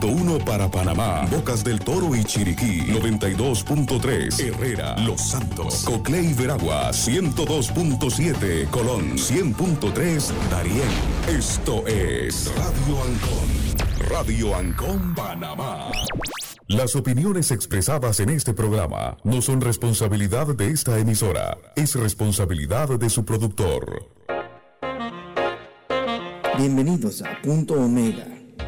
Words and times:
91.1 0.00 0.44
para 0.44 0.70
Panamá, 0.70 1.26
Bocas 1.30 1.64
del 1.64 1.80
Toro 1.80 2.14
y 2.14 2.24
Chiriquí, 2.24 2.82
92.3 2.82 4.40
Herrera, 4.40 4.96
Los 4.98 5.20
Santos, 5.20 5.82
Coclé 5.84 6.22
y 6.22 6.34
Veragua, 6.34 6.90
102.7 6.90 8.68
Colón, 8.70 9.16
100.3 9.16 10.32
Darién. 10.50 10.88
Esto 11.28 11.86
es 11.86 12.50
Radio 12.54 13.02
Ancon. 13.02 14.08
Radio 14.08 14.54
Ancon 14.56 15.14
Panamá. 15.14 15.90
Las 16.68 16.94
opiniones 16.96 17.50
expresadas 17.50 18.20
en 18.20 18.30
este 18.30 18.52
programa 18.52 19.16
no 19.24 19.40
son 19.40 19.60
responsabilidad 19.60 20.48
de 20.48 20.70
esta 20.70 20.98
emisora, 20.98 21.56
es 21.76 21.94
responsabilidad 21.94 22.98
de 22.98 23.08
su 23.08 23.24
productor. 23.24 24.10
Bienvenidos 26.58 27.22
a 27.22 27.40
Punto 27.40 27.74
Omega, 27.74 28.26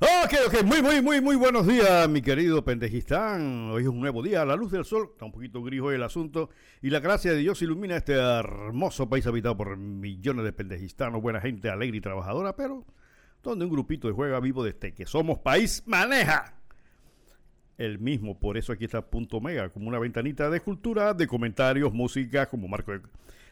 Ok, 0.00 0.32
ok, 0.46 0.62
muy, 0.64 0.80
muy, 0.80 1.02
muy, 1.02 1.20
muy 1.20 1.34
buenos 1.34 1.66
días, 1.66 2.08
mi 2.08 2.22
querido 2.22 2.64
Pendejistán. 2.64 3.70
Hoy 3.72 3.82
es 3.82 3.88
un 3.88 3.98
nuevo 3.98 4.22
día, 4.22 4.44
la 4.44 4.54
luz 4.54 4.70
del 4.70 4.84
sol, 4.84 5.08
está 5.10 5.24
un 5.24 5.32
poquito 5.32 5.60
gris 5.60 5.80
hoy 5.80 5.96
el 5.96 6.04
asunto, 6.04 6.50
y 6.80 6.90
la 6.90 7.00
gracia 7.00 7.32
de 7.32 7.38
Dios 7.38 7.60
ilumina 7.62 7.96
este 7.96 8.12
hermoso 8.12 9.08
país 9.08 9.26
habitado 9.26 9.56
por 9.56 9.76
millones 9.76 10.44
de 10.44 10.52
pendejistanos, 10.52 11.20
buena 11.20 11.40
gente, 11.40 11.68
alegre 11.68 11.96
y 11.96 12.00
trabajadora, 12.00 12.54
pero 12.54 12.86
donde 13.42 13.64
un 13.64 13.72
grupito 13.72 14.06
de 14.06 14.14
juega 14.14 14.38
vivo 14.38 14.62
desde 14.62 14.94
que 14.94 15.04
somos 15.04 15.40
país 15.40 15.82
maneja 15.84 16.54
el 17.76 17.98
mismo. 17.98 18.38
Por 18.38 18.56
eso 18.56 18.72
aquí 18.72 18.84
está 18.84 19.02
Punto 19.02 19.40
Mega, 19.40 19.68
como 19.70 19.88
una 19.88 19.98
ventanita 19.98 20.48
de 20.48 20.60
cultura, 20.60 21.12
de 21.12 21.26
comentarios, 21.26 21.92
música, 21.92 22.46
como 22.46 22.68
marco 22.68 22.92
de, 22.92 23.00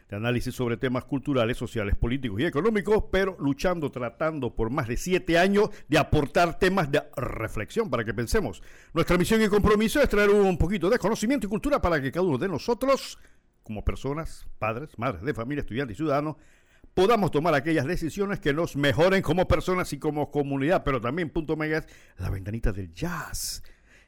de, 0.09 0.15
análisis 0.15 0.53
sobre 0.53 0.77
temas 0.77 1.05
culturales, 1.05 1.57
sociales, 1.57 1.95
políticos 1.95 2.39
y 2.39 2.45
económicos, 2.45 3.05
pero 3.11 3.35
luchando, 3.39 3.91
tratando 3.91 4.55
por 4.55 4.69
más 4.69 4.87
de 4.87 4.97
siete 4.97 5.37
años 5.37 5.69
de 5.87 5.97
aportar 5.97 6.59
temas 6.59 6.91
de 6.91 7.03
reflexión 7.15 7.89
para 7.89 8.03
que 8.03 8.13
pensemos. 8.13 8.61
Nuestra 8.93 9.17
misión 9.17 9.41
y 9.41 9.47
compromiso 9.47 10.01
es 10.01 10.09
traer 10.09 10.29
un 10.29 10.57
poquito 10.57 10.89
de 10.89 10.99
conocimiento 10.99 11.47
y 11.47 11.49
cultura 11.49 11.81
para 11.81 12.01
que 12.01 12.11
cada 12.11 12.25
uno 12.25 12.37
de 12.37 12.47
nosotros, 12.47 13.17
como 13.63 13.83
personas, 13.83 14.47
padres, 14.59 14.97
madres 14.97 15.23
de 15.23 15.33
familia, 15.33 15.61
estudiantes 15.61 15.95
y 15.95 15.97
ciudadanos, 15.97 16.37
podamos 16.97 17.29
tomar 17.29 17.53
aquellas 17.53 17.85
decisiones 17.85 18.39
que 18.39 18.53
nos 18.53 18.75
mejoren 18.75 19.21
como 19.21 19.47
personas 19.47 19.93
y 19.93 19.99
como 19.99 20.31
comunidad, 20.31 20.83
pero 20.83 20.99
también 20.99 21.29
Punto 21.29 21.55
Mega 21.55 21.77
es 21.77 21.87
la 22.17 22.31
ventanita 22.31 22.71
del 22.71 22.91
jazz 22.91 23.61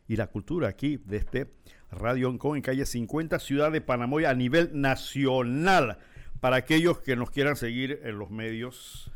y 0.08 0.16
la 0.16 0.26
cultura 0.26 0.70
aquí 0.70 0.98
de 0.98 1.18
este 1.18 1.46
Radio 1.92 2.30
Oncon 2.30 2.58
en 2.58 2.62
calle 2.62 2.86
50, 2.86 3.40
Ciudad 3.40 3.72
de 3.72 3.82
Panamá, 3.82 4.18
a 4.28 4.34
nivel 4.34 4.70
nacional. 4.74 5.98
Para 6.40 6.58
aquellos 6.58 7.00
que 7.00 7.16
nos 7.16 7.32
quieran 7.32 7.58
seguir 7.58 8.00
en 8.04 8.18
los 8.18 8.30
medios, 8.30 9.12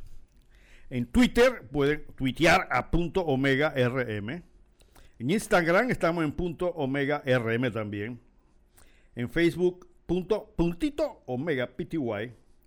en 0.89 1.05
Twitter 1.05 1.67
pueden 1.71 2.03
tuitear 2.15 2.67
a 2.69 2.91
punto 2.91 3.21
omega 3.21 3.73
rm. 3.75 4.43
En 5.19 5.29
Instagram 5.29 5.89
estamos 5.89 6.23
en 6.23 6.33
punto 6.33 6.67
omega 6.67 7.23
rm 7.25 7.71
también. 7.71 8.19
En 9.15 9.29
Facebook 9.29 9.87
punto 10.05 10.53
puntito 10.55 11.23
omega 11.25 11.67
pty. 11.67 11.97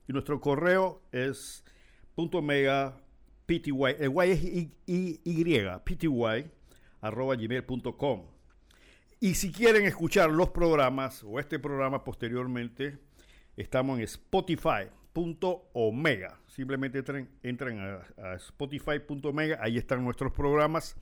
Y 0.09 0.13
nuestro 0.13 0.41
correo 0.41 1.03
es 1.13 1.65
punto 2.15 2.39
omega 2.39 2.97
pty. 3.47 3.71
Y 3.71 4.33
es 4.33 4.45
y, 4.45 4.73
y, 4.87 5.21
y 5.23 5.61
pty 5.85 6.09
arroba 7.01 7.37
gmail.com. 7.37 8.36
Y 9.19 9.35
si 9.35 9.51
quieren 9.51 9.87
escuchar 9.87 10.31
los 10.31 10.51
programas 10.51 11.25
o 11.25 11.41
este 11.41 11.59
programa 11.59 12.05
posteriormente, 12.05 12.99
estamos 13.57 13.99
en 13.99 14.05
spotify.omega. 14.05 16.39
Simplemente 16.49 16.99
entren, 17.43 17.81
a, 18.19 18.35
spotify.omega, 18.35 19.59
ahí 19.63 19.79
están 19.79 20.05
nuestros 20.05 20.33
programas. 20.33 20.97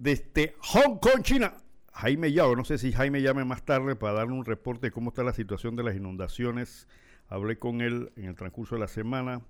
desde 0.00 0.54
Hong 0.60 0.98
Kong, 0.98 1.22
China. 1.22 1.52
Jaime 1.92 2.32
Yao, 2.32 2.56
no 2.56 2.64
sé 2.64 2.78
si 2.78 2.90
Jaime 2.90 3.20
llame 3.20 3.44
más 3.44 3.66
tarde 3.66 3.96
para 3.96 4.14
darle 4.14 4.32
un 4.32 4.46
reporte 4.46 4.86
de 4.86 4.90
cómo 4.92 5.10
está 5.10 5.22
la 5.22 5.34
situación 5.34 5.76
de 5.76 5.82
las 5.82 5.94
inundaciones. 5.94 6.88
Hablé 7.28 7.58
con 7.58 7.82
él 7.82 8.10
en 8.16 8.24
el 8.24 8.34
transcurso 8.34 8.76
de 8.76 8.80
la 8.80 8.88
semana 8.88 9.42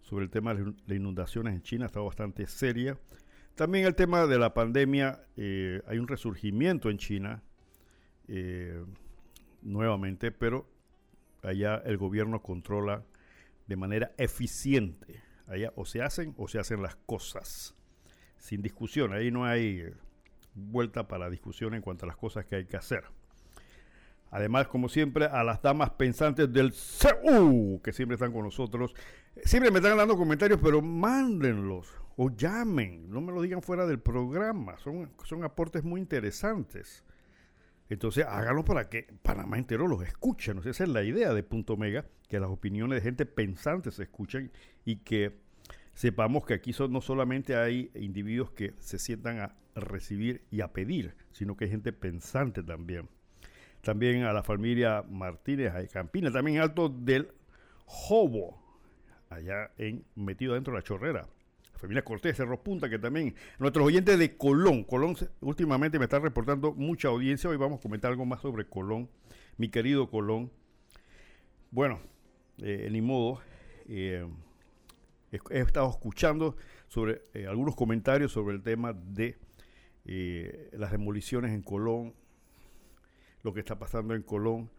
sobre 0.00 0.24
el 0.24 0.30
tema 0.30 0.54
de 0.54 0.96
inundaciones 0.96 1.54
en 1.54 1.62
China, 1.62 1.86
está 1.86 2.00
bastante 2.00 2.46
seria. 2.46 2.98
También 3.54 3.84
el 3.84 3.94
tema 3.94 4.26
de 4.26 4.38
la 4.38 4.54
pandemia, 4.54 5.26
eh, 5.36 5.82
hay 5.86 5.98
un 5.98 6.08
resurgimiento 6.08 6.88
en 6.88 6.96
China 6.96 7.42
eh, 8.28 8.82
nuevamente, 9.60 10.32
pero 10.32 10.66
allá 11.42 11.82
el 11.84 11.98
gobierno 11.98 12.40
controla 12.40 13.04
de 13.66 13.76
manera 13.76 14.12
eficiente. 14.16 15.22
Allá 15.46 15.70
o 15.76 15.84
se 15.84 16.00
hacen 16.00 16.34
o 16.38 16.48
se 16.48 16.58
hacen 16.58 16.80
las 16.80 16.96
cosas 16.96 17.76
sin 18.42 18.60
discusión. 18.60 19.12
Ahí 19.12 19.30
no 19.30 19.44
hay 19.44 19.84
vuelta 20.54 21.06
para 21.06 21.30
discusión 21.30 21.74
en 21.74 21.80
cuanto 21.80 22.04
a 22.04 22.08
las 22.08 22.16
cosas 22.16 22.44
que 22.44 22.56
hay 22.56 22.64
que 22.66 22.76
hacer. 22.76 23.04
Además, 24.32 24.66
como 24.66 24.88
siempre, 24.88 25.26
a 25.26 25.44
las 25.44 25.62
damas 25.62 25.90
pensantes 25.90 26.52
del 26.52 26.72
CEU, 26.72 27.80
que 27.84 27.92
siempre 27.92 28.16
están 28.16 28.32
con 28.32 28.42
nosotros. 28.42 28.94
Siempre 29.44 29.70
me 29.70 29.78
están 29.78 29.96
dando 29.96 30.16
comentarios, 30.16 30.58
pero 30.60 30.82
mándenlos 30.82 31.88
o 32.16 32.30
llamen. 32.30 33.08
No 33.08 33.20
me 33.20 33.32
lo 33.32 33.40
digan 33.40 33.62
fuera 33.62 33.86
del 33.86 34.00
programa. 34.00 34.76
Son, 34.78 35.12
son 35.24 35.44
aportes 35.44 35.84
muy 35.84 36.00
interesantes. 36.00 37.04
Entonces, 37.90 38.24
háganlo 38.26 38.64
para 38.64 38.88
que 38.88 39.06
Panamá 39.22 39.58
entero 39.58 39.86
los 39.86 40.02
escuche. 40.02 40.52
¿no? 40.52 40.62
Esa 40.62 40.82
es 40.82 40.88
la 40.88 41.04
idea 41.04 41.32
de 41.32 41.42
Punto 41.44 41.76
Mega, 41.76 42.06
que 42.28 42.40
las 42.40 42.50
opiniones 42.50 42.96
de 42.96 43.02
gente 43.02 43.24
pensante 43.24 43.92
se 43.92 44.02
escuchen 44.02 44.50
y 44.84 44.96
que 44.96 45.41
sepamos 45.94 46.44
que 46.44 46.54
aquí 46.54 46.72
no 46.88 47.00
solamente 47.00 47.56
hay 47.56 47.90
individuos 47.94 48.50
que 48.50 48.74
se 48.78 48.98
sientan 48.98 49.40
a 49.40 49.54
recibir 49.74 50.42
y 50.50 50.60
a 50.60 50.72
pedir, 50.72 51.14
sino 51.32 51.56
que 51.56 51.64
hay 51.64 51.70
gente 51.70 51.92
pensante 51.92 52.62
también. 52.62 53.08
También 53.82 54.22
a 54.24 54.32
la 54.32 54.42
familia 54.42 55.02
Martínez 55.08 55.72
a 55.72 55.86
Campina, 55.88 56.30
también 56.30 56.60
Alto 56.60 56.88
del 56.88 57.32
Jobo, 57.84 58.62
allá 59.28 59.70
en, 59.76 60.04
metido 60.14 60.54
dentro 60.54 60.72
de 60.72 60.78
la 60.78 60.84
chorrera. 60.84 61.28
La 61.72 61.78
familia 61.78 62.04
Cortés, 62.04 62.36
Cerro 62.36 62.62
Punta, 62.62 62.88
que 62.88 62.98
también, 62.98 63.34
nuestros 63.58 63.84
oyentes 63.84 64.18
de 64.18 64.36
Colón, 64.36 64.84
Colón 64.84 65.16
últimamente 65.40 65.98
me 65.98 66.04
está 66.04 66.20
reportando 66.20 66.72
mucha 66.72 67.08
audiencia, 67.08 67.50
hoy 67.50 67.56
vamos 67.56 67.80
a 67.80 67.82
comentar 67.82 68.12
algo 68.12 68.24
más 68.24 68.40
sobre 68.40 68.66
Colón, 68.66 69.08
mi 69.56 69.68
querido 69.68 70.08
Colón. 70.08 70.52
Bueno, 71.72 71.98
eh, 72.58 72.88
ni 72.90 73.00
modo, 73.00 73.40
eh, 73.88 74.24
he, 75.32 75.60
estado 75.60 75.88
escuchando 75.90 76.56
sobre 76.88 77.22
eh, 77.34 77.46
algunos 77.46 77.74
comentarios 77.74 78.32
sobre 78.32 78.54
el 78.54 78.62
tema 78.62 78.92
de 78.92 79.38
eh, 80.04 80.70
las 80.72 80.90
demoliciones 80.90 81.52
en 81.52 81.62
Colón, 81.62 82.14
lo 83.42 83.52
que 83.54 83.60
está 83.60 83.78
pasando 83.78 84.14
en 84.14 84.22
Colón. 84.22 84.70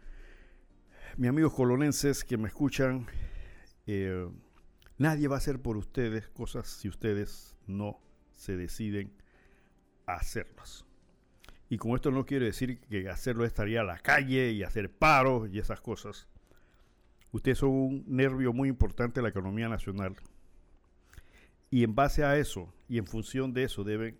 Mis 1.17 1.29
amigos 1.29 1.53
colonenses 1.53 2.23
que 2.23 2.37
me 2.37 2.47
escuchan, 2.47 3.07
eh, 3.87 4.27
nadie 4.97 5.27
va 5.27 5.35
a 5.35 5.37
hacer 5.37 5.61
por 5.61 5.77
ustedes 5.77 6.29
cosas 6.29 6.67
si 6.67 6.87
ustedes 6.87 7.55
no 7.67 7.99
se 8.31 8.57
deciden 8.57 9.11
a 10.05 10.15
hacerlas. 10.15 10.85
Y 11.69 11.77
con 11.77 11.91
esto 11.95 12.11
no 12.11 12.25
quiero 12.25 12.45
decir 12.45 12.79
que 12.81 13.09
hacerlo 13.09 13.45
estaría 13.45 13.81
a 13.81 13.83
la 13.83 13.97
calle 13.97 14.51
y 14.51 14.63
hacer 14.63 14.91
paros 14.91 15.49
y 15.51 15.57
esas 15.57 15.81
cosas. 15.81 16.27
Ustedes 17.31 17.57
son 17.57 17.69
un 17.69 18.03
nervio 18.07 18.53
muy 18.53 18.69
importante 18.69 19.19
de 19.19 19.23
la 19.23 19.29
economía 19.29 19.67
nacional. 19.67 20.15
Y 21.73 21.83
en 21.83 21.95
base 21.95 22.23
a 22.23 22.37
eso 22.37 22.71
y 22.87 22.99
en 22.99 23.07
función 23.07 23.51
de 23.51 23.63
eso 23.63 23.83
deben 23.83 24.19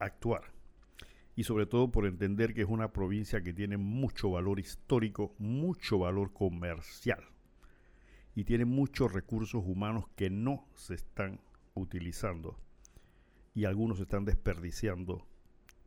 actuar. 0.00 0.52
Y 1.34 1.44
sobre 1.44 1.64
todo 1.64 1.90
por 1.90 2.04
entender 2.04 2.52
que 2.52 2.60
es 2.60 2.68
una 2.68 2.92
provincia 2.92 3.42
que 3.42 3.54
tiene 3.54 3.78
mucho 3.78 4.32
valor 4.32 4.60
histórico, 4.60 5.34
mucho 5.38 6.00
valor 6.00 6.34
comercial. 6.34 7.24
Y 8.34 8.44
tiene 8.44 8.66
muchos 8.66 9.14
recursos 9.14 9.62
humanos 9.64 10.08
que 10.14 10.28
no 10.28 10.68
se 10.74 10.92
están 10.92 11.40
utilizando. 11.72 12.58
Y 13.54 13.64
algunos 13.64 13.96
se 13.96 14.02
están 14.02 14.26
desperdiciando 14.26 15.26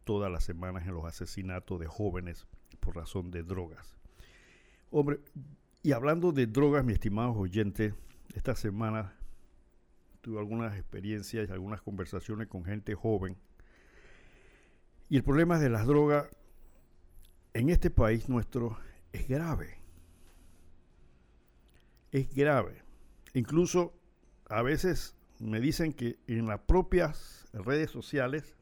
todas 0.05 0.31
las 0.31 0.43
semanas 0.43 0.87
en 0.87 0.95
los 0.95 1.05
asesinatos 1.05 1.79
de 1.79 1.85
jóvenes 1.85 2.47
por 2.79 2.95
razón 2.95 3.29
de 3.29 3.43
drogas. 3.43 3.99
Hombre, 4.89 5.19
y 5.83 5.91
hablando 5.91 6.31
de 6.31 6.47
drogas, 6.47 6.83
mi 6.83 6.93
estimado 6.93 7.33
oyente, 7.33 7.93
esta 8.33 8.55
semana 8.55 9.13
tuve 10.23 10.39
algunas 10.39 10.75
experiencias 10.77 11.49
y 11.49 11.51
algunas 11.51 11.81
conversaciones 11.81 12.47
con 12.47 12.63
gente 12.63 12.95
joven. 12.95 13.37
Y 15.09 15.17
el 15.17 15.23
problema 15.23 15.59
de 15.59 15.69
las 15.69 15.85
drogas 15.85 16.29
en 17.53 17.69
este 17.69 17.91
país 17.91 18.29
nuestro 18.29 18.79
es 19.11 19.27
grave. 19.27 19.77
Es 22.11 22.33
grave. 22.33 22.81
Incluso 23.33 23.93
a 24.47 24.61
veces 24.61 25.15
me 25.39 25.59
dicen 25.59 25.91
que 25.91 26.17
en 26.27 26.47
las 26.47 26.61
propias 26.61 27.49
redes 27.51 27.91
sociales 27.91 28.55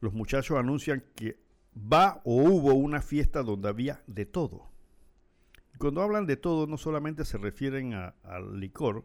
los 0.00 0.14
muchachos 0.14 0.58
anuncian 0.58 1.04
que 1.14 1.38
va 1.76 2.22
o 2.24 2.36
hubo 2.36 2.72
una 2.72 3.02
fiesta 3.02 3.42
donde 3.42 3.68
había 3.68 4.02
de 4.06 4.24
todo. 4.24 4.70
Cuando 5.76 6.00
hablan 6.00 6.26
de 6.26 6.36
todo 6.36 6.66
no 6.66 6.78
solamente 6.78 7.26
se 7.26 7.36
refieren 7.36 7.92
al 7.92 8.58
licor, 8.58 9.04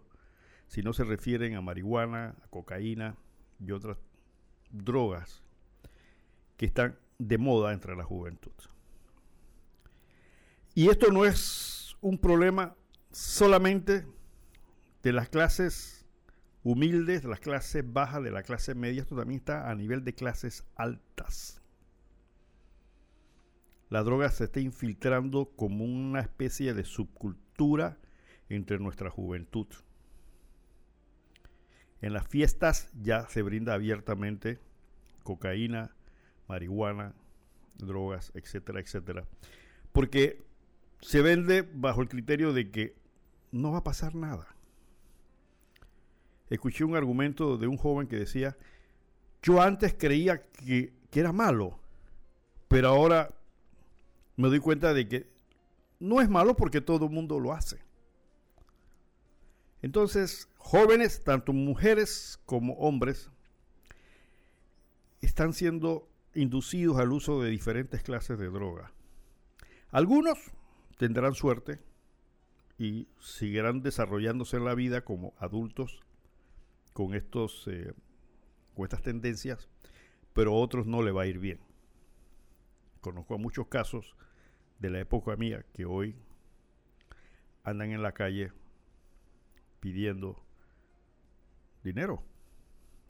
sino 0.68 0.94
se 0.94 1.04
refieren 1.04 1.56
a 1.56 1.62
marihuana, 1.62 2.36
a 2.44 2.48
cocaína 2.50 3.16
y 3.60 3.72
otras 3.72 3.98
drogas 4.70 5.44
que 6.58 6.66
están 6.66 6.98
de 7.18 7.38
moda 7.38 7.74
entre 7.74 7.96
la 7.96 8.04
juventud. 8.04 8.52
Y 10.76 10.90
esto 10.90 11.12
no 11.12 11.26
es 11.26 11.98
un 12.02 12.18
problema 12.18 12.76
solamente 13.12 14.06
de 15.02 15.14
las 15.14 15.30
clases 15.30 16.06
humildes, 16.64 17.24
de 17.24 17.30
las 17.30 17.40
clases 17.40 17.84
bajas, 17.94 18.24
de 18.24 18.32
la 18.32 18.44
clase 18.44 18.76
media, 18.76 19.02
esto 19.02 19.16
también 19.16 19.40
está 19.40 19.70
a 19.70 19.76
nivel 19.76 20.04
de 20.04 20.14
clases 20.14 20.66
altas. 20.76 21.62
La 23.90 24.04
droga 24.04 24.30
se 24.30 24.46
está 24.46 24.60
infiltrando 24.60 25.50
como 25.56 25.86
una 25.86 26.20
especie 26.20 26.74
de 26.74 26.84
subcultura 26.84 27.98
entre 28.50 28.80
nuestra 28.80 29.10
juventud. 29.10 29.68
En 32.02 32.14
las 32.14 32.28
fiestas 32.28 32.90
ya 33.02 33.28
se 33.28 33.42
brinda 33.42 33.74
abiertamente 33.74 34.60
cocaína, 35.24 35.96
marihuana, 36.48 37.14
drogas, 37.78 38.32
etcétera, 38.36 38.80
etcétera. 38.80 39.26
Porque 39.92 40.46
se 41.02 41.22
vende 41.22 41.62
bajo 41.62 42.02
el 42.02 42.10
criterio 42.10 42.54
de 42.54 42.72
que 42.72 42.96
no 43.52 43.72
va 43.72 43.80
a 43.80 43.84
pasar 43.84 44.16
nada. 44.16 44.48
Escuché 46.50 46.84
un 46.84 46.96
argumento 46.96 47.58
de 47.58 47.68
un 47.68 47.78
joven 47.78 48.08
que 48.08 48.16
decía, 48.16 48.58
yo 49.42 49.62
antes 49.62 49.94
creía 49.98 50.44
que, 50.50 50.94
que 51.10 51.20
era 51.20 51.34
malo, 51.34 51.80
pero 52.68 52.90
ahora 52.90 53.30
me 54.36 54.48
doy 54.48 54.60
cuenta 54.60 54.94
de 54.94 55.08
que 55.08 55.30
no 56.00 56.22
es 56.22 56.30
malo 56.30 56.56
porque 56.56 56.80
todo 56.80 57.06
el 57.06 57.12
mundo 57.12 57.40
lo 57.40 57.54
hace. 57.54 57.80
Entonces, 59.82 60.48
jóvenes, 60.68 61.24
tanto 61.24 61.54
mujeres 61.54 62.42
como 62.46 62.74
hombres, 62.74 63.32
están 65.22 65.54
siendo 65.54 66.10
inducidos 66.34 66.98
al 66.98 67.14
uso 67.14 67.42
de 67.42 67.50
diferentes 67.50 68.04
clases 68.04 68.38
de 68.38 68.50
droga. 68.50 68.92
Algunos 69.92 70.38
tendrán 70.98 71.36
suerte 71.36 71.80
y 72.78 73.08
seguirán 73.18 73.82
desarrollándose 73.82 74.58
en 74.58 74.66
la 74.66 74.76
vida 74.76 75.06
como 75.06 75.34
adultos 75.38 76.02
con, 76.92 77.14
estos, 77.16 77.66
eh, 77.68 77.94
con 78.76 78.84
estas 78.84 79.02
tendencias, 79.02 79.70
pero 80.34 80.52
a 80.52 80.58
otros 80.58 80.86
no 80.86 81.02
le 81.02 81.14
va 81.14 81.22
a 81.22 81.28
ir 81.28 81.40
bien. 81.40 81.62
Conozco 83.00 83.36
a 83.36 83.38
muchos 83.38 83.68
casos 83.68 84.18
de 84.80 84.90
la 84.90 85.00
época 85.00 85.38
mía 85.38 85.66
que 85.72 85.86
hoy 85.86 86.18
andan 87.64 87.92
en 87.92 88.04
la 88.04 88.12
calle 88.12 88.52
pidiendo 89.80 90.46
dinero. 91.88 92.24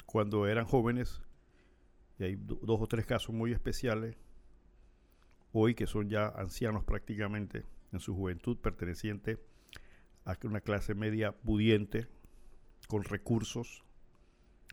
Cuando 0.05 0.47
eran 0.47 0.65
jóvenes, 0.65 1.21
y 2.19 2.23
hay 2.23 2.35
do- 2.35 2.59
dos 2.63 2.79
o 2.81 2.87
tres 2.87 3.05
casos 3.05 3.33
muy 3.35 3.51
especiales, 3.51 4.15
hoy 5.51 5.75
que 5.75 5.87
son 5.87 6.09
ya 6.09 6.27
ancianos 6.29 6.83
prácticamente 6.83 7.65
en 7.91 7.99
su 7.99 8.15
juventud, 8.15 8.57
perteneciente 8.57 9.39
a 10.25 10.37
una 10.43 10.61
clase 10.61 10.93
media 10.95 11.31
pudiente, 11.31 12.07
con 12.87 13.03
recursos 13.03 13.83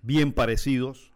bien 0.02 0.32
parecidos, 0.32 1.12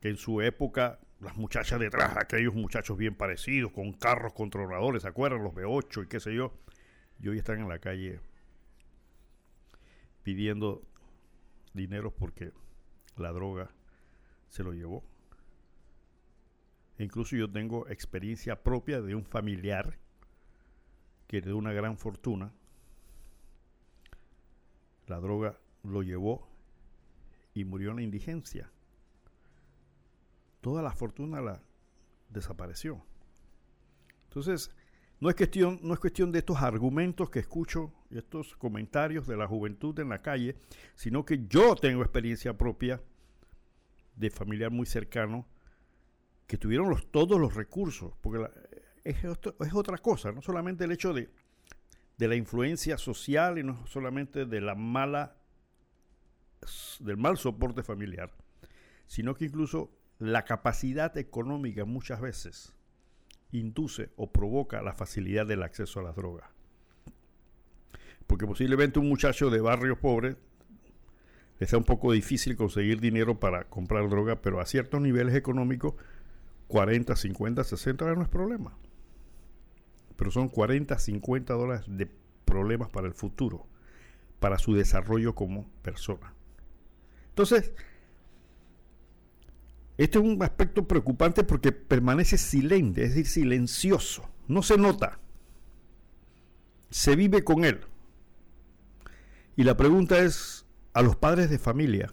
que 0.00 0.08
en 0.10 0.16
su 0.16 0.40
época 0.42 0.98
las 1.20 1.36
muchachas 1.36 1.80
detrás, 1.80 2.16
aquellos 2.16 2.54
muchachos 2.54 2.98
bien 2.98 3.14
parecidos, 3.14 3.72
con 3.72 3.92
carros 3.92 4.32
controladores, 4.34 5.02
¿se 5.02 5.08
acuerdan? 5.08 5.42
Los 5.42 5.54
B8 5.54 6.04
y 6.04 6.08
qué 6.08 6.20
sé 6.20 6.34
yo, 6.34 6.52
y 7.20 7.28
hoy 7.28 7.38
están 7.38 7.60
en 7.60 7.68
la 7.68 7.78
calle 7.78 8.20
pidiendo 10.24 10.82
dinero 11.74 12.10
porque 12.10 12.52
la 13.16 13.30
droga 13.30 13.70
se 14.48 14.64
lo 14.64 14.72
llevó. 14.72 15.04
E 16.98 17.04
incluso 17.04 17.36
yo 17.36 17.50
tengo 17.50 17.88
experiencia 17.88 18.62
propia 18.62 19.00
de 19.00 19.14
un 19.14 19.24
familiar 19.24 19.98
que 21.28 21.40
de 21.40 21.52
una 21.52 21.72
gran 21.72 21.98
fortuna, 21.98 22.52
la 25.06 25.20
droga 25.20 25.58
lo 25.82 26.02
llevó 26.02 26.48
y 27.52 27.64
murió 27.64 27.90
en 27.90 27.96
la 27.96 28.02
indigencia. 28.02 28.70
Toda 30.60 30.82
la 30.82 30.92
fortuna 30.92 31.40
la 31.40 31.62
desapareció. 32.30 33.04
Entonces, 34.24 34.74
no 35.20 35.28
es 35.28 35.36
cuestión, 35.36 35.78
no 35.82 35.94
es 35.94 36.00
cuestión 36.00 36.32
de 36.32 36.38
estos 36.38 36.62
argumentos 36.62 37.30
que 37.30 37.40
escucho, 37.40 37.92
estos 38.18 38.56
comentarios 38.56 39.26
de 39.26 39.36
la 39.36 39.46
juventud 39.46 39.98
en 39.98 40.08
la 40.08 40.22
calle, 40.22 40.56
sino 40.94 41.24
que 41.24 41.46
yo 41.46 41.74
tengo 41.76 42.02
experiencia 42.02 42.56
propia 42.56 43.02
de 44.16 44.30
familiar 44.30 44.70
muy 44.70 44.86
cercano 44.86 45.46
que 46.46 46.58
tuvieron 46.58 46.94
todos 47.10 47.40
los 47.40 47.54
recursos, 47.54 48.12
porque 48.20 48.46
es, 49.02 49.16
es 49.24 49.74
otra 49.74 49.98
cosa, 49.98 50.32
no 50.32 50.42
solamente 50.42 50.84
el 50.84 50.92
hecho 50.92 51.12
de, 51.12 51.30
de 52.18 52.28
la 52.28 52.36
influencia 52.36 52.98
social 52.98 53.58
y 53.58 53.62
no 53.62 53.86
solamente 53.86 54.46
de 54.46 54.60
la 54.60 54.74
mala 54.74 55.36
del 57.00 57.16
mal 57.16 57.36
soporte 57.36 57.82
familiar, 57.82 58.32
sino 59.06 59.34
que 59.34 59.46
incluso 59.46 59.90
la 60.18 60.44
capacidad 60.44 61.16
económica 61.18 61.84
muchas 61.84 62.20
veces 62.20 62.74
induce 63.52 64.10
o 64.16 64.32
provoca 64.32 64.82
la 64.82 64.94
facilidad 64.94 65.46
del 65.46 65.62
acceso 65.62 66.00
a 66.00 66.04
las 66.04 66.16
drogas. 66.16 66.53
Porque 68.26 68.46
posiblemente 68.46 68.98
un 68.98 69.08
muchacho 69.08 69.50
de 69.50 69.60
barrio 69.60 69.98
pobre 69.98 70.36
le 71.58 71.66
sea 71.66 71.78
un 71.78 71.84
poco 71.84 72.12
difícil 72.12 72.56
conseguir 72.56 73.00
dinero 73.00 73.38
para 73.38 73.64
comprar 73.64 74.08
droga, 74.08 74.40
pero 74.42 74.60
a 74.60 74.66
ciertos 74.66 75.00
niveles 75.00 75.34
económicos, 75.34 75.94
40, 76.68 77.14
50, 77.14 77.64
60 77.64 78.04
dólares 78.04 78.18
no 78.18 78.24
es 78.24 78.30
problema. 78.30 78.76
Pero 80.16 80.30
son 80.30 80.48
40, 80.48 80.98
50 80.98 81.54
dólares 81.54 81.84
de 81.86 82.08
problemas 82.44 82.88
para 82.90 83.06
el 83.06 83.14
futuro, 83.14 83.66
para 84.40 84.58
su 84.58 84.74
desarrollo 84.74 85.34
como 85.34 85.68
persona. 85.82 86.34
Entonces, 87.28 87.72
este 89.96 90.18
es 90.18 90.24
un 90.24 90.42
aspecto 90.42 90.88
preocupante 90.88 91.44
porque 91.44 91.72
permanece 91.72 92.36
silente, 92.36 93.04
es 93.04 93.10
decir, 93.10 93.26
silencioso. 93.26 94.28
No 94.48 94.62
se 94.62 94.76
nota. 94.76 95.20
Se 96.90 97.16
vive 97.16 97.44
con 97.44 97.64
él. 97.64 97.80
Y 99.56 99.64
la 99.64 99.76
pregunta 99.76 100.18
es 100.18 100.66
a 100.92 101.02
los 101.02 101.16
padres 101.16 101.50
de 101.50 101.58
familia. 101.58 102.12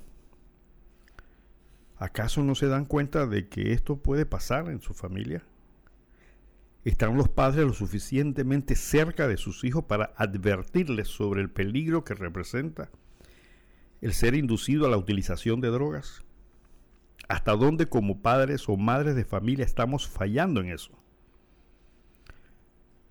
¿Acaso 1.97 2.43
no 2.43 2.55
se 2.55 2.67
dan 2.67 2.85
cuenta 2.85 3.27
de 3.27 3.47
que 3.47 3.73
esto 3.73 3.97
puede 3.97 4.25
pasar 4.25 4.69
en 4.69 4.81
su 4.81 4.93
familia? 4.93 5.43
¿Están 6.83 7.15
los 7.15 7.29
padres 7.29 7.65
lo 7.65 7.73
suficientemente 7.73 8.75
cerca 8.75 9.27
de 9.27 9.37
sus 9.37 9.63
hijos 9.63 9.85
para 9.85 10.13
advertirles 10.17 11.07
sobre 11.07 11.41
el 11.41 11.51
peligro 11.51 12.03
que 12.03 12.15
representa 12.15 12.89
el 14.01 14.13
ser 14.13 14.33
inducido 14.33 14.87
a 14.87 14.89
la 14.89 14.97
utilización 14.97 15.61
de 15.61 15.69
drogas? 15.69 16.23
¿Hasta 17.27 17.55
dónde 17.55 17.87
como 17.87 18.21
padres 18.21 18.67
o 18.67 18.77
madres 18.77 19.15
de 19.15 19.25
familia 19.25 19.63
estamos 19.63 20.07
fallando 20.07 20.59
en 20.61 20.71
eso? 20.71 20.91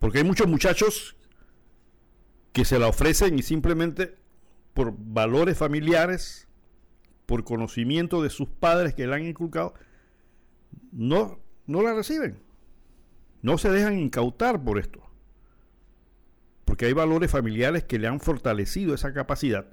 Porque 0.01 0.19
hay 0.19 0.25
muchos 0.25 0.49
muchachos 0.49 1.17
que 2.53 2.65
se 2.65 2.79
la 2.79 2.89
ofrecen 2.89 3.39
y 3.39 3.43
simplemente 3.43 4.20
por 4.75 4.95
valores 4.97 5.59
familiares, 5.59 6.49
por 7.27 7.45
conocimiento 7.45 8.23
de 8.23 8.31
sus 8.31 8.49
padres 8.49 8.95
que 8.95 9.07
le 9.07 9.15
han 9.15 9.27
inculcado, 9.27 9.75
no, 10.93 11.39
no 11.67 11.83
la 11.83 11.95
reciben. 11.95 12.43
No 13.43 13.59
se 13.59 13.71
dejan 13.71 13.99
incautar 13.99 14.63
por 14.63 14.79
esto. 14.79 15.01
Porque 16.65 16.87
hay 16.87 16.93
valores 16.93 17.31
familiares 17.31 17.85
que 17.85 17.99
le 17.99 18.07
han 18.07 18.21
fortalecido 18.21 18.95
esa 18.95 19.13
capacidad 19.13 19.67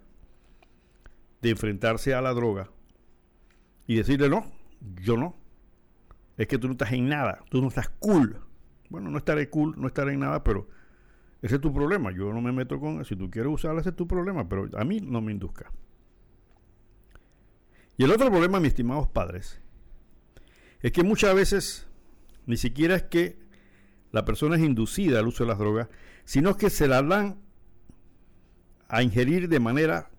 de 1.42 1.50
enfrentarse 1.50 2.14
a 2.14 2.22
la 2.22 2.34
droga 2.34 2.72
y 3.86 3.96
decirle, 3.96 4.30
no, 4.30 4.52
yo 5.02 5.18
no. 5.18 5.36
Es 6.38 6.48
que 6.48 6.58
tú 6.58 6.68
no 6.68 6.74
estás 6.74 6.92
en 6.92 7.10
nada, 7.10 7.44
tú 7.50 7.62
no 7.62 7.68
estás 7.68 7.90
cool. 8.00 8.42
Bueno, 8.90 9.10
no 9.10 9.18
estaré 9.18 9.50
cool, 9.50 9.74
no 9.78 9.88
estaré 9.88 10.14
en 10.14 10.20
nada, 10.20 10.44
pero 10.44 10.68
ese 11.42 11.56
es 11.56 11.62
tu 11.62 11.74
problema. 11.74 12.12
Yo 12.12 12.34
no 12.34 12.42
me 12.42 12.52
meto 12.52 12.80
con. 12.80 13.04
Si 13.06 13.16
tú 13.16 13.30
quieres 13.30 13.52
usarla, 13.52 13.82
ese 13.82 13.90
es 13.90 13.96
tu 13.96 14.08
problema, 14.08 14.48
pero 14.50 14.68
a 14.78 14.84
mí 14.84 15.00
no 15.00 15.22
me 15.22 15.32
induzca. 15.32 15.72
Y 17.98 18.04
el 18.04 18.12
otro 18.12 18.30
problema, 18.30 18.60
mis 18.60 18.70
estimados 18.70 19.08
padres, 19.08 19.62
es 20.82 20.92
que 20.92 21.04
muchas 21.04 21.34
veces 21.36 21.88
ni 22.46 22.58
siquiera 22.58 22.96
es 22.96 23.04
que 23.04 23.38
la 24.12 24.24
persona 24.24 24.56
es 24.56 24.62
inducida 24.64 25.20
al 25.20 25.28
uso 25.28 25.44
de 25.44 25.50
las 25.50 25.60
drogas, 25.60 25.90
sino 26.24 26.56
que 26.56 26.70
se 26.70 26.88
la 26.88 27.02
dan 27.02 27.40
a 28.88 29.04
ingerir 29.04 29.50
de 29.50 29.60
manera 29.60 30.12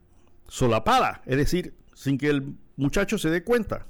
solapada, 0.46 1.22
es 1.26 1.36
decir, 1.36 1.74
sin 1.94 2.18
que 2.18 2.28
el 2.28 2.54
muchacho 2.76 3.18
se 3.18 3.30
dé 3.30 3.44
cuenta. 3.44 3.86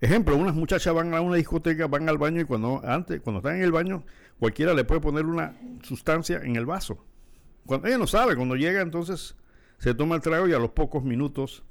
Ejemplo, 0.00 0.36
unas 0.36 0.54
muchachas 0.54 0.94
van 0.94 1.12
a 1.14 1.20
una 1.20 1.36
discoteca, 1.36 1.88
van 1.88 2.08
al 2.08 2.18
baño 2.18 2.40
y 2.40 2.44
cuando 2.44 2.80
antes, 2.84 3.20
cuando 3.20 3.38
están 3.38 3.56
en 3.56 3.62
el 3.62 3.72
baño, 3.72 4.04
cualquiera 4.38 4.72
le 4.72 4.84
puede 4.84 5.00
poner 5.00 5.26
una 5.26 5.56
sustancia 5.82 6.40
en 6.42 6.54
el 6.54 6.66
vaso. 6.66 7.04
Cuando 7.66 7.88
ella 7.88 7.98
no 7.98 8.06
sabe, 8.06 8.36
cuando 8.36 8.54
llega 8.54 8.80
entonces 8.80 9.36
se 9.78 9.94
toma 9.94 10.14
el 10.14 10.22
trago 10.22 10.48
y 10.48 10.52
a 10.52 10.58
los 10.58 10.70
pocos 10.70 11.02
minutos 11.02 11.64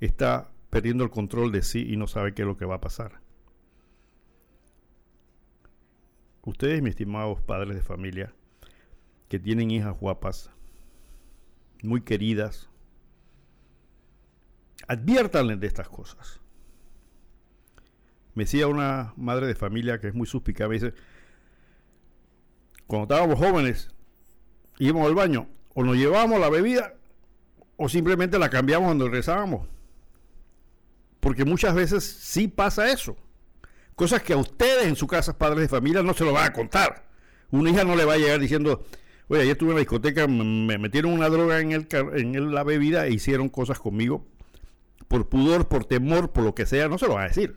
está 0.00 0.50
perdiendo 0.70 1.04
el 1.04 1.10
control 1.10 1.52
de 1.52 1.62
sí 1.62 1.86
y 1.88 1.96
no 1.96 2.08
sabe 2.08 2.34
qué 2.34 2.42
es 2.42 2.48
lo 2.48 2.56
que 2.56 2.64
va 2.64 2.76
a 2.76 2.80
pasar. 2.80 3.20
Ustedes, 6.42 6.82
mis 6.82 6.90
estimados 6.90 7.40
padres 7.40 7.74
de 7.74 7.82
familia, 7.82 8.34
que 9.28 9.38
tienen 9.38 9.70
hijas 9.70 9.98
guapas, 9.98 10.50
muy 11.82 12.02
queridas, 12.02 12.70
adviértanles 14.86 15.58
de 15.58 15.66
estas 15.66 15.88
cosas. 15.88 16.40
Me 18.36 18.44
decía 18.44 18.68
una 18.68 19.14
madre 19.16 19.46
de 19.46 19.54
familia 19.54 19.98
que 19.98 20.08
es 20.08 20.14
muy 20.14 20.26
suspicada, 20.26 20.68
me 20.68 20.74
dice, 20.74 20.92
cuando 22.86 23.14
estábamos 23.14 23.38
jóvenes, 23.38 23.88
íbamos 24.78 25.06
al 25.08 25.14
baño, 25.14 25.48
o 25.72 25.82
nos 25.82 25.96
llevábamos 25.96 26.38
la 26.38 26.50
bebida, 26.50 26.92
o 27.78 27.88
simplemente 27.88 28.38
la 28.38 28.50
cambiamos 28.50 28.88
cuando 28.88 29.06
regresábamos. 29.06 29.66
Porque 31.18 31.46
muchas 31.46 31.74
veces 31.74 32.04
sí 32.04 32.46
pasa 32.46 32.92
eso. 32.92 33.16
Cosas 33.94 34.22
que 34.22 34.34
a 34.34 34.36
ustedes 34.36 34.86
en 34.86 34.96
su 34.96 35.06
casa, 35.06 35.38
padres 35.38 35.60
de 35.60 35.68
familia, 35.68 36.02
no 36.02 36.12
se 36.12 36.24
lo 36.24 36.34
van 36.34 36.44
a 36.44 36.52
contar. 36.52 37.06
Una 37.50 37.70
hija 37.70 37.84
no 37.84 37.96
le 37.96 38.04
va 38.04 38.12
a 38.12 38.18
llegar 38.18 38.38
diciendo, 38.38 38.84
oye, 39.28 39.40
ayer 39.40 39.52
estuve 39.52 39.70
en 39.70 39.76
la 39.76 39.80
discoteca, 39.80 40.26
me 40.28 40.76
metieron 40.76 41.14
una 41.14 41.30
droga 41.30 41.60
en, 41.60 41.72
el, 41.72 41.88
en 41.90 42.54
la 42.54 42.64
bebida 42.64 43.06
e 43.06 43.14
hicieron 43.14 43.48
cosas 43.48 43.78
conmigo. 43.78 44.26
Por 45.08 45.26
pudor, 45.30 45.68
por 45.68 45.86
temor, 45.86 46.32
por 46.32 46.44
lo 46.44 46.54
que 46.54 46.66
sea, 46.66 46.88
no 46.88 46.98
se 46.98 47.06
lo 47.06 47.14
va 47.14 47.22
a 47.22 47.28
decir. 47.28 47.56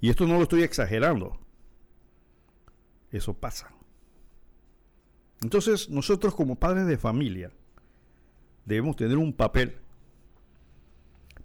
Y 0.00 0.10
esto 0.10 0.26
no 0.26 0.34
lo 0.34 0.42
estoy 0.42 0.62
exagerando. 0.62 1.38
Eso 3.10 3.34
pasa. 3.34 3.72
Entonces, 5.42 5.88
nosotros 5.88 6.34
como 6.34 6.56
padres 6.56 6.86
de 6.86 6.98
familia 6.98 7.52
debemos 8.64 8.96
tener 8.96 9.16
un 9.16 9.32
papel 9.32 9.78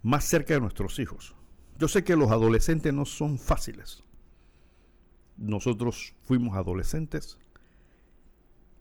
más 0.02 0.26
cerca 0.26 0.54
de 0.54 0.60
nuestros 0.60 1.00
hijos. 1.00 1.36
Yo 1.80 1.88
sé 1.88 2.04
que 2.04 2.16
los 2.16 2.32
adolescentes 2.32 2.94
no 2.94 3.06
son 3.06 3.40
fáciles. 3.40 4.04
Nosotros 5.38 6.14
fuimos 6.24 6.56
adolescentes. 6.56 7.40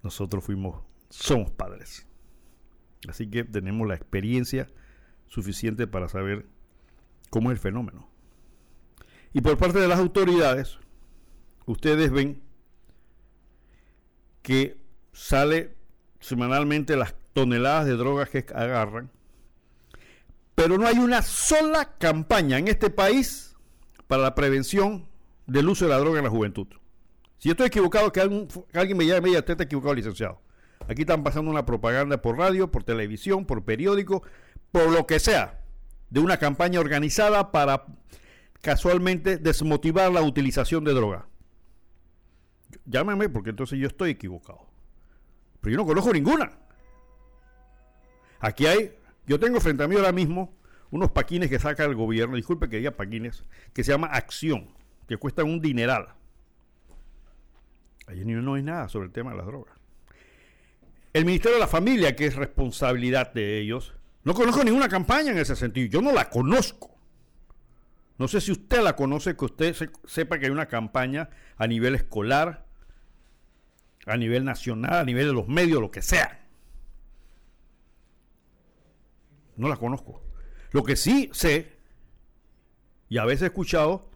Nosotros 0.03 0.45
fuimos, 0.45 0.83
somos 1.09 1.51
padres. 1.51 2.07
Así 3.09 3.29
que 3.29 3.45
tenemos 3.45 3.87
la 3.87 3.95
experiencia 3.95 4.69
suficiente 5.27 5.87
para 5.87 6.09
saber 6.09 6.47
cómo 7.31 7.51
es 7.51 7.57
el 7.57 7.61
fenómeno. 7.61 8.12
Y 9.33 9.41
por 9.41 9.57
parte 9.59 9.79
de 9.79 9.89
las 9.89 9.99
autoridades, 9.99 10.79
ustedes 11.67 12.11
ven 12.11 12.43
que 14.43 14.77
sale 15.13 15.75
semanalmente 16.21 16.97
las 16.97 17.15
toneladas 17.33 17.87
de 17.87 17.97
drogas 17.97 18.29
que 18.29 18.45
agarran, 18.55 19.11
pero 20.55 20.77
no 20.79 20.87
hay 20.87 20.99
una 20.99 21.23
sola 21.23 21.97
campaña 21.99 22.59
en 22.59 22.69
este 22.69 22.91
país 22.91 23.57
para 24.07 24.23
la 24.23 24.35
prevención 24.35 25.09
del 25.47 25.69
uso 25.69 25.87
de 25.87 25.91
la 25.91 25.99
droga 25.99 26.19
en 26.19 26.25
la 26.25 26.31
juventud. 26.31 26.67
Si 27.39 27.49
yo 27.49 27.53
estoy 27.53 27.69
equivocado, 27.69 28.13
que, 28.13 28.21
alguien 28.21 28.97
me 28.97 29.07
llame 29.07 29.19
y 29.19 29.21
me 29.23 29.29
diga, 29.31 29.41
usted 29.41 29.53
está 29.53 29.65
equivocado, 29.65 29.95
licenciado. 29.95 30.41
Aquí 30.89 31.03
están 31.03 31.25
pasando 31.25 31.51
una 31.51 31.65
propaganda 31.65 32.21
por 32.21 32.39
radio, 32.39 32.71
por 32.71 32.85
televisión, 32.85 33.47
por 33.47 33.65
periódico, 33.65 34.23
por 34.71 34.91
lo 34.91 35.07
que 35.07 35.19
sea, 35.19 35.61
de 36.11 36.21
una 36.21 36.37
campaña 36.37 36.81
organizada 36.81 37.51
para 37.51 37.87
casualmente 38.63 39.37
desmotivar 39.37 40.11
la 40.11 40.23
utilización 40.23 40.85
de 40.85 40.95
droga. 40.95 41.27
Llámame 42.87 43.29
porque 43.29 43.51
entonces 43.51 43.79
yo 43.79 43.87
estoy 43.87 44.11
equivocado. 44.11 44.67
Pero 45.61 45.73
yo 45.73 45.77
no 45.77 45.87
conozco 45.87 46.13
ninguna. 46.13 46.53
Aquí 48.41 48.67
hay, 48.67 48.97
yo 49.27 49.39
tengo 49.39 49.61
frente 49.61 49.83
a 49.83 49.89
mí 49.89 49.97
ahora 49.97 50.13
mismo 50.13 50.57
unos 50.91 51.11
paquines 51.11 51.49
que 51.51 51.59
saca 51.59 51.85
el 51.85 51.95
gobierno, 51.95 52.37
disculpe 52.37 52.69
que 52.69 52.79
diga 52.79 52.93
paquines, 52.93 53.45
que 53.73 53.85
se 53.85 53.93
llama 53.93 54.09
Acción, 54.09 54.69
que 55.07 55.17
cuestan 55.17 55.47
un 55.47 55.61
dineral. 55.61 56.09
Allí 58.07 58.25
no 58.25 58.55
hay 58.55 58.63
nada 58.63 58.89
sobre 58.89 59.07
el 59.07 59.13
tema 59.13 59.31
de 59.31 59.39
las 59.39 59.47
drogas. 59.47 59.75
El 61.13 61.25
Ministerio 61.25 61.57
de 61.57 61.61
la 61.61 61.69
Familia, 61.69 62.17
que 62.17 62.27
es 62.27 62.37
responsabilidad 62.37 63.33
de 63.33 63.59
ellos, 63.59 63.95
no 64.25 64.35
conozco 64.35 64.65
ninguna 64.65 64.89
campaña 64.89 65.33
en 65.33 65.39
ese 65.39 65.57
sentido. 65.57 65.89
Yo 65.89 66.03
no 66.03 66.13
la 66.13 66.31
conozco. 66.31 66.92
No 68.23 68.29
sé 68.29 68.41
si 68.41 68.53
usted 68.53 68.81
la 68.83 68.95
conoce, 68.95 69.37
que 69.37 69.47
usted 69.47 69.75
sepa 70.05 70.39
que 70.39 70.47
hay 70.47 70.53
una 70.53 70.69
campaña 70.69 71.31
a 71.57 71.67
nivel 71.67 71.97
escolar, 71.97 72.65
a 74.07 74.17
nivel 74.17 74.45
nacional, 74.45 74.95
a 74.95 75.05
nivel 75.05 75.27
de 75.27 75.33
los 75.33 75.49
medios, 75.49 75.81
lo 75.81 75.91
que 75.91 76.03
sea. 76.03 76.47
No 79.57 79.69
la 79.69 79.77
conozco. 79.77 80.23
Lo 80.71 80.85
que 80.85 80.95
sí 80.95 81.31
sé, 81.33 81.73
y 83.09 83.19
a 83.19 83.25
veces 83.25 83.43
he 83.43 83.47
escuchado, 83.47 84.09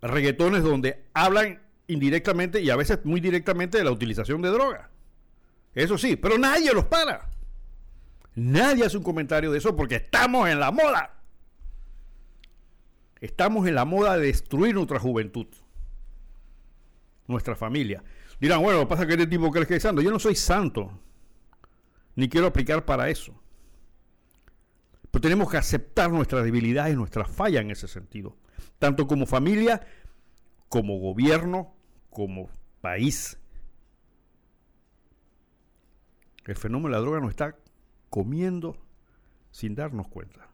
reggaetones 0.00 0.62
donde 0.62 1.06
hablan 1.14 1.62
indirectamente 1.88 2.60
y 2.60 2.70
a 2.70 2.76
veces 2.76 3.00
muy 3.02 3.20
directamente 3.20 3.78
de 3.78 3.82
la 3.82 3.90
utilización 3.90 4.40
de 4.40 4.50
droga. 4.50 4.88
Eso 5.74 5.98
sí, 5.98 6.14
pero 6.14 6.38
nadie 6.38 6.72
los 6.72 6.84
para. 6.84 7.28
Nadie 8.36 8.84
hace 8.84 8.98
un 8.98 9.02
comentario 9.02 9.50
de 9.50 9.58
eso 9.58 9.74
porque 9.74 9.96
estamos 9.96 10.48
en 10.48 10.60
la 10.60 10.70
moda. 10.70 11.21
Estamos 13.22 13.68
en 13.68 13.76
la 13.76 13.84
moda 13.84 14.18
de 14.18 14.26
destruir 14.26 14.74
nuestra 14.74 14.98
juventud, 14.98 15.46
nuestra 17.28 17.54
familia. 17.54 18.02
Dirán, 18.40 18.60
bueno, 18.60 18.88
pasa 18.88 19.06
que 19.06 19.12
este 19.12 19.28
tipo 19.28 19.52
que 19.52 19.64
que 19.64 19.76
es 19.76 19.82
santo. 19.84 20.02
Yo 20.02 20.10
no 20.10 20.18
soy 20.18 20.34
santo, 20.34 20.90
ni 22.16 22.28
quiero 22.28 22.48
aplicar 22.48 22.84
para 22.84 23.08
eso. 23.10 23.40
Pero 25.12 25.22
tenemos 25.22 25.48
que 25.48 25.56
aceptar 25.56 26.10
nuestras 26.10 26.42
debilidades 26.42 26.96
nuestras 26.96 27.30
fallas 27.30 27.62
en 27.62 27.70
ese 27.70 27.86
sentido, 27.86 28.36
tanto 28.80 29.06
como 29.06 29.24
familia, 29.24 29.86
como 30.68 30.98
gobierno, 30.98 31.76
como 32.10 32.50
país. 32.80 33.38
El 36.44 36.56
fenómeno 36.56 36.88
de 36.88 36.94
la 36.94 37.02
droga 37.02 37.20
nos 37.20 37.30
está 37.30 37.56
comiendo 38.10 38.76
sin 39.52 39.76
darnos 39.76 40.08
cuenta. 40.08 40.51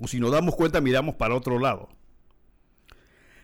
O 0.00 0.08
si 0.08 0.18
nos 0.18 0.32
damos 0.32 0.56
cuenta, 0.56 0.80
miramos 0.80 1.14
para 1.14 1.34
otro 1.34 1.58
lado. 1.58 1.88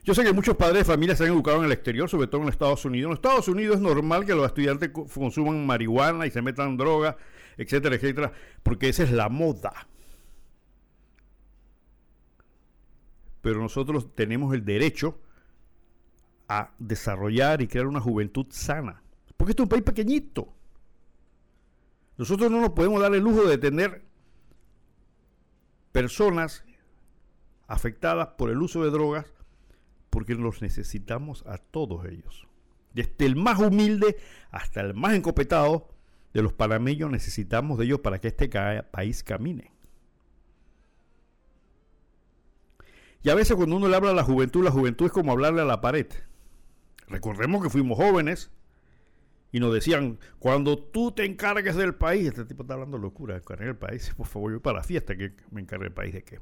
Yo 0.03 0.15
sé 0.15 0.25
que 0.25 0.33
muchos 0.33 0.57
padres 0.57 0.79
de 0.79 0.85
familia 0.85 1.17
se 1.17 1.25
han 1.25 1.33
educado 1.33 1.59
en 1.59 1.65
el 1.65 1.73
exterior, 1.73 2.09
sobre 2.09 2.29
todo 2.29 2.43
en 2.43 2.49
Estados 2.49 2.85
Unidos. 2.85 3.11
En 3.11 3.15
Estados 3.15 3.49
Unidos 3.49 3.77
es 3.77 3.83
normal 3.83 4.25
que 4.25 4.35
los 4.35 4.47
estudiantes 4.47 4.91
consuman 4.91 5.67
marihuana 5.67 6.27
y 6.27 6.31
se 6.31 6.41
metan 6.43 6.77
droga, 6.77 7.17
etcétera, 7.57 7.97
etcétera, 7.97 8.33
porque 8.63 8.89
esa 8.89 9.03
es 9.03 9.11
la 9.11 9.29
moda. 9.29 9.89
Pero 13.43 13.61
nosotros 13.61 14.15
tenemos 14.15 14.55
el 14.55 14.65
derecho 14.65 15.21
a 16.49 16.71
desarrollar 16.79 17.61
y 17.61 17.67
crear 17.67 17.87
una 17.87 18.01
juventud 18.01 18.47
sana. 18.51 19.03
Porque 19.37 19.51
esto 19.51 19.65
es 19.65 19.67
un 19.67 19.71
país 19.71 19.83
pequeñito. 19.83 20.55
Nosotros 22.17 22.51
no 22.51 22.61
nos 22.61 22.71
podemos 22.71 23.01
dar 23.01 23.15
el 23.15 23.23
lujo 23.23 23.43
de 23.45 23.59
tener 23.59 24.06
personas 25.97 26.63
afectadas 27.69 28.29
por 28.37 28.51
el 28.51 28.61
uso 28.61 28.85
de 28.85 28.91
drogas 28.91 29.25
porque 30.11 30.35
los 30.35 30.61
necesitamos 30.61 31.43
a 31.47 31.57
todos 31.57 32.05
ellos. 32.05 32.47
Desde 32.93 33.25
el 33.25 33.35
más 33.35 33.59
humilde 33.61 34.19
hasta 34.51 34.83
el 34.83 34.93
más 34.93 35.15
encopetado 35.15 35.89
de 36.35 36.43
los 36.43 36.53
panameños 36.53 37.11
necesitamos 37.11 37.79
de 37.79 37.87
ellos 37.87 38.01
para 38.01 38.19
que 38.19 38.29
este 38.29 38.51
país 38.91 39.25
camine. 39.25 39.73
Y 43.23 43.31
a 43.31 43.35
veces 43.35 43.57
cuando 43.57 43.77
uno 43.77 43.89
le 43.89 43.97
habla 43.97 44.11
a 44.11 44.15
la 44.15 44.23
juventud, 44.23 44.63
la 44.63 44.71
juventud 44.71 45.07
es 45.07 45.13
como 45.13 45.33
hablarle 45.33 45.63
a 45.63 45.65
la 45.65 45.81
pared. 45.81 46.09
Recordemos 47.09 47.63
que 47.63 47.71
fuimos 47.71 47.97
jóvenes 47.97 48.51
y 49.57 49.59
nos 49.59 49.73
decían, 49.73 50.19
cuando 50.39 50.77
tú 50.77 51.13
te 51.13 51.25
encargues 51.25 51.77
del 51.77 51.95
país, 51.95 52.27
este 52.27 52.45
tipo 52.45 52.63
está 52.63 52.75
hablando 52.75 52.99
locura, 52.99 53.37
encargar 53.37 53.69
el 53.69 53.77
país, 53.79 54.13
por 54.17 54.27
favor, 54.27 54.53
yo 54.53 54.61
para 54.61 54.81
la 54.81 54.85
fiesta 54.85 55.17
que 55.17 55.33
me 55.51 55.63
encargue 55.63 55.85
del 55.85 55.95
país 55.95 56.13
de 56.13 56.23
qué. 56.25 56.41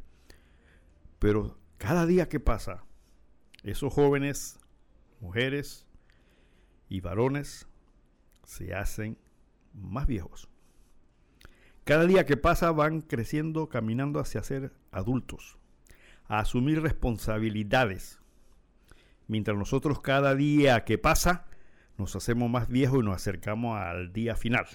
Pero 1.21 1.57
cada 1.79 2.07
día 2.07 2.29
que 2.29 2.41
pasa, 2.41 2.83
esos 3.63 3.95
jóvenes, 3.95 4.59
mujeres 5.21 5.87
y 6.89 7.03
varones 7.03 7.69
se 8.43 8.75
hacen 8.75 9.17
más 9.73 10.09
viejos. 10.09 10.49
Cada 11.85 12.07
día 12.07 12.27
que 12.27 12.37
pasa 12.37 12.73
van 12.73 13.01
creciendo, 13.01 13.69
caminando 13.69 14.19
hacia 14.19 14.43
ser 14.43 14.73
adultos, 14.91 15.57
a 16.27 16.41
asumir 16.41 16.83
responsabilidades, 16.83 18.19
mientras 19.29 19.57
nosotros 19.57 20.01
cada 20.01 20.35
día 20.35 20.85
que 20.85 20.99
pasa 20.99 21.47
nos 21.97 22.17
hacemos 22.17 22.51
más 22.51 22.69
viejos 22.69 23.01
y 23.01 23.07
nos 23.07 23.17
acercamos 23.17 23.79
al 23.79 24.13
día 24.13 24.37
final. 24.37 24.67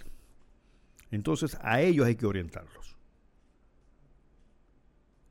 Entonces 1.12 1.58
a 1.62 1.82
ellos 1.82 2.06
hay 2.06 2.16
que 2.16 2.26
orientarlos. 2.26 2.98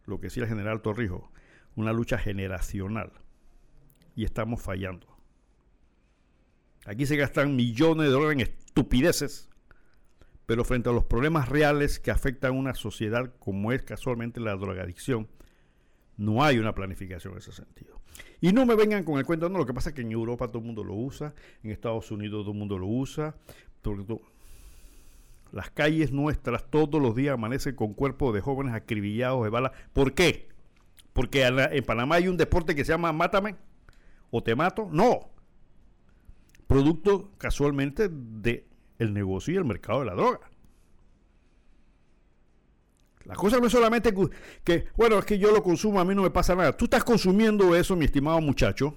Lo 0.06 0.18
que 0.20 0.26
decía 0.26 0.44
el 0.44 0.48
general 0.48 0.82
Torrijos, 0.82 1.24
una 1.76 1.92
lucha 1.92 2.18
generacional. 2.18 3.12
Y 4.14 4.24
estamos 4.24 4.60
fallando. 4.62 5.06
Aquí 6.86 7.06
se 7.06 7.16
gastan 7.16 7.54
millones 7.54 8.06
de 8.06 8.12
dólares 8.12 8.34
en 8.34 8.40
estupideces, 8.40 9.48
pero 10.46 10.64
frente 10.64 10.88
a 10.88 10.92
los 10.92 11.04
problemas 11.04 11.48
reales 11.48 12.00
que 12.00 12.10
afectan 12.10 12.52
a 12.52 12.58
una 12.58 12.74
sociedad 12.74 13.34
como 13.38 13.72
es 13.72 13.82
casualmente 13.82 14.40
la 14.40 14.56
drogadicción, 14.56 15.28
no 16.16 16.42
hay 16.42 16.58
una 16.58 16.74
planificación 16.74 17.34
en 17.34 17.38
ese 17.38 17.52
sentido. 17.52 17.97
Y 18.40 18.52
no 18.52 18.66
me 18.66 18.74
vengan 18.74 19.04
con 19.04 19.18
el 19.18 19.26
cuento, 19.26 19.48
no, 19.48 19.58
lo 19.58 19.66
que 19.66 19.74
pasa 19.74 19.90
es 19.90 19.94
que 19.94 20.02
en 20.02 20.12
Europa 20.12 20.48
todo 20.48 20.58
el 20.58 20.64
mundo 20.64 20.84
lo 20.84 20.94
usa, 20.94 21.34
en 21.62 21.70
Estados 21.70 22.10
Unidos 22.10 22.42
todo 22.42 22.52
el 22.52 22.58
mundo 22.58 22.78
lo 22.78 22.86
usa. 22.86 23.34
las 25.52 25.70
calles 25.70 26.12
nuestras 26.12 26.70
todos 26.70 27.00
los 27.00 27.14
días 27.14 27.34
amanecen 27.34 27.74
con 27.74 27.94
cuerpos 27.94 28.34
de 28.34 28.40
jóvenes 28.40 28.74
acribillados 28.74 29.42
de 29.44 29.50
balas. 29.50 29.72
¿Por 29.92 30.14
qué? 30.14 30.48
Porque 31.12 31.44
en 31.44 31.84
Panamá 31.84 32.16
hay 32.16 32.28
un 32.28 32.36
deporte 32.36 32.74
que 32.74 32.84
se 32.84 32.92
llama 32.92 33.12
Mátame 33.12 33.56
o 34.30 34.42
te 34.42 34.54
mato. 34.54 34.88
No. 34.92 35.30
Producto 36.66 37.32
casualmente 37.38 38.08
del 38.08 38.64
el 38.98 39.14
negocio 39.14 39.54
y 39.54 39.56
el 39.56 39.64
mercado 39.64 40.00
de 40.00 40.06
la 40.06 40.14
droga. 40.14 40.50
La 43.28 43.34
cosa 43.34 43.60
no 43.60 43.66
es 43.66 43.72
solamente 43.72 44.14
que, 44.64 44.86
bueno, 44.96 45.18
es 45.18 45.26
que 45.26 45.38
yo 45.38 45.52
lo 45.52 45.62
consumo, 45.62 46.00
a 46.00 46.04
mí 46.06 46.14
no 46.14 46.22
me 46.22 46.30
pasa 46.30 46.54
nada. 46.54 46.74
Tú 46.74 46.86
estás 46.86 47.04
consumiendo 47.04 47.76
eso, 47.76 47.94
mi 47.94 48.06
estimado 48.06 48.40
muchacho, 48.40 48.96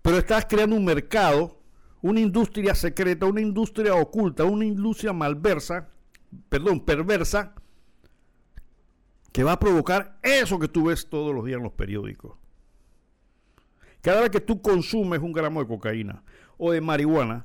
pero 0.00 0.16
estás 0.16 0.46
creando 0.46 0.74
un 0.74 0.86
mercado, 0.86 1.60
una 2.00 2.20
industria 2.20 2.74
secreta, 2.74 3.26
una 3.26 3.42
industria 3.42 3.94
oculta, 3.94 4.44
una 4.44 4.64
industria 4.64 5.12
malversa, 5.12 5.90
perdón, 6.48 6.80
perversa, 6.80 7.54
que 9.32 9.44
va 9.44 9.52
a 9.52 9.60
provocar 9.60 10.18
eso 10.22 10.58
que 10.58 10.68
tú 10.68 10.86
ves 10.86 11.10
todos 11.10 11.34
los 11.34 11.44
días 11.44 11.58
en 11.58 11.64
los 11.64 11.72
periódicos. 11.72 12.38
Cada 14.00 14.22
vez 14.22 14.30
que 14.30 14.40
tú 14.40 14.62
consumes 14.62 15.20
un 15.20 15.34
gramo 15.34 15.60
de 15.60 15.68
cocaína 15.68 16.24
o 16.56 16.72
de 16.72 16.80
marihuana, 16.80 17.44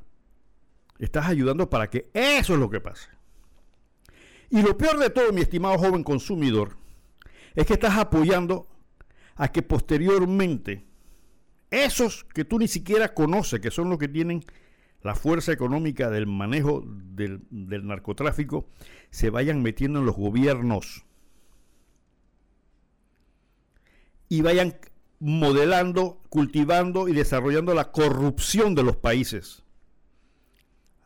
estás 1.00 1.28
ayudando 1.28 1.70
para 1.70 1.90
que 1.90 2.10
eso 2.14 2.54
es 2.54 2.60
lo 2.62 2.70
que 2.70 2.80
pase. 2.80 3.10
Y 4.52 4.62
lo 4.62 4.78
peor 4.78 5.00
de 5.00 5.10
todo, 5.10 5.32
mi 5.32 5.42
estimado 5.42 5.78
joven 5.78 6.04
consumidor, 6.04 6.76
es 7.56 7.66
que 7.66 7.74
estás 7.74 7.98
apoyando 7.98 8.68
a 9.36 9.50
que 9.50 9.62
posteriormente 9.62 10.86
esos 11.70 12.26
que 12.26 12.44
tú 12.44 12.60
ni 12.60 12.68
siquiera 12.68 13.14
conoces, 13.14 13.62
que 13.62 13.72
son 13.72 13.90
los 13.90 13.98
que 13.98 14.10
tienen 14.10 14.44
la 15.04 15.16
fuerza 15.16 15.54
económica 15.54 16.10
del 16.10 16.28
manejo 16.28 16.84
del, 16.86 17.42
del, 17.50 17.88
narcotráfico, 17.88 18.68
se 19.10 19.30
vayan 19.30 19.64
metiendo 19.64 20.00
en 20.00 20.06
los 20.06 20.18
gobiernos. 20.18 21.06
Y 24.28 24.42
vayan 24.42 24.76
modelando, 25.20 26.22
cultivando 26.28 27.08
y 27.08 27.14
desarrollando 27.14 27.74
la 27.74 27.92
corrupción 27.92 28.76
de 28.76 28.84
los 28.84 28.98
países, 28.98 29.64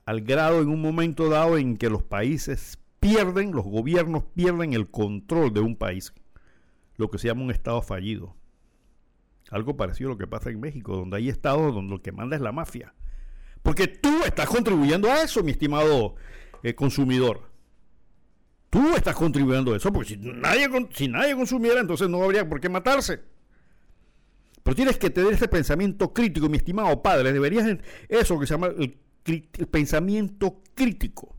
al 0.06 0.22
grado 0.22 0.64
en 0.64 0.70
un 0.70 0.82
momento 0.82 1.30
dado 1.30 1.60
en 1.60 1.78
que 1.78 1.92
los 1.92 2.02
países 2.04 2.80
pierden, 3.06 3.52
los 3.52 3.66
gobiernos 3.66 4.24
pierden 4.34 4.74
el 4.74 4.90
control 4.90 5.54
de 5.54 5.60
un 5.60 5.76
país, 5.76 6.12
lo 6.98 7.10
que 7.12 7.20
se 7.20 7.28
llama 7.28 7.44
un 7.44 7.52
estado 7.52 7.82
fallido. 7.84 8.36
Algo 9.52 9.78
parecido 9.78 10.10
a 10.10 10.14
lo 10.14 10.18
que 10.18 10.26
pasa 10.26 10.50
en 10.50 10.60
México, 10.60 10.96
donde 10.96 11.18
hay 11.18 11.30
estados 11.30 11.74
donde 11.74 11.94
lo 11.94 12.02
que 12.02 12.12
manda 12.12 12.36
es 12.36 12.42
la 12.42 12.52
mafia. 12.52 12.96
Porque 13.62 13.88
tú 13.88 14.24
estás 14.26 14.48
contribuyendo 14.48 15.08
a 15.12 15.22
eso, 15.22 15.44
mi 15.44 15.52
estimado 15.52 16.16
eh, 16.64 16.74
consumidor. 16.74 17.52
Tú 18.72 18.96
estás 18.96 19.16
contribuyendo 19.16 19.74
a 19.74 19.78
eso, 19.78 19.94
porque 19.94 20.10
si 20.10 20.18
nadie, 20.18 20.68
si 20.94 21.08
nadie 21.08 21.36
consumiera, 21.36 21.80
entonces 21.80 22.10
no 22.10 22.24
habría 22.24 22.50
por 22.50 22.60
qué 22.60 22.70
matarse. 22.70 23.22
Pero 24.64 24.76
tienes 24.76 24.98
que 24.98 25.12
tener 25.12 25.34
ese 25.34 25.48
pensamiento 25.48 26.12
crítico, 26.12 26.50
mi 26.50 26.58
estimado 26.58 27.04
padre. 27.04 27.32
Deberías, 27.32 27.78
eso 28.10 28.40
que 28.40 28.48
se 28.48 28.56
llama 28.56 28.72
el 28.76 28.98
pensamiento 29.70 30.64
crítico. 30.74 31.35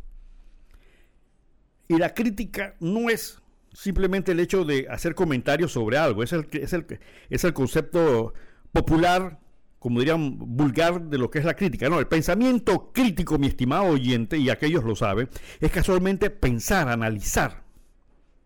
Y 1.89 1.99
la 1.99 2.15
crítica 2.15 2.75
no 2.81 3.11
es 3.11 3.41
simplemente 3.73 4.33
el 4.33 4.41
hecho 4.41 4.65
de 4.65 4.87
hacer 4.91 5.15
comentarios 5.15 5.73
sobre 5.73 5.99
algo, 5.99 6.23
es 6.23 6.33
el, 6.33 6.49
es 6.53 6.73
el, 6.73 6.87
es 7.29 7.45
el 7.45 7.53
concepto 7.53 8.33
popular, 8.73 9.39
como 9.79 10.01
dirían, 10.01 10.39
vulgar 10.39 11.03
de 11.03 11.19
lo 11.19 11.31
que 11.31 11.39
es 11.39 11.45
la 11.45 11.55
crítica. 11.55 11.89
No, 11.89 11.99
el 11.99 12.09
pensamiento 12.09 12.91
crítico, 12.93 13.39
mi 13.39 13.49
estimado 13.49 13.85
oyente, 13.85 14.39
y 14.39 14.49
aquellos 14.49 14.83
lo 14.83 14.97
saben, 14.97 15.29
es 15.61 15.71
casualmente 15.71 16.31
pensar, 16.31 16.89
analizar, 16.89 17.65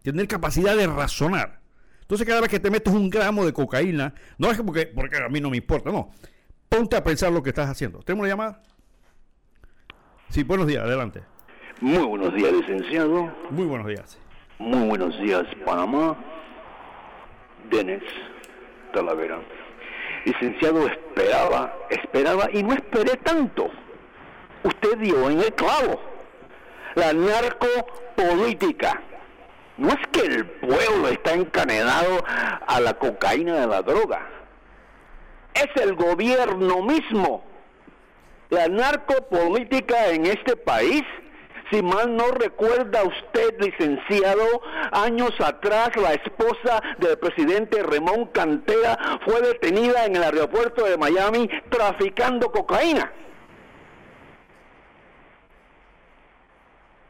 tener 0.03 0.27
capacidad 0.27 0.77
de 0.77 0.87
razonar. 0.87 1.61
Entonces 2.03 2.27
cada 2.27 2.41
vez 2.41 2.51
que 2.51 2.59
te 2.59 2.71
metes 2.71 2.93
un 2.93 3.09
gramo 3.09 3.47
de 3.47 3.53
cocaína, 3.53 4.15
no 4.37 4.51
es 4.51 4.61
porque, 4.61 4.89
porque 4.89 5.17
a 5.17 5.29
mí 5.29 5.41
no 5.41 5.49
me 5.49 5.57
importa, 5.57 5.93
no. 5.93 6.11
Ponte 6.69 6.97
a 6.97 7.05
pensar 7.05 7.31
lo 7.31 7.41
que 7.41 7.51
estás 7.51 7.69
haciendo. 7.69 8.01
¿Tenemos 8.01 8.25
una 8.25 8.31
llamada? 8.31 8.63
Sí, 10.29 10.43
buenos 10.43 10.67
días, 10.67 10.85
adelante. 10.85 11.23
Muy 11.81 12.05
buenos 12.05 12.35
días, 12.35 12.53
licenciado. 12.53 13.33
Muy 13.49 13.65
buenos 13.65 13.87
días. 13.87 14.19
Muy 14.59 14.87
buenos 14.87 15.19
días, 15.19 15.47
Panamá. 15.65 16.15
Denis 17.71 18.03
Talavera. 18.93 19.41
Licenciado, 20.27 20.87
esperaba, 20.87 21.75
esperaba 21.89 22.51
y 22.53 22.63
no 22.63 22.75
esperé 22.75 23.17
tanto. 23.17 23.71
Usted 24.63 24.99
dio 24.99 25.31
en 25.31 25.41
el 25.41 25.55
clavo. 25.55 25.99
La 26.97 27.15
narcopolítica. 27.15 29.01
No 29.79 29.89
es 29.89 30.07
que 30.09 30.21
el 30.21 30.45
pueblo 30.45 31.09
está 31.09 31.33
encadenado 31.33 32.23
a 32.67 32.79
la 32.81 32.93
cocaína 32.93 33.59
de 33.59 33.67
la 33.67 33.81
droga. 33.81 34.29
Es 35.55 35.83
el 35.83 35.95
gobierno 35.95 36.83
mismo. 36.83 37.43
La 38.51 38.69
narcopolítica 38.69 40.09
en 40.11 40.27
este 40.27 40.57
país 40.57 41.05
si 41.71 41.83
mal 41.83 42.17
no 42.17 42.31
recuerda 42.33 43.05
usted, 43.05 43.61
licenciado, 43.61 44.63
años 44.93 45.33
atrás 45.41 45.91
la 45.97 46.15
esposa 46.15 46.83
del 46.99 47.19
presidente 47.19 47.83
Ramón 47.83 48.27
Cantera 48.27 48.99
fue 49.25 49.41
detenida 49.41 50.05
en 50.05 50.17
el 50.17 50.25
aeropuerto 50.25 50.85
de 50.85 50.97
Miami 50.97 51.49
traficando 51.71 52.51
cocaína. 52.51 53.13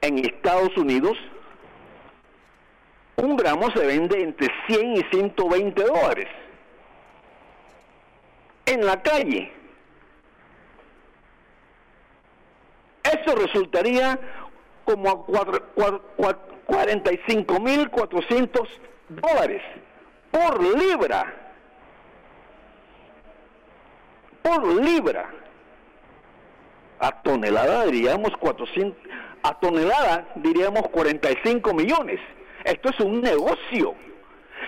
en 0.00 0.18
Estados 0.18 0.76
Unidos, 0.76 1.16
un 3.16 3.36
gramo 3.36 3.70
se 3.70 3.86
vende 3.86 4.20
entre 4.22 4.48
100 4.66 4.96
y 4.96 5.02
120 5.10 5.82
dólares. 5.82 6.28
En 8.66 8.84
la 8.84 9.00
calle. 9.02 9.52
Eso 13.14 13.34
resultaría 13.36 14.18
como 14.84 15.10
a 15.10 15.26
45.400 16.66 18.68
dólares 19.08 19.62
por 20.30 20.62
libra. 20.62 21.34
Por 24.42 24.66
libra. 24.82 25.30
A 26.98 27.22
tonelada 27.22 27.86
diríamos 27.86 28.36
400, 28.38 28.98
a 29.42 29.58
tonelada 29.60 30.26
diríamos 30.36 30.88
45 30.88 31.74
millones. 31.74 32.20
Esto 32.64 32.88
es 32.90 33.00
un 33.00 33.20
negocio. 33.20 33.94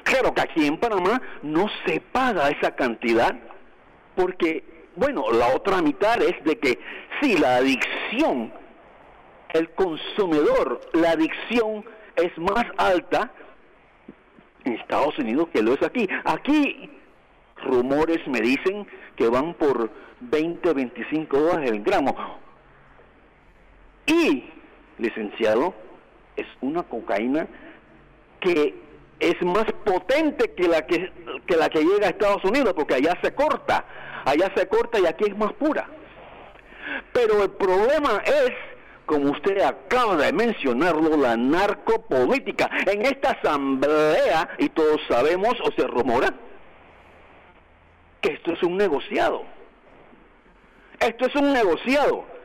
Claro 0.05 0.35
que 0.35 0.43
aquí 0.43 0.67
en 0.67 0.79
Panamá 0.79 1.23
no 1.43 1.69
se 1.85 2.01
paga 2.01 2.51
esa 2.51 2.75
cantidad 2.75 3.35
porque, 4.15 4.63
bueno, 4.97 5.31
la 5.31 5.55
otra 5.55 5.83
mitad 5.83 6.21
es 6.23 6.43
de 6.45 6.59
que 6.59 6.79
si 7.21 7.37
la 7.37 7.57
adicción, 7.57 8.53
el 9.51 9.71
consumidor, 9.71 10.81
la 10.93 11.13
adicción 11.13 11.85
es 12.17 12.37
más 12.39 12.65
alta 12.79 13.31
en 14.65 14.73
Estados 14.75 15.19
Unidos 15.19 15.49
que 15.53 15.63
lo 15.63 15.75
es 15.75 15.83
aquí. 15.83 16.09
Aquí 16.25 16.91
rumores 17.63 18.27
me 18.27 18.41
dicen 18.41 18.87
que 19.17 19.29
van 19.29 19.55
por 19.55 19.91
20, 20.21 20.73
25 20.73 21.39
dólares 21.39 21.71
el 21.71 21.83
gramo. 21.83 22.15
Y, 24.07 24.45
licenciado, 24.99 25.75
es 26.37 26.47
una 26.61 26.83
cocaína 26.83 27.47
que 28.41 28.75
es 29.19 29.43
más 29.43 29.65
potente 29.85 30.53
que 30.53 30.69
la 30.69 30.87
que, 30.87 31.11
que 31.47 31.57
la 31.57 31.69
que 31.69 31.83
llega 31.83 32.07
a 32.07 32.11
Estados 32.11 32.45
Unidos, 32.45 32.75
porque 32.75 32.95
allá 32.95 33.19
se 33.23 33.35
corta, 33.35 33.85
allá 34.27 34.53
se 34.55 34.69
corta 34.69 35.01
y 35.01 35.07
aquí 35.07 35.25
es 35.27 35.37
más 35.37 35.55
pura. 35.55 35.89
Pero 37.15 37.43
el 37.43 37.51
problema 37.53 38.23
es, 38.27 38.51
como 39.07 39.31
usted 39.31 39.63
acaba 39.63 40.17
de 40.17 40.33
mencionarlo, 40.33 41.17
la 41.17 41.37
narcopolítica. 41.37 42.69
En 42.87 43.07
esta 43.07 43.31
asamblea, 43.31 44.51
y 44.59 44.69
todos 44.69 45.01
sabemos 45.09 45.55
o 45.63 45.73
se 45.73 45.87
rumora, 45.87 46.35
que 48.21 48.35
esto 48.35 48.53
es 48.53 48.63
un 48.63 48.77
negociado. 48.77 49.45
Esto 51.01 51.27
es 51.27 51.35
un 51.37 51.53
negociado 51.53 52.37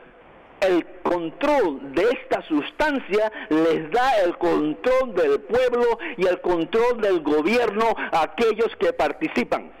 el 0.62 0.86
control 1.02 1.92
de 1.94 2.04
esta 2.10 2.42
sustancia 2.42 3.32
les 3.48 3.90
da 3.90 4.20
el 4.24 4.36
control 4.38 5.14
del 5.14 5.40
pueblo 5.40 5.98
y 6.16 6.26
el 6.26 6.40
control 6.40 7.00
del 7.00 7.20
gobierno 7.20 7.94
a 8.12 8.22
aquellos 8.22 8.74
que 8.78 8.92
participan. 8.92 9.72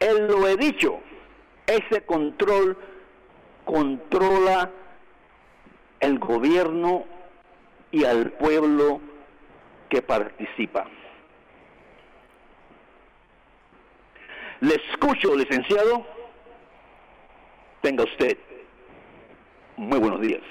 Él 0.00 0.26
lo 0.26 0.48
he 0.48 0.56
dicho, 0.56 0.98
ese 1.66 2.02
control 2.04 2.76
controla 3.64 4.70
el 6.00 6.18
gobierno 6.18 7.04
y 7.92 8.04
al 8.04 8.32
pueblo 8.32 9.00
que 9.88 10.02
participa. 10.02 10.86
Le 14.60 14.74
escucho, 14.74 15.34
licenciado. 15.36 16.06
Tenga 17.82 18.04
usted 18.04 18.36
muy 19.76 19.98
buenos 19.98 20.20
días. 20.20 20.42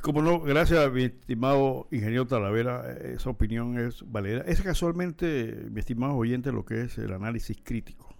Como 0.00 0.20
no, 0.20 0.40
gracias, 0.40 0.90
mi 0.90 1.04
estimado 1.04 1.86
ingeniero 1.92 2.26
Talavera. 2.26 2.92
Esa 3.04 3.30
opinión 3.30 3.78
es 3.78 4.02
valera. 4.10 4.42
Es 4.46 4.60
casualmente, 4.60 5.66
mi 5.70 5.78
estimado 5.78 6.16
oyente, 6.16 6.50
lo 6.50 6.64
que 6.64 6.82
es 6.82 6.98
el 6.98 7.12
análisis 7.12 7.56
crítico. 7.62 8.11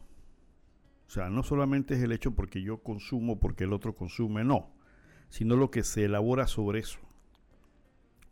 Sea, 1.12 1.29
no 1.29 1.42
solamente 1.42 1.92
es 1.92 2.03
el 2.03 2.11
hecho 2.11 2.35
porque 2.35 2.62
yo 2.62 2.79
consumo, 2.79 3.38
porque 3.38 3.64
el 3.64 3.75
otro 3.75 3.94
consume, 3.94 4.44
no, 4.44 4.70
sino 5.29 5.57
lo 5.57 5.70
que 5.70 5.83
se 5.83 6.07
elabora 6.07 6.46
sobre 6.46 6.79
eso. 6.79 7.01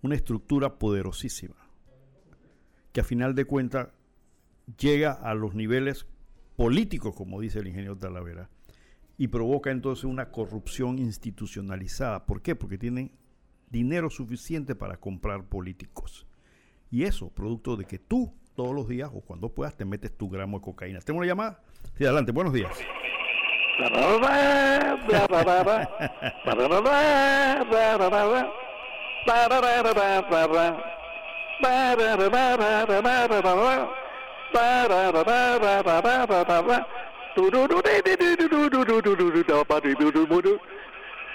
Una 0.01 0.14
estructura 0.14 0.79
poderosísima, 0.79 1.57
que 2.93 3.03
a 3.03 3.05
final 3.05 3.35
de 3.35 3.45
cuentas 3.45 3.88
llega 4.79 5.12
a 5.12 5.35
los 5.35 5.55
niveles 5.55 6.07
políticos, 6.57 7.14
como 7.14 7.38
dice 7.43 7.59
el 7.59 7.66
ingeniero 7.66 7.99
Talavera, 7.99 8.49
y 9.19 9.29
provoca 9.29 9.71
entonces 9.71 10.07
una 10.07 10.31
corrupción 10.31 10.99
institucionalizada. 10.99 12.25
¿Por 12.25 12.40
qué? 12.40 12.57
Porque 12.57 12.79
tienen 12.79 13.12
dinero 13.69 14.09
suficiente 14.09 14.75
para 14.75 14.97
comprar 14.97 15.45
políticos. 15.45 16.27
Y 16.90 17.03
eso, 17.03 17.29
producto 17.29 17.77
de 17.77 17.85
que 17.85 17.99
tú 17.99 18.33
todos 18.55 18.75
los 18.75 18.88
días 18.88 19.11
o 19.12 19.21
cuando 19.21 19.55
puedas 19.55 19.77
te 19.77 19.85
metes 19.85 20.16
tu 20.16 20.31
gramo 20.31 20.61
de 20.61 20.64
cocaína. 20.64 21.01
¿Tengo 21.01 21.19
una 21.19 21.27
llamada? 21.27 21.62
Sí, 21.97 22.05
adelante, 22.05 22.33
buenos 22.33 22.53
días. 22.53 22.71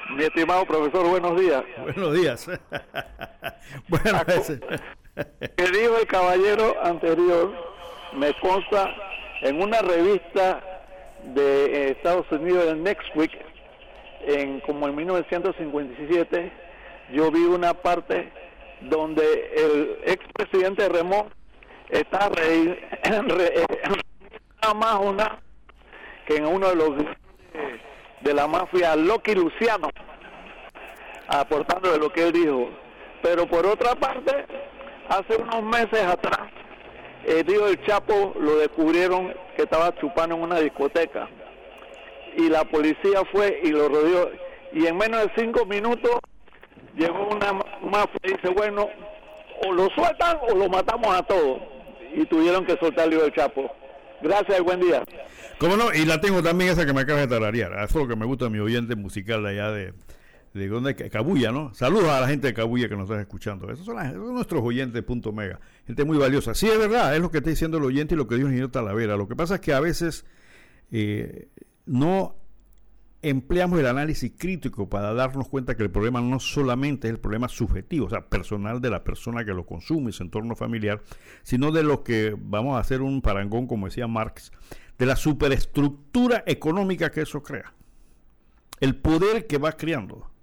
Mi 0.10 0.23
estimado 0.23 0.65
profesor, 0.65 1.08
buenos 1.08 1.39
días. 1.39 1.63
Buenos 1.77 2.13
días. 2.13 2.47
bueno, 3.88 4.21
que 4.25 5.71
dijo 5.71 5.97
el 5.97 6.08
caballero 6.08 6.75
anterior, 6.84 7.51
me 8.13 8.34
consta 8.39 8.93
en 9.41 9.62
una 9.62 9.82
revista 9.82 10.62
de 11.24 11.91
Estados 11.91 12.26
Unidos, 12.32 12.65
en 12.67 12.84
Next 12.84 13.15
Week, 13.15 13.32
en 14.28 14.60
como 14.62 14.88
en 14.88 14.95
1957, 14.95 16.52
yo 17.13 17.32
vi 17.32 17.43
una 17.43 17.74
parte 17.74 18.32
donde 18.82 19.24
el 19.56 19.98
expresidente 20.06 20.89
Remón 20.89 21.30
está 21.89 22.30
re, 22.30 22.78
más 24.76 25.00
una 25.00 25.39
que 26.26 26.38
en 26.38 26.48
uno 26.48 26.69
de 26.69 26.76
los 26.76 26.89
de 28.21 28.34
la 28.34 28.48
mafia 28.48 28.95
Loki 28.95 29.36
Luciano 29.36 29.89
aportando 31.28 31.91
de 31.91 32.00
lo 32.00 32.12
que 32.12 32.24
él 32.24 32.32
dijo. 32.32 32.69
Pero 33.21 33.45
por 33.48 33.65
otra 33.65 33.95
parte 33.95 34.45
hace 35.10 35.36
unos 35.38 35.63
meses 35.63 36.04
atrás 36.04 36.50
el 37.25 37.45
tío 37.45 37.65
del 37.65 37.83
Chapo 37.85 38.33
lo 38.39 38.57
descubrieron 38.57 39.33
que 39.55 39.63
estaba 39.63 39.93
chupando 39.95 40.35
en 40.35 40.41
una 40.41 40.59
discoteca 40.59 41.27
y 42.38 42.49
la 42.49 42.65
policía 42.65 43.23
fue 43.31 43.61
y 43.63 43.69
lo 43.69 43.88
rodeó 43.89 44.29
y 44.73 44.85
en 44.85 44.97
menos 44.97 45.23
de 45.23 45.31
cinco 45.38 45.65
minutos 45.65 46.19
llegó 46.95 47.27
una 47.29 47.53
mafia 47.81 48.19
y 48.23 48.33
dice 48.33 48.49
bueno 48.49 48.89
o 49.65 49.71
lo 49.71 49.88
sueltan 49.95 50.38
o 50.49 50.55
lo 50.55 50.69
matamos 50.69 51.15
a 51.15 51.23
todos 51.23 51.59
y 52.13 52.25
tuvieron 52.25 52.65
que 52.65 52.77
soltar 52.77 53.11
el 53.11 53.33
Chapo. 53.33 53.69
Gracias 54.21 54.59
y 54.59 54.63
buen 54.63 54.79
día. 54.79 55.03
¿Cómo 55.59 55.75
no? 55.75 55.93
Y 55.93 56.05
la 56.05 56.21
tengo 56.21 56.41
también 56.41 56.71
esa 56.71 56.85
que 56.85 56.93
me 56.93 57.01
acaba 57.01 57.19
de 57.19 57.27
tararear. 57.27 57.73
Eso 57.73 57.83
es 57.83 57.95
lo 57.95 58.07
que 58.07 58.15
me 58.15 58.25
gusta 58.25 58.49
mi 58.49 58.59
oyente 58.59 58.95
musical 58.95 59.43
de 59.43 59.49
allá 59.49 59.71
de, 59.71 59.93
de 60.55 60.69
donde 60.69 60.95
Cabuya, 60.95 61.51
¿no? 61.51 61.73
Saludos 61.73 62.07
a 62.07 62.21
la 62.21 62.29
gente 62.29 62.47
de 62.47 62.53
Cabuya 62.53 62.87
que 62.87 62.95
nos 62.95 63.09
está 63.09 63.19
escuchando. 63.19 63.69
Esos 63.69 63.85
son, 63.85 63.97
nuestros 64.33 64.63
oyentes 64.63 65.03
punto 65.03 65.33
mega. 65.33 65.59
Gente 65.85 66.05
muy 66.05 66.17
valiosa. 66.17 66.55
Sí, 66.55 66.67
es 66.67 66.79
verdad, 66.79 67.13
es 67.13 67.21
lo 67.21 67.29
que 67.29 67.39
está 67.39 67.49
diciendo 67.49 67.77
el 67.77 67.83
oyente 67.83 68.15
y 68.15 68.17
lo 68.17 68.25
que 68.25 68.35
dijo 68.35 68.47
el 68.47 68.53
señor 68.53 68.71
Talavera. 68.71 69.17
Lo 69.17 69.27
que 69.27 69.35
pasa 69.35 69.55
es 69.55 69.61
que 69.61 69.73
a 69.73 69.81
veces 69.81 70.25
eh, 70.91 71.49
no 71.85 72.37
empleamos 73.21 73.79
el 73.79 73.87
análisis 73.87 74.31
crítico 74.37 74.87
para 74.87 75.13
darnos 75.13 75.49
cuenta 75.49 75.75
que 75.75 75.83
el 75.83 75.91
problema 75.91 76.21
no 76.21 76.39
solamente 76.39 77.09
es 77.09 77.13
el 77.13 77.19
problema 77.19 77.49
subjetivo, 77.49 78.05
o 78.05 78.09
sea, 78.09 78.29
personal 78.29 78.79
de 78.79 78.91
la 78.91 79.03
persona 79.03 79.43
que 79.43 79.53
lo 79.53 79.65
consume 79.65 80.13
su 80.13 80.23
entorno 80.23 80.55
familiar, 80.55 81.01
sino 81.43 81.73
de 81.73 81.83
lo 81.83 82.01
que 82.01 82.33
vamos 82.39 82.77
a 82.77 82.79
hacer 82.79 83.01
un 83.01 83.21
parangón, 83.21 83.67
como 83.67 83.87
decía 83.87 84.07
Marx, 84.07 84.53
de 84.97 85.05
la 85.05 85.17
superestructura 85.17 86.45
económica 86.45 87.11
que 87.11 87.23
eso 87.23 87.43
crea. 87.43 87.73
El 88.79 88.95
poder 88.95 89.47
que 89.47 89.57
va 89.57 89.73
creando. 89.73 90.33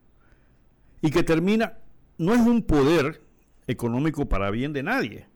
Y 1.02 1.10
que 1.10 1.22
termina, 1.22 1.78
no 2.16 2.32
es 2.32 2.40
un 2.40 2.62
poder 2.62 3.22
económico 3.66 4.28
para 4.28 4.50
bien 4.50 4.72
de 4.72 4.82
nadie. 4.82 5.26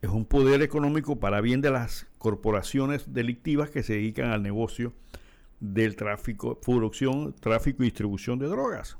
Es 0.00 0.10
un 0.10 0.24
poder 0.24 0.62
económico 0.62 1.18
para 1.18 1.40
bien 1.40 1.60
de 1.60 1.70
las 1.70 2.06
corporaciones 2.18 3.12
delictivas 3.12 3.70
que 3.70 3.82
se 3.82 3.94
dedican 3.94 4.30
al 4.30 4.42
negocio 4.42 4.94
del 5.58 5.96
tráfico, 5.96 6.60
producción, 6.60 7.34
tráfico 7.34 7.82
y 7.82 7.86
distribución 7.86 8.38
de 8.38 8.46
drogas. 8.46 8.96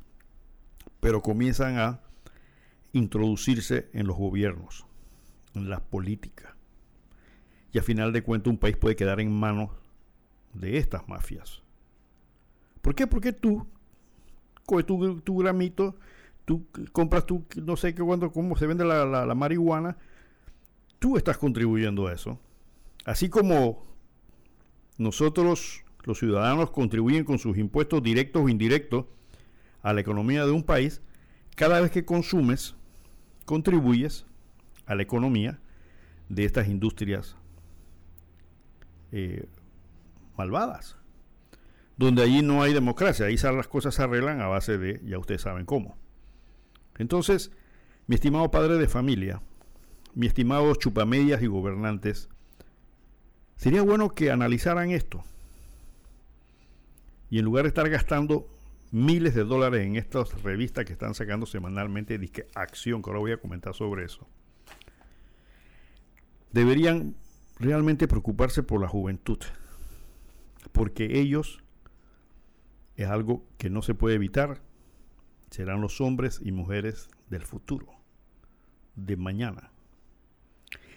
Pero 1.01 1.23
comienzan 1.23 1.79
a 1.79 2.01
introducirse 2.93 3.89
en 3.93 4.07
los 4.07 4.17
gobiernos, 4.17 4.87
en 5.55 5.69
las 5.71 5.83
políticas. 5.83 6.55
Y 7.73 7.79
a 7.79 7.83
final 7.83 8.13
de 8.13 8.23
cuentas 8.23 8.51
un 8.51 8.59
país 8.59 8.77
puede 8.77 8.97
quedar 8.97 9.21
en 9.21 9.31
manos 9.31 9.71
de 10.55 10.79
estas 10.79 11.07
mafias. 11.09 11.63
¿Por 12.81 12.95
qué? 12.95 13.07
Porque 13.07 13.33
tú 13.33 13.67
tu, 14.85 15.21
tu 15.21 15.39
gramito, 15.39 15.97
tú 16.45 16.67
compras 16.93 17.27
tu, 17.27 17.45
no 17.57 17.77
sé 17.77 17.95
qué 17.95 18.03
cuando, 18.03 18.31
cómo 18.31 18.57
se 18.57 18.67
vende 18.67 18.85
la, 18.85 19.05
la 19.05 19.35
marihuana, 19.35 19.97
tú 20.99 21.17
estás 21.17 21.39
contribuyendo 21.39 22.07
a 22.07 22.13
eso. 22.13 22.39
Así 23.05 23.29
como 23.29 23.85
nosotros, 24.99 25.85
los 26.05 26.19
ciudadanos, 26.19 26.71
contribuyen 26.71 27.25
con 27.25 27.39
sus 27.39 27.59
impuestos 27.59 28.03
directos 28.03 28.43
o 28.43 28.49
indirectos 28.49 29.07
a 29.83 29.93
la 29.93 30.01
economía 30.01 30.45
de 30.45 30.53
un 30.53 30.63
país, 30.63 31.01
cada 31.55 31.81
vez 31.81 31.91
que 31.91 32.05
consumes, 32.05 32.75
contribuyes 33.45 34.27
a 34.87 34.95
la 34.95 35.03
economía 35.03 35.61
de 36.29 36.45
estas 36.45 36.69
industrias 36.69 37.37
eh, 39.13 39.47
malvadas, 40.37 40.97
donde 41.97 42.23
allí 42.23 42.43
no 42.43 42.63
hay 42.63 42.73
democracia, 42.73 43.27
ahí 43.27 43.37
las 43.37 43.69
cosas 43.69 43.95
se 43.95 44.03
arreglan 44.03 44.41
a 44.41 44.47
base 44.47 44.79
de, 44.79 45.01
ya 45.05 45.19
ustedes 45.19 45.43
saben 45.43 45.65
cómo. 45.65 45.97
Entonces, 46.99 47.51
mi 48.07 48.15
estimado 48.15 48.51
padre 48.51 48.77
de 48.77 48.89
familia, 48.89 49.41
mi 50.15 50.27
estimado 50.27 50.75
chupamedias 50.75 51.43
y 51.43 51.47
gobernantes, 51.47 52.29
sería 53.57 53.83
bueno 53.83 54.15
que 54.15 54.31
analizaran 54.31 54.91
esto. 54.91 55.25
Y 57.31 57.39
en 57.39 57.45
lugar 57.45 57.65
de 57.65 57.69
estar 57.69 57.89
gastando 57.89 58.49
miles 58.93 59.35
de 59.35 59.45
dólares 59.45 59.85
en 59.85 59.97
estas 59.97 60.43
revistas 60.43 60.85
que 60.85 60.93
están 60.93 61.15
sacando 61.15 61.47
semanalmente, 61.47 62.19
disque 62.19 62.47
Acción, 62.55 63.03
que 63.03 63.11
ahora 63.11 63.21
voy 63.21 63.33
a 63.33 63.41
comentar 63.41 63.75
sobre 63.75 64.05
eso, 64.05 64.29
deberían 66.53 67.17
realmente 67.59 68.07
preocuparse 68.07 68.63
por 68.63 68.81
la 68.81 68.89
juventud, 68.89 69.39
porque 70.73 71.19
ellos 71.19 71.63
es 72.97 73.09
algo 73.09 73.45
que 73.59 73.71
no 73.71 73.83
se 73.83 73.95
puede 73.95 74.17
evitar, 74.17 74.63
serán 75.51 75.81
los 75.81 76.01
hombres 76.01 76.41
y 76.43 76.53
mujeres 76.53 77.09
del 77.29 77.43
futuro, 77.43 77.87
de 78.95 79.17
mañana. 79.17 79.71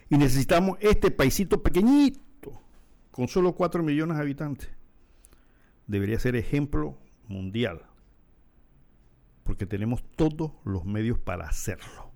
Y 0.09 0.17
necesitamos 0.17 0.77
este 0.81 1.11
paisito 1.11 1.61
pequeñito, 1.61 2.61
con 3.11 3.27
solo 3.27 3.53
4 3.53 3.83
millones 3.83 4.17
de 4.17 4.23
habitantes. 4.23 4.69
Debería 5.87 6.19
ser 6.19 6.35
ejemplo 6.35 6.97
mundial, 7.27 7.85
porque 9.43 9.65
tenemos 9.65 10.03
todos 10.15 10.53
los 10.63 10.85
medios 10.85 11.19
para 11.19 11.47
hacerlo. 11.47 12.11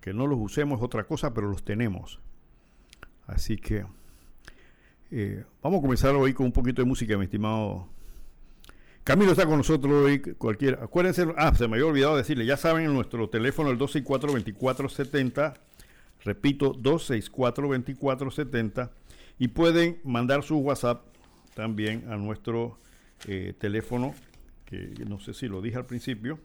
Que 0.00 0.12
no 0.12 0.26
los 0.26 0.38
usemos 0.38 0.78
es 0.78 0.84
otra 0.84 1.06
cosa, 1.06 1.32
pero 1.32 1.48
los 1.48 1.64
tenemos. 1.64 2.20
Así 3.26 3.56
que 3.56 3.86
eh, 5.16 5.44
vamos 5.62 5.78
a 5.78 5.82
comenzar 5.82 6.16
hoy 6.16 6.34
con 6.34 6.46
un 6.46 6.52
poquito 6.52 6.82
de 6.82 6.88
música, 6.88 7.16
mi 7.16 7.26
estimado. 7.26 7.88
Camilo 9.04 9.30
está 9.30 9.46
con 9.46 9.58
nosotros 9.58 9.92
hoy, 9.92 10.18
cualquiera. 10.18 10.82
Acuérdense, 10.82 11.32
ah, 11.36 11.54
se 11.54 11.68
me 11.68 11.76
había 11.76 11.86
olvidado 11.86 12.16
decirle, 12.16 12.44
ya 12.44 12.56
saben, 12.56 12.92
nuestro 12.92 13.28
teléfono 13.28 13.70
el 13.70 13.78
264-2470, 13.78 15.54
repito, 16.24 16.74
264-2470, 16.74 18.90
y 19.38 19.46
pueden 19.48 20.00
mandar 20.02 20.42
su 20.42 20.58
WhatsApp 20.58 21.04
también 21.54 22.10
a 22.10 22.16
nuestro 22.16 22.76
eh, 23.28 23.54
teléfono, 23.56 24.16
que 24.64 24.94
no 25.06 25.20
sé 25.20 25.32
si 25.32 25.46
lo 25.46 25.62
dije 25.62 25.76
al 25.76 25.86
principio, 25.86 26.40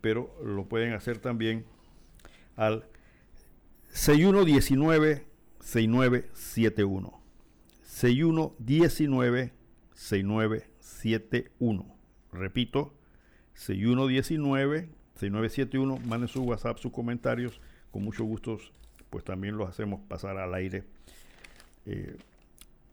pero 0.00 0.32
lo 0.44 0.66
pueden 0.66 0.92
hacer 0.92 1.18
también 1.18 1.64
al 2.54 2.84
6119 3.88 5.26
6971 5.58 7.19
6119 8.00 9.52
6971 9.92 11.84
repito 12.32 12.94
6119 13.52 14.88
6971 15.16 15.98
manden 16.06 16.28
su 16.28 16.42
whatsapp 16.42 16.78
sus 16.78 16.92
comentarios 16.92 17.60
con 17.90 18.02
mucho 18.02 18.24
gusto 18.24 18.58
pues 19.10 19.22
también 19.22 19.58
los 19.58 19.68
hacemos 19.68 20.00
pasar 20.08 20.38
al 20.38 20.54
aire 20.54 20.84
eh, 21.84 22.16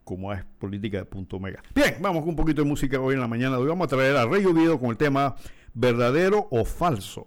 como 0.04 0.30
es 0.32 0.44
política 0.58 0.98
de 0.98 1.04
punto 1.04 1.38
mega. 1.38 1.62
Bien, 1.74 1.96
vamos 2.00 2.20
con 2.20 2.30
un 2.30 2.36
poquito 2.36 2.62
de 2.62 2.68
música 2.68 2.98
hoy 2.98 3.14
en 3.14 3.20
la 3.20 3.28
mañana. 3.28 3.58
Hoy 3.58 3.68
vamos 3.68 3.84
a 3.86 3.88
traer 3.88 4.16
a 4.16 4.24
Rey 4.24 4.42
Oviedo 4.46 4.80
con 4.80 4.88
el 4.88 4.96
tema 4.96 5.36
verdadero 5.74 6.48
o 6.50 6.64
falso. 6.64 7.26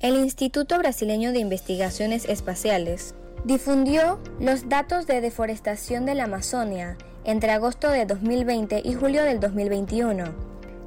El 0.00 0.14
Instituto 0.14 0.78
Brasileño 0.78 1.32
de 1.32 1.40
Investigaciones 1.40 2.24
Espaciales 2.26 3.16
difundió 3.44 4.20
los 4.38 4.68
datos 4.68 5.08
de 5.08 5.20
deforestación 5.20 6.06
de 6.06 6.14
la 6.14 6.24
Amazonia 6.24 6.96
entre 7.24 7.50
agosto 7.50 7.90
de 7.90 8.06
2020 8.06 8.80
y 8.84 8.94
julio 8.94 9.24
del 9.24 9.40
2021, 9.40 10.24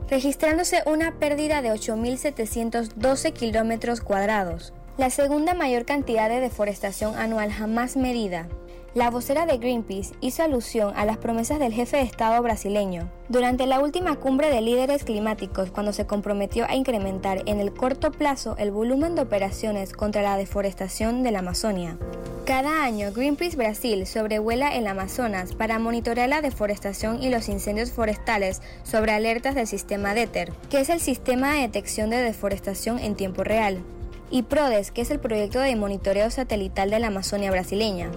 registrándose 0.10 0.84
una 0.86 1.20
pérdida 1.20 1.62
de 1.62 1.72
8.712 1.72 3.34
kilómetros 3.34 4.00
cuadrados, 4.00 4.72
la 4.98 5.10
segunda 5.10 5.54
mayor 5.56 5.84
cantidad 5.84 6.30
de 6.30 6.40
deforestación 6.40 7.18
anual 7.18 7.52
jamás 7.52 7.98
medida. 7.98 8.48
La 8.94 9.10
vocera 9.10 9.46
de 9.46 9.58
Greenpeace 9.58 10.14
hizo 10.20 10.44
alusión 10.44 10.92
a 10.98 11.06
las 11.06 11.16
promesas 11.16 11.60
del 11.60 11.72
jefe 11.72 11.96
de 11.96 12.04
Estado 12.04 12.42
brasileño 12.44 13.10
durante 13.30 13.66
la 13.66 13.80
última 13.80 14.18
cumbre 14.18 14.50
de 14.50 14.60
líderes 14.60 15.06
climáticos 15.06 15.72
cuando 15.72 15.94
se 15.94 16.06
comprometió 16.06 16.66
a 16.66 16.76
incrementar 16.76 17.42
en 17.46 17.62
el 17.62 17.74
corto 17.74 18.12
plazo 18.12 18.58
el 18.58 18.72
volumen 18.72 19.16
de 19.16 19.22
operaciones 19.22 19.94
contra 19.94 20.22
la 20.22 20.36
deforestación 20.36 21.24
de 21.24 21.32
la 21.32 21.40
Amazonia. 21.40 21.98
Cada 22.46 22.84
año 22.84 23.14
Greenpeace 23.14 23.56
Brasil 23.56 24.06
sobrevuela 24.06 24.76
el 24.76 24.86
Amazonas 24.86 25.56
para 25.56 25.80
monitorear 25.80 26.28
la 26.28 26.42
deforestación 26.42 27.24
y 27.24 27.30
los 27.30 27.48
incendios 27.48 27.94
forestales 27.94 28.62
sobre 28.84 29.14
alertas 29.14 29.56
del 29.56 29.68
sistema 29.68 30.14
DETER, 30.14 30.52
que 30.70 30.82
es 30.82 30.90
el 30.90 31.00
sistema 31.00 31.54
de 31.54 31.62
detección 31.62 32.10
de 32.10 32.18
deforestación 32.18 33.00
en 33.00 33.16
tiempo 33.16 33.46
real, 33.46 33.82
y 34.30 34.44
PRODES, 34.44 34.92
que 34.92 35.00
es 35.00 35.12
el 35.12 35.20
proyecto 35.22 35.62
de 35.62 35.78
monitoreo 35.78 36.30
satelital 36.30 36.90
de 36.90 37.00
la 37.00 37.08
Amazonia 37.08 37.52
brasileña. 37.52 38.10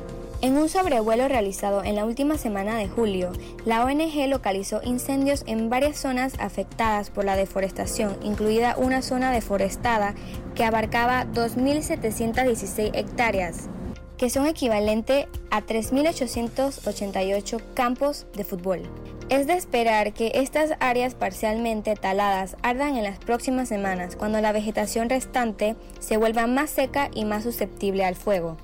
En 0.44 0.56
un 0.58 0.68
sobrevuelo 0.68 1.26
realizado 1.26 1.82
en 1.82 1.96
la 1.96 2.04
última 2.04 2.36
semana 2.36 2.76
de 2.76 2.86
julio, 2.86 3.32
la 3.64 3.82
ONG 3.82 4.28
localizó 4.28 4.82
incendios 4.84 5.42
en 5.46 5.70
varias 5.70 5.96
zonas 5.96 6.34
afectadas 6.38 7.08
por 7.08 7.24
la 7.24 7.34
deforestación, 7.34 8.18
incluida 8.22 8.76
una 8.76 9.00
zona 9.00 9.32
deforestada 9.32 10.14
que 10.54 10.64
abarcaba 10.64 11.24
2.716 11.24 12.90
hectáreas, 12.92 13.70
que 14.18 14.28
son 14.28 14.46
equivalente 14.46 15.28
a 15.50 15.62
3.888 15.62 17.62
campos 17.72 18.26
de 18.36 18.44
fútbol. 18.44 18.82
Es 19.30 19.46
de 19.46 19.54
esperar 19.54 20.12
que 20.12 20.30
estas 20.34 20.72
áreas 20.78 21.14
parcialmente 21.14 21.94
taladas 21.94 22.58
ardan 22.60 22.98
en 22.98 23.04
las 23.04 23.18
próximas 23.18 23.70
semanas, 23.70 24.14
cuando 24.14 24.42
la 24.42 24.52
vegetación 24.52 25.08
restante 25.08 25.74
se 26.00 26.18
vuelva 26.18 26.46
más 26.46 26.68
seca 26.68 27.08
y 27.14 27.24
más 27.24 27.44
susceptible 27.44 28.04
al 28.04 28.14
fuego. 28.14 28.58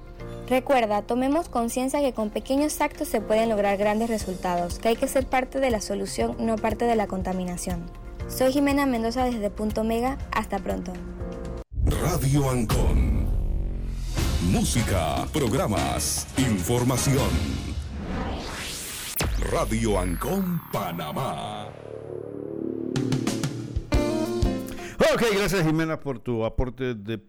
Recuerda, 0.51 1.03
tomemos 1.03 1.49
conciencia 1.49 2.01
que 2.01 2.13
con 2.13 2.31
pequeños 2.31 2.81
actos 2.81 3.07
se 3.07 3.21
pueden 3.21 3.49
lograr 3.49 3.77
grandes 3.77 4.11
resultados, 4.11 4.81
que 4.81 4.89
hay 4.89 4.97
que 4.97 5.07
ser 5.07 5.25
parte 5.29 5.61
de 5.61 5.71
la 5.71 5.81
solución, 5.81 6.35
no 6.41 6.57
parte 6.57 6.87
de 6.87 6.97
la 6.97 7.07
contaminación. 7.07 7.89
Soy 8.27 8.51
Jimena 8.53 8.85
Mendoza 8.85 9.25
desde 9.25 9.49
Punto 9.49 9.85
Mega, 9.85 10.19
hasta 10.33 10.59
pronto. 10.59 10.93
Radio 11.85 12.51
Ancon. 12.51 13.27
Música, 14.51 15.25
programas, 15.33 16.27
información. 16.37 17.31
Radio 19.53 20.01
Ancon 20.01 20.61
Panamá. 20.73 21.69
Ok, 25.15 25.23
gracias 25.33 25.65
Jimena 25.65 26.01
por 26.01 26.19
tu 26.19 26.45
aporte 26.45 26.97
de 26.97 27.21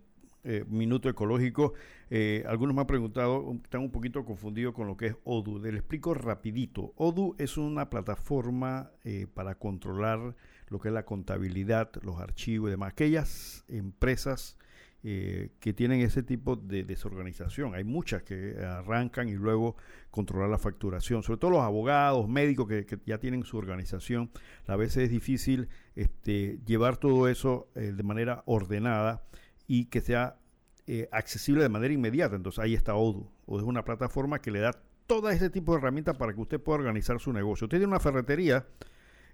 eh, 0.44 0.66
Minuto 0.68 1.08
Ecológico. 1.08 1.74
Eh, 2.10 2.44
algunos 2.48 2.74
me 2.76 2.82
han 2.82 2.88
preguntado, 2.88 3.56
están 3.64 3.82
un 3.82 3.92
poquito 3.92 4.26
confundidos 4.26 4.74
con 4.74 4.88
lo 4.88 4.98
que 4.98 5.08
es 5.08 5.16
Odoo. 5.24 5.60
Les 5.60 5.76
explico 5.76 6.14
rapidito. 6.14 6.94
Odoo 6.96 7.36
es 7.38 7.58
una 7.58 7.89
plataforma 7.89 8.92
eh, 9.04 9.28
para 9.32 9.56
controlar 9.56 10.36
lo 10.70 10.80
que 10.80 10.88
es 10.88 10.94
la 10.94 11.06
contabilidad, 11.06 11.92
los 12.02 12.20
archivos 12.20 12.70
y 12.70 12.72
demás. 12.72 12.92
Aquellas 12.92 13.66
empresas 13.68 14.58
que 15.04 15.74
tienen 15.76 16.02
ese 16.02 16.22
tipo 16.22 16.56
de 16.56 16.84
desorganización. 16.84 17.74
Hay 17.74 17.84
muchas 17.84 18.22
que 18.22 18.56
arrancan 18.64 19.30
y 19.30 19.34
luego 19.34 19.76
controlar 20.12 20.48
la 20.48 20.60
facturación. 20.60 21.24
Sobre 21.24 21.39
todo 21.39 21.50
los 21.50 21.62
abogados, 21.62 22.30
médicos 22.30 22.68
que, 22.68 22.86
ya 23.08 23.18
tienen 23.18 23.44
su 23.44 23.58
organización. 23.58 24.30
A 24.68 24.76
veces 24.76 25.06
es 25.06 25.10
difícil 25.10 25.70
este, 25.96 26.60
llevar 26.68 26.98
todo 26.98 27.28
eso 27.28 27.68
de 27.74 28.04
manera 28.04 28.44
ordenada 28.46 29.24
y 29.74 29.86
que 29.86 30.01
sea 30.01 30.36
eh, 30.86 31.07
accesible 31.13 31.63
de 31.63 31.69
manera 31.69 31.93
inmediata. 31.93 32.36
Entonces 32.36 32.59
ahí 32.59 32.74
está 32.74 32.93
Odoo. 32.93 33.32
Odoo 33.45 33.61
es 33.61 33.65
una 33.65 33.86
plataforma 33.86 34.39
que 34.39 34.51
le 34.51 34.59
da 34.59 34.74
todo 35.07 35.30
ese 35.30 35.49
tipo 35.49 35.72
de 35.72 35.78
herramientas 35.78 36.17
para 36.17 36.34
que 36.34 36.41
usted 36.41 36.59
pueda 36.59 36.80
organizar 36.80 37.22
su 37.22 37.32
negocio. 37.32 37.67
Usted 37.67 37.78
tiene 37.78 37.88
una 37.88 38.01
ferretería 38.01 38.67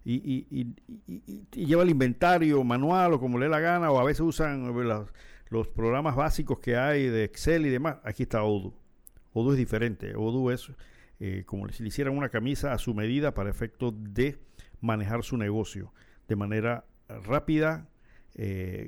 y, 0.05 0.75
lleva 1.51 1.81
el 1.81 1.89
inventario 1.89 2.63
manual 2.63 3.13
o 3.13 3.19
como 3.19 3.39
le 3.39 3.45
dé 3.45 3.49
la 3.49 3.59
gana, 3.59 3.89
o 3.89 3.99
a 3.99 4.03
veces 4.03 4.21
usan 4.21 4.67
eh, 4.67 5.05
los, 5.49 5.67
programas 5.69 6.15
básicos 6.15 6.59
que 6.59 6.77
hay 6.77 7.07
de 7.07 7.23
Excel 7.23 7.65
y 7.65 7.69
demás. 7.69 7.97
Aquí 8.03 8.21
está 8.21 8.43
Odoo. 8.43 8.75
Odoo 9.33 9.53
es 9.53 9.57
diferente. 9.57 10.15
Odoo 10.15 10.51
es 10.51 10.71
eh, 11.19 11.45
como 11.47 11.67
si 11.69 11.81
le 11.81 11.89
hicieran 11.89 12.15
una 12.15 12.29
camisa 12.29 12.73
a 12.73 12.77
su 12.77 12.93
medida 12.93 13.33
para 13.33 13.49
efecto 13.49 13.91
de 13.91 14.37
manejar 14.81 15.23
su 15.23 15.35
negocio 15.35 15.91
de 16.27 16.35
manera 16.35 16.85
rápida, 17.07 17.89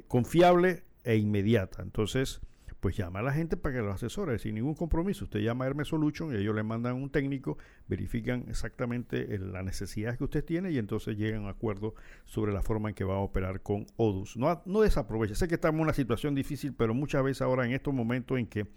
confiable 0.08 0.84
e 1.10 1.18
inmediata. 1.18 1.82
Entonces, 1.82 2.40
pues 2.80 2.96
llama 2.96 3.20
a 3.20 3.24
la 3.24 3.34
gente 3.34 3.58
para 3.58 3.76
que 3.76 3.82
lo 3.82 3.92
asesore 3.92 4.38
sin 4.38 4.54
ningún 4.56 4.76
compromiso. 4.76 5.26
Usted 5.26 5.40
llama 5.40 5.66
a 5.66 5.68
Hermes 5.68 5.88
Solution 5.88 6.32
y 6.32 6.38
ellos 6.38 6.54
le 6.54 6.62
mandan 6.62 6.96
un 6.96 7.10
técnico, 7.10 7.58
verifican 7.88 8.46
exactamente 8.48 9.40
la 9.40 9.64
necesidad 9.64 10.18
que 10.18 10.24
usted 10.24 10.46
tiene 10.46 10.72
y 10.72 10.78
entonces 10.78 11.18
llegan 11.18 11.42
a 11.42 11.44
un 11.46 11.50
acuerdo 11.50 11.96
sobre 12.26 12.54
la 12.54 12.62
forma 12.62 12.90
en 12.90 12.96
que 12.96 13.04
va 13.04 13.16
a 13.16 13.20
operar 13.20 13.62
con 13.64 13.88
Odus. 13.98 14.38
No, 14.38 14.62
no 14.68 14.82
desaproveche. 14.82 15.34
Sé 15.34 15.48
que 15.48 15.56
estamos 15.56 15.80
en 15.80 15.84
una 15.84 15.94
situación 15.94 16.36
difícil, 16.36 16.74
pero 16.74 16.94
muchas 16.94 17.24
veces 17.24 17.42
ahora 17.42 17.66
en 17.66 17.72
estos 17.72 17.94
momentos 17.94 18.38
en 18.38 18.46
que 18.46 18.68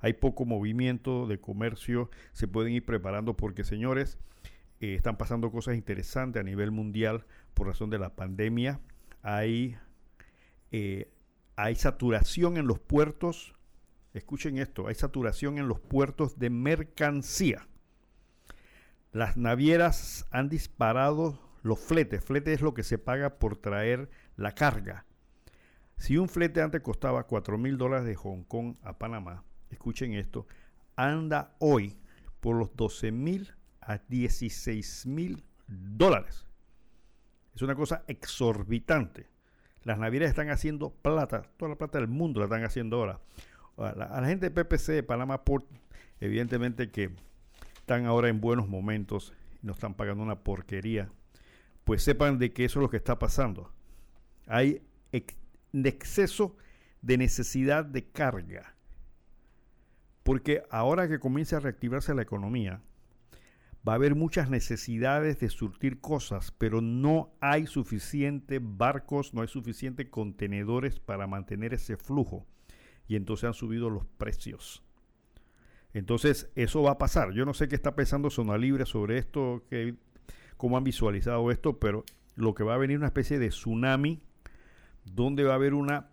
hay 0.00 0.12
poco 0.12 0.44
movimiento 0.44 1.26
de 1.26 1.40
comercio, 1.40 2.10
se 2.32 2.46
pueden 2.46 2.74
ir 2.74 2.84
preparando 2.84 3.34
porque, 3.34 3.64
señores, 3.64 4.18
eh, 4.80 4.94
están 4.94 5.16
pasando 5.16 5.50
cosas 5.50 5.74
interesantes 5.74 6.38
a 6.38 6.44
nivel 6.44 6.70
mundial 6.70 7.24
por 7.54 7.66
razón 7.66 7.88
de 7.88 7.98
la 7.98 8.14
pandemia. 8.14 8.78
Hay 9.22 9.76
eh, 10.70 11.10
hay 11.58 11.74
saturación 11.74 12.56
en 12.56 12.68
los 12.68 12.78
puertos, 12.78 13.52
escuchen 14.14 14.58
esto, 14.58 14.86
hay 14.86 14.94
saturación 14.94 15.58
en 15.58 15.66
los 15.66 15.80
puertos 15.80 16.38
de 16.38 16.50
mercancía. 16.50 17.66
Las 19.10 19.36
navieras 19.36 20.24
han 20.30 20.48
disparado 20.48 21.40
los 21.64 21.80
fletes. 21.80 22.24
Flete 22.24 22.52
es 22.52 22.60
lo 22.60 22.74
que 22.74 22.84
se 22.84 22.96
paga 22.96 23.40
por 23.40 23.56
traer 23.56 24.08
la 24.36 24.54
carga. 24.54 25.04
Si 25.96 26.16
un 26.16 26.28
flete 26.28 26.62
antes 26.62 26.80
costaba 26.80 27.24
4 27.24 27.58
mil 27.58 27.76
dólares 27.76 28.06
de 28.06 28.14
Hong 28.14 28.44
Kong 28.44 28.76
a 28.84 28.96
Panamá, 28.96 29.42
escuchen 29.68 30.12
esto, 30.12 30.46
anda 30.94 31.56
hoy 31.58 31.98
por 32.38 32.54
los 32.54 32.76
12 32.76 33.10
mil 33.10 33.52
a 33.80 33.98
16 33.98 35.06
mil 35.06 35.42
dólares. 35.66 36.46
Es 37.52 37.62
una 37.62 37.74
cosa 37.74 38.04
exorbitante. 38.06 39.37
Las 39.84 39.98
navieras 39.98 40.28
están 40.28 40.50
haciendo 40.50 40.90
plata, 40.90 41.42
toda 41.56 41.70
la 41.70 41.78
plata 41.78 41.98
del 41.98 42.08
mundo 42.08 42.40
la 42.40 42.46
están 42.46 42.64
haciendo 42.64 42.96
ahora. 42.96 43.20
A 43.76 44.20
la, 44.20 44.26
gente 44.26 44.50
de 44.50 44.64
PPC, 44.64 44.92
de 44.92 45.02
Panama 45.02 45.44
Port, 45.44 45.66
evidentemente 46.20 46.90
que 46.90 47.10
están 47.76 48.06
ahora 48.06 48.28
en 48.28 48.40
buenos 48.40 48.68
momentos 48.68 49.32
y 49.62 49.66
no 49.66 49.72
están 49.72 49.94
pagando 49.94 50.22
una 50.22 50.40
porquería, 50.40 51.10
pues 51.84 52.02
sepan 52.02 52.38
de 52.38 52.52
que 52.52 52.64
eso 52.64 52.80
es 52.80 52.82
lo 52.82 52.90
que 52.90 52.96
está 52.96 53.18
pasando. 53.18 53.72
Hay 54.46 54.82
exceso 55.72 56.56
de 57.02 57.16
necesidad 57.16 57.84
de 57.84 58.04
carga. 58.04 58.74
Porque 60.22 60.62
ahora 60.70 61.08
que 61.08 61.18
comienza 61.18 61.56
a 61.56 61.60
reactivarse 61.60 62.14
la 62.14 62.22
economía, 62.22 62.82
va 63.86 63.92
a 63.92 63.96
haber 63.96 64.14
muchas 64.14 64.50
necesidades 64.50 65.40
de 65.40 65.48
surtir 65.48 66.00
cosas, 66.00 66.52
pero 66.52 66.80
no 66.80 67.32
hay 67.40 67.66
suficientes 67.66 68.60
barcos, 68.62 69.34
no 69.34 69.42
hay 69.42 69.48
suficientes 69.48 70.08
contenedores 70.08 71.00
para 71.00 71.26
mantener 71.26 71.74
ese 71.74 71.96
flujo. 71.96 72.46
Y 73.06 73.16
entonces 73.16 73.44
han 73.44 73.54
subido 73.54 73.88
los 73.88 74.04
precios. 74.04 74.82
Entonces, 75.94 76.50
eso 76.54 76.82
va 76.82 76.92
a 76.92 76.98
pasar. 76.98 77.32
Yo 77.32 77.46
no 77.46 77.54
sé 77.54 77.68
qué 77.68 77.74
está 77.74 77.94
pensando 77.94 78.30
Zona 78.30 78.58
Libre 78.58 78.84
sobre 78.84 79.18
esto, 79.18 79.64
que, 79.70 79.94
cómo 80.56 80.76
han 80.76 80.84
visualizado 80.84 81.50
esto, 81.50 81.78
pero 81.78 82.04
lo 82.36 82.54
que 82.54 82.64
va 82.64 82.74
a 82.74 82.78
venir 82.78 82.98
una 82.98 83.06
especie 83.06 83.38
de 83.38 83.48
tsunami 83.48 84.20
donde 85.04 85.44
va 85.44 85.52
a 85.52 85.56
haber 85.56 85.74
una 85.74 86.10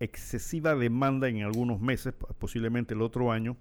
excesiva 0.00 0.74
demanda 0.74 1.28
en 1.28 1.42
algunos 1.42 1.80
meses, 1.80 2.14
posiblemente 2.38 2.94
el 2.94 3.02
otro 3.02 3.30
año, 3.30 3.56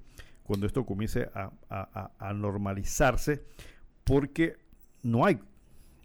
cuando 0.51 0.67
esto 0.67 0.85
comience 0.85 1.29
a, 1.33 2.33
normalizarse, 2.33 3.45
porque 4.03 4.57
no 5.01 5.25
hay 5.25 5.39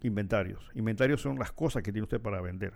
inventarios. 0.03 0.71
Inventarios 0.73 1.19
son 1.19 1.37
las 1.37 1.51
cosas 1.51 1.83
que 1.83 1.91
tiene 1.91 2.03
usted 2.03 2.21
para 2.21 2.39
vender. 2.39 2.71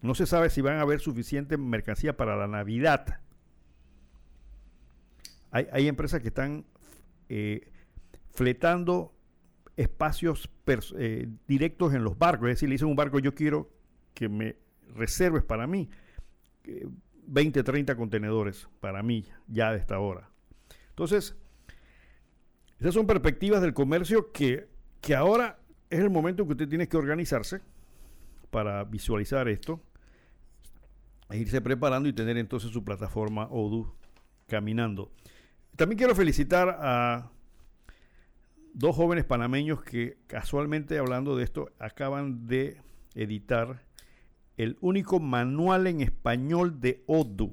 No 0.00 0.14
se 0.14 0.24
sabe 0.24 0.48
si 0.48 0.62
van 0.62 0.78
a 0.78 0.80
haber 0.80 1.00
suficiente 1.00 1.58
mercancía 1.58 2.16
para 2.16 2.36
la 2.36 2.48
Navidad. 2.48 3.20
Hay, 5.50 5.88
empresas 5.88 6.22
que 6.22 6.28
están 6.28 6.64
eh, 7.28 7.70
fletando 8.30 9.14
espacios 9.76 10.48
eh, 10.96 11.28
directos 11.46 11.92
en 11.92 12.02
los 12.02 12.16
barcos. 12.16 12.48
Es 12.48 12.54
decir, 12.54 12.70
le 12.70 12.76
dicen 12.76 12.88
un 12.88 12.96
barco, 12.96 13.18
yo 13.18 13.34
quiero 13.34 13.68
que 14.14 14.30
me 14.30 14.56
reserves 14.94 15.42
para 15.42 15.66
mí 15.66 15.90
20, 17.26 17.62
30 17.62 17.94
contenedores 17.94 18.70
para 18.80 19.02
mí 19.02 19.26
ya 19.48 19.70
de 19.70 19.80
esta 19.80 19.98
hora. 19.98 20.29
Entonces, 20.90 21.36
esas 22.78 22.94
son 22.94 23.06
perspectivas 23.06 23.62
del 23.62 23.74
comercio 23.74 24.32
que, 24.32 24.68
que 25.00 25.14
ahora 25.14 25.58
es 25.88 26.00
el 26.00 26.10
momento 26.10 26.42
en 26.42 26.48
que 26.48 26.52
usted 26.52 26.68
tiene 26.68 26.88
que 26.88 26.96
organizarse 26.96 27.60
para 28.50 28.84
visualizar 28.84 29.48
esto, 29.48 29.80
e 31.30 31.38
irse 31.38 31.60
preparando 31.60 32.08
y 32.08 32.12
tener 32.12 32.36
entonces 32.36 32.70
su 32.70 32.84
plataforma 32.84 33.46
Odoo 33.50 33.94
caminando. 34.48 35.12
También 35.76 35.98
quiero 35.98 36.14
felicitar 36.14 36.76
a 36.80 37.30
dos 38.74 38.96
jóvenes 38.96 39.24
panameños 39.24 39.82
que 39.82 40.18
casualmente 40.26 40.98
hablando 40.98 41.36
de 41.36 41.44
esto 41.44 41.70
acaban 41.78 42.46
de 42.46 42.80
editar 43.14 43.84
el 44.56 44.76
único 44.80 45.20
manual 45.20 45.86
en 45.86 46.00
español 46.00 46.80
de 46.80 47.02
Odoo. 47.06 47.52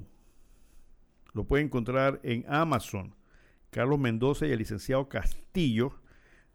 Lo 1.32 1.44
puede 1.44 1.62
encontrar 1.62 2.20
en 2.22 2.44
Amazon. 2.48 3.14
Carlos 3.78 4.00
Mendoza 4.00 4.44
y 4.44 4.50
el 4.50 4.58
licenciado 4.58 5.08
Castillo 5.08 6.00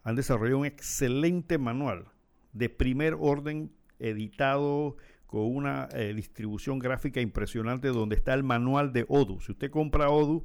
han 0.04 0.18
desarrollado 0.18 0.58
un 0.58 0.66
excelente 0.66 1.58
manual 1.58 2.08
de 2.52 2.68
primer 2.68 3.16
orden 3.18 3.72
editado 3.98 4.98
con 5.26 5.56
una 5.56 5.88
eh, 5.94 6.14
distribución 6.14 6.80
gráfica 6.80 7.22
impresionante 7.22 7.88
donde 7.88 8.18
está 8.18 8.34
el 8.34 8.44
manual 8.44 8.92
de 8.92 9.06
Odoo. 9.08 9.40
Si 9.40 9.54
usted 9.54 9.72
compra 9.72 10.10
Odoo, 10.10 10.44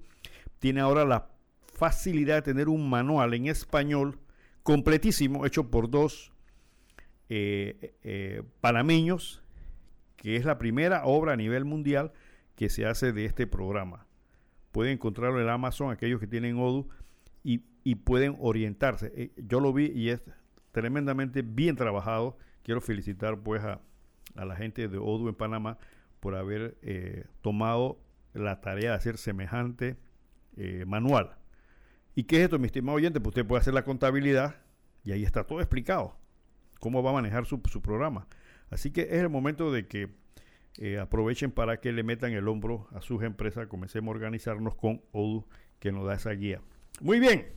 tiene 0.61 0.79
ahora 0.81 1.05
la 1.05 1.33
facilidad 1.75 2.37
de 2.37 2.43
tener 2.43 2.69
un 2.69 2.89
manual 2.89 3.35
en 3.35 3.49
español 3.49 4.21
completísimo 4.63 5.47
hecho 5.47 5.73
por 5.73 5.91
dos 5.91 6.31
eh, 7.29 7.97
eh, 8.05 8.45
panameños 8.61 9.43
que 10.15 10.37
es 10.37 10.45
la 10.45 10.59
primera 10.59 11.05
obra 11.07 11.33
a 11.33 11.37
nivel 11.37 11.65
mundial 11.65 12.13
que 12.55 12.69
se 12.69 12.87
hace 12.87 13.13
de 13.13 13.25
este 13.25 13.49
programa. 13.49 14.08
Pueden 14.79 14.93
encontrarlo 14.93 15.41
en 15.41 15.49
Amazon, 15.49 15.91
aquellos 15.91 16.21
que 16.21 16.29
tienen 16.29 16.57
Odoo, 16.57 16.87
y, 17.43 17.59
pueden 17.97 18.37
orientarse. 18.39 19.13
Eh, 19.17 19.33
yo 19.37 19.59
lo 19.59 19.73
vi 19.73 19.87
y 19.87 20.11
es 20.11 20.23
tremendamente 20.71 21.43
bien 21.43 21.75
trabajado. 21.75 22.39
Quiero 22.63 22.81
felicitar 22.81 23.41
pues 23.41 23.65
a, 23.65 23.81
la 24.37 24.55
gente 24.55 24.87
de 24.87 24.97
Odoo 24.97 25.31
en 25.31 25.35
Panamá 25.35 25.79
por 26.21 26.37
haber 26.37 26.79
eh, 26.83 27.25
tomado 27.43 27.99
la 28.35 28.61
tarea 28.61 28.91
de 28.91 28.97
hacer 28.97 29.19
semejante 29.19 29.97
eh, 30.57 30.85
manual. 30.87 31.39
¿Y 32.15 32.23
qué 32.23 32.37
es 32.37 32.43
esto, 32.45 32.61
mi 32.61 32.67
estimado 32.67 32.99
oyente? 32.99 33.19
Pues 33.19 33.33
usted 33.33 33.49
puede 33.49 33.63
hacer 33.63 33.75
la 33.75 33.83
contabilidad 33.83 34.61
y 35.03 35.11
ahí 35.11 35.25
está 35.25 35.43
todo 35.43 35.59
explicado. 35.59 36.17
Cómo 36.79 37.03
va 37.03 37.11
a 37.11 37.15
manejar 37.15 37.47
su, 37.47 37.61
su 37.69 37.83
programa. 37.83 38.29
Así 38.71 38.93
que 38.93 39.01
es 39.01 39.23
el 39.23 39.29
momento 39.29 39.73
de 39.73 39.89
que 39.89 40.15
eh, 40.79 40.99
aprovechen 40.99 41.51
para 41.51 41.81
que 41.81 41.93
le 41.93 42.03
metan 42.03 42.33
el 42.33 42.49
hombro 42.49 42.89
a 42.93 43.01
sus 43.01 43.23
empresas. 43.23 43.67
Comencemos 43.67 44.13
a 44.13 44.17
organizarnos 44.17 44.75
con 44.75 45.03
Odoo 45.13 45.47
que 45.79 45.93
nos 45.93 46.07
da 46.07 46.15
esa 46.15 46.31
guía. 46.31 46.61
Muy 47.01 47.21
bien. 47.21 47.49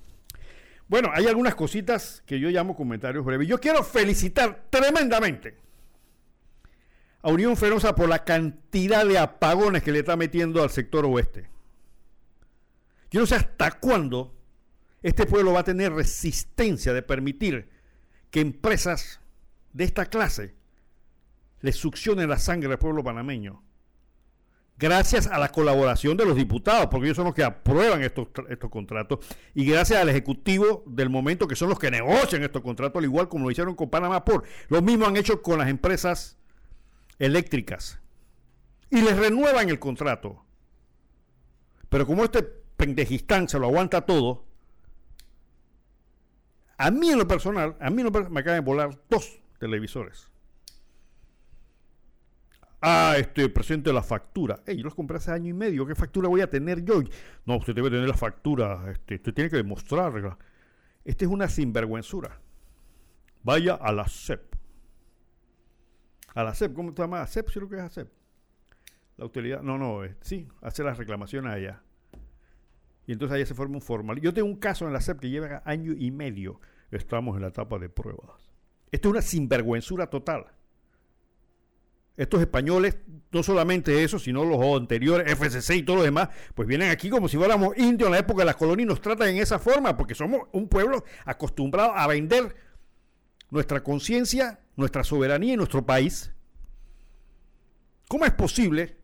Bueno, 0.88 1.10
hay 1.14 1.28
algunas 1.28 1.56
cositas 1.56 2.24
que 2.26 2.40
yo 2.40 2.50
llamo 2.50 2.76
comentarios 2.76 3.24
breves. 3.24 3.48
Yo 3.48 3.60
quiero 3.60 3.84
felicitar 3.84 4.66
tremendamente 4.70 5.56
a 7.22 7.30
Unión 7.30 7.56
Fenosa 7.56 7.96
por 7.96 8.10
la 8.10 8.24
cantidad 8.24 9.06
de 9.06 9.18
apagones 9.18 9.84
que 9.84 9.92
le 9.92 10.00
está 10.00 10.18
metiendo 10.18 10.64
al 10.64 10.70
sector 10.70 11.06
oeste. 11.06 11.50
Yo 13.12 13.20
no 13.20 13.26
sé 13.26 13.36
hasta 13.36 13.80
cuándo 13.80 14.36
este 15.02 15.26
pueblo 15.26 15.54
va 15.54 15.62
a 15.62 15.64
tener 15.64 15.94
resistencia 15.94 16.94
de 16.94 17.02
permitir 17.02 17.70
que 18.30 18.42
empresas 18.42 19.22
de 19.74 19.84
esta 19.84 20.06
clase 20.08 20.56
le 21.62 21.72
succione 21.72 22.28
la 22.28 22.38
sangre 22.38 22.72
al 22.72 22.80
pueblo 22.80 23.04
panameño. 23.04 23.64
Gracias 24.78 25.28
a 25.28 25.38
la 25.38 25.50
colaboración 25.50 26.18
de 26.18 26.26
los 26.26 26.36
diputados, 26.36 26.88
porque 26.88 27.06
ellos 27.06 27.16
son 27.16 27.26
los 27.26 27.36
que 27.36 27.44
aprueban 27.44 28.02
estos, 28.02 28.30
estos 28.50 28.72
contratos, 28.72 29.20
y 29.54 29.64
gracias 29.64 30.02
al 30.02 30.10
Ejecutivo 30.10 30.84
del 30.88 31.10
momento, 31.12 31.48
que 31.48 31.56
son 31.56 31.70
los 31.70 31.78
que 31.78 31.92
negocian 31.92 32.42
estos 32.42 32.64
contratos, 32.64 32.98
al 32.98 33.06
igual 33.06 33.30
como 33.30 33.46
lo 33.46 33.52
hicieron 33.52 33.76
con 33.76 33.92
Panamá 33.92 34.26
por. 34.26 34.44
Lo 34.70 34.82
mismo 34.82 35.06
han 35.06 35.18
hecho 35.18 35.44
con 35.44 35.60
las 35.60 35.70
empresas 35.70 36.40
eléctricas. 37.20 38.00
Y 38.90 39.02
les 39.02 39.16
renuevan 39.16 39.70
el 39.70 39.78
contrato. 39.78 40.44
Pero 41.90 42.08
como 42.08 42.24
este 42.24 42.42
pendejistán 42.42 43.48
se 43.48 43.60
lo 43.60 43.68
aguanta 43.68 44.02
todo, 44.02 44.48
a 46.78 46.90
mí 46.90 47.12
en 47.12 47.20
lo 47.20 47.28
personal, 47.28 47.78
a 47.80 47.92
mí 47.92 48.00
en 48.00 48.06
lo 48.06 48.12
personal, 48.12 48.34
me 48.34 48.40
acaban 48.40 48.62
de 48.62 48.66
volar 48.66 49.00
dos 49.08 49.40
televisores. 49.60 50.31
Ah, 52.84 53.14
este, 53.18 53.48
presente 53.48 53.94
la 53.94 54.02
factura. 54.02 54.64
Ey, 54.66 54.78
yo 54.78 54.84
los 54.84 54.96
compré 54.96 55.18
hace 55.18 55.32
año 55.32 55.50
y 55.50 55.54
medio. 55.54 55.86
¿Qué 55.86 55.94
factura 55.94 56.28
voy 56.28 56.42
a 56.42 56.50
tener 56.50 56.84
yo? 56.84 57.04
No, 57.46 57.58
usted 57.58 57.76
debe 57.76 57.92
tener 57.92 58.08
la 58.08 58.18
factura. 58.18 58.92
Este, 58.92 59.16
usted 59.16 59.34
tiene 59.36 59.52
que 59.52 59.58
demostrarla. 59.58 60.36
Esta 61.06 61.26
es 61.26 61.32
una 61.32 61.48
sinvergüenzura. 61.48 62.42
Vaya 63.44 63.76
a 63.76 63.92
la 63.92 64.08
CEP. 64.08 64.56
A 66.34 66.44
la 66.44 66.56
CEP, 66.56 66.74
¿cómo 66.74 66.92
se 66.92 67.02
llama? 67.02 67.26
CEP, 67.28 67.50
sí 67.50 67.60
lo 67.60 67.70
que 67.70 67.76
es 67.76 67.82
ACEP. 67.82 68.10
La 69.18 69.26
utilidad, 69.26 69.62
no, 69.62 69.78
no, 69.78 70.02
sí, 70.22 70.48
hace 70.62 70.84
las 70.84 70.98
reclamaciones 70.98 71.52
allá. 71.52 71.84
Y 73.06 73.12
entonces 73.12 73.36
allá 73.36 73.46
se 73.46 73.54
forma 73.54 73.76
un 73.76 73.82
formal. 73.82 74.20
Yo 74.22 74.34
tengo 74.34 74.48
un 74.48 74.56
caso 74.56 74.88
en 74.88 74.94
la 74.94 75.02
CEP 75.02 75.20
que 75.20 75.30
lleva 75.30 75.62
año 75.66 75.94
y 75.96 76.10
medio. 76.10 76.60
Estamos 76.90 77.36
en 77.36 77.44
la 77.44 77.50
etapa 77.50 77.78
de 77.78 77.90
pruebas. 77.90 78.50
Esto 78.92 79.10
es 79.10 79.12
una 79.12 79.22
sinvergüenzura 79.22 80.08
total 80.08 80.48
estos 82.22 82.40
españoles, 82.40 82.98
no 83.32 83.42
solamente 83.42 84.04
eso, 84.04 84.20
sino 84.20 84.46
los 84.46 84.60
anteriores, 84.80 85.32
FCC 85.36 85.78
y 85.78 85.84
todos 85.84 85.98
los 85.98 86.06
demás, 86.06 86.30
pues 86.54 86.68
vienen 86.68 86.92
aquí 86.92 87.10
como 87.10 87.28
si 87.28 87.36
fuéramos 87.36 87.76
indios 87.78 88.08
en 88.08 88.12
la 88.14 88.20
época 88.20 88.42
de 88.42 88.46
las 88.46 88.56
colonias 88.56 88.86
y 88.86 88.90
nos 88.90 89.02
tratan 89.02 89.30
en 89.30 89.38
esa 89.38 89.58
forma, 89.58 89.98
porque 89.98 90.14
somos 90.14 90.42
un 90.52 90.68
pueblo 90.68 91.04
acostumbrado 91.26 91.94
a 91.96 92.06
vender 92.06 92.56
nuestra 93.50 93.84
conciencia, 93.84 94.60
nuestra 94.76 95.04
soberanía 95.04 95.54
y 95.54 95.58
nuestro 95.58 95.84
país. 95.84 96.32
¿Cómo 98.08 98.26
es 98.26 98.32
posible 98.34 98.98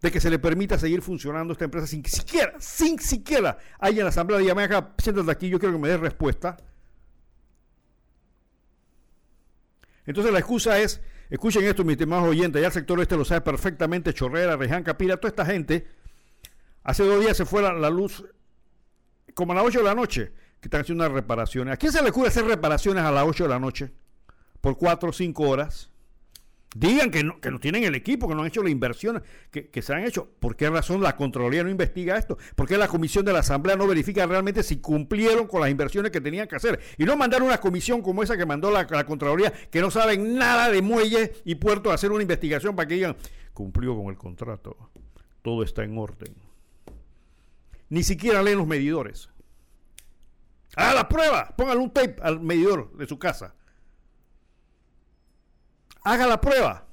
de 0.00 0.12
que 0.12 0.20
se 0.20 0.30
le 0.30 0.38
permita 0.38 0.78
seguir 0.78 1.02
funcionando 1.02 1.52
esta 1.52 1.64
empresa 1.64 1.88
sin 1.88 2.04
siquiera, 2.04 2.54
sin 2.60 3.00
siquiera 3.00 3.58
haya 3.80 3.98
en 3.98 4.04
la 4.04 4.10
Asamblea 4.10 4.38
de 4.38 4.46
Yamaha, 4.46 4.94
siéntate 4.98 5.30
aquí, 5.32 5.48
yo 5.48 5.58
quiero 5.58 5.74
que 5.74 5.80
me 5.80 5.88
des 5.88 5.98
respuesta? 5.98 6.56
Entonces 10.04 10.32
la 10.32 10.38
excusa 10.38 10.78
es 10.78 11.00
Escuchen 11.28 11.64
esto, 11.64 11.82
mis 11.82 11.94
estimados 11.94 12.28
oyentes, 12.28 12.60
ya 12.60 12.68
el 12.68 12.72
sector 12.72 13.00
este 13.00 13.16
lo 13.16 13.24
sabe 13.24 13.40
perfectamente, 13.40 14.14
Chorrera, 14.14 14.56
Reján, 14.56 14.84
Capira, 14.84 15.16
toda 15.16 15.28
esta 15.28 15.44
gente. 15.44 15.86
Hace 16.84 17.04
dos 17.04 17.20
días 17.20 17.36
se 17.36 17.44
fue 17.44 17.62
la, 17.62 17.90
luz 17.90 18.24
como 19.34 19.52
a 19.52 19.56
las 19.56 19.64
8 19.64 19.78
de 19.78 19.84
la 19.84 19.94
noche, 19.94 20.32
que 20.60 20.68
están 20.68 20.82
haciendo 20.82 21.04
unas 21.04 21.12
reparaciones. 21.12 21.74
¿A 21.74 21.76
quién 21.76 21.90
se 21.90 22.00
le 22.00 22.10
ocurre 22.10 22.28
hacer 22.28 22.44
reparaciones 22.44 23.02
a 23.02 23.10
las 23.10 23.24
8 23.24 23.42
de 23.42 23.50
la 23.50 23.58
noche? 23.58 23.90
Por 24.60 24.78
4 24.78 25.08
o 25.08 25.12
5 25.12 25.42
horas. 25.42 25.90
Digan 26.74 27.10
que 27.10 27.24
no, 27.24 27.40
que 27.40 27.50
no 27.50 27.58
tienen 27.58 27.84
el 27.84 27.94
equipo, 27.94 28.28
que 28.28 28.34
no 28.34 28.42
han 28.42 28.48
hecho 28.48 28.62
la 28.62 28.68
inversión 28.68 29.22
que, 29.50 29.82
se 29.82 29.94
han 29.94 30.04
hecho. 30.04 30.28
¿Por 30.40 30.56
qué 30.56 30.68
razón 30.68 31.02
la 31.02 31.16
Contraloría 31.16 31.62
no 31.62 31.70
investiga 31.70 32.18
esto? 32.18 32.36
¿Por 32.54 32.68
qué 32.68 32.76
la 32.76 32.88
Comisión 32.88 33.24
de 33.24 33.32
la 33.32 33.38
Asamblea 33.38 33.76
no 33.76 33.86
verifica 33.86 34.26
realmente 34.26 34.62
si 34.62 34.78
cumplieron 34.78 35.46
con 35.46 35.60
las 35.60 35.70
inversiones 35.70 36.10
que 36.10 36.20
tenían 36.20 36.48
que 36.48 36.56
hacer? 36.56 36.80
Y 36.98 37.04
no 37.04 37.16
mandar 37.16 37.42
una 37.42 37.58
comisión 37.58 38.02
como 38.02 38.22
esa 38.22 38.36
que 38.36 38.44
mandó 38.44 38.70
la, 38.70 38.86
Contraloría, 39.06 39.52
que 39.70 39.80
no 39.80 39.90
saben 39.90 40.34
nada 40.36 40.70
de 40.70 40.82
muelles 40.82 41.30
y 41.44 41.54
puertos, 41.54 41.92
a 41.92 41.94
hacer 41.94 42.12
una 42.12 42.22
investigación 42.22 42.76
para 42.76 42.88
que 42.88 42.94
digan, 42.94 43.16
cumplió 43.54 43.96
con 43.96 44.08
el 44.08 44.18
contrato, 44.18 44.76
todo 45.40 45.62
está 45.62 45.82
en 45.82 45.96
orden. 45.96 46.34
Ni 47.88 48.02
siquiera 48.02 48.42
leen 48.42 48.58
los 48.58 48.66
medidores. 48.66 49.30
Haga 50.74 50.92
la 50.92 51.08
prueba, 51.08 51.54
póngale 51.56 51.80
un 51.80 51.90
tape 51.90 52.16
al 52.20 52.40
medidor 52.40 52.92
de 52.98 53.06
su 53.06 53.18
casa. 53.18 53.54
Haga 56.06 56.28
la 56.28 56.40
prueba. 56.40 56.86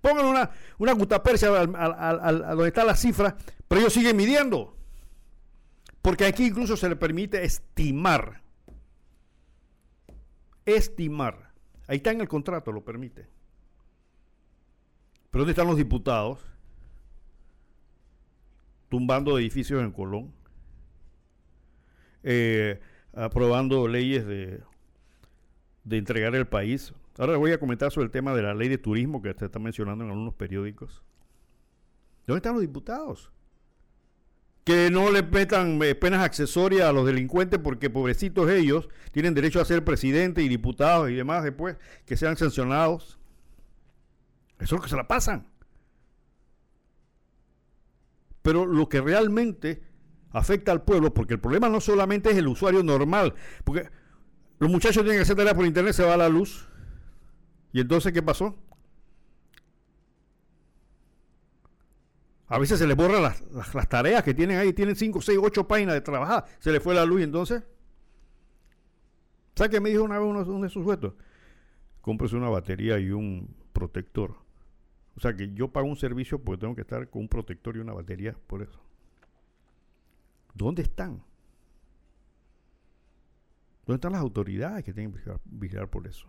Póngale 0.00 0.28
una, 0.28 0.50
una 0.78 0.92
al, 0.92 2.38
donde 2.38 2.68
está 2.68 2.84
la 2.84 2.94
cifra, 2.94 3.36
pero 3.66 3.80
ellos 3.80 3.92
siguen 3.92 4.16
midiendo. 4.16 4.76
Porque 6.00 6.26
aquí 6.26 6.46
incluso 6.46 6.76
se 6.76 6.88
le 6.88 6.94
permite 6.94 7.44
estimar. 7.44 8.40
Estimar. 10.64 11.50
Ahí 11.88 11.96
está 11.96 12.12
en 12.12 12.20
el 12.20 12.28
contrato, 12.28 12.70
lo 12.70 12.84
permite. 12.84 13.26
Pero 15.32 15.42
¿dónde 15.42 15.50
están 15.50 15.66
los 15.66 15.76
diputados? 15.76 16.38
Tumbando 18.88 19.40
edificios 19.40 19.82
en 19.82 19.90
Colón. 19.90 20.32
Eh, 22.22 22.80
aprobando 23.12 23.88
leyes 23.88 24.24
de, 24.24 24.62
de 25.82 25.98
entregar 25.98 26.36
el 26.36 26.46
país. 26.46 26.94
Ahora 27.20 27.36
voy 27.36 27.52
a 27.52 27.60
comentar 27.60 27.92
sobre 27.92 28.06
el 28.06 28.10
tema 28.10 28.34
de 28.34 28.40
la 28.40 28.54
ley 28.54 28.70
de 28.70 28.78
turismo 28.78 29.20
que 29.20 29.34
se 29.34 29.44
está 29.44 29.58
mencionando 29.58 30.04
en 30.04 30.10
algunos 30.10 30.32
periódicos. 30.32 31.02
¿Dónde 32.26 32.38
están 32.38 32.54
los 32.54 32.62
diputados? 32.62 33.30
Que 34.64 34.88
no 34.90 35.10
le 35.10 35.22
metan 35.22 35.82
eh, 35.82 35.94
penas 35.94 36.24
accesorias 36.24 36.88
a 36.88 36.94
los 36.94 37.04
delincuentes 37.04 37.60
porque 37.62 37.90
pobrecitos 37.90 38.48
ellos 38.48 38.88
tienen 39.12 39.34
derecho 39.34 39.60
a 39.60 39.66
ser 39.66 39.84
presidente 39.84 40.42
y 40.42 40.48
diputados 40.48 41.10
y 41.10 41.14
demás 41.14 41.44
después 41.44 41.76
que 42.06 42.16
sean 42.16 42.38
sancionados. 42.38 43.18
Eso 44.58 44.64
es 44.64 44.72
lo 44.72 44.80
que 44.80 44.88
se 44.88 44.96
la 44.96 45.06
pasan. 45.06 45.46
Pero 48.40 48.64
lo 48.64 48.88
que 48.88 49.02
realmente 49.02 49.82
afecta 50.30 50.72
al 50.72 50.84
pueblo, 50.84 51.12
porque 51.12 51.34
el 51.34 51.40
problema 51.40 51.68
no 51.68 51.82
solamente 51.82 52.30
es 52.30 52.38
el 52.38 52.48
usuario 52.48 52.82
normal, 52.82 53.34
porque 53.64 53.90
los 54.58 54.70
muchachos 54.70 55.02
tienen 55.02 55.18
que 55.18 55.22
hacer 55.24 55.36
tareas 55.36 55.54
por 55.54 55.66
internet, 55.66 55.92
se 55.92 56.02
va 56.02 56.16
la 56.16 56.30
luz. 56.30 56.69
¿Y 57.72 57.80
entonces 57.80 58.12
qué 58.12 58.22
pasó? 58.22 58.56
A 62.50 62.58
veces 62.58 62.80
se 62.80 62.86
les 62.86 62.96
borran 62.96 63.22
las, 63.22 63.88
tareas 63.88 64.24
que 64.24 64.34
tienen 64.34 64.58
ahí, 64.58 64.72
tienen 64.72 64.96
5, 64.96 65.20
6, 65.20 65.38
8 65.40 65.68
páginas 65.68 65.94
de 65.94 66.00
trabajar, 66.00 66.46
se 66.58 66.72
les 66.72 66.82
fue 66.82 66.94
la 66.94 67.04
luz 67.04 67.20
y 67.20 67.24
entonces... 67.24 67.62
¿Sabe 69.54 69.70
qué 69.70 69.80
me 69.80 69.90
dijo 69.90 70.02
una 70.02 70.18
vez 70.18 70.26
uno, 70.26 70.62
de 70.62 70.68
sus 70.68 70.82
sujetos? 70.82 71.14
Cómprese 72.00 72.34
una 72.34 72.48
batería 72.48 72.98
y 72.98 73.10
un 73.10 73.54
protector. 73.72 74.34
O 75.16 75.20
sea 75.20 75.36
que 75.36 75.52
yo 75.52 75.68
pago 75.68 75.86
un 75.86 75.96
servicio 75.96 76.42
porque 76.42 76.62
tengo 76.62 76.74
que 76.74 76.80
estar 76.80 77.08
con 77.08 77.22
un 77.22 77.28
protector 77.28 77.76
y 77.76 77.80
una 77.80 77.92
batería 77.92 78.36
por 78.46 78.62
eso. 78.62 78.80
¿Dónde 80.54 80.82
están? 80.82 81.22
¿Dónde 83.86 83.96
están 83.96 84.12
las 84.12 84.22
autoridades 84.22 84.84
que 84.84 84.92
tienen 84.92 85.12
que 85.12 85.20
vigilar, 85.44 85.88
por 85.88 86.06
eso? 86.06 86.26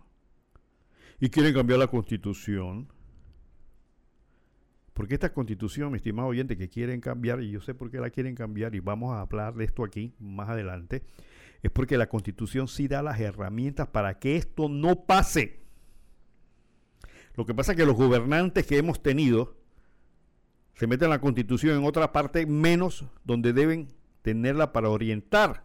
Y 1.22 1.30
quieren 1.30 1.54
cambiar 1.54 1.78
la 1.78 1.86
constitución. 1.86 2.88
Porque 4.92 5.14
esta 5.14 5.32
constitución, 5.32 5.92
mi 5.92 5.98
estimado 5.98 6.26
oyente, 6.26 6.56
que 6.56 6.68
quieren 6.68 7.00
cambiar, 7.00 7.40
y 7.44 7.52
yo 7.52 7.60
sé 7.60 7.74
por 7.74 7.92
qué 7.92 7.98
la 7.98 8.10
quieren 8.10 8.34
cambiar, 8.34 8.74
y 8.74 8.80
vamos 8.80 9.14
a 9.14 9.20
hablar 9.20 9.54
de 9.54 9.64
esto 9.64 9.84
aquí 9.84 10.16
más 10.18 10.48
adelante, 10.48 11.04
es 11.62 11.70
porque 11.70 11.96
la 11.96 12.08
constitución 12.08 12.66
sí 12.66 12.88
da 12.88 13.04
las 13.04 13.20
herramientas 13.20 13.86
para 13.86 14.18
que 14.18 14.34
esto 14.34 14.68
no 14.68 15.04
pase. 15.04 15.60
Lo 17.36 17.46
que 17.46 17.54
pasa 17.54 17.70
es 17.70 17.78
que 17.78 17.86
los 17.86 17.94
gobernantes 17.94 18.66
que 18.66 18.78
hemos 18.78 19.00
tenido 19.00 19.54
se 20.74 20.88
meten 20.88 21.08
la 21.08 21.20
constitución 21.20 21.78
en 21.78 21.84
otra 21.84 22.10
parte 22.10 22.46
menos 22.46 23.06
donde 23.22 23.52
deben 23.52 23.94
tenerla 24.22 24.72
para 24.72 24.88
orientar 24.88 25.62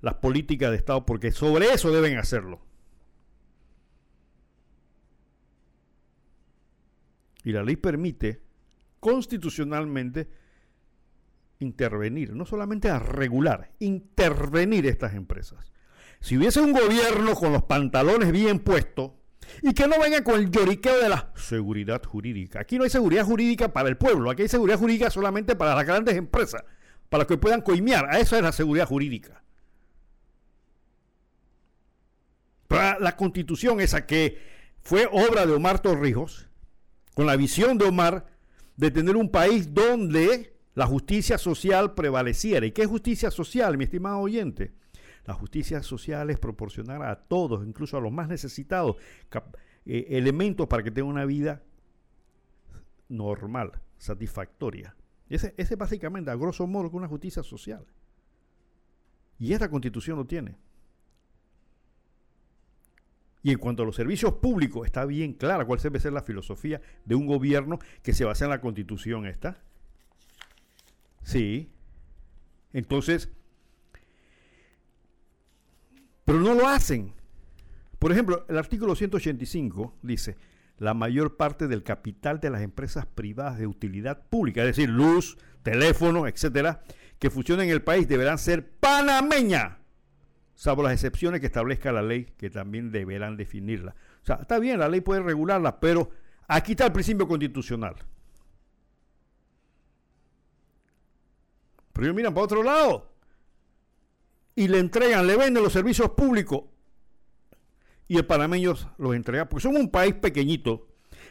las 0.00 0.14
políticas 0.14 0.72
de 0.72 0.78
Estado, 0.78 1.06
porque 1.06 1.30
sobre 1.30 1.66
eso 1.66 1.92
deben 1.92 2.18
hacerlo. 2.18 2.66
Y 7.46 7.52
la 7.52 7.62
ley 7.62 7.76
permite 7.76 8.42
constitucionalmente 8.98 10.28
intervenir, 11.60 12.34
no 12.34 12.44
solamente 12.44 12.90
a 12.90 12.98
regular, 12.98 13.70
intervenir 13.78 14.84
estas 14.84 15.14
empresas. 15.14 15.72
Si 16.18 16.36
hubiese 16.36 16.60
un 16.60 16.72
gobierno 16.72 17.36
con 17.36 17.52
los 17.52 17.62
pantalones 17.62 18.32
bien 18.32 18.58
puestos 18.58 19.12
y 19.62 19.74
que 19.74 19.86
no 19.86 20.00
venga 20.00 20.24
con 20.24 20.40
el 20.40 20.50
lloriqueo 20.50 21.00
de 21.00 21.08
la 21.08 21.32
seguridad 21.36 22.02
jurídica. 22.02 22.62
Aquí 22.62 22.78
no 22.78 22.82
hay 22.82 22.90
seguridad 22.90 23.24
jurídica 23.24 23.72
para 23.72 23.88
el 23.88 23.96
pueblo, 23.96 24.28
aquí 24.28 24.42
hay 24.42 24.48
seguridad 24.48 24.80
jurídica 24.80 25.08
solamente 25.08 25.54
para 25.54 25.76
las 25.76 25.86
grandes 25.86 26.16
empresas 26.16 26.64
para 27.08 27.26
que 27.26 27.38
puedan 27.38 27.62
coimear. 27.62 28.06
A 28.10 28.18
eso 28.18 28.34
es 28.34 28.42
la 28.42 28.50
seguridad 28.50 28.88
jurídica. 28.88 29.40
Para 32.66 32.98
la 32.98 33.14
constitución 33.14 33.80
esa 33.80 34.04
que 34.04 34.42
fue 34.80 35.08
obra 35.12 35.46
de 35.46 35.52
Omar 35.52 35.80
Torrijos, 35.80 36.45
con 37.16 37.26
la 37.26 37.36
visión 37.36 37.78
de 37.78 37.86
Omar 37.86 38.26
de 38.76 38.90
tener 38.90 39.16
un 39.16 39.30
país 39.30 39.72
donde 39.72 40.54
la 40.74 40.86
justicia 40.86 41.38
social 41.38 41.94
prevaleciera. 41.94 42.66
¿Y 42.66 42.72
qué 42.72 42.82
es 42.82 42.88
justicia 42.88 43.30
social, 43.30 43.78
mi 43.78 43.84
estimado 43.84 44.18
oyente? 44.18 44.74
La 45.24 45.32
justicia 45.32 45.82
social 45.82 46.28
es 46.28 46.38
proporcionar 46.38 47.02
a 47.02 47.18
todos, 47.18 47.66
incluso 47.66 47.96
a 47.96 48.02
los 48.02 48.12
más 48.12 48.28
necesitados, 48.28 48.96
eh, 49.86 50.06
elementos 50.10 50.66
para 50.66 50.82
que 50.82 50.90
tengan 50.90 51.10
una 51.10 51.24
vida 51.24 51.62
normal, 53.08 53.80
satisfactoria. 53.96 54.94
Ese, 55.30 55.54
ese 55.56 55.74
básicamente, 55.74 56.30
a 56.30 56.34
grosso 56.34 56.66
modo, 56.66 56.88
es 56.88 56.92
una 56.92 57.08
justicia 57.08 57.42
social. 57.42 57.86
Y 59.38 59.54
esta 59.54 59.70
constitución 59.70 60.18
lo 60.18 60.26
tiene. 60.26 60.58
Y 63.46 63.52
en 63.52 63.58
cuanto 63.58 63.84
a 63.84 63.86
los 63.86 63.94
servicios 63.94 64.32
públicos, 64.32 64.84
está 64.86 65.04
bien 65.04 65.32
clara 65.32 65.64
cuál 65.64 65.78
debe 65.78 66.00
ser 66.00 66.12
la 66.12 66.20
filosofía 66.20 66.80
de 67.04 67.14
un 67.14 67.26
gobierno 67.26 67.78
que 68.02 68.12
se 68.12 68.24
basa 68.24 68.46
en 68.46 68.50
la 68.50 68.60
constitución 68.60 69.24
esta. 69.24 69.62
Sí. 71.22 71.70
Entonces, 72.72 73.30
pero 76.24 76.40
no 76.40 76.54
lo 76.54 76.66
hacen. 76.66 77.12
Por 78.00 78.10
ejemplo, 78.10 78.44
el 78.48 78.58
artículo 78.58 78.96
185 78.96 79.94
dice, 80.02 80.36
la 80.78 80.94
mayor 80.94 81.36
parte 81.36 81.68
del 81.68 81.84
capital 81.84 82.40
de 82.40 82.50
las 82.50 82.62
empresas 82.62 83.06
privadas 83.06 83.58
de 83.58 83.68
utilidad 83.68 84.26
pública, 84.28 84.62
es 84.62 84.76
decir, 84.76 84.90
luz, 84.90 85.38
teléfono, 85.62 86.26
etcétera, 86.26 86.82
que 87.20 87.30
funcionan 87.30 87.66
en 87.66 87.74
el 87.74 87.82
país 87.82 88.08
deberán 88.08 88.38
ser 88.38 88.68
panameña, 88.68 89.78
salvo 90.56 90.82
las 90.82 90.94
excepciones 90.94 91.40
que 91.40 91.46
establezca 91.46 91.92
la 91.92 92.02
ley, 92.02 92.24
que 92.36 92.50
también 92.50 92.90
deberán 92.90 93.36
definirla. 93.36 93.94
O 94.22 94.26
sea, 94.26 94.36
está 94.36 94.58
bien, 94.58 94.80
la 94.80 94.88
ley 94.88 95.02
puede 95.02 95.20
regularla, 95.20 95.78
pero 95.78 96.10
aquí 96.48 96.72
está 96.72 96.86
el 96.86 96.92
principio 96.92 97.28
constitucional. 97.28 97.94
Pero 101.92 102.06
ellos 102.06 102.16
miran 102.16 102.34
para 102.34 102.44
otro 102.44 102.62
lado 102.62 103.12
y 104.54 104.66
le 104.68 104.78
entregan, 104.78 105.26
le 105.26 105.36
venden 105.36 105.62
los 105.62 105.72
servicios 105.72 106.10
públicos 106.10 106.64
y 108.08 108.16
el 108.16 108.26
panameño 108.26 108.74
los 108.98 109.14
entrega, 109.14 109.48
porque 109.48 109.62
somos 109.62 109.80
un 109.80 109.90
país 109.90 110.14
pequeñito, 110.14 110.88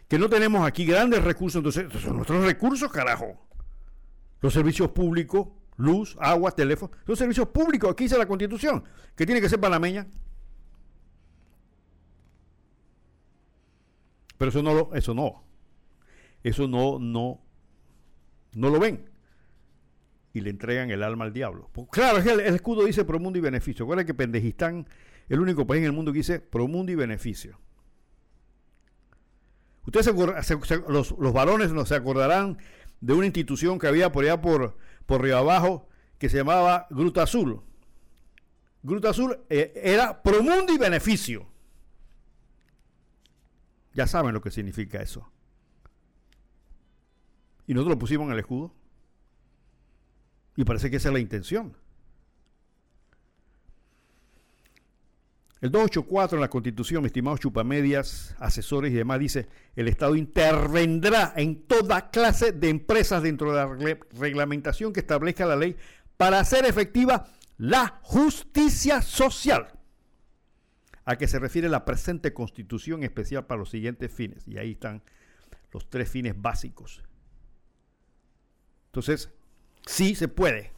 que 0.08 0.20
no 0.20 0.30
tenemos 0.30 0.66
aquí 0.68 0.86
grandes 0.86 1.24
recursos, 1.24 1.60
entonces 1.60 2.02
son 2.02 2.18
nuestros 2.18 2.46
recursos, 2.46 2.92
carajo. 2.92 3.48
Los 4.42 4.54
servicios 4.54 4.92
públicos, 4.92 5.48
luz, 5.78 6.16
agua, 6.20 6.52
teléfono, 6.52 6.92
son 7.06 7.16
servicios 7.16 7.48
públicos, 7.50 7.92
aquí 7.92 8.06
dice 8.06 8.18
la 8.18 8.28
constitución, 8.28 8.84
que 9.16 9.26
tiene 9.26 9.42
que 9.42 9.50
ser 9.50 9.60
panameña. 9.60 10.08
Pero 14.38 14.50
eso 14.50 14.62
no 14.62 14.74
lo, 14.74 14.96
eso 14.96 15.14
no. 15.14 15.44
Eso 16.44 16.68
no, 16.68 17.00
no, 17.00 17.42
no 18.54 18.70
lo 18.70 18.80
ven. 18.80 19.10
Y 20.34 20.42
le 20.42 20.50
entregan 20.50 20.92
el 20.92 21.02
alma 21.02 21.26
al 21.26 21.34
diablo. 21.34 21.70
Pues 21.72 21.88
claro, 21.90 22.18
el, 22.18 22.40
el 22.42 22.56
escudo 22.56 22.86
dice 22.86 23.06
pro 23.06 23.20
mundo 23.20 23.40
y 23.40 23.42
beneficio. 23.42 23.86
Recuerda 23.86 24.06
que 24.06 24.14
Pendejistán 24.14 24.86
el 25.30 25.40
único 25.40 25.66
país 25.66 25.80
en 25.80 25.86
el 25.86 25.92
mundo 25.94 26.12
que 26.12 26.20
dice 26.20 26.40
promundo 26.40 26.92
y 26.92 26.96
beneficio. 26.96 27.60
Ustedes 29.86 30.08
los, 30.88 31.12
los, 31.18 31.34
varones 31.34 31.72
no 31.72 31.86
se 31.86 31.96
acordarán 31.96 32.58
de 33.02 33.14
una 33.14 33.28
institución 33.28 33.78
que 33.78 33.88
había 33.88 34.12
por 34.12 34.24
allá 34.24 34.42
por, 34.42 34.78
por 35.06 35.22
Río 35.22 35.38
Abajo 35.38 35.88
que 36.18 36.30
se 36.30 36.38
llamaba 36.38 36.88
Gruta 36.90 37.24
Azul. 37.24 37.62
Gruta 38.84 39.10
Azul 39.10 39.38
eh, 39.50 39.74
era 39.76 40.22
promundo 40.22 40.74
y 40.74 40.78
beneficio. 40.78 41.48
Ya 43.94 44.08
saben 44.08 44.34
lo 44.34 44.42
que 44.42 44.52
significa 44.52 45.02
eso. 45.02 45.32
Y 47.68 47.74
nosotros 47.74 47.96
lo 47.96 48.00
pusimos 48.00 48.28
en 48.28 48.34
el 48.34 48.40
escudo. 48.40 48.74
Y 50.56 50.64
parece 50.64 50.90
que 50.90 50.98
esa 50.98 51.10
es 51.10 51.14
la 51.14 51.20
intención. 51.20 51.76
El 55.62 55.72
284 55.72 56.38
en 56.38 56.42
la 56.42 56.50
Constitución, 56.50 57.06
estimados 57.06 57.40
chupamedias, 57.40 58.36
asesores 58.40 58.92
y 58.92 58.96
demás, 58.96 59.20
dice, 59.20 59.48
el 59.76 59.88
Estado 59.88 60.16
intervendrá 60.16 61.34
en 61.38 61.64
toda 61.64 62.10
clase 62.12 62.52
de 62.52 62.70
empresas 62.70 63.24
dentro 63.24 63.52
de 63.52 63.58
la 63.58 63.98
reglamentación 64.20 64.92
que 64.92 65.00
establezca 65.00 65.46
la 65.46 65.56
ley 65.56 65.78
para 66.18 66.40
hacer 66.40 66.66
efectiva 66.66 67.28
la 67.58 68.00
justicia 68.02 69.02
social, 69.02 69.68
a 71.06 71.16
que 71.18 71.28
se 71.28 71.40
refiere 71.40 71.70
la 71.70 71.86
presente 71.86 72.34
constitución 72.34 73.04
especial 73.04 73.46
para 73.46 73.60
los 73.60 73.70
siguientes 73.70 74.12
fines. 74.12 74.46
Y 74.48 74.58
ahí 74.58 74.74
están 74.74 75.04
los 75.72 75.90
tres 75.90 76.10
fines 76.10 76.40
básicos. 76.40 77.02
Entonces, 78.88 79.30
sí 79.86 80.16
se 80.16 80.28
puede. 80.28 80.74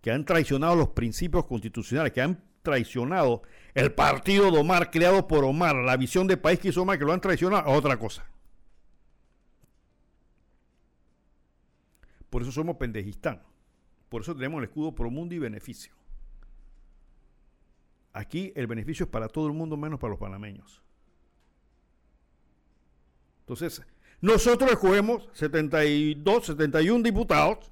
Que 0.00 0.10
han 0.10 0.24
traicionado 0.24 0.76
los 0.76 0.88
principios 0.90 1.46
constitucionales, 1.46 2.12
que 2.12 2.22
han 2.22 2.47
traicionado 2.62 3.42
el 3.74 3.92
partido 3.92 4.50
de 4.50 4.58
Omar 4.58 4.90
creado 4.90 5.26
por 5.28 5.44
Omar, 5.44 5.76
la 5.76 5.96
visión 5.96 6.26
de 6.26 6.36
país 6.36 6.58
que 6.58 6.68
hizo 6.68 6.82
Omar, 6.82 6.98
que 6.98 7.04
lo 7.04 7.12
han 7.12 7.20
traicionado, 7.20 7.62
a 7.68 7.70
otra 7.70 7.98
cosa. 7.98 8.26
Por 12.30 12.42
eso 12.42 12.52
somos 12.52 12.76
pendejistán. 12.76 13.42
Por 14.08 14.22
eso 14.22 14.34
tenemos 14.34 14.58
el 14.58 14.64
escudo 14.64 14.94
pro 14.94 15.10
mundo 15.10 15.34
y 15.34 15.38
beneficio. 15.38 15.92
Aquí 18.12 18.52
el 18.56 18.66
beneficio 18.66 19.04
es 19.04 19.10
para 19.10 19.28
todo 19.28 19.46
el 19.46 19.52
mundo 19.52 19.76
menos 19.76 20.00
para 20.00 20.10
los 20.10 20.18
panameños. 20.18 20.82
Entonces, 23.40 23.82
nosotros 24.20 24.70
escogemos 24.70 25.28
72, 25.32 26.46
71 26.46 27.02
diputados 27.02 27.70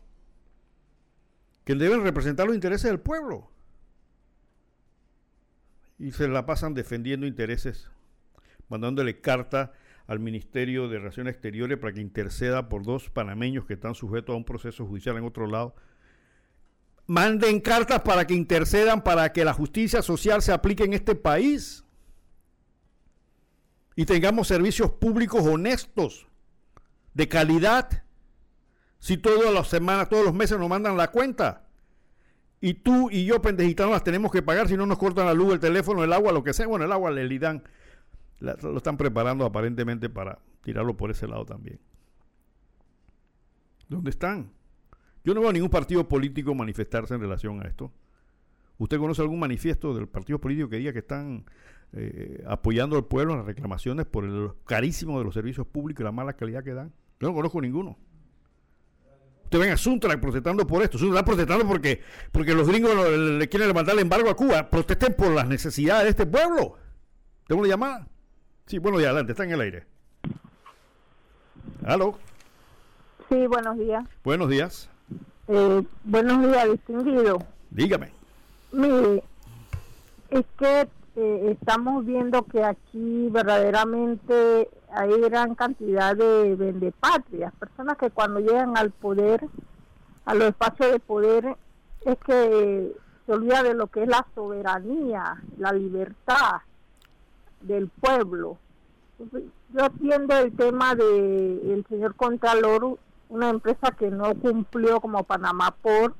que 1.64 1.74
deben 1.74 2.02
representar 2.04 2.46
los 2.46 2.54
intereses 2.54 2.88
del 2.88 3.00
pueblo. 3.00 3.50
Y 5.98 6.12
se 6.12 6.28
la 6.28 6.44
pasan 6.44 6.74
defendiendo 6.74 7.26
intereses, 7.26 7.90
mandándole 8.68 9.20
carta 9.20 9.72
al 10.06 10.20
Ministerio 10.20 10.88
de 10.88 10.98
Relaciones 10.98 11.34
Exteriores 11.34 11.78
para 11.78 11.92
que 11.92 12.00
interceda 12.00 12.68
por 12.68 12.84
dos 12.84 13.10
panameños 13.10 13.64
que 13.64 13.74
están 13.74 13.94
sujetos 13.94 14.34
a 14.34 14.36
un 14.36 14.44
proceso 14.44 14.86
judicial 14.86 15.16
en 15.16 15.24
otro 15.24 15.46
lado. 15.46 15.74
Manden 17.06 17.60
cartas 17.60 18.02
para 18.02 18.26
que 18.26 18.34
intercedan 18.34 19.02
para 19.02 19.32
que 19.32 19.44
la 19.44 19.52
justicia 19.52 20.02
social 20.02 20.42
se 20.42 20.52
aplique 20.52 20.84
en 20.84 20.92
este 20.92 21.14
país 21.14 21.84
y 23.94 24.04
tengamos 24.04 24.48
servicios 24.48 24.90
públicos 24.90 25.42
honestos, 25.44 26.26
de 27.14 27.28
calidad. 27.28 28.04
Si 28.98 29.16
todas 29.16 29.52
las 29.52 29.68
semanas, 29.68 30.08
todos 30.08 30.24
los 30.24 30.34
meses 30.34 30.58
nos 30.58 30.68
mandan 30.68 30.96
la 30.96 31.10
cuenta. 31.10 31.65
Y 32.60 32.74
tú 32.74 33.10
y 33.10 33.26
yo, 33.26 33.42
pendejitanos, 33.42 33.92
las 33.92 34.04
tenemos 34.04 34.32
que 34.32 34.42
pagar 34.42 34.68
si 34.68 34.76
no 34.76 34.86
nos 34.86 34.98
cortan 34.98 35.26
la 35.26 35.34
luz, 35.34 35.52
el 35.52 35.60
teléfono, 35.60 36.02
el 36.02 36.12
agua, 36.12 36.32
lo 36.32 36.42
que 36.42 36.52
sea. 36.52 36.66
Bueno, 36.66 36.84
el 36.84 36.92
agua 36.92 37.10
le 37.10 37.38
dan 37.38 37.62
lo 38.40 38.76
están 38.76 38.96
preparando 38.96 39.44
aparentemente 39.44 40.08
para 40.10 40.38
tirarlo 40.62 40.96
por 40.96 41.10
ese 41.10 41.26
lado 41.26 41.44
también. 41.46 41.78
¿Dónde 43.88 44.10
están? 44.10 44.50
Yo 45.24 45.34
no 45.34 45.40
veo 45.40 45.52
ningún 45.52 45.70
partido 45.70 46.08
político 46.08 46.54
manifestarse 46.54 47.14
en 47.14 47.20
relación 47.20 47.62
a 47.62 47.68
esto. 47.68 47.92
¿Usted 48.78 48.98
conoce 48.98 49.22
algún 49.22 49.40
manifiesto 49.40 49.94
del 49.94 50.06
partido 50.06 50.38
político 50.38 50.68
que 50.68 50.76
diga 50.76 50.92
que 50.92 50.98
están 50.98 51.46
eh, 51.92 52.44
apoyando 52.46 52.96
al 52.96 53.06
pueblo 53.06 53.32
en 53.32 53.38
las 53.38 53.46
reclamaciones 53.46 54.06
por 54.06 54.24
el 54.24 54.50
carísimo 54.66 55.18
de 55.18 55.24
los 55.24 55.34
servicios 55.34 55.66
públicos 55.66 56.02
y 56.02 56.04
la 56.04 56.12
mala 56.12 56.34
calidad 56.34 56.62
que 56.62 56.74
dan? 56.74 56.92
Yo 57.20 57.28
no 57.28 57.34
conozco 57.34 57.60
ninguno. 57.60 57.96
Usted 59.46 59.60
ven 59.60 59.70
a 59.70 59.76
Suntra 59.76 60.20
protestando 60.20 60.66
por 60.66 60.82
esto. 60.82 60.98
Suntra 60.98 61.24
protestando 61.24 61.64
porque, 61.68 62.02
porque 62.32 62.52
los 62.52 62.66
gringos 62.66 62.92
le 63.08 63.48
quieren 63.48 63.68
levantar 63.68 63.94
el 63.94 64.00
embargo 64.00 64.28
a 64.28 64.34
Cuba. 64.34 64.68
Protesten 64.68 65.14
por 65.14 65.30
las 65.30 65.46
necesidades 65.46 66.02
de 66.02 66.10
este 66.10 66.26
pueblo. 66.26 66.74
Tengo 67.46 67.60
una 67.60 67.70
llamada. 67.70 68.08
Sí, 68.66 68.78
bueno, 68.78 68.98
ya 68.98 69.06
adelante, 69.06 69.32
está 69.32 69.44
en 69.44 69.52
el 69.52 69.60
aire. 69.60 69.86
¿Aló? 71.84 72.18
Sí, 73.28 73.46
buenos 73.46 73.78
días. 73.78 74.04
Buenos 74.24 74.50
días. 74.50 74.90
Eh, 75.46 75.82
buenos 76.02 76.42
días, 76.42 76.68
distinguido. 76.72 77.38
Dígame. 77.70 78.10
Mire, 78.72 79.22
es 80.30 80.44
que 80.58 80.88
eh, 81.14 81.52
estamos 81.52 82.04
viendo 82.04 82.42
que 82.46 82.64
aquí 82.64 83.28
verdaderamente 83.30 84.68
hay 84.96 85.20
gran 85.20 85.54
cantidad 85.54 86.16
de 86.16 86.54
vendepatrias, 86.56 87.52
personas 87.54 87.98
que 87.98 88.10
cuando 88.10 88.40
llegan 88.40 88.76
al 88.76 88.90
poder, 88.90 89.46
a 90.24 90.34
los 90.34 90.48
espacios 90.48 90.92
de 90.92 90.98
poder, 91.00 91.56
es 92.04 92.18
que 92.18 92.96
se 93.26 93.32
olvida 93.32 93.62
de 93.62 93.74
lo 93.74 93.88
que 93.88 94.04
es 94.04 94.08
la 94.08 94.26
soberanía, 94.34 95.42
la 95.58 95.72
libertad, 95.72 96.62
del 97.60 97.88
pueblo. 97.88 98.58
Yo 99.18 99.84
atiendo 99.84 100.36
el 100.36 100.54
tema 100.56 100.94
del 100.94 101.60
el 101.64 101.86
señor 101.88 102.14
Contralor, 102.14 102.98
una 103.28 103.50
empresa 103.50 103.90
que 103.90 104.10
no 104.10 104.34
cumplió 104.34 105.00
como 105.00 105.24
Panamá 105.24 105.74
por 105.82 106.14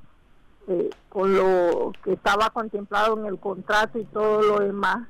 eh, 0.68 0.90
con 1.08 1.34
lo 1.34 1.92
que 2.02 2.14
estaba 2.14 2.50
contemplado 2.50 3.16
en 3.18 3.26
el 3.26 3.38
contrato 3.38 3.98
y 3.98 4.04
todo 4.04 4.42
lo 4.42 4.58
demás. 4.58 5.06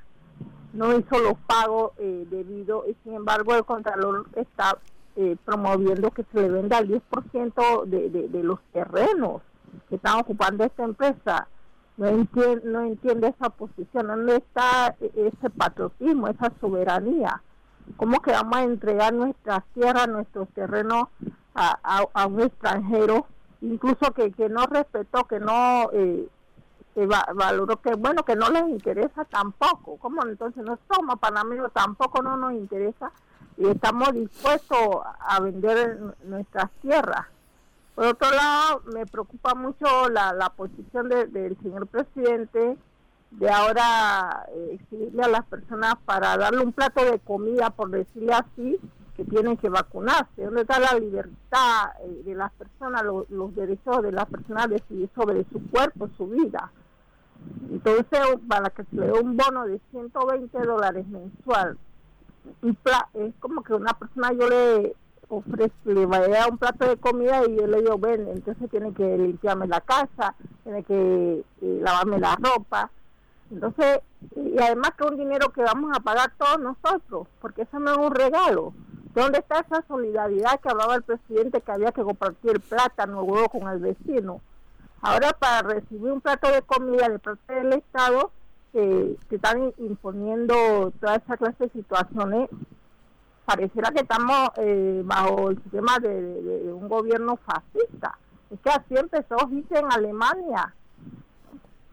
No 0.77 0.97
hizo 0.97 1.19
los 1.19 1.39
pagos 1.47 1.93
eh, 1.99 2.27
debido, 2.31 2.85
y 2.87 2.95
sin 3.03 3.15
embargo 3.15 3.55
el 3.55 3.65
Contralor 3.65 4.27
está 4.35 4.77
eh, 5.17 5.37
promoviendo 5.45 6.11
que 6.11 6.25
se 6.31 6.43
le 6.43 6.49
venda 6.51 6.79
el 6.79 7.01
10% 7.01 7.85
de, 7.87 8.29
de, 8.29 8.43
los 8.43 8.61
terrenos 8.75 9.41
que 9.89 9.97
están 9.97 10.21
ocupando 10.21 10.65
esta 10.65 10.85
empresa 10.85 11.49
no 11.97 12.07
entiende, 12.07 12.61
no 12.65 12.83
entiende 12.83 13.29
esa 13.29 13.49
posición, 13.49 14.09
¿dónde 14.09 14.37
está 14.37 14.95
ese 15.01 15.49
patriotismo, 15.49 16.29
esa 16.29 16.53
soberanía? 16.61 17.43
¿Cómo 17.97 18.21
que 18.21 18.33
vamos 18.33 18.57
a 18.59 18.65
entregar 18.65 19.15
nuestras 19.15 19.65
tierras, 19.73 20.07
nuestros 20.09 20.49
terrenos 20.51 21.05
a, 21.55 22.05
a, 22.13 22.27
un 22.27 22.43
extranjero, 22.43 23.27
incluso 23.63 24.13
que, 24.13 24.31
que 24.33 24.51
no 24.51 24.67
respetó, 24.67 25.25
que 25.25 25.41
no 25.41 25.89
eh, 25.95 26.29
valoró, 27.05 27.77
que 27.83 27.95
bueno, 27.95 28.25
que 28.25 28.37
no 28.37 28.49
les 28.49 28.69
interesa 28.69 29.25
tampoco? 29.27 29.99
¿Cómo 29.99 30.25
entonces 30.25 30.65
no 30.65 30.79
somos 30.91 31.19
panameños, 31.19 31.73
tampoco 31.73 32.23
no 32.23 32.37
nos 32.37 32.53
interesa 32.53 33.13
y 33.59 33.69
estamos 33.69 34.15
dispuestos 34.15 34.79
a 35.21 35.41
vender 35.41 36.01
nuestras 36.25 36.71
tierras? 36.81 37.27
Por 37.95 38.07
otro 38.07 38.31
lado, 38.31 38.83
me 38.95 39.07
preocupa 39.07 39.55
mucho 39.55 40.09
la, 40.09 40.33
la 40.33 40.51
posición 40.51 41.09
del 41.09 41.57
señor 41.63 41.87
presidente 41.87 42.79
de 43.31 43.51
ahora 43.51 44.47
eh, 44.55 44.79
exigirle 44.81 45.23
a 45.23 45.29
las 45.29 45.45
personas 45.47 45.95
para 46.05 46.37
darle 46.37 46.63
un 46.63 46.73
plato 46.73 47.05
de 47.05 47.19
comida, 47.19 47.71
por 47.71 47.91
decirle 47.91 48.33
así, 48.33 48.79
que 49.17 49.25
tienen 49.25 49.57
que 49.57 49.69
vacunarse. 49.69 50.45
¿Dónde 50.45 50.63
está 50.63 50.79
la 50.79 50.99
libertad 50.99 51.91
eh, 52.03 52.23
de 52.25 52.35
las 52.35 52.53
personas, 52.53 53.03
los 53.03 53.55
derechos 53.55 54.03
de 54.03 54.13
las 54.13 54.27
personas 54.27 54.69
de 54.69 54.77
decidir 54.77 55.11
sobre 55.15 55.45
su 55.45 55.61
cuerpo, 55.71 56.09
su 56.17 56.29
vida? 56.29 56.71
Entonces, 57.71 58.07
para 58.49 58.71
que 58.71 58.85
se 58.85 58.97
le 58.97 59.07
dé 59.07 59.13
un 59.13 59.37
bono 59.37 59.67
de 59.67 59.81
120 59.91 60.59
dólares 60.59 61.07
mensual, 61.07 61.79
es 63.15 63.35
como 63.41 63.63
que 63.63 63.75
una 63.75 63.93
persona 63.95 64.33
yo 64.33 64.49
le 64.49 64.97
ofrece, 65.29 65.73
le 65.85 66.07
va 66.07 66.19
a 66.19 66.49
un 66.49 66.59
plato 66.59 66.89
de 66.89 66.97
comida 66.97 67.43
y 67.47 67.57
yo 67.57 67.67
le 67.67 67.81
digo, 67.81 67.99
ven, 67.99 68.29
entonces 68.29 68.71
tiene 68.71 68.93
que 68.93 69.19
limpiarme 69.19 69.67
la 69.67 69.81
casa, 69.81 70.35
tiene 70.63 70.85
que 70.85 71.45
eh, 71.63 71.81
lavarme 71.83 72.19
la 72.19 72.37
ropa. 72.37 72.91
Entonces, 73.51 74.01
y 74.35 74.59
además 74.59 74.93
que 74.97 75.05
un 75.05 75.17
dinero 75.17 75.53
que 75.53 75.63
vamos 75.63 75.97
a 75.97 76.01
pagar 76.01 76.33
todos 76.37 76.61
nosotros, 76.61 77.29
porque 77.41 77.63
eso 77.63 77.79
no 77.79 77.93
es 77.93 77.99
un 77.99 78.15
regalo. 78.15 78.73
¿Dónde 79.15 79.39
está 79.39 79.61
esa 79.61 79.83
solidaridad 79.89 80.61
que 80.61 80.69
hablaba 80.69 80.97
el 80.97 81.03
presidente 81.03 81.61
que 81.61 81.73
había 81.73 81.93
que 81.93 82.03
compartir 82.03 82.61
plátano, 82.61 83.23
huevo 83.23 83.49
con 83.49 83.69
el 83.69 83.79
vecino? 83.79 84.41
Ahora 85.07 85.33
para 85.35 85.63
recibir 85.63 86.11
un 86.11 86.21
plato 86.21 86.51
de 86.51 86.63
comida 86.63 87.09
de 87.09 87.21
parte 87.21 87.55
del 87.55 87.75
Estado, 87.75 88.33
eh, 88.75 89.17
se 89.29 89.37
están 89.37 89.73
imponiendo 89.79 90.93
toda 91.01 91.15
esa 91.15 91.37
clase 91.37 91.67
de 91.67 91.71
situaciones 91.71 92.51
pareciera 93.45 93.93
que 93.93 94.01
estamos 94.01 94.51
eh, 94.57 95.03
bajo 95.05 95.51
el 95.51 95.63
sistema 95.63 96.01
de, 96.01 96.73
un 96.73 96.89
gobierno 96.89 97.37
fascista. 97.37 98.19
Es 98.51 98.59
que 98.59 98.71
así 98.71 98.97
empezó 98.97 99.37
Hitler 99.49 99.85
en 99.85 99.93
Alemania. 99.93 100.75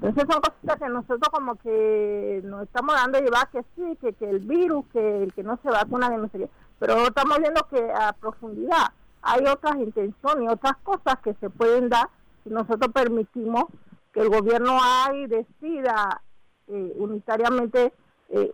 Entonces 0.02 0.24
son 0.28 0.42
cosas 0.42 0.80
que 0.80 0.90
nosotros 0.90 1.30
como 1.32 1.56
que 1.58 2.42
nos 2.44 2.64
estamos 2.64 2.96
dando 2.96 3.20
llevar 3.20 3.48
que 3.50 3.64
sí, 3.76 3.96
que, 4.02 4.14
que 4.14 4.28
el 4.28 4.40
virus, 4.40 4.86
que 4.92 5.22
el 5.24 5.34
que 5.34 5.44
no 5.44 5.60
se 5.62 5.70
vacuna, 5.70 6.10
que 6.10 6.18
no 6.18 6.30
sé 6.30 6.40
qué. 6.40 6.50
Pero 6.80 7.06
estamos 7.06 7.38
viendo 7.38 7.62
que 7.70 7.92
a 7.94 8.12
profundidad 8.14 8.88
hay 9.22 9.46
otras 9.46 9.76
intenciones, 9.76 10.52
otras 10.52 10.78
cosas 10.78 11.20
que 11.24 11.36
se 11.36 11.52
pueden 11.52 11.90
dar 11.90 12.10
nosotros 12.46 12.92
permitimos 12.94 13.66
que 14.12 14.22
el 14.22 14.30
gobierno 14.30 14.78
ahí 14.82 15.28
decida 15.28 16.22
eh, 16.68 16.94
unitariamente 16.98 17.94
eh, 18.30 18.52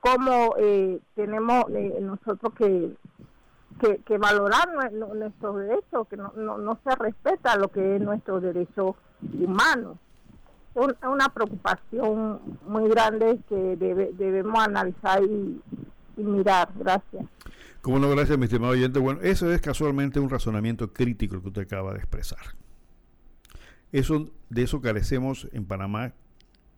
cómo 0.00 0.54
eh, 0.58 0.98
tenemos 1.14 1.64
eh, 1.70 1.98
nosotros 2.00 2.52
que, 2.56 2.96
que, 4.04 4.18
valorar 4.18 4.68
nuestros 4.92 5.56
derechos, 5.56 6.08
que 6.08 6.16
no, 6.16 6.32
no, 6.36 6.78
se 6.84 6.94
respeta 6.96 7.56
lo 7.56 7.68
que 7.68 7.96
es 7.96 8.02
nuestro 8.02 8.40
derecho 8.40 8.96
humano. 9.40 9.98
Es 10.74 10.86
una 11.06 11.28
preocupación 11.28 12.40
muy 12.66 12.88
grande 12.88 13.38
que 13.48 13.76
debemos 13.76 14.58
analizar 14.64 15.22
y, 15.22 15.60
mirar. 16.16 16.68
Gracias. 16.76 17.24
Como 17.80 17.98
no, 17.98 18.08
gracias, 18.10 18.38
mi 18.38 18.44
estimado 18.44 18.72
oyente. 18.72 18.98
Bueno, 18.98 19.20
eso 19.22 19.50
es 19.52 19.60
casualmente 19.60 20.20
un 20.20 20.30
razonamiento 20.30 20.92
crítico 20.92 21.40
que 21.40 21.48
usted 21.48 21.62
acaba 21.62 21.92
de 21.92 21.98
expresar. 21.98 22.38
Eso, 23.92 24.32
de 24.48 24.62
eso 24.62 24.80
carecemos 24.80 25.48
en 25.52 25.66
Panamá 25.66 26.14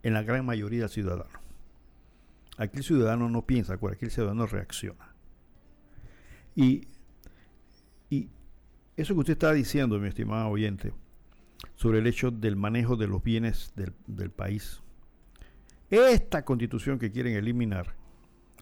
en 0.03 0.15
la 0.15 0.23
gran 0.23 0.45
mayoría 0.45 0.81
del 0.81 0.91
ciudadano. 0.91 1.41
Aquí 2.57 2.79
el 2.79 2.85
ciudadano 2.85 3.29
no 3.29 3.47
piensa, 3.47 3.79
el 3.81 4.11
ciudadano 4.11 4.47
reacciona. 4.47 5.15
Y, 6.55 6.87
y 8.11 8.29
eso 8.97 9.15
que 9.15 9.21
usted 9.21 9.33
está 9.33 9.53
diciendo, 9.53 9.99
mi 9.99 10.09
estimado 10.09 10.49
oyente, 10.49 10.93
sobre 11.77 11.99
el 11.99 12.07
hecho 12.07 12.31
del 12.31 12.57
manejo 12.57 12.97
de 12.97 13.09
los 13.09 13.23
bienes 13.23 13.73
del, 13.75 13.93
del 14.07 14.31
país, 14.31 14.83
esta 15.91 16.45
constitución 16.45 16.99
que 16.99 17.11
quieren 17.11 17.35
eliminar, 17.35 17.95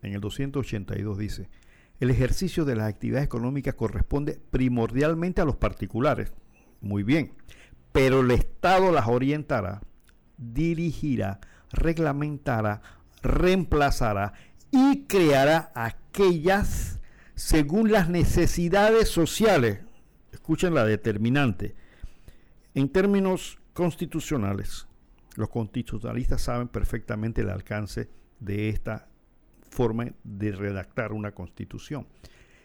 en 0.03 0.14
el 0.14 0.20
282 0.20 1.18
dice, 1.18 1.48
el 2.00 2.11
ejercicio 2.11 2.64
de 2.64 2.74
las 2.74 2.88
actividades 2.88 3.26
económicas 3.26 3.74
corresponde 3.74 4.40
primordialmente 4.50 5.40
a 5.40 5.44
los 5.44 5.57
particulares. 5.57 6.32
Muy 6.80 7.05
bien, 7.05 7.32
pero 7.93 8.20
el 8.20 8.30
Estado 8.30 8.90
las 8.90 9.07
orientará, 9.07 9.82
dirigirá, 10.36 11.40
reglamentará, 11.70 12.82
reemplazará 13.22 14.32
y 14.70 15.05
creará 15.05 15.70
aquellas 15.74 17.01
según 17.34 17.93
las 17.93 18.09
necesidades 18.09 19.09
sociales. 19.09 19.80
Escuchen 20.32 20.74
la 20.74 20.84
determinante. 20.84 21.74
En 22.74 22.88
términos 22.88 23.59
constitucionales, 23.74 24.88
los 25.36 25.51
constitucionalistas 25.51 26.43
saben 26.43 26.68
perfectamente 26.68 27.43
el 27.43 27.51
alcance 27.51 28.09
de 28.40 28.70
esta 28.70 29.09
forma 29.70 30.07
de 30.24 30.53
redactar 30.53 31.12
una 31.12 31.32
constitución 31.32 32.07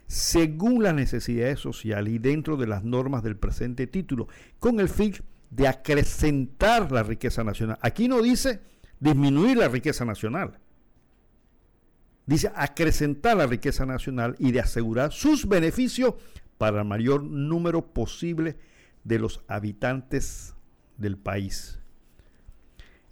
según 0.08 0.84
las 0.84 0.94
necesidades 0.94 1.60
sociales 1.60 2.14
y 2.14 2.18
dentro 2.18 2.58
de 2.58 2.68
las 2.68 2.84
normas 2.84 3.24
del 3.24 3.38
presente 3.38 3.88
título, 3.88 4.28
con 4.60 4.80
el 4.80 4.90
fin 4.90 5.14
de 5.50 5.68
acrecentar 5.68 6.92
la 6.92 7.04
riqueza 7.04 7.44
nacional. 7.44 7.78
Aquí 7.82 8.08
no 8.08 8.22
dice 8.22 8.62
disminuir 9.00 9.58
la 9.58 9.68
riqueza 9.68 10.06
nacional. 10.06 10.60
Dice 12.26 12.52
acrecentar 12.56 13.38
la 13.38 13.48
riqueza 13.48 13.86
nacional 13.86 14.36
y 14.40 14.52
de 14.52 14.60
asegurar 14.60 15.12
sus 15.14 15.48
beneficios 15.48 16.16
para 16.58 16.82
el 16.82 16.88
mayor 16.88 17.24
número 17.24 17.94
posible 17.94 18.58
de 19.04 19.20
los 19.20 19.44
habitantes 19.48 20.56
del 20.98 21.18
país. 21.18 21.80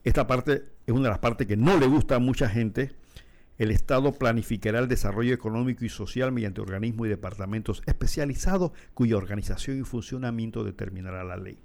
Esta 0.04 0.28
parte 0.28 0.66
es 0.86 0.94
una 0.94 1.04
de 1.04 1.10
las 1.10 1.20
partes 1.20 1.48
que 1.48 1.58
no 1.58 1.78
le 1.78 1.88
gusta 1.88 2.16
a 2.16 2.20
mucha 2.20 2.50
gente, 2.50 2.96
el 3.58 3.72
Estado 3.72 4.12
planificará 4.12 4.80
el 4.80 4.88
desarrollo 4.88 5.34
económico 5.34 5.86
y 5.86 5.90
social 5.90 6.32
mediante 6.32 6.62
organismos 6.62 7.08
y 7.08 7.10
departamentos 7.10 7.82
especializados 7.86 8.72
cuya 8.94 9.18
organización 9.18 9.80
y 9.80 9.84
funcionamiento 9.84 10.64
determinará 10.64 11.24
la 11.24 11.38
ley. 11.38 11.60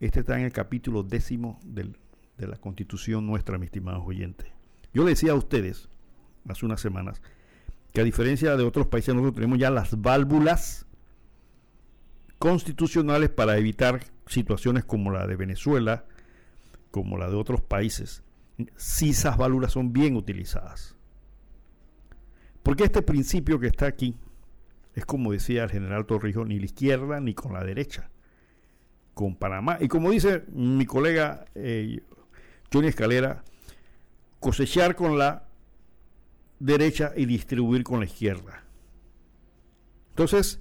Este 0.00 0.20
está 0.20 0.38
en 0.38 0.44
el 0.44 0.52
capítulo 0.52 1.02
décimo 1.02 1.60
de 1.64 2.46
la 2.46 2.56
Constitución 2.56 3.26
nuestra, 3.26 3.58
mis 3.58 3.66
estimados 3.66 4.02
oyentes. 4.06 4.48
Yo 4.92 5.02
le 5.04 5.10
decía 5.10 5.32
a 5.32 5.34
ustedes 5.34 5.88
hace 6.46 6.66
unas 6.66 6.80
semanas 6.80 7.20
que 7.92 8.00
a 8.00 8.04
diferencia 8.04 8.56
de 8.56 8.64
otros 8.64 8.86
países 8.86 9.14
nosotros 9.14 9.36
tenemos 9.36 9.58
ya 9.58 9.70
las 9.70 10.00
válvulas 10.00 10.86
constitucionales 12.38 13.30
para 13.30 13.56
evitar 13.56 14.04
situaciones 14.26 14.84
como 14.84 15.10
la 15.10 15.26
de 15.26 15.36
Venezuela, 15.36 16.04
como 16.90 17.16
la 17.16 17.28
de 17.28 17.36
otros 17.36 17.60
países, 17.60 18.22
si 18.76 19.10
esas 19.10 19.36
válvulas 19.36 19.72
son 19.72 19.92
bien 19.92 20.16
utilizadas. 20.16 20.97
Porque 22.68 22.84
este 22.84 23.00
principio 23.00 23.58
que 23.58 23.68
está 23.68 23.86
aquí 23.86 24.14
es 24.94 25.06
como 25.06 25.32
decía 25.32 25.64
el 25.64 25.70
general 25.70 26.04
Torrijos, 26.04 26.46
ni 26.46 26.58
la 26.58 26.66
izquierda 26.66 27.18
ni 27.18 27.32
con 27.32 27.54
la 27.54 27.64
derecha. 27.64 28.10
Con 29.14 29.36
Panamá. 29.36 29.78
Y 29.80 29.88
como 29.88 30.10
dice 30.10 30.44
mi 30.52 30.84
colega 30.84 31.46
eh, 31.54 32.02
Johnny 32.70 32.88
Escalera, 32.88 33.42
cosechar 34.38 34.96
con 34.96 35.16
la 35.16 35.48
derecha 36.58 37.14
y 37.16 37.24
distribuir 37.24 37.84
con 37.84 38.00
la 38.00 38.04
izquierda. 38.04 38.62
Entonces, 40.10 40.60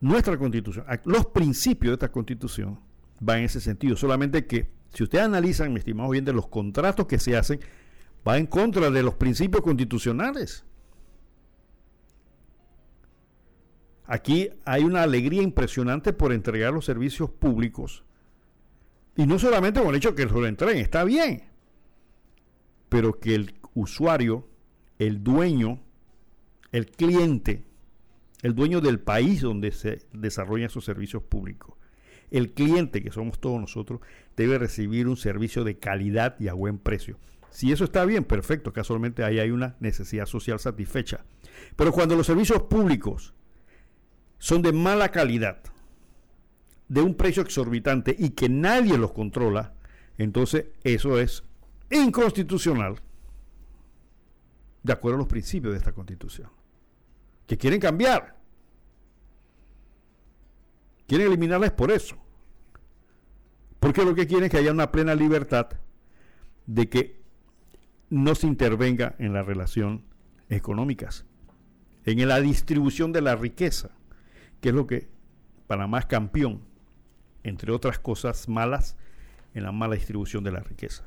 nuestra 0.00 0.38
constitución, 0.38 0.86
los 1.04 1.26
principios 1.26 1.90
de 1.90 1.94
esta 1.96 2.10
constitución 2.10 2.80
van 3.20 3.40
en 3.40 3.44
ese 3.44 3.60
sentido. 3.60 3.98
Solamente 3.98 4.46
que, 4.46 4.70
si 4.94 5.02
ustedes 5.02 5.26
analizan, 5.26 5.74
mi 5.74 5.80
estimado 5.80 6.08
oyente, 6.08 6.32
los 6.32 6.48
contratos 6.48 7.06
que 7.06 7.18
se 7.18 7.36
hacen, 7.36 7.60
va 8.26 8.38
en 8.38 8.46
contra 8.46 8.90
de 8.90 9.02
los 9.02 9.12
principios 9.16 9.62
constitucionales. 9.62 10.64
Aquí 14.06 14.50
hay 14.64 14.84
una 14.84 15.02
alegría 15.02 15.42
impresionante 15.42 16.12
por 16.12 16.32
entregar 16.32 16.72
los 16.72 16.84
servicios 16.84 17.30
públicos. 17.30 18.04
Y 19.16 19.26
no 19.26 19.38
solamente 19.38 19.80
con 19.80 19.90
el 19.90 19.96
hecho 19.96 20.14
que 20.14 20.26
lo 20.26 20.46
entreguen, 20.46 20.82
está 20.82 21.02
bien. 21.04 21.44
Pero 22.88 23.18
que 23.18 23.34
el 23.34 23.54
usuario, 23.74 24.46
el 24.98 25.24
dueño, 25.24 25.80
el 26.70 26.86
cliente, 26.86 27.64
el 28.42 28.54
dueño 28.54 28.80
del 28.80 29.00
país 29.00 29.40
donde 29.40 29.72
se 29.72 30.06
desarrollan 30.12 30.66
esos 30.66 30.84
servicios 30.84 31.22
públicos, 31.22 31.74
el 32.30 32.52
cliente, 32.52 33.02
que 33.02 33.10
somos 33.10 33.40
todos 33.40 33.60
nosotros, 33.60 34.00
debe 34.36 34.58
recibir 34.58 35.08
un 35.08 35.16
servicio 35.16 35.64
de 35.64 35.78
calidad 35.78 36.36
y 36.38 36.48
a 36.48 36.52
buen 36.52 36.78
precio. 36.78 37.18
Si 37.50 37.72
eso 37.72 37.84
está 37.84 38.04
bien, 38.04 38.24
perfecto, 38.24 38.72
casualmente 38.72 39.24
ahí 39.24 39.38
hay 39.38 39.50
una 39.50 39.76
necesidad 39.80 40.26
social 40.26 40.60
satisfecha. 40.60 41.24
Pero 41.74 41.92
cuando 41.92 42.14
los 42.14 42.26
servicios 42.26 42.62
públicos 42.64 43.34
son 44.46 44.62
de 44.62 44.72
mala 44.72 45.10
calidad, 45.10 45.58
de 46.86 47.02
un 47.02 47.16
precio 47.16 47.42
exorbitante 47.42 48.14
y 48.16 48.30
que 48.30 48.48
nadie 48.48 48.96
los 48.96 49.10
controla, 49.10 49.74
entonces 50.18 50.66
eso 50.84 51.18
es 51.18 51.42
inconstitucional, 51.90 52.94
de 54.84 54.92
acuerdo 54.92 55.16
a 55.16 55.18
los 55.18 55.26
principios 55.26 55.72
de 55.72 55.78
esta 55.78 55.90
constitución, 55.90 56.48
que 57.48 57.58
quieren 57.58 57.80
cambiar. 57.80 58.36
Quieren 61.08 61.26
eliminarlas 61.26 61.72
por 61.72 61.90
eso. 61.90 62.16
Porque 63.80 64.04
lo 64.04 64.14
que 64.14 64.28
quieren 64.28 64.44
es 64.44 64.52
que 64.52 64.58
haya 64.58 64.70
una 64.70 64.92
plena 64.92 65.16
libertad 65.16 65.70
de 66.66 66.88
que 66.88 67.20
no 68.10 68.36
se 68.36 68.46
intervenga 68.46 69.16
en 69.18 69.32
las 69.32 69.44
relaciones 69.44 70.02
económicas, 70.48 71.24
en 72.04 72.28
la 72.28 72.40
distribución 72.40 73.10
de 73.10 73.22
la 73.22 73.34
riqueza 73.34 73.95
que 74.60 74.70
es 74.70 74.74
lo 74.74 74.86
que 74.86 75.08
Panamá 75.66 76.00
es 76.00 76.06
campeón, 76.06 76.62
entre 77.42 77.72
otras 77.72 77.98
cosas 77.98 78.48
malas, 78.48 78.96
en 79.54 79.62
la 79.62 79.72
mala 79.72 79.94
distribución 79.94 80.44
de 80.44 80.52
la 80.52 80.60
riqueza. 80.60 81.04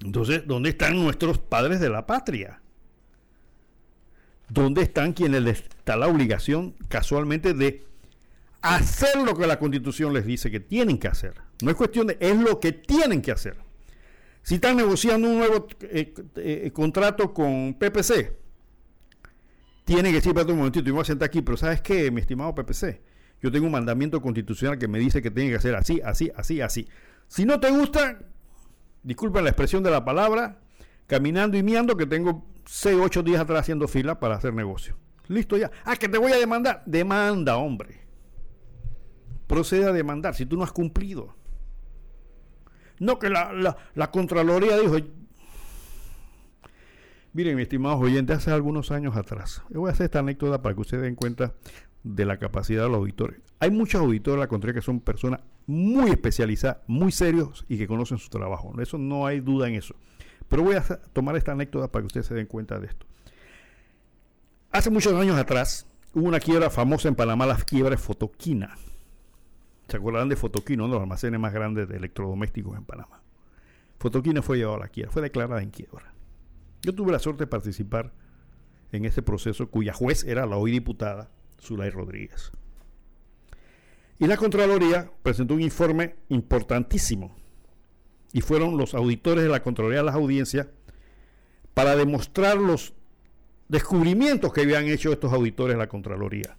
Entonces, 0.00 0.46
¿dónde 0.46 0.70
están 0.70 0.96
nuestros 0.96 1.38
padres 1.38 1.80
de 1.80 1.90
la 1.90 2.06
patria? 2.06 2.60
¿Dónde 4.48 4.82
están 4.82 5.12
quienes 5.12 5.42
les 5.42 5.60
está 5.60 5.96
la 5.96 6.08
obligación 6.08 6.74
casualmente 6.88 7.54
de 7.54 7.86
hacer 8.62 9.16
lo 9.22 9.36
que 9.36 9.46
la 9.46 9.58
constitución 9.58 10.12
les 10.12 10.24
dice 10.24 10.50
que 10.50 10.60
tienen 10.60 10.98
que 10.98 11.08
hacer? 11.08 11.34
No 11.62 11.70
es 11.70 11.76
cuestión 11.76 12.06
de, 12.06 12.16
es 12.20 12.36
lo 12.36 12.58
que 12.58 12.72
tienen 12.72 13.20
que 13.20 13.32
hacer. 13.32 13.56
Si 14.42 14.54
están 14.54 14.76
negociando 14.76 15.28
un 15.28 15.38
nuevo 15.38 15.66
eh, 15.82 16.14
eh, 16.36 16.70
contrato 16.72 17.34
con 17.34 17.74
PPC, 17.74 18.39
tiene 19.84 20.10
que 20.10 20.16
decir, 20.16 20.34
para 20.34 20.46
un 20.46 20.58
momentito, 20.58 20.84
yo 20.84 20.92
me 20.92 20.98
voy 20.98 21.02
a 21.02 21.06
sentar 21.06 21.26
aquí, 21.26 21.42
pero 21.42 21.56
¿sabes 21.56 21.80
qué, 21.80 22.10
mi 22.10 22.20
estimado 22.20 22.54
PPC? 22.54 23.00
Yo 23.42 23.50
tengo 23.50 23.66
un 23.66 23.72
mandamiento 23.72 24.20
constitucional 24.20 24.78
que 24.78 24.86
me 24.86 24.98
dice 24.98 25.22
que 25.22 25.30
tiene 25.30 25.50
que 25.50 25.56
hacer 25.56 25.74
así, 25.74 26.00
así, 26.04 26.30
así, 26.36 26.60
así. 26.60 26.88
Si 27.26 27.44
no 27.44 27.58
te 27.58 27.70
gusta, 27.70 28.18
disculpen 29.02 29.44
la 29.44 29.50
expresión 29.50 29.82
de 29.82 29.90
la 29.90 30.04
palabra, 30.04 30.60
caminando 31.06 31.56
y 31.56 31.62
miando 31.62 31.96
que 31.96 32.06
tengo 32.06 32.46
6, 32.66 32.98
8 33.00 33.22
días 33.22 33.40
atrás 33.40 33.60
haciendo 33.60 33.88
fila 33.88 34.20
para 34.20 34.36
hacer 34.36 34.52
negocio. 34.52 34.96
Listo 35.28 35.56
ya. 35.56 35.70
Ah, 35.84 35.96
que 35.96 36.08
te 36.08 36.18
voy 36.18 36.32
a 36.32 36.36
demandar. 36.36 36.82
Demanda, 36.86 37.56
hombre. 37.56 38.00
Procede 39.46 39.86
a 39.86 39.92
demandar 39.92 40.34
si 40.34 40.44
tú 40.44 40.56
no 40.56 40.64
has 40.64 40.72
cumplido. 40.72 41.34
No 42.98 43.18
que 43.18 43.30
la, 43.30 43.52
la, 43.52 43.76
la 43.94 44.10
Contraloría 44.10 44.76
dijo, 44.78 44.96
Miren, 47.32 47.54
mi 47.54 47.62
estimados 47.62 48.00
oyentes, 48.00 48.38
hace 48.38 48.50
algunos 48.50 48.90
años 48.90 49.16
atrás, 49.16 49.62
yo 49.70 49.80
voy 49.80 49.90
a 49.90 49.92
hacer 49.92 50.06
esta 50.06 50.18
anécdota 50.18 50.62
para 50.62 50.74
que 50.74 50.80
ustedes 50.80 51.04
den 51.04 51.14
cuenta 51.14 51.54
de 52.02 52.24
la 52.24 52.38
capacidad 52.38 52.82
de 52.82 52.88
los 52.88 52.98
auditores. 52.98 53.40
Hay 53.60 53.70
muchos 53.70 54.00
auditores 54.00 54.38
de 54.38 54.40
la 54.40 54.48
contraria 54.48 54.80
que 54.80 54.84
son 54.84 54.98
personas 54.98 55.40
muy 55.66 56.10
especializadas, 56.10 56.78
muy 56.88 57.12
serios 57.12 57.64
y 57.68 57.78
que 57.78 57.86
conocen 57.86 58.18
su 58.18 58.30
trabajo. 58.30 58.72
Eso 58.80 58.98
no 58.98 59.26
hay 59.26 59.38
duda 59.38 59.68
en 59.68 59.74
eso. 59.74 59.94
Pero 60.48 60.64
voy 60.64 60.74
a 60.74 60.82
tomar 61.12 61.36
esta 61.36 61.52
anécdota 61.52 61.92
para 61.92 62.02
que 62.02 62.06
ustedes 62.06 62.26
se 62.26 62.34
den 62.34 62.46
cuenta 62.46 62.80
de 62.80 62.88
esto. 62.88 63.06
Hace 64.72 64.90
muchos 64.90 65.14
años 65.14 65.36
atrás 65.38 65.86
hubo 66.12 66.26
una 66.26 66.40
quiebra 66.40 66.68
famosa 66.68 67.06
en 67.06 67.14
Panamá, 67.14 67.46
la 67.46 67.56
quiebra 67.56 67.90
de 67.90 67.96
Fotoquina. 67.96 68.76
¿Se 69.86 69.96
acordarán 69.96 70.28
de 70.28 70.36
Fotoquina, 70.36 70.82
uno 70.82 70.94
de 70.94 70.98
los 70.98 71.02
almacenes 71.04 71.38
más 71.38 71.52
grandes 71.52 71.88
de 71.88 71.96
electrodomésticos 71.96 72.76
en 72.76 72.84
Panamá? 72.84 73.22
Fotoquina 73.98 74.42
fue 74.42 74.56
llevada 74.56 74.78
a 74.78 74.80
la 74.80 74.88
quiebra, 74.88 75.12
fue 75.12 75.22
declarada 75.22 75.62
en 75.62 75.70
quiebra. 75.70 76.12
Yo 76.82 76.94
tuve 76.94 77.12
la 77.12 77.18
suerte 77.18 77.44
de 77.44 77.48
participar 77.48 78.12
en 78.92 79.04
este 79.04 79.22
proceso 79.22 79.70
cuya 79.70 79.92
juez 79.92 80.24
era 80.24 80.46
la 80.46 80.56
hoy 80.56 80.70
diputada 80.70 81.30
Zulay 81.60 81.90
Rodríguez. 81.90 82.52
Y 84.18 84.26
la 84.26 84.36
Contraloría 84.36 85.10
presentó 85.22 85.54
un 85.54 85.62
informe 85.62 86.16
importantísimo. 86.28 87.36
Y 88.32 88.42
fueron 88.42 88.76
los 88.76 88.94
auditores 88.94 89.44
de 89.44 89.50
la 89.50 89.62
Contraloría 89.62 90.00
a 90.00 90.04
las 90.04 90.14
audiencias 90.14 90.68
para 91.74 91.96
demostrar 91.96 92.56
los 92.58 92.94
descubrimientos 93.68 94.52
que 94.52 94.62
habían 94.62 94.86
hecho 94.86 95.12
estos 95.12 95.32
auditores 95.32 95.74
de 95.74 95.78
la 95.78 95.88
Contraloría. 95.88 96.56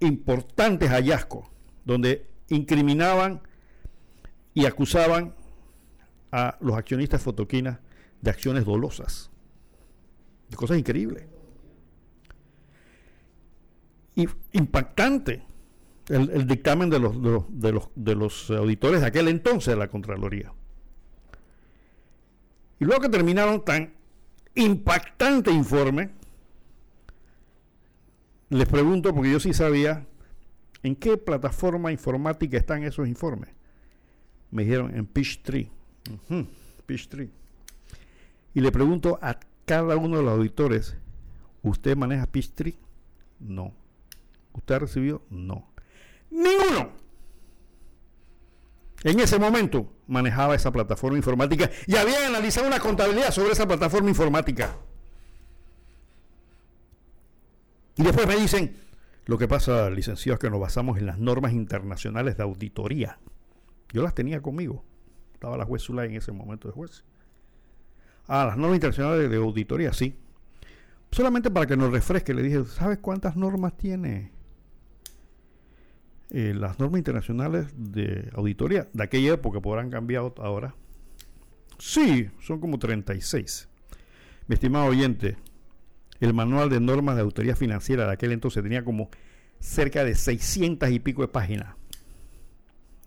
Importantes 0.00 0.90
hallazgos, 0.90 1.48
donde 1.84 2.26
incriminaban 2.48 3.42
y 4.54 4.66
acusaban 4.66 5.34
a 6.30 6.56
los 6.60 6.76
accionistas 6.76 7.22
fotoquinas 7.22 7.78
de 8.22 8.30
acciones 8.30 8.64
dolosas, 8.64 9.30
de 10.48 10.56
cosas 10.56 10.78
increíbles. 10.78 11.24
Y 14.14 14.26
impactante 14.52 15.42
el, 16.08 16.46
dictamen 16.46 16.90
de 16.90 16.98
los, 16.98 17.14
de, 17.50 17.72
los, 17.72 17.88
de 17.94 18.14
los 18.14 18.50
auditores 18.50 19.00
de 19.00 19.06
aquel 19.06 19.28
entonces 19.28 19.74
de 19.74 19.78
la 19.78 19.88
Contraloría. 19.88 20.52
Y 22.80 22.84
luego 22.84 23.02
que 23.02 23.08
terminaron 23.08 23.64
tan 23.64 23.94
impactante 24.54 25.50
informe, 25.50 26.10
les 28.50 28.68
pregunto, 28.68 29.14
porque 29.14 29.32
yo 29.32 29.40
sí 29.40 29.54
sabía, 29.54 30.06
¿en 30.82 30.96
qué 30.96 31.16
plataforma 31.16 31.92
informática 31.92 32.58
están 32.58 32.82
esos 32.82 33.08
informes? 33.08 33.50
Me 34.50 34.64
dijeron 34.64 34.94
en 34.94 35.06
Peachtree. 35.06 35.70
Peachtree. 36.84 37.30
Y 38.54 38.60
le 38.60 38.72
pregunto 38.72 39.18
a 39.22 39.38
cada 39.64 39.96
uno 39.96 40.18
de 40.18 40.22
los 40.22 40.32
auditores, 40.32 40.96
¿usted 41.62 41.96
maneja 41.96 42.26
Peachtree? 42.26 42.78
No. 43.40 43.72
¿Usted 44.52 44.74
ha 44.74 44.78
recibido? 44.80 45.22
No. 45.30 45.72
Ninguno. 46.30 46.90
En 49.04 49.18
ese 49.18 49.38
momento 49.38 49.92
manejaba 50.06 50.54
esa 50.54 50.70
plataforma 50.70 51.16
informática 51.16 51.70
y 51.86 51.96
había 51.96 52.26
analizado 52.26 52.66
una 52.66 52.78
contabilidad 52.78 53.30
sobre 53.30 53.52
esa 53.52 53.66
plataforma 53.66 54.08
informática. 54.08 54.76
Y 57.96 58.02
después 58.04 58.26
me 58.26 58.36
dicen, 58.36 58.76
lo 59.26 59.38
que 59.38 59.48
pasa, 59.48 59.90
licenciado, 59.90 60.34
es 60.34 60.40
que 60.40 60.50
nos 60.50 60.60
basamos 60.60 60.98
en 60.98 61.06
las 61.06 61.18
normas 61.18 61.52
internacionales 61.52 62.36
de 62.36 62.42
auditoría. 62.42 63.18
Yo 63.92 64.02
las 64.02 64.14
tenía 64.14 64.40
conmigo. 64.40 64.84
Estaba 65.34 65.56
la 65.56 65.64
juez 65.64 65.82
Zulay 65.82 66.10
en 66.10 66.16
ese 66.16 66.32
momento 66.32 66.68
de 66.68 66.74
juez. 66.74 67.04
Ah, 68.26 68.46
las 68.46 68.56
normas 68.56 68.76
internacionales 68.76 69.30
de 69.30 69.36
auditoría, 69.36 69.92
sí. 69.92 70.16
Solamente 71.10 71.50
para 71.50 71.66
que 71.66 71.76
nos 71.76 71.92
refresque, 71.92 72.32
le 72.32 72.42
dije, 72.42 72.64
¿sabes 72.64 72.98
cuántas 72.98 73.36
normas 73.36 73.76
tiene 73.76 74.32
eh, 76.30 76.54
las 76.56 76.78
normas 76.78 76.98
internacionales 76.98 77.66
de 77.76 78.30
auditoría? 78.34 78.88
De 78.92 79.04
aquella 79.04 79.34
época, 79.34 79.60
podrán 79.60 79.90
cambiado 79.90 80.34
ahora. 80.38 80.74
Sí, 81.78 82.30
son 82.40 82.60
como 82.60 82.78
36. 82.78 83.68
Mi 84.46 84.54
estimado 84.54 84.86
oyente, 84.86 85.36
el 86.20 86.32
manual 86.32 86.70
de 86.70 86.80
normas 86.80 87.16
de 87.16 87.22
auditoría 87.22 87.56
financiera 87.56 88.06
de 88.06 88.12
aquel 88.12 88.32
entonces 88.32 88.62
tenía 88.62 88.84
como 88.84 89.10
cerca 89.60 90.04
de 90.04 90.14
600 90.14 90.90
y 90.90 90.98
pico 90.98 91.22
de 91.22 91.28
páginas 91.28 91.76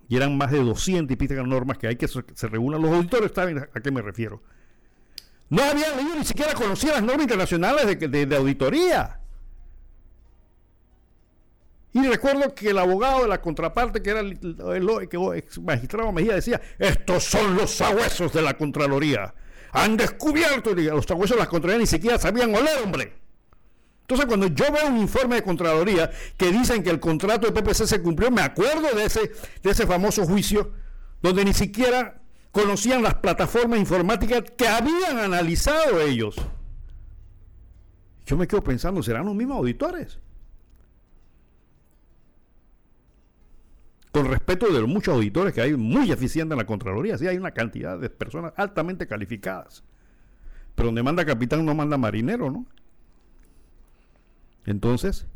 y 0.07 0.15
eran 0.15 0.37
más 0.37 0.51
de 0.51 0.59
200 0.59 1.11
y 1.11 1.15
pico 1.15 1.33
normas 1.45 1.77
que 1.77 1.87
hay 1.87 1.95
que 1.95 2.07
se, 2.07 2.47
reúnan 2.47 2.81
los 2.81 2.91
auditores, 2.91 3.31
¿saben 3.33 3.57
a 3.57 3.79
qué 3.79 3.91
me 3.91 4.01
refiero? 4.01 4.41
No 5.49 5.63
habían 5.63 5.95
leído, 5.97 6.15
ni 6.15 6.25
siquiera 6.25 6.53
conocían 6.53 6.93
las 6.93 7.03
normas 7.03 7.23
internacionales 7.23 7.99
de, 7.99 8.35
auditoría. 8.35 9.19
Y 11.93 12.05
recuerdo 12.07 12.53
que 12.53 12.71
el 12.71 12.79
abogado 12.79 13.21
de 13.21 13.27
la 13.29 13.41
contraparte, 13.41 14.01
que 14.01 14.09
era 14.09 14.19
el, 14.19 14.37
magistrado 15.61 16.11
Mejía, 16.11 16.35
decía, 16.35 16.61
estos 16.77 17.23
son 17.23 17.55
los 17.55 17.71
sabuesos 17.71 18.33
de 18.33 18.41
la 18.41 18.57
Contraloría. 18.57 19.33
Han 19.71 19.95
descubierto, 19.95 20.73
los 20.73 21.05
sabuesos 21.05 21.37
de 21.37 21.43
la 21.43 21.49
Contraloría 21.49 21.81
ni 21.81 21.87
siquiera 21.87 22.17
sabían 22.17 22.53
oler, 22.53 22.79
hombre. 22.83 23.13
Entonces, 24.01 24.25
cuando 24.25 24.47
yo 24.47 24.71
veo 24.71 24.87
un 24.87 24.97
informe 24.97 25.35
de 25.35 25.43
Contraloría 25.43 26.11
que 26.37 26.51
dicen 26.51 26.83
que 26.83 26.89
el 26.89 26.99
contrato 26.99 27.49
de 27.49 27.53
PPC 27.53 27.85
se 27.85 28.01
cumplió, 28.01 28.29
me 28.29 28.41
acuerdo 28.41 28.93
de 28.95 29.05
ese, 29.05 29.31
de 29.63 29.71
ese 29.71 29.87
famoso 29.87 30.25
juicio 30.25 30.73
donde 31.21 31.45
ni 31.45 31.53
siquiera 31.53 32.21
conocían 32.55 33.03
las 33.03 33.15
plataformas 33.15 33.77
informáticas 33.77 34.43
que 34.57 34.65
habían 34.65 35.19
analizado 35.19 35.99
ellos. 35.99 36.37
Yo 38.25 38.37
me 38.37 38.47
quedo 38.47 38.63
pensando, 38.63 39.03
¿serán 39.03 39.25
los 39.25 39.35
mismos 39.35 39.57
auditores? 39.57 40.19
Con 44.09 44.27
respeto 44.27 44.67
de 44.71 44.79
los 44.79 44.87
muchos 44.87 45.15
auditores 45.15 45.53
que 45.53 45.59
hay 45.59 45.75
muy 45.75 46.09
eficientes 46.09 46.53
en 46.53 46.57
la 46.57 46.65
Contraloría, 46.65 47.17
sí 47.17 47.27
hay 47.27 47.35
una 47.35 47.51
cantidad 47.51 47.99
de 47.99 48.09
personas 48.09 48.53
altamente 48.55 49.05
calificadas. 49.05 49.83
Pero 50.75 50.87
donde 50.87 51.03
manda 51.03 51.25
capitán 51.25 51.65
no 51.65 51.75
manda 51.75 51.97
marinero, 51.97 52.49
¿no? 52.49 52.65
Entonces, 54.65 55.27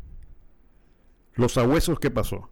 los 1.34 1.52
sabuesos, 1.52 2.00
¿qué 2.00 2.10
pasó? 2.10 2.49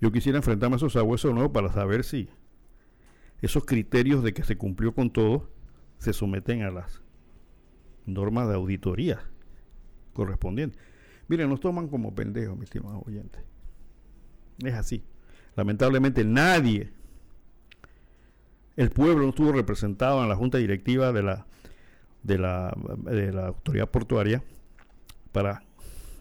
Yo 0.00 0.12
quisiera 0.12 0.38
enfrentarme 0.38 0.74
a 0.74 0.76
esos 0.76 0.92
sabuesos 0.92 1.32
nuevos 1.32 1.52
para 1.52 1.72
saber 1.72 2.04
si 2.04 2.28
esos 3.40 3.64
criterios 3.64 4.22
de 4.22 4.32
que 4.32 4.44
se 4.44 4.56
cumplió 4.56 4.94
con 4.94 5.10
todo 5.10 5.50
se 5.98 6.12
someten 6.12 6.62
a 6.62 6.70
las 6.70 7.02
normas 8.04 8.48
de 8.48 8.54
auditoría 8.54 9.20
correspondientes. 10.12 10.80
Miren, 11.28 11.48
nos 11.48 11.60
toman 11.60 11.88
como 11.88 12.14
pendejos, 12.14 12.56
mis 12.56 12.64
estimados 12.64 13.02
oyentes. 13.06 13.42
Es 14.64 14.74
así. 14.74 15.04
Lamentablemente 15.56 16.24
nadie, 16.24 16.92
el 18.76 18.90
pueblo 18.90 19.22
no 19.22 19.30
estuvo 19.30 19.52
representado 19.52 20.22
en 20.22 20.28
la 20.28 20.36
junta 20.36 20.58
directiva 20.58 21.12
de 21.12 21.22
la 21.22 21.46
de 22.26 22.38
la, 22.38 22.76
de 23.04 23.32
la 23.32 23.48
autoridad 23.48 23.88
portuaria 23.88 24.42
para 25.30 25.62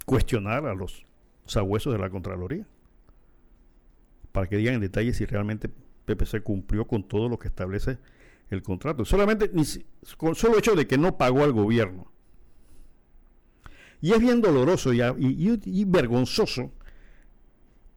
cuestionar 0.05 0.67
a 0.67 0.75
los 0.75 1.05
sabuesos 1.45 1.93
de 1.93 1.99
la 1.99 2.11
Contraloría, 2.11 2.67
para 4.35 4.47
que 4.47 4.57
digan 4.57 4.73
en 4.75 4.81
detalle 4.81 5.13
si 5.13 5.25
realmente 5.25 5.69
PPC 5.69 6.43
cumplió 6.43 6.85
con 6.85 7.07
todo 7.07 7.29
lo 7.29 7.39
que 7.39 7.47
establece 7.47 7.99
el 8.49 8.61
contrato. 8.61 9.05
Solamente 9.05 9.49
con 10.17 10.35
solo 10.35 10.59
hecho 10.59 10.75
de 10.75 10.85
que 10.85 10.97
no 10.97 11.17
pagó 11.17 11.45
al 11.45 11.53
gobierno. 11.53 12.11
Y 14.01 14.11
es 14.11 14.19
bien 14.19 14.41
doloroso 14.41 14.91
y, 14.93 15.85
vergonzoso 15.85 16.73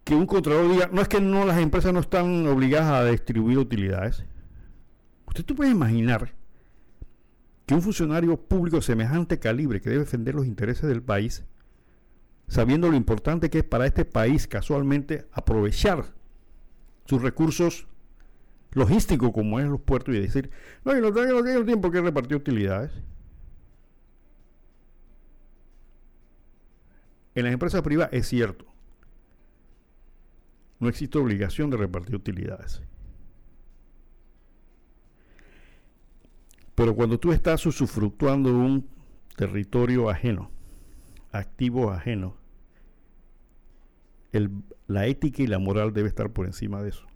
que 0.05 0.15
un 0.15 0.27
contralor 0.27 0.71
diga, 0.71 0.89
no 0.93 1.03
es 1.03 1.09
que 1.09 1.21
no 1.21 1.45
las 1.45 1.59
empresas 1.59 1.93
no 1.93 1.99
están 1.99 2.47
obligadas 2.47 2.93
a 2.93 3.05
distribuir 3.05 3.59
utilidades. 3.59 4.25
Usted 5.27 5.45
tú 5.45 5.57
puede 5.57 5.73
imaginar 5.73 6.35
que 7.67 7.75
un 7.75 7.83
funcionario 7.83 8.37
público 8.37 8.81
semejante 8.81 9.41
calibre 9.41 9.81
que 9.81 9.91
debe 9.91 10.05
defender 10.05 10.37
los 10.37 10.47
intereses 10.47 10.89
del 10.89 11.03
país, 11.03 11.45
sabiendo 12.47 12.89
lo 12.89 12.97
importante 12.97 13.51
que 13.51 13.59
es 13.59 13.65
para 13.65 13.87
este 13.87 14.05
país 14.05 14.47
casualmente 14.47 15.27
aprovechar 15.33 16.17
sus 17.09 17.23
recursos 17.23 17.87
logísticos 18.73 19.33
como 19.33 19.59
es 19.59 19.67
los 19.67 19.81
puertos 19.81 20.15
y 20.15 20.21
decir, 20.21 20.51
no, 20.85 20.93
yo 20.93 21.01
no 21.01 21.13
tengo, 21.13 21.65
tiempo 21.65 21.91
que 21.91 22.03
repartir 22.03 22.37
utilidades. 22.37 22.93
En 27.35 27.45
las 27.45 27.53
empresas 27.55 27.81
privadas 27.81 28.13
es 28.13 28.29
cierto, 28.29 28.67
no 30.81 30.89
existe 30.89 31.17
obligación 31.17 31.71
de 31.71 31.79
repartir 31.79 32.15
utilidades. 32.15 32.83
Pero 36.75 36.95
cuando 36.95 37.19
tú 37.19 37.33
estás 37.33 37.65
usufructuando 37.65 38.55
un 38.55 38.87
territorio 39.35 40.11
ajeno, 40.11 40.51
activo 41.33 41.91
la 44.87 45.07
ética 45.07 45.43
y 45.43 45.47
la 45.47 45.59
moral 45.59 45.93
debe 45.93 46.09
estar 46.09 46.31
por 46.31 46.47
encima 46.47 46.83
de 46.83 46.91
eso. 46.91 47.07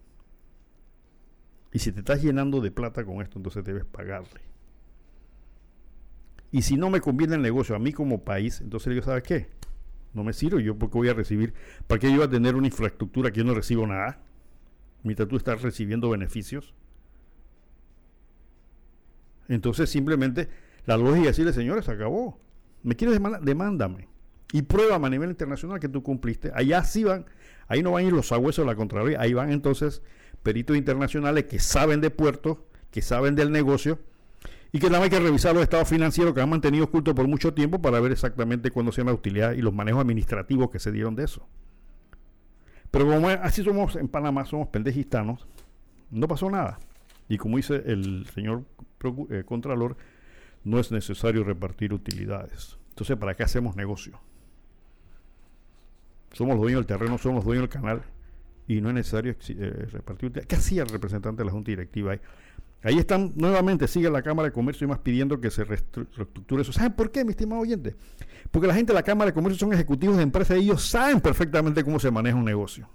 Y 1.73 1.79
si 1.79 1.93
te 1.93 2.01
estás 2.01 2.23
llenando 2.23 2.61
de 2.61 2.71
plata 2.71 3.05
con 3.05 3.23
esto, 3.23 3.39
entonces 3.39 3.65
debes 3.65 3.85
pagarle. 3.85 4.41
Y 6.51 6.63
si 6.63 6.77
no 6.77 6.91
me 6.91 7.01
conviene 7.01 7.37
el 7.37 7.43
negocio 7.43 7.75
a 7.75 7.79
mí 7.79 7.93
como 7.93 8.25
país, 8.25 8.61
entonces 8.61 8.93
digo, 8.93 9.05
¿sabes 9.05 9.23
qué? 9.23 9.49
No 10.13 10.23
me 10.23 10.35
sirve 10.35 10.63
yo 10.63 10.77
porque 10.79 10.99
voy 10.99 11.09
a 11.09 11.15
recibir. 11.15 11.55
¿Para 11.87 11.99
qué 11.99 12.11
yo 12.11 12.17
voy 12.17 12.27
a 12.27 12.31
tener 12.31 12.55
una 12.57 12.67
infraestructura 12.67 13.31
que 13.31 13.39
yo 13.39 13.45
no 13.45 13.55
recibo 13.55 13.87
nada? 13.87 14.21
Mientras 15.03 15.29
tú 15.29 15.37
estás 15.37 15.63
recibiendo 15.63 16.11
beneficios. 16.11 16.75
Entonces 19.49 19.89
simplemente 19.89 20.49
la 20.85 20.99
lógica 20.99 21.31
es 21.31 21.37
decirle, 21.37 21.55
señores, 21.55 21.87
se 21.87 21.93
acabó. 21.93 22.39
¿Me 22.83 22.97
quieres 22.97 23.15
demandar? 23.15 23.43
Demándame. 23.43 24.12
Y 24.53 24.63
pruébame 24.63 25.07
a 25.07 25.11
nivel 25.11 25.31
internacional 25.31 25.81
que 25.81 25.89
tú 25.89 26.03
cumpliste. 26.03 26.53
Allá 26.55 26.85
sí 26.85 27.05
van, 27.05 27.25
ahí 27.69 27.83
no 27.83 27.93
van 27.93 28.05
a 28.05 28.07
ir 28.07 28.13
los 28.13 28.29
sabuesos 28.29 28.65
de 28.65 28.71
la 28.71 28.77
Contraloría, 28.77 29.21
ahí 29.21 29.33
van 29.33 29.51
entonces 29.51 30.03
peritos 30.43 30.77
internacionales 30.77 31.45
que 31.45 31.59
saben 31.59 32.01
de 32.01 32.11
puertos, 32.11 32.59
que 32.91 33.01
saben 33.01 33.35
del 33.35 33.51
negocio 33.51 33.99
y 34.73 34.79
que 34.79 34.91
más 34.91 35.01
hay 35.01 35.11
que 35.11 35.21
revisar 35.21 35.55
los 35.55 35.63
estados 35.63 35.89
financieros 35.89 36.35
que 36.35 36.41
han 36.41 36.51
mantenido 36.51 36.85
ocultos 36.85 37.15
por 37.15 37.27
mucho 37.29 37.53
tiempo 37.55 37.81
para 37.81 38.01
ver 38.01 38.13
exactamente 38.13 38.71
cuándo 38.71 38.93
sean 38.93 39.07
la 39.07 39.15
utilidad 39.15 39.53
y 39.53 39.63
los 39.63 39.75
manejos 39.75 40.01
administrativos 40.01 40.71
que 40.71 40.79
se 40.79 40.91
dieron 40.93 41.15
de 41.15 41.25
eso. 41.25 41.47
Pero 42.91 43.07
como 43.07 43.29
así 43.29 43.63
somos 43.63 43.97
en 43.97 44.09
Panamá, 44.09 44.45
somos 44.45 44.69
pendejistanos, 44.69 45.47
no 46.11 46.29
pasó 46.29 46.51
nada. 46.51 46.79
Y 47.29 47.39
como 47.39 47.57
dice 47.57 47.83
el 47.87 48.27
señor 48.35 48.65
eh, 49.31 49.45
Contralor, 49.45 49.97
no 50.65 50.79
es 50.79 50.93
necesario 50.93 51.45
repartir 51.45 51.93
utilidades. 51.93 52.79
Entonces, 52.91 53.17
¿para 53.17 53.35
qué 53.35 53.43
hacemos 53.43 53.77
negocio? 53.77 54.21
Somos 56.33 56.55
los 56.55 56.63
dueños 56.63 56.81
del 56.81 56.87
terreno, 56.87 57.19
somos 57.19 57.37
los 57.37 57.45
dueños 57.45 57.63
del 57.63 57.69
canal 57.69 58.03
y 58.67 58.81
no 58.81 58.89
es 58.89 58.95
necesario 58.95 59.35
eh, 59.49 59.87
repartir. 59.91 60.33
¿Qué 60.33 60.57
hacía 60.57 60.83
el 60.83 60.89
representante 60.89 61.41
de 61.41 61.47
la 61.47 61.53
Junta 61.53 61.71
Directiva 61.71 62.13
ahí? 62.13 62.21
Ahí 62.85 62.99
están 62.99 63.33
nuevamente, 63.37 63.87
sigue 63.87 64.11
la 64.11 64.23
Cámara 64.23 64.49
de 64.49 64.53
Comercio 64.53 64.87
y 64.87 64.89
más 64.89 64.99
pidiendo 64.99 65.41
que 65.41 65.51
se 65.51 65.63
reestructure 65.63 66.63
eso. 66.63 66.73
¿Saben 66.73 66.95
por 66.95 67.13
qué, 67.13 67.25
mi 67.25 67.31
estimado 67.31 67.63
oyente? 67.63 67.95
Porque 68.51 68.67
la 68.67 68.75
gente 68.75 68.93
de 68.93 68.95
la 68.95 69.05
Cámara 69.05 69.31
de 69.31 69.35
Comercio 69.35 69.59
son 69.59 69.73
ejecutivos 69.73 70.17
de 70.17 70.25
empresas 70.25 70.59
y 70.59 70.63
ellos 70.63 70.85
saben 70.85 71.21
perfectamente 71.21 71.85
cómo 71.85 72.01
se 72.01 72.11
maneja 72.11 72.37
un 72.37 72.45
negocio. 72.45 72.89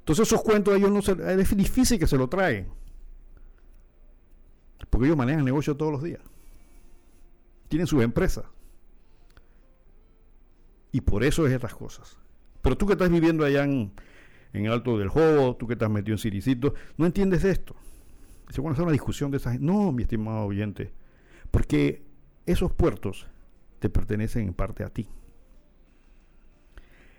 Entonces 0.00 0.26
esos 0.26 0.42
cuentos 0.42 0.74
ellos 0.74 0.90
no 0.90 1.00
se, 1.00 1.12
es 1.12 1.56
difícil 1.56 1.96
que 1.96 2.08
se 2.08 2.16
lo 2.16 2.28
traen. 2.28 2.68
Porque 4.90 5.06
ellos 5.06 5.16
manejan 5.16 5.44
negocio 5.44 5.76
todos 5.76 5.92
los 5.92 6.02
días. 6.02 6.20
Tienen 7.68 7.86
sus 7.86 8.02
empresas. 8.02 8.44
Y 10.90 11.00
por 11.02 11.22
eso 11.22 11.46
es 11.46 11.52
estas 11.52 11.74
cosas. 11.74 12.18
Pero 12.62 12.76
tú 12.76 12.86
que 12.86 12.92
estás 12.92 13.10
viviendo 13.10 13.44
allá 13.44 13.64
en, 13.64 13.92
en 14.52 14.68
Alto 14.68 14.98
del 14.98 15.08
Jobo, 15.08 15.56
tú 15.56 15.66
que 15.66 15.74
estás 15.74 15.90
metido 15.90 16.14
en 16.14 16.18
Siricito, 16.18 16.74
no 16.96 17.06
entiendes 17.06 17.44
esto 17.44 17.76
se 18.52 18.60
van 18.60 18.70
a 18.70 18.72
hacer 18.72 18.84
una 18.84 18.92
discusión 18.92 19.30
de 19.30 19.38
esas. 19.38 19.60
No, 19.60 19.92
mi 19.92 20.02
estimado 20.02 20.44
oyente, 20.44 20.92
porque 21.50 22.04
esos 22.46 22.72
puertos 22.72 23.26
te 23.78 23.88
pertenecen 23.88 24.48
en 24.48 24.54
parte 24.54 24.84
a 24.84 24.90
ti. 24.90 25.08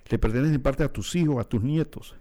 Le 0.10 0.20
pertenecen 0.20 0.56
en 0.56 0.62
parte 0.62 0.84
a 0.84 0.90
tus 0.90 1.16
hijos, 1.16 1.40
a 1.40 1.48
tus 1.48 1.64
nietos. 1.64 2.16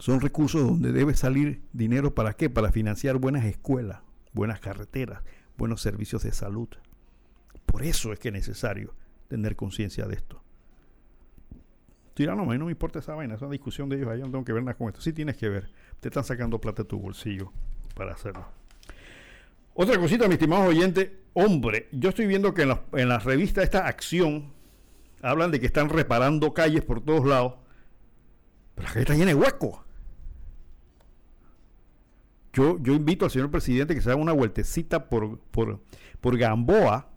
Son 0.00 0.20
recursos 0.20 0.62
donde 0.62 0.90
debe 0.90 1.14
salir 1.14 1.62
dinero 1.72 2.14
para 2.14 2.34
qué? 2.34 2.50
Para 2.50 2.72
financiar 2.72 3.18
buenas 3.18 3.44
escuelas, 3.44 4.00
buenas 4.32 4.58
carreteras, 4.58 5.22
buenos 5.56 5.80
servicios 5.80 6.24
de 6.24 6.32
salud. 6.32 6.68
Por 7.66 7.84
eso 7.84 8.12
es 8.12 8.18
que 8.18 8.28
es 8.28 8.34
necesario 8.34 8.94
tener 9.28 9.54
conciencia 9.54 10.06
de 10.06 10.16
esto. 10.16 10.42
Tirano, 12.14 12.42
a 12.42 12.46
mí 12.46 12.58
no 12.58 12.66
me 12.66 12.70
importa 12.70 13.00
esa 13.00 13.14
vaina, 13.14 13.34
es 13.34 13.42
una 13.42 13.50
discusión 13.50 13.88
de 13.88 13.96
ellos, 13.96 14.08
ahí 14.08 14.20
no 14.20 14.30
tengo 14.30 14.44
que 14.44 14.52
ver 14.52 14.62
nada 14.62 14.76
con 14.76 14.88
esto. 14.88 15.00
Sí 15.00 15.12
tienes 15.12 15.36
que 15.36 15.48
ver 15.48 15.68
te 16.04 16.08
están 16.08 16.24
sacando 16.24 16.60
plata 16.60 16.82
de 16.82 16.88
tu 16.90 16.98
bolsillo 16.98 17.50
para 17.94 18.12
hacerlo. 18.12 18.46
Otra 19.72 19.98
cosita, 19.98 20.28
mi 20.28 20.34
estimado 20.34 20.64
oyente, 20.64 21.22
hombre, 21.32 21.88
yo 21.92 22.10
estoy 22.10 22.26
viendo 22.26 22.52
que 22.52 22.62
en 22.62 22.68
la, 22.68 22.82
en 22.92 23.08
la 23.08 23.18
revista 23.18 23.62
esta 23.62 23.86
acción 23.86 24.52
hablan 25.22 25.50
de 25.50 25.60
que 25.60 25.66
están 25.66 25.88
reparando 25.88 26.52
calles 26.52 26.84
por 26.84 27.00
todos 27.00 27.24
lados, 27.24 27.54
pero 28.74 28.86
la 28.86 28.92
calle 28.92 29.00
está 29.00 29.14
llena 29.14 29.28
de 29.28 29.34
huecos. 29.34 29.80
Yo, 32.52 32.78
yo 32.82 32.92
invito 32.92 33.24
al 33.24 33.30
señor 33.30 33.50
presidente 33.50 33.94
que 33.94 34.02
se 34.02 34.10
haga 34.10 34.20
una 34.20 34.34
vueltecita 34.34 35.08
por, 35.08 35.38
por, 35.38 35.80
por 36.20 36.36
Gamboa 36.36 37.13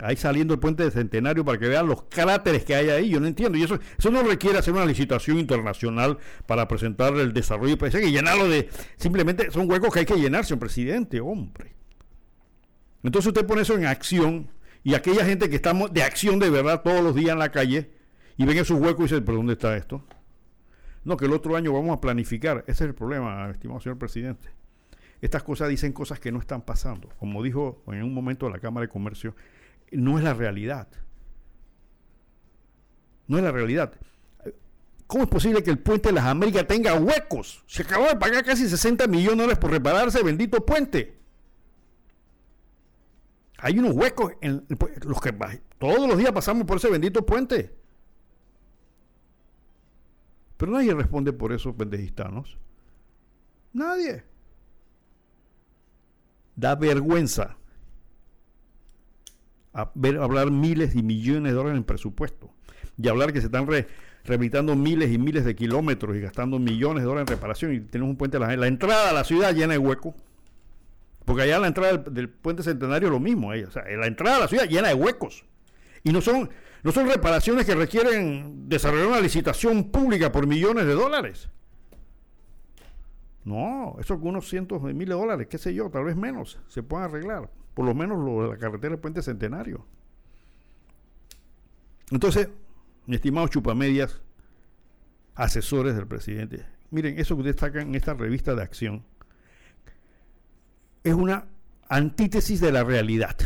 ahí 0.00 0.16
saliendo 0.16 0.54
el 0.54 0.60
puente 0.60 0.84
de 0.84 0.90
Centenario 0.90 1.44
para 1.44 1.58
que 1.58 1.68
vean 1.68 1.86
los 1.86 2.02
cráteres 2.02 2.64
que 2.64 2.74
hay 2.74 2.88
ahí. 2.90 3.08
Yo 3.10 3.20
no 3.20 3.26
entiendo. 3.26 3.58
Y 3.58 3.62
eso, 3.62 3.78
eso 3.98 4.10
no 4.10 4.22
requiere 4.22 4.58
hacer 4.58 4.74
una 4.74 4.86
licitación 4.86 5.38
internacional 5.38 6.18
para 6.46 6.68
presentar 6.68 7.14
el 7.14 7.32
desarrollo. 7.32 7.76
Parece 7.78 8.00
que 8.00 8.10
llenarlo 8.10 8.48
de. 8.48 8.68
Simplemente 8.96 9.50
son 9.50 9.70
huecos 9.70 9.92
que 9.92 10.00
hay 10.00 10.06
que 10.06 10.16
llenarse, 10.16 10.54
un 10.54 10.60
presidente, 10.60 11.20
hombre. 11.20 11.74
Entonces 13.02 13.28
usted 13.28 13.46
pone 13.46 13.62
eso 13.62 13.74
en 13.74 13.86
acción 13.86 14.50
y 14.82 14.94
aquella 14.94 15.24
gente 15.24 15.48
que 15.48 15.56
estamos 15.56 15.92
de 15.92 16.02
acción 16.02 16.38
de 16.38 16.50
verdad 16.50 16.82
todos 16.82 17.02
los 17.02 17.14
días 17.14 17.30
en 17.30 17.38
la 17.38 17.50
calle 17.50 17.92
y 18.36 18.44
ven 18.44 18.58
esos 18.58 18.78
huecos 18.80 19.00
y 19.00 19.02
dicen, 19.04 19.24
¿pero 19.24 19.38
dónde 19.38 19.54
está 19.54 19.76
esto? 19.76 20.04
No, 21.04 21.16
que 21.16 21.26
el 21.26 21.32
otro 21.32 21.56
año 21.56 21.72
vamos 21.72 21.96
a 21.96 22.00
planificar. 22.00 22.64
Ese 22.66 22.84
es 22.84 22.88
el 22.88 22.94
problema, 22.94 23.50
estimado 23.50 23.80
señor 23.80 23.98
presidente. 23.98 24.48
Estas 25.20 25.42
cosas 25.42 25.68
dicen 25.68 25.92
cosas 25.92 26.20
que 26.20 26.30
no 26.30 26.38
están 26.38 26.62
pasando. 26.62 27.08
Como 27.18 27.42
dijo 27.42 27.82
en 27.88 28.02
un 28.02 28.14
momento 28.14 28.48
la 28.48 28.58
Cámara 28.58 28.86
de 28.86 28.92
Comercio, 28.92 29.34
no 29.92 30.18
es 30.18 30.24
la 30.24 30.34
realidad. 30.34 30.88
No 33.26 33.38
es 33.38 33.44
la 33.44 33.52
realidad. 33.52 33.92
¿Cómo 35.06 35.24
es 35.24 35.30
posible 35.30 35.62
que 35.62 35.70
el 35.70 35.78
puente 35.78 36.10
de 36.10 36.14
las 36.14 36.24
Américas 36.24 36.66
tenga 36.66 36.94
huecos? 36.94 37.64
Se 37.66 37.82
acabó 37.82 38.06
de 38.06 38.16
pagar 38.16 38.44
casi 38.44 38.68
60 38.68 39.06
millones 39.06 39.30
de 39.30 39.42
dólares 39.42 39.58
por 39.58 39.70
repararse 39.70 40.22
bendito 40.22 40.64
puente. 40.64 41.18
Hay 43.58 43.78
unos 43.78 43.92
huecos 43.92 44.32
en 44.40 44.66
los 45.02 45.20
que 45.20 45.32
todos 45.78 46.08
los 46.08 46.16
días 46.16 46.32
pasamos 46.32 46.64
por 46.64 46.76
ese 46.76 46.90
bendito 46.90 47.24
puente. 47.26 47.74
Pero 50.56 50.72
nadie 50.72 50.94
responde 50.94 51.32
por 51.32 51.52
esos 51.52 51.74
pendejistanos. 51.74 52.58
Nadie. 53.72 54.24
Da 56.54 56.74
vergüenza 56.74 57.57
hablar 59.78 60.50
miles 60.50 60.94
y 60.94 61.02
millones 61.02 61.52
de 61.52 61.56
dólares 61.56 61.78
en 61.78 61.84
presupuesto 61.84 62.50
y 62.96 63.08
hablar 63.08 63.32
que 63.32 63.40
se 63.40 63.46
están 63.46 63.66
re, 63.66 63.86
miles 64.76 65.12
y 65.12 65.18
miles 65.18 65.44
de 65.44 65.54
kilómetros 65.54 66.16
y 66.16 66.20
gastando 66.20 66.58
millones 66.58 67.02
de 67.02 67.08
dólares 67.08 67.30
en 67.30 67.36
reparación 67.36 67.74
y 67.74 67.80
tenemos 67.80 68.10
un 68.10 68.16
puente, 68.16 68.38
la, 68.38 68.54
la 68.56 68.66
entrada 68.66 69.10
a 69.10 69.12
la 69.12 69.24
ciudad 69.24 69.54
llena 69.54 69.74
de 69.74 69.78
hueco. 69.78 70.14
Porque 71.24 71.42
allá 71.42 71.58
la 71.58 71.66
entrada 71.66 71.98
del, 71.98 72.30
puente 72.30 72.62
centenario 72.62 73.10
lo 73.10 73.20
mismo, 73.20 73.52
eh, 73.52 73.66
o 73.66 73.70
sea, 73.70 73.84
la 73.84 74.06
entrada 74.06 74.38
a 74.38 74.40
la 74.40 74.48
ciudad 74.48 74.64
llena 74.64 74.88
de 74.88 74.94
huecos. 74.94 75.44
Y 76.02 76.10
no 76.10 76.22
son, 76.22 76.48
no 76.82 76.90
son 76.90 77.06
reparaciones 77.06 77.66
que 77.66 77.74
requieren 77.74 78.68
desarrollar 78.68 79.08
una 79.08 79.20
licitación 79.20 79.90
pública 79.90 80.32
por 80.32 80.46
millones 80.46 80.86
de 80.86 80.94
dólares. 80.94 81.50
No, 83.44 83.96
eso 84.00 84.18
con 84.18 84.28
unos 84.28 84.48
cientos 84.48 84.82
de 84.82 84.94
miles 84.94 85.14
de 85.14 85.20
dólares, 85.20 85.48
qué 85.50 85.58
sé 85.58 85.74
yo, 85.74 85.90
tal 85.90 86.04
vez 86.04 86.16
menos, 86.16 86.58
se 86.68 86.82
pueden 86.82 87.04
arreglar 87.04 87.50
por 87.78 87.86
lo 87.86 87.94
menos 87.94 88.18
lo 88.18 88.50
la 88.50 88.58
carretera 88.58 88.94
del 88.94 88.98
Puente 88.98 89.22
Centenario. 89.22 89.86
Entonces, 92.10 92.48
mi 93.06 93.14
estimado 93.14 93.46
Chupamedias, 93.46 94.20
asesores 95.36 95.94
del 95.94 96.08
presidente, 96.08 96.66
miren, 96.90 97.20
eso 97.20 97.36
que 97.36 97.42
ustedes 97.42 97.60
sacan 97.60 97.90
en 97.90 97.94
esta 97.94 98.14
revista 98.14 98.56
de 98.56 98.62
acción 98.64 99.04
es 101.04 101.14
una 101.14 101.46
antítesis 101.88 102.60
de 102.60 102.72
la 102.72 102.82
realidad. 102.82 103.36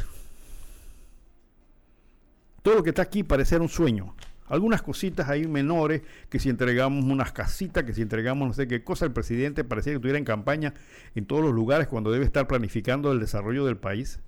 Todo 2.63 2.77
lo 2.77 2.83
que 2.83 2.89
está 2.89 3.03
aquí 3.03 3.25
parece 3.25 3.59
un 3.59 3.69
sueño. 3.69 4.17
Algunas 4.53 4.83
cositas 4.83 5.31
ahí 5.31 5.49
menores, 5.49 6.03
que 6.29 6.39
si 6.39 6.51
entregamos 6.51 7.07
unas 7.07 7.33
casitas, 7.33 7.85
que 7.85 7.95
si 7.95 8.03
entregamos 8.03 8.47
no 8.47 8.53
sé 8.53 8.69
qué 8.69 8.85
cosa, 8.85 9.07
el 9.07 9.13
presidente 9.13 9.65
parecía 9.65 9.93
que 9.93 9.97
estuviera 9.97 10.19
en 10.19 10.27
campaña 10.27 10.75
en 11.15 11.25
todos 11.25 11.43
los 11.43 11.55
lugares 11.55 11.89
cuando 11.89 12.11
debe 12.11 12.27
estar 12.27 12.47
planificando 12.47 13.11
el 13.13 13.19
desarrollo 13.19 13.65
del 13.65 13.79
país. 13.79 14.21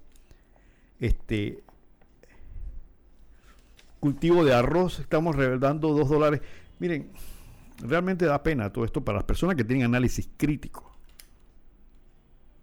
Este 0.99 1.63
cultivo 4.01 4.47
de 4.47 4.55
arroz, 4.55 4.99
estamos 4.99 5.37
dando 5.61 5.93
dos 5.93 6.09
dólares. 6.09 6.41
Miren, 6.79 7.11
realmente 7.83 8.25
da 8.25 8.43
pena 8.43 8.73
todo 8.73 8.87
esto 8.87 9.05
para 9.05 9.17
las 9.17 9.25
personas 9.25 9.57
que 9.57 9.65
tienen 9.65 9.85
análisis 9.85 10.27
crítico. 10.39 10.91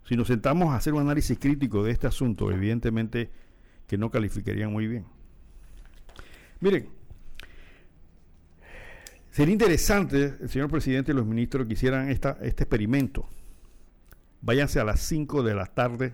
Si 0.06 0.16
nos 0.16 0.26
sentamos 0.26 0.70
a 0.70 0.78
hacer 0.78 0.96
un 0.96 1.02
análisis 1.02 1.38
crítico 1.38 1.84
de 1.84 1.92
este 1.92 2.08
asunto, 2.08 2.52
evidentemente 2.52 3.30
que 3.86 4.00
no 4.00 4.10
calificarían 4.10 4.72
muy 4.72 4.88
bien. 4.88 5.06
Miren, 6.60 7.01
Sería 9.32 9.54
interesante, 9.54 10.36
el 10.42 10.50
señor 10.50 10.70
presidente 10.70 11.14
y 11.14 11.16
los 11.16 11.26
ministros 11.26 11.66
que 11.66 11.74
hicieran 11.74 12.10
esta, 12.10 12.38
este 12.42 12.64
experimento. 12.64 13.30
Váyanse 14.42 14.82
a 14.82 14.84
las 14.84 15.00
5 15.02 15.42
de 15.42 15.56
la 15.56 15.68
tarde 15.68 16.14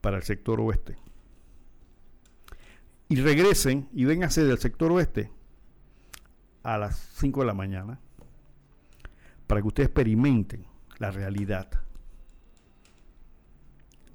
para 0.00 0.16
el 0.18 0.22
sector 0.22 0.60
oeste. 0.60 0.96
Y 3.08 3.16
regresen 3.16 3.88
y 3.92 4.04
vénganse 4.04 4.44
del 4.44 4.58
sector 4.58 4.92
oeste 4.92 5.32
a 6.62 6.78
las 6.78 6.96
5 7.14 7.40
de 7.40 7.46
la 7.46 7.54
mañana 7.54 7.98
para 9.48 9.60
que 9.60 9.66
ustedes 9.66 9.88
experimenten 9.88 10.66
la 10.98 11.10
realidad. 11.10 11.68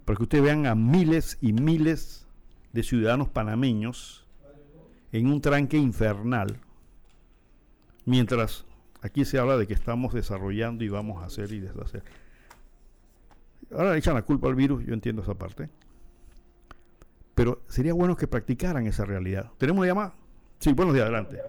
Para 0.05 0.15
que 0.15 0.23
ustedes 0.23 0.43
vean 0.43 0.67
a 0.67 0.75
miles 0.75 1.37
y 1.41 1.51
miles 1.51 2.27
de 2.71 2.83
ciudadanos 2.83 3.27
panameños 3.27 4.25
en 5.11 5.27
un 5.27 5.41
tranque 5.41 5.77
infernal 5.77 6.61
Mientras 8.05 8.65
aquí 9.01 9.25
se 9.25 9.37
habla 9.39 9.57
de 9.57 9.67
que 9.67 9.73
estamos 9.73 10.13
desarrollando 10.13 10.83
y 10.83 10.89
vamos 10.89 11.21
a 11.21 11.25
hacer 11.27 11.51
y 11.51 11.59
deshacer. 11.59 12.03
Ahora 13.71 13.91
le 13.93 13.99
echan 13.99 14.15
la 14.15 14.21
culpa 14.23 14.47
al 14.47 14.55
virus, 14.55 14.83
yo 14.85 14.93
entiendo 14.93 15.21
esa 15.21 15.35
parte. 15.35 15.69
Pero 17.35 17.61
sería 17.67 17.93
bueno 17.93 18.15
que 18.17 18.27
practicaran 18.27 18.85
esa 18.87 19.05
realidad. 19.05 19.49
¿Tenemos 19.57 19.79
una 19.79 19.87
llamada? 19.87 20.13
Sí, 20.59 20.73
buenos 20.73 20.93
días, 20.93 21.05
adelante. 21.05 21.39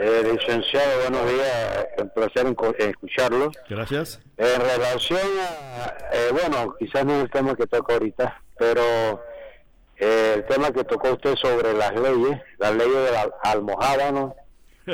Eh, 0.00 0.22
licenciado, 0.32 1.00
buenos 1.10 1.30
días. 1.32 1.86
Un 1.98 2.10
placer 2.10 2.46
escucharlo. 2.78 3.50
Gracias. 3.68 4.20
En 4.36 4.60
relación 4.60 5.20
a, 5.40 5.86
eh, 6.12 6.28
bueno, 6.32 6.74
quizás 6.78 7.04
no 7.04 7.14
es 7.16 7.24
el 7.24 7.30
tema 7.30 7.54
que 7.54 7.66
toca 7.66 7.94
ahorita, 7.94 8.42
pero 8.58 8.82
eh, 9.96 10.34
el 10.36 10.46
tema 10.46 10.70
que 10.72 10.84
tocó 10.84 11.12
usted 11.12 11.34
sobre 11.36 11.72
las 11.74 11.94
leyes, 11.94 12.40
la 12.58 12.70
ley 12.72 12.88
del 12.90 13.14
al- 13.14 13.34
almohábano, 13.42 14.34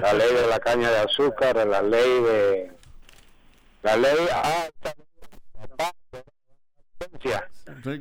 la 0.00 0.12
ley 0.12 0.32
de 0.32 0.46
la 0.48 0.58
caña 0.58 0.90
de 0.90 0.98
azúcar, 0.98 1.56
la 1.66 1.82
ley 1.82 2.22
de... 2.22 2.72
La 3.82 3.96
ley... 3.96 4.16
Ah, 4.32 4.68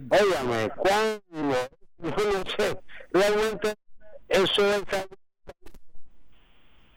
Óigame, 0.09 0.69
¿cuándo? 0.75 1.57
Yo 1.99 2.09
no 2.09 2.43
sé, 2.57 2.79
realmente 3.11 3.75
eso 4.29 4.73
es 4.73 4.83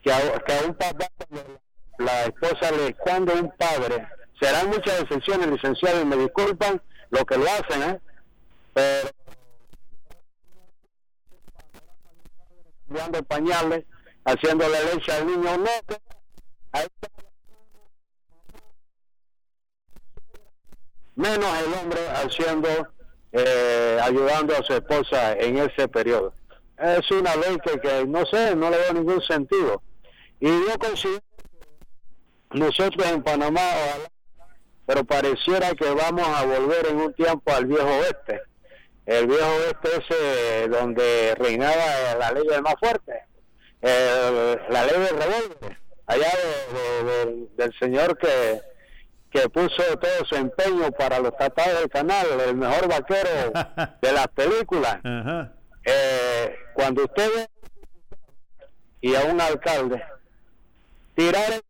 que 0.03 0.13
a, 0.13 0.39
que 0.39 0.53
a 0.53 0.63
un 0.67 0.75
papá, 0.75 1.09
cuando 1.17 1.61
la 1.99 2.25
esposa 2.25 2.71
le, 2.73 2.95
cuando 2.95 3.35
un 3.35 3.51
padre, 3.57 4.07
serán 4.41 4.69
muchas 4.69 5.01
excepciones, 5.01 5.49
licenciado, 5.49 6.01
y 6.01 6.05
me 6.05 6.17
disculpan 6.17 6.81
lo 7.11 7.25
que 7.25 7.39
lo 7.39 7.45
hacen, 7.45 7.83
¿eh? 7.83 8.01
Pero 8.73 9.11
cambiando 12.87 13.23
pañales, 13.25 13.85
haciéndole 14.27 14.77
leche 14.93 15.13
al 15.13 15.27
niño, 15.27 15.57
no, 15.57 15.65
está. 15.65 15.99
menos 21.17 21.47
el 21.59 21.75
hombre 21.75 22.09
haciendo, 22.11 22.69
eh, 23.33 23.99
ayudando 24.03 24.55
a 24.55 24.63
su 24.63 24.75
esposa 24.75 25.33
en 25.33 25.59
ese 25.59 25.89
periodo. 25.89 26.35
Es 26.79 27.11
una 27.11 27.35
ley 27.37 27.57
que, 27.65 27.81
que 27.81 28.07
no 28.07 28.25
sé, 28.27 28.55
no 28.55 28.71
le 28.71 28.77
veo 28.77 28.93
ningún 28.93 29.23
sentido. 29.23 29.83
Y 30.39 30.49
yo 30.49 30.79
considero 30.79 31.23
nosotros 32.51 33.07
en 33.07 33.23
Panamá, 33.23 33.71
pero 34.85 35.05
pareciera 35.05 35.71
que 35.73 35.91
vamos 35.91 36.29
a 36.29 36.45
volver 36.45 36.87
en 36.91 37.01
un 37.01 37.15
tiempo 37.15 37.51
al 37.51 37.65
viejo 37.65 37.89
oeste. 37.89 38.43
El 39.07 39.27
viejo 39.27 39.47
oeste 39.47 39.89
ese 40.05 40.69
donde 40.69 41.35
reinaba 41.39 42.15
la 42.19 42.33
ley 42.33 42.47
del 42.47 42.63
más 42.63 42.75
fuerte, 42.79 43.23
el- 43.81 44.61
la 44.71 44.85
ley 44.87 45.01
del 45.01 45.17
revólver, 45.19 45.79
allá 46.07 46.29
de- 46.37 47.05
de- 47.05 47.25
de- 47.27 47.47
del 47.57 47.79
señor 47.79 48.17
que, 48.19 48.61
que 49.31 49.49
puso 49.49 49.83
todo 49.99 50.25
su 50.29 50.35
empeño 50.37 50.91
para 50.93 51.19
los 51.19 51.37
tratados 51.37 51.81
del 51.81 51.91
canal, 51.91 52.27
el 52.41 52.55
mejor 52.57 52.89
vaquero 52.89 53.53
de 54.03 54.13
las 54.13 54.29
películas. 54.29 54.99
Eh, 55.85 56.57
cuando 56.75 57.05
usted 57.05 57.31
ve 57.35 57.49
y 59.01 59.15
a 59.15 59.21
un 59.25 59.41
alcalde 59.41 60.03
tirar 61.15 61.53
el 61.53 61.63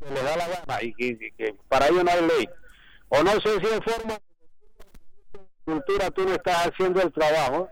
que 0.00 0.14
le 0.14 0.22
da 0.22 0.36
la 0.36 0.48
gana 0.48 0.82
y 0.82 0.92
que, 0.94 1.04
y 1.06 1.32
que 1.32 1.54
para 1.68 1.88
ello 1.88 2.02
no 2.02 2.10
hay 2.10 2.22
ley, 2.22 2.48
o 3.08 3.22
no 3.22 3.32
sé 3.40 3.60
si 3.60 3.66
en 3.72 3.82
forma 3.82 4.14
de 4.14 5.40
cultura 5.64 6.10
tú 6.10 6.24
no 6.24 6.32
estás 6.34 6.66
haciendo 6.68 7.00
el 7.02 7.12
trabajo, 7.12 7.68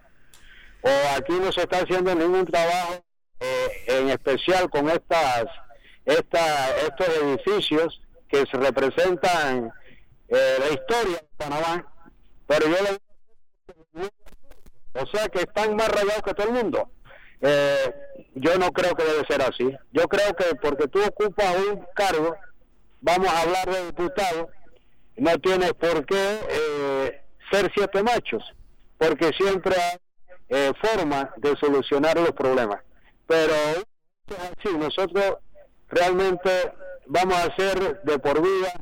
o 0.83 1.17
aquí 1.17 1.33
no 1.33 1.51
se 1.53 1.63
está 1.63 1.79
haciendo 1.79 2.15
ningún 2.15 2.45
trabajo 2.47 3.03
eh, 3.41 3.85
en 3.87 4.11
especial 4.11 4.69
con 4.71 4.89
estas 4.89 5.47
esta, 6.05 6.77
estos 6.79 7.09
edificios 7.23 8.01
que 8.29 8.45
se 8.51 8.57
representan 8.57 9.71
eh, 10.29 10.57
la 10.59 10.69
historia 10.69 11.19
de 11.19 11.29
Panamá, 11.37 11.93
pero 12.47 12.67
yo 12.67 12.77
le 12.83 12.99
o 14.95 15.07
sea 15.07 15.29
que 15.29 15.41
están 15.41 15.77
más 15.77 15.89
rayados 15.89 16.23
que 16.23 16.35
todo 16.35 16.49
el 16.49 16.55
mundo. 16.55 16.91
Eh, 17.41 17.95
yo 18.35 18.59
no 18.59 18.73
creo 18.73 18.95
que 18.95 19.05
debe 19.05 19.27
ser 19.27 19.43
así. 19.43 19.71
Yo 19.93 20.09
creo 20.09 20.35
que 20.35 20.55
porque 20.57 20.89
tú 20.89 21.01
ocupas 21.05 21.57
un 21.71 21.87
cargo, 21.95 22.35
vamos 23.01 23.29
a 23.29 23.43
hablar 23.43 23.67
de 23.67 23.87
diputado, 23.87 24.49
no 25.17 25.39
tienes 25.39 25.73
por 25.75 26.05
qué 26.05 26.41
eh, 26.49 27.23
ser 27.51 27.71
siete 27.75 28.03
machos, 28.03 28.43
porque 28.97 29.31
siempre 29.39 29.75
hay 29.77 29.99
eh, 30.49 30.73
forma 30.83 31.31
de 31.37 31.57
solucionar 31.57 32.17
los 32.17 32.33
problemas. 32.33 32.81
Pero 33.27 33.53
así, 34.29 34.77
nosotros 34.77 35.37
realmente 35.89 36.73
vamos 37.07 37.37
a 37.37 37.55
ser 37.57 38.03
de 38.03 38.19
por 38.19 38.43
vida 38.43 38.73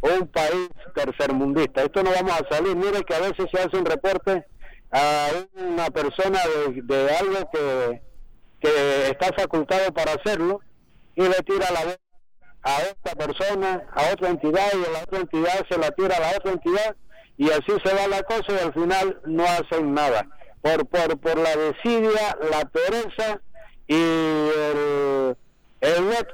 un 0.00 0.26
país 0.28 0.68
tercermundista. 0.94 1.82
Esto 1.82 2.02
no 2.02 2.10
vamos 2.10 2.32
a 2.32 2.54
salir. 2.54 2.74
Mire 2.76 3.02
que 3.04 3.14
a 3.14 3.20
veces 3.20 3.46
se 3.52 3.60
hace 3.60 3.76
un 3.76 3.84
reporte 3.84 4.46
a 4.90 5.28
una 5.54 5.90
persona 5.90 6.40
de, 6.66 6.82
de 6.82 7.16
algo 7.16 7.50
que, 7.52 8.02
que 8.60 9.08
está 9.08 9.32
facultado 9.36 9.92
para 9.92 10.12
hacerlo 10.14 10.60
y 11.14 11.22
le 11.22 11.36
tira 11.46 11.70
la 11.70 11.84
voz 11.84 11.98
a 12.62 12.78
otra 12.92 13.26
persona, 13.26 13.86
a 13.92 14.12
otra 14.12 14.28
entidad 14.28 14.68
y 14.74 14.84
a 14.84 14.90
la 14.90 15.02
otra 15.02 15.20
entidad 15.20 15.66
se 15.68 15.78
la 15.78 15.90
tira 15.92 16.16
a 16.16 16.20
la 16.20 16.36
otra 16.36 16.52
entidad 16.52 16.96
y 17.36 17.50
así 17.50 17.72
se 17.82 17.94
va 17.94 18.06
la 18.06 18.22
cosa 18.22 18.52
y 18.52 18.58
al 18.58 18.72
final 18.74 19.20
no 19.24 19.44
hacen 19.44 19.94
nada. 19.94 20.26
Por, 20.62 20.86
por, 20.86 21.18
por 21.18 21.38
la 21.38 21.56
desidia, 21.56 22.36
la 22.50 22.64
pereza 22.66 23.40
y 23.86 23.94
el, 23.94 25.36
el 25.80 26.26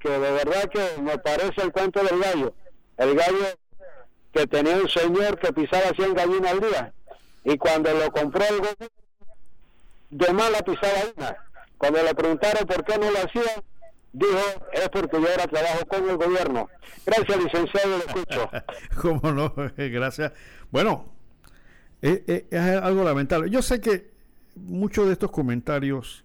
que 0.00 0.08
de 0.10 0.18
verdad 0.18 0.70
que 0.70 1.00
me 1.02 1.18
parece 1.18 1.62
el 1.62 1.72
cuento 1.72 2.02
del 2.04 2.20
gallo. 2.20 2.54
El 2.98 3.14
gallo 3.14 3.46
que 4.32 4.46
tenía 4.46 4.76
un 4.76 4.88
señor 4.88 5.38
que 5.38 5.52
pisaba 5.52 5.90
100 5.96 6.14
gallinas 6.14 6.52
al 6.52 6.60
día 6.60 6.92
y 7.44 7.58
cuando 7.58 7.92
lo 7.92 8.10
compró 8.12 8.44
el 8.44 8.58
gobierno, 8.58 8.88
de 10.10 10.32
mala 10.32 10.58
pisaba 10.60 11.00
una. 11.16 11.36
Cuando 11.78 12.02
le 12.02 12.14
preguntaron 12.14 12.66
por 12.66 12.84
qué 12.84 12.98
no 12.98 13.10
lo 13.10 13.18
hacía, 13.18 13.62
dijo, 14.12 14.38
es 14.72 14.88
porque 14.90 15.20
yo 15.20 15.28
ahora 15.28 15.46
trabajo 15.48 15.86
con 15.86 16.08
el 16.08 16.16
gobierno. 16.16 16.68
Gracias, 17.04 17.42
licenciado, 17.42 17.98
lo 17.98 18.04
escucho. 18.04 18.50
¿Cómo 19.02 19.32
no? 19.32 19.52
Gracias. 19.76 20.32
Bueno, 20.70 21.06
es, 22.02 22.22
es- 22.26 22.44
es 22.50 22.60
algo 22.60 23.02
lamentable. 23.04 23.48
Yo 23.50 23.62
sé 23.62 23.80
que 23.80 24.10
muchos 24.56 25.06
de 25.06 25.12
estos 25.14 25.30
comentarios, 25.30 26.24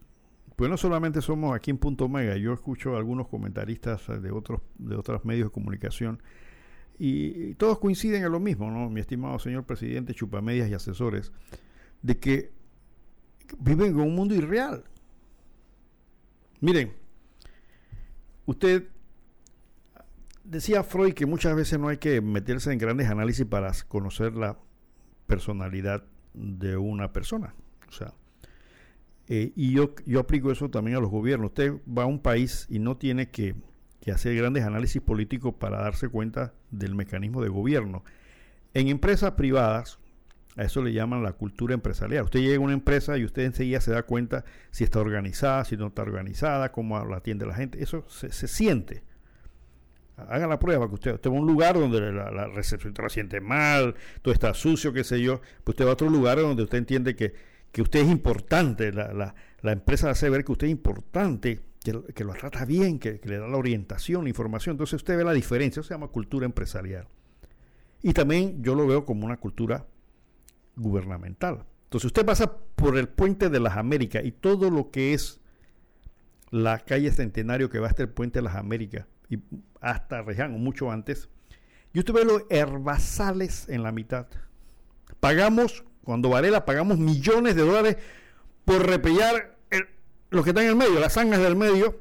pues 0.58 0.70
no 0.70 0.76
solamente 0.76 1.22
somos 1.22 1.56
aquí 1.56 1.72
en 1.72 1.78
Punto 1.78 2.10
Mega, 2.10 2.36
yo 2.36 2.52
escucho 2.54 2.96
a 2.96 2.98
algunos 2.98 3.28
comentaristas 3.30 4.06
de 4.22 4.32
otros, 4.32 4.60
de 4.78 4.96
otros 4.96 5.24
medios 5.24 5.48
de 5.48 5.52
comunicación 5.52 6.22
y, 7.00 7.50
y 7.52 7.54
todos 7.56 7.78
coinciden 7.80 8.24
en 8.26 8.32
lo 8.32 8.40
mismo, 8.40 8.70
¿no? 8.72 8.90
Mi 8.90 9.00
estimado 9.00 9.38
señor 9.40 9.64
presidente, 9.66 10.14
chupamedias 10.16 10.68
y 10.70 10.74
asesores, 10.74 11.32
de 12.02 12.18
que 12.18 12.52
viven 13.60 13.92
en 13.92 14.00
un 14.00 14.16
mundo 14.16 14.34
irreal. 14.36 14.84
Miren, 16.60 16.92
usted 18.48 18.88
decía 20.44 20.84
Freud 20.84 21.14
que 21.14 21.26
muchas 21.26 21.56
veces 21.56 21.80
no 21.80 21.88
hay 21.90 21.98
que 21.98 22.20
meterse 22.22 22.72
en 22.72 22.80
grandes 22.80 23.10
análisis 23.10 23.46
para 23.46 23.72
conocer 23.88 24.34
la 24.34 24.58
personalidad 25.28 26.04
de 26.34 26.78
una 26.78 27.14
persona. 27.14 27.54
O 27.88 27.92
sea, 27.92 28.14
eh, 29.28 29.52
y 29.56 29.74
yo, 29.74 29.94
yo 30.06 30.20
aplico 30.20 30.52
eso 30.52 30.70
también 30.70 30.98
a 30.98 31.02
los 31.02 31.12
gobiernos. 31.12 31.50
Usted 31.50 31.74
va 31.86 32.04
a 32.04 32.08
un 32.08 32.20
país 32.20 32.66
y 32.70 32.80
no 32.80 32.98
tiene 32.98 33.30
que, 33.30 33.56
que 34.00 34.12
hacer 34.12 34.36
grandes 34.36 34.64
análisis 34.64 35.02
políticos 35.02 35.54
para 35.60 35.82
darse 35.82 36.10
cuenta 36.10 36.54
del 36.72 36.96
mecanismo 36.96 37.42
de 37.42 37.50
gobierno. 37.50 38.04
En 38.74 38.88
empresas 38.88 39.32
privadas, 39.32 40.00
a 40.56 40.64
eso 40.64 40.82
le 40.82 40.94
llaman 40.94 41.24
la 41.24 41.34
cultura 41.34 41.74
empresarial. 41.74 42.26
Usted 42.26 42.40
llega 42.40 42.58
a 42.58 42.60
una 42.60 42.74
empresa 42.74 43.18
y 43.18 43.26
usted 43.26 43.44
enseguida 43.44 43.82
se 43.82 43.92
da 43.92 44.04
cuenta 44.04 44.46
si 44.72 44.84
está 44.84 45.00
organizada, 45.00 45.66
si 45.66 45.78
no 45.78 45.88
está 45.88 46.02
organizada, 46.02 46.72
cómo 46.72 47.04
la 47.06 47.18
atiende 47.18 47.46
la 47.46 47.56
gente. 47.56 47.84
Eso 47.84 48.06
se, 48.10 48.32
se 48.32 48.48
siente. 48.48 49.04
Haga 50.18 50.48
la 50.48 50.58
prueba, 50.58 50.88
que 50.88 50.96
usted, 50.96 51.14
usted 51.14 51.30
va 51.30 51.36
a 51.36 51.40
un 51.40 51.46
lugar 51.46 51.76
donde 51.76 52.12
la, 52.12 52.32
la 52.32 52.48
recepción 52.48 52.92
lo 52.98 53.10
siente 53.10 53.40
mal, 53.40 53.94
todo 54.24 54.34
está 54.34 54.52
sucio, 54.56 54.92
qué 54.92 55.04
sé 55.04 55.22
yo, 55.22 55.42
pues 55.64 55.76
usted 55.76 55.86
va 55.86 55.92
a 55.92 55.94
otro 55.94 56.10
lugar 56.10 56.40
donde 56.40 56.64
usted 56.64 56.80
entiende 56.80 57.16
que, 57.16 57.34
que 57.72 57.84
usted 57.84 58.00
es 58.00 58.08
importante, 58.08 58.92
la, 58.92 59.14
la, 59.14 59.36
la 59.62 59.72
empresa 59.72 60.10
hace 60.10 60.28
ver 60.32 60.44
que 60.44 60.54
usted 60.54 60.66
es 60.66 60.72
importante, 60.72 61.62
que, 61.84 62.02
que 62.16 62.24
lo 62.24 62.34
trata 62.34 62.66
bien, 62.66 62.98
que, 62.98 63.20
que 63.20 63.30
le 63.30 63.38
da 63.38 63.48
la 63.48 63.58
orientación, 63.58 64.24
la 64.24 64.30
información, 64.30 64.74
entonces 64.74 64.96
usted 64.96 65.16
ve 65.18 65.24
la 65.24 65.34
diferencia, 65.34 65.82
eso 65.82 65.88
se 65.88 65.94
llama 65.94 66.08
cultura 66.08 66.48
empresarial. 66.48 67.08
Y 68.02 68.14
también 68.14 68.64
yo 68.64 68.74
lo 68.74 68.88
veo 68.88 69.06
como 69.06 69.24
una 69.24 69.38
cultura 69.38 69.86
gubernamental. 70.76 71.66
Entonces 71.84 72.06
usted 72.06 72.26
pasa 72.26 72.58
por 72.76 72.98
el 72.98 73.08
puente 73.08 73.50
de 73.50 73.60
las 73.60 73.78
Américas 73.78 74.26
y 74.26 74.32
todo 74.32 74.72
lo 74.72 74.90
que 74.90 75.14
es 75.14 75.42
la 76.50 76.80
calle 76.80 77.12
Centenario 77.12 77.70
que 77.70 77.80
va 77.80 77.88
hasta 77.88 78.02
el 78.02 78.10
puente 78.10 78.40
de 78.40 78.44
las 78.44 78.56
Américas 78.56 79.06
y 79.30 79.40
hasta 79.82 80.22
Reján 80.22 80.52
mucho 80.62 80.92
antes, 80.92 81.30
y 81.94 82.00
usted 82.00 82.14
ve 82.14 82.26
los 82.26 82.44
herbazales 82.50 83.68
en 83.70 83.84
la 83.84 83.92
mitad. 83.92 84.28
Pagamos, 85.20 85.84
cuando 86.04 86.30
Varela 86.30 86.66
pagamos 86.66 86.98
millones 86.98 87.56
de 87.56 87.62
dólares 87.64 87.98
por 88.66 88.86
repellar 88.86 89.58
el- 89.70 89.88
lo 90.30 90.44
que 90.44 90.52
está 90.52 90.62
en 90.62 90.70
el 90.70 90.76
medio, 90.76 91.00
las 91.00 91.14
zanjas 91.14 91.40
del 91.40 91.56
medio, 91.56 92.00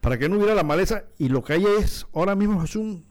para 0.00 0.18
que 0.18 0.28
no 0.28 0.36
hubiera 0.36 0.54
la 0.54 0.64
maleza, 0.64 1.04
y 1.18 1.28
lo 1.28 1.42
que 1.42 1.54
hay 1.54 1.64
es, 1.78 2.06
ahora 2.12 2.34
mismo 2.34 2.62
es 2.62 2.76
un- 2.76 3.04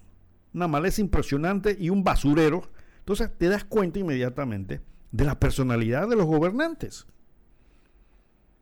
una 0.53 0.67
maleza 0.67 1.01
impresionante 1.01 1.75
y 1.79 1.89
un 1.89 2.03
basurero. 2.03 2.69
Entonces 2.99 3.31
te 3.37 3.49
das 3.49 3.63
cuenta 3.63 3.99
inmediatamente 3.99 4.81
de 5.11 5.25
la 5.25 5.39
personalidad 5.39 6.07
de 6.07 6.15
los 6.15 6.25
gobernantes. 6.25 7.07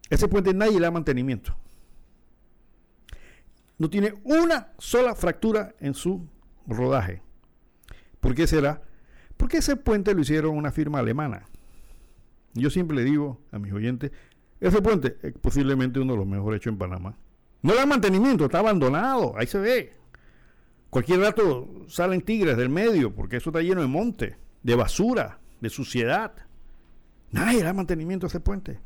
Ese 0.10 0.28
puente 0.28 0.54
nadie 0.54 0.74
le 0.74 0.82
da 0.82 0.92
mantenimiento. 0.92 1.56
No 3.82 3.90
tiene 3.90 4.14
una 4.26 4.74
sola 4.78 5.16
fractura 5.16 5.74
en 5.80 5.96
su 5.96 6.28
rodaje. 6.68 7.24
¿Por 8.20 8.36
qué 8.36 8.46
será? 8.46 8.84
Porque 9.38 9.58
ese 9.58 9.76
puente 9.76 10.14
lo 10.14 10.22
hicieron 10.22 10.56
una 10.56 10.72
firma 10.72 11.00
alemana. 11.00 11.48
Yo 12.54 12.70
siempre 12.70 12.96
le 12.96 13.04
digo 13.04 13.42
a 13.52 13.58
mis 13.58 13.74
oyentes, 13.74 14.12
ese 14.60 14.84
puente 14.84 15.18
es 15.24 15.34
posiblemente 15.34 16.00
uno 16.00 16.14
de 16.14 16.20
los 16.20 16.28
mejores 16.28 16.60
hechos 16.60 16.74
en 16.74 16.78
Panamá. 16.78 17.18
No 17.64 17.74
da 17.74 17.88
mantenimiento, 17.88 18.46
está 18.46 18.60
abandonado, 18.60 19.34
ahí 19.36 19.48
se 19.48 19.58
ve. 19.58 19.98
Cualquier 20.92 21.22
rato 21.22 21.68
salen 21.88 22.22
tigres 22.22 22.58
del 22.58 22.70
medio, 22.70 23.16
porque 23.16 23.38
eso 23.38 23.50
está 23.50 23.64
lleno 23.64 23.82
de 23.82 23.88
monte, 23.88 24.38
de 24.62 24.76
basura, 24.76 25.40
de 25.60 25.72
suciedad. 25.72 26.34
Nadie 27.32 27.64
da 27.64 27.74
mantenimiento 27.74 28.28
a 28.28 28.30
ese 28.30 28.42
puente. 28.42 28.80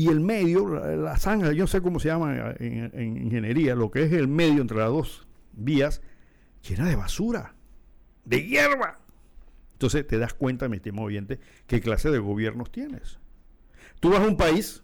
Y 0.00 0.08
el 0.08 0.20
medio, 0.20 0.66
la, 0.66 1.18
zanja, 1.18 1.52
yo 1.52 1.64
no 1.64 1.66
sé 1.66 1.82
cómo 1.82 2.00
se 2.00 2.08
llama 2.08 2.54
en, 2.58 2.90
en, 2.94 3.16
ingeniería, 3.18 3.74
lo 3.74 3.90
que 3.90 4.04
es 4.04 4.12
el 4.12 4.28
medio 4.28 4.62
entre 4.62 4.78
las 4.78 4.88
dos 4.88 5.28
vías, 5.52 6.00
llena 6.66 6.88
de 6.88 6.96
basura, 6.96 7.54
de 8.24 8.46
hierba. 8.46 8.98
Entonces 9.74 10.06
te 10.06 10.16
das 10.16 10.32
cuenta, 10.32 10.70
mi 10.70 10.76
estimado 10.76 11.06
oyente, 11.06 11.38
qué 11.66 11.82
clase 11.82 12.10
de 12.10 12.18
gobiernos 12.18 12.72
tienes. 12.72 13.18
Tú 14.00 14.08
vas 14.08 14.20
a 14.20 14.26
un 14.26 14.38
país, 14.38 14.82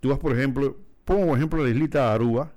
tú 0.00 0.08
vas, 0.08 0.18
por 0.18 0.32
ejemplo, 0.32 0.78
pongo 1.04 1.36
ejemplo 1.36 1.62
la 1.62 1.68
islita 1.68 2.06
de 2.06 2.14
Aruba, 2.14 2.54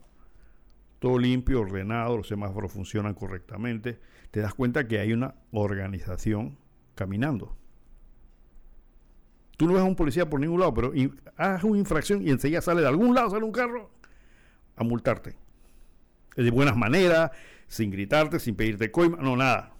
todo 0.99 1.19
limpio, 1.19 1.59
ordenado, 1.59 2.15
los 2.15 2.29
semáforos 2.29 2.71
funcionan 2.71 3.15
correctamente, 3.15 3.99
te 4.31 4.39
das 4.39 4.53
cuenta 4.53 4.87
que 4.87 4.99
hay 4.99 5.11
una 5.11 5.35
organización 5.51 6.57
caminando. 6.95 7.57
Tú 9.57 9.67
no 9.67 9.73
ves 9.73 9.81
a 9.81 9.85
un 9.85 9.95
policía 9.95 10.29
por 10.29 10.39
ningún 10.39 10.59
lado, 10.59 10.73
pero 10.73 10.93
haces 11.37 11.63
una 11.63 11.79
infracción 11.79 12.21
y 12.21 12.29
enseguida 12.29 12.61
sale 12.61 12.81
de 12.81 12.87
algún 12.87 13.15
lado, 13.15 13.29
sale 13.29 13.45
un 13.45 13.51
carro 13.51 13.89
a 14.75 14.83
multarte. 14.83 15.35
De 16.35 16.51
buenas 16.51 16.75
maneras, 16.75 17.31
sin 17.67 17.91
gritarte, 17.91 18.39
sin 18.39 18.55
pedirte 18.55 18.91
coima, 18.91 19.17
no, 19.17 19.37
nada. 19.37 19.71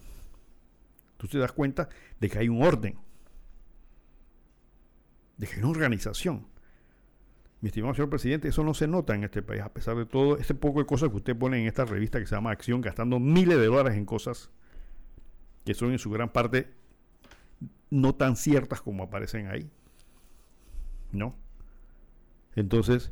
Tú 1.18 1.28
te 1.28 1.38
das 1.38 1.52
cuenta 1.52 1.90
de 2.20 2.30
que 2.30 2.40
hay 2.40 2.50
un 2.50 2.64
orden, 2.64 2.98
de 5.38 5.48
que 5.48 5.56
hay 5.56 5.60
una 5.60 5.70
organización. 5.70 6.48
Mi 7.60 7.68
estimado 7.68 7.94
señor 7.94 8.10
presidente, 8.10 8.48
eso 8.48 8.64
no 8.64 8.74
se 8.74 8.88
nota 8.88 9.16
en 9.16 9.24
este 9.24 9.42
país, 9.42 9.62
a 9.62 9.74
pesar 9.74 9.98
de 9.98 10.06
todo 10.06 10.38
ese 10.38 10.54
poco 10.54 10.80
de 10.80 10.86
cosas 10.86 11.10
que 11.10 11.16
usted 11.18 11.36
pone 11.36 11.60
en 11.60 11.68
esta 11.68 11.84
revista 11.84 12.20
que 12.20 12.28
se 12.28 12.36
llama 12.36 12.52
Acción, 12.52 12.80
gastando 12.80 13.20
miles 13.20 13.58
de 13.58 13.66
dólares 13.66 13.98
en 13.98 14.06
cosas 14.06 14.52
que 15.66 15.74
son 15.74 15.92
en 15.92 16.00
su 16.00 16.12
gran 16.12 16.30
parte 16.32 16.74
no 17.96 18.14
tan 18.16 18.36
ciertas 18.36 18.82
como 18.82 19.04
aparecen 19.04 19.48
ahí. 19.48 19.70
¿No? 21.12 21.36
Entonces, 22.56 23.12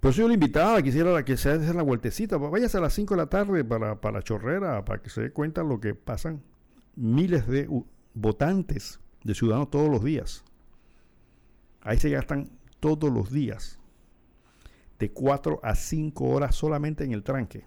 por 0.00 0.10
eso 0.10 0.22
yo 0.22 0.28
le 0.28 0.34
invitaba, 0.34 0.82
quisiera 0.82 1.24
que 1.24 1.36
se 1.36 1.50
haga 1.50 1.72
la 1.74 1.82
vueltecita, 1.82 2.38
váyase 2.38 2.78
a 2.78 2.80
las 2.80 2.94
5 2.94 3.14
de 3.14 3.20
la 3.20 3.26
tarde 3.28 3.64
para, 3.64 4.00
para 4.00 4.22
Chorrera, 4.22 4.84
para 4.84 5.02
que 5.02 5.10
se 5.10 5.20
dé 5.20 5.32
cuenta 5.32 5.62
lo 5.62 5.80
que 5.80 5.94
pasan 5.94 6.42
miles 6.96 7.46
de 7.46 7.68
votantes, 8.14 9.00
de 9.24 9.34
ciudadanos 9.34 9.70
todos 9.70 9.90
los 9.90 10.02
días. 10.02 10.44
Ahí 11.82 11.98
se 11.98 12.10
gastan 12.10 12.50
todos 12.80 13.12
los 13.12 13.30
días, 13.30 13.78
de 14.98 15.10
4 15.12 15.60
a 15.62 15.74
5 15.74 16.24
horas 16.24 16.54
solamente 16.54 17.04
en 17.04 17.12
el 17.12 17.22
tranque. 17.22 17.66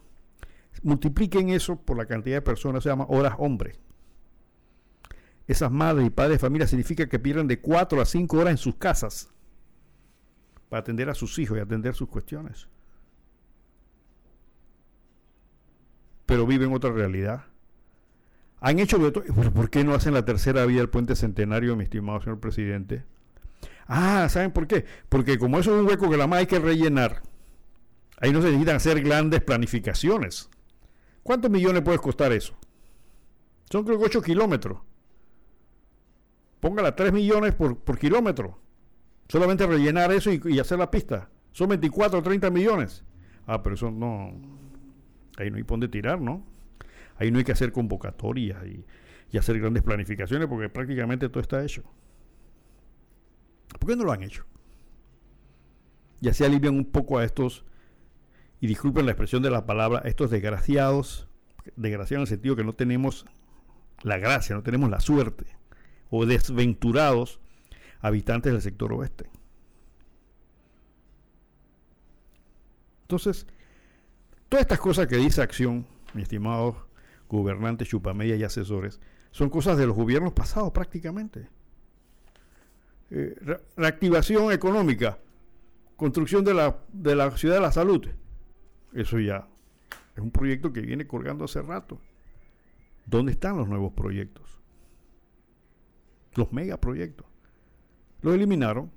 Multipliquen 0.82 1.50
eso 1.50 1.76
por 1.76 1.98
la 1.98 2.08
cantidad 2.08 2.38
de 2.38 2.42
personas, 2.42 2.82
se 2.82 2.90
llama 2.90 3.06
horas 3.10 3.36
hombre. 3.38 3.83
Esas 5.48 5.72
madres 5.72 6.08
y 6.08 6.10
padres 6.10 6.36
de 6.36 6.40
familia 6.40 6.68
significa 6.68 7.08
que 7.08 7.20
pierden 7.20 7.48
de 7.48 7.60
4 7.60 8.02
a 8.02 8.06
5 8.06 8.38
horas 8.38 8.52
en 8.52 8.58
sus 8.58 8.76
casas 8.76 9.30
para 10.70 10.82
atender 10.82 11.10
a 11.10 11.14
sus 11.14 11.38
hijos 11.40 11.58
y 11.58 11.62
atender 11.62 11.96
sus 11.96 12.08
cuestiones. 12.08 12.68
Pero 16.26 16.48
viven 16.48 16.74
otra 16.74 16.92
realidad. 16.92 17.46
Han 18.62 18.80
hecho 18.80 18.98
de 18.98 19.12
todo. 19.12 19.24
¿Por 19.52 19.70
qué 19.70 19.84
no 19.84 19.94
hacen 19.94 20.14
la 20.14 20.24
tercera 20.24 20.66
vía 20.66 20.78
del 20.78 20.90
puente 20.90 21.16
centenario, 21.18 21.76
mi 21.76 21.84
estimado 21.84 22.22
señor 22.22 22.40
presidente? 22.40 23.04
Ah, 23.88 24.28
¿saben 24.30 24.52
por 24.52 24.68
qué? 24.68 24.86
Porque 25.10 25.38
como 25.38 25.60
eso 25.60 25.76
es 25.76 25.82
un 25.82 25.88
hueco 25.88 26.10
que 26.10 26.16
la 26.16 26.28
más 26.28 26.40
hay 26.40 26.48
que 26.48 26.60
rellenar, 26.60 27.22
ahí 28.22 28.32
no 28.32 28.42
se 28.42 28.48
necesitan 28.48 28.78
hacer 28.78 29.04
grandes 29.04 29.42
planificaciones. 29.42 30.50
¿Cuántos 31.22 31.52
millones 31.52 31.82
puede 31.82 32.00
costar 32.00 32.32
eso? 32.32 32.56
Son 33.70 33.84
creo 33.84 34.00
que 34.00 34.06
8 34.06 34.22
kilómetros. 34.22 34.80
Póngala 36.64 36.96
3 36.96 37.12
millones 37.12 37.54
por, 37.54 37.78
por 37.78 38.00
kilómetro. 38.00 38.58
Solamente 39.28 39.68
rellenar 39.68 40.14
eso 40.14 40.32
y, 40.32 40.60
hacer 40.60 40.80
la 40.80 40.90
pista. 40.90 41.30
Son 41.52 41.68
24 41.68 42.20
o 42.20 42.24
30 42.24 42.50
millones. 42.52 43.04
Ah, 43.46 43.62
pero 43.62 43.76
eso 43.76 43.92
no. 43.92 44.32
Ahí 45.38 45.52
no 45.52 45.58
hay 45.58 45.64
por 45.64 45.72
dónde 45.72 45.90
tirar, 45.90 46.22
¿no? 46.22 46.48
Ahí 47.18 47.32
no 47.32 47.40
hay 47.40 47.44
que 47.44 47.52
hacer 47.52 47.74
convocatorias 47.74 48.66
y, 48.66 48.86
y 49.30 49.38
hacer 49.38 49.60
grandes 49.60 49.84
planificaciones 49.84 50.48
porque 50.48 50.70
prácticamente 50.70 51.28
todo 51.28 51.42
está 51.42 51.62
hecho. 51.62 51.84
¿Por 53.78 53.90
qué 53.90 53.98
no 53.98 54.06
lo 54.06 54.14
han 54.14 54.24
hecho? 54.24 54.46
Y 56.22 56.30
así 56.30 56.46
alivian 56.46 56.76
un 56.76 56.86
poco 56.86 57.18
a 57.18 57.26
estos, 57.26 57.66
y 58.62 58.68
disculpen 58.68 59.06
la 59.06 59.12
expresión 59.12 59.44
de 59.44 59.50
la 59.50 59.66
palabra, 59.66 60.00
estos 60.06 60.32
desgraciados, 60.32 61.28
desgraciados 61.76 62.20
en 62.20 62.22
el 62.22 62.28
sentido 62.28 62.56
que 62.56 62.64
no 62.64 62.72
tenemos 62.72 63.26
la 64.02 64.18
gracia, 64.18 64.56
no 64.56 64.64
tenemos 64.64 64.90
la 64.90 65.02
suerte, 65.02 65.58
o 66.16 66.28
desventurados 66.28 67.40
habitantes 68.00 68.54
del 68.54 68.62
sector 68.62 68.94
oeste. 68.94 69.32
Entonces, 73.02 73.48
todas 74.48 74.62
estas 74.62 74.80
cosas 74.80 75.08
que 75.08 75.18
dice 75.18 75.42
Acción, 75.42 75.88
mi 76.14 76.22
estimado 76.22 76.88
gobernante 77.28 77.84
chupamedia 77.84 78.36
y 78.36 78.44
asesores, 78.44 79.02
son 79.32 79.50
cosas 79.50 79.76
de 79.76 79.88
los 79.88 79.96
gobiernos 79.96 80.34
pasados 80.34 80.72
prácticamente. 80.72 81.50
Eh, 83.10 83.36
reactivación 83.76 84.52
económica, 84.52 85.18
construcción 85.96 86.46
de 86.46 86.54
la, 86.54 86.78
de 86.92 87.16
la 87.16 87.36
ciudad 87.36 87.56
de 87.56 87.62
la 87.62 87.72
salud, 87.72 88.08
eso 88.94 89.20
ya 89.20 89.48
es 90.16 90.22
un 90.22 90.30
proyecto 90.30 90.72
que 90.72 90.82
viene 90.82 91.08
colgando 91.08 91.46
hace 91.46 91.64
rato. 91.64 92.00
¿Dónde 93.08 93.32
están 93.32 93.58
los 93.58 93.68
nuevos 93.68 93.94
proyectos? 93.94 94.63
Los 96.36 96.52
megaproyectos. 96.52 97.28
Lo 98.22 98.34
eliminaron. 98.34 98.92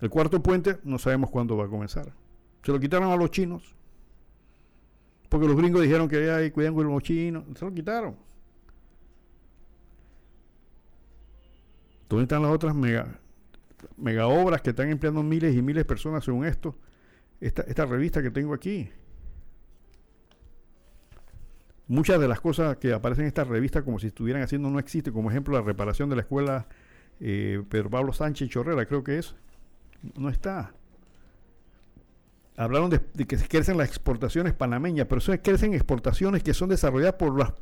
El 0.00 0.10
cuarto 0.10 0.42
puente 0.42 0.78
no 0.84 0.98
sabemos 0.98 1.30
cuándo 1.30 1.56
va 1.56 1.64
a 1.64 1.68
comenzar. 1.68 2.12
Se 2.62 2.72
lo 2.72 2.78
quitaron 2.78 3.10
a 3.10 3.16
los 3.16 3.30
chinos. 3.30 3.74
Porque 5.28 5.46
los 5.46 5.56
gringos 5.56 5.82
dijeron 5.82 6.08
que 6.08 6.30
hay 6.30 6.50
cuidado 6.50 6.76
con 6.76 6.88
los 6.88 7.02
chinos. 7.02 7.44
Se 7.56 7.64
lo 7.64 7.72
quitaron. 7.72 8.16
¿Dónde 12.08 12.24
están 12.24 12.42
las 12.42 12.52
otras 12.52 12.74
mega, 12.74 13.18
mega 13.96 14.26
obras 14.26 14.60
que 14.60 14.70
están 14.70 14.90
empleando 14.90 15.22
miles 15.22 15.56
y 15.56 15.62
miles 15.62 15.80
de 15.80 15.84
personas 15.84 16.24
según 16.24 16.44
esto? 16.44 16.76
Esta, 17.40 17.62
esta 17.62 17.86
revista 17.86 18.22
que 18.22 18.30
tengo 18.30 18.54
aquí. 18.54 18.90
Muchas 21.86 22.18
de 22.18 22.28
las 22.28 22.40
cosas 22.40 22.78
que 22.78 22.92
aparecen 22.92 23.24
en 23.24 23.28
esta 23.28 23.44
revista 23.44 23.82
como 23.82 23.98
si 23.98 24.06
estuvieran 24.06 24.42
haciendo 24.42 24.70
no 24.70 24.78
existen, 24.78 25.12
como 25.12 25.30
ejemplo 25.30 25.54
la 25.54 25.62
reparación 25.62 26.08
de 26.08 26.16
la 26.16 26.22
escuela 26.22 26.66
eh, 27.20 27.62
Pedro 27.68 27.90
Pablo 27.90 28.12
Sánchez 28.12 28.48
Chorrera, 28.48 28.86
creo 28.86 29.04
que 29.04 29.18
es, 29.18 29.34
no 30.16 30.28
está. 30.28 30.72
Hablaron 32.56 32.90
de, 32.90 33.26
que 33.26 33.36
se 33.36 33.48
crecen 33.48 33.76
las 33.76 33.88
exportaciones 33.88 34.52
panameñas, 34.52 35.06
pero 35.08 35.18
eso 35.18 35.32
crecen 35.42 35.74
exportaciones 35.74 36.42
que 36.42 36.54
son 36.54 36.68
desarrolladas 36.68 37.14
por 37.14 37.36
la 37.36 37.54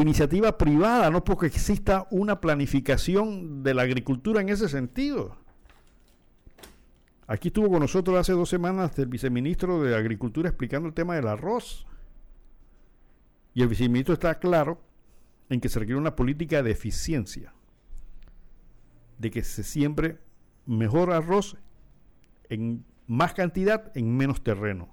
iniciativa 0.00 0.56
privada, 0.56 1.10
no 1.10 1.24
porque 1.24 1.46
exista 1.46 2.06
una 2.10 2.40
planificación 2.40 3.62
de 3.62 3.74
la 3.74 3.82
agricultura 3.82 4.40
en 4.40 4.48
ese 4.48 4.68
sentido. 4.68 5.36
Aquí 7.26 7.48
estuvo 7.48 7.68
con 7.68 7.80
nosotros 7.80 8.16
hace 8.16 8.32
dos 8.32 8.48
semanas 8.48 8.96
el 8.98 9.06
viceministro 9.06 9.82
de 9.82 9.96
Agricultura 9.96 10.48
explicando 10.48 10.88
el 10.88 10.94
tema 10.94 11.16
del 11.16 11.28
arroz. 11.28 11.86
Y 13.54 13.62
el 13.62 13.68
viceministro 13.68 14.14
está 14.14 14.38
claro 14.38 14.82
en 15.48 15.60
que 15.60 15.68
se 15.68 15.78
requiere 15.78 16.00
una 16.00 16.16
política 16.16 16.62
de 16.62 16.70
eficiencia 16.70 17.52
de 19.18 19.30
que 19.30 19.44
se 19.44 19.62
siembre 19.62 20.18
mejor 20.66 21.12
arroz 21.12 21.56
en 22.48 22.84
más 23.06 23.34
cantidad, 23.34 23.96
en 23.96 24.16
menos 24.16 24.42
terreno. 24.42 24.88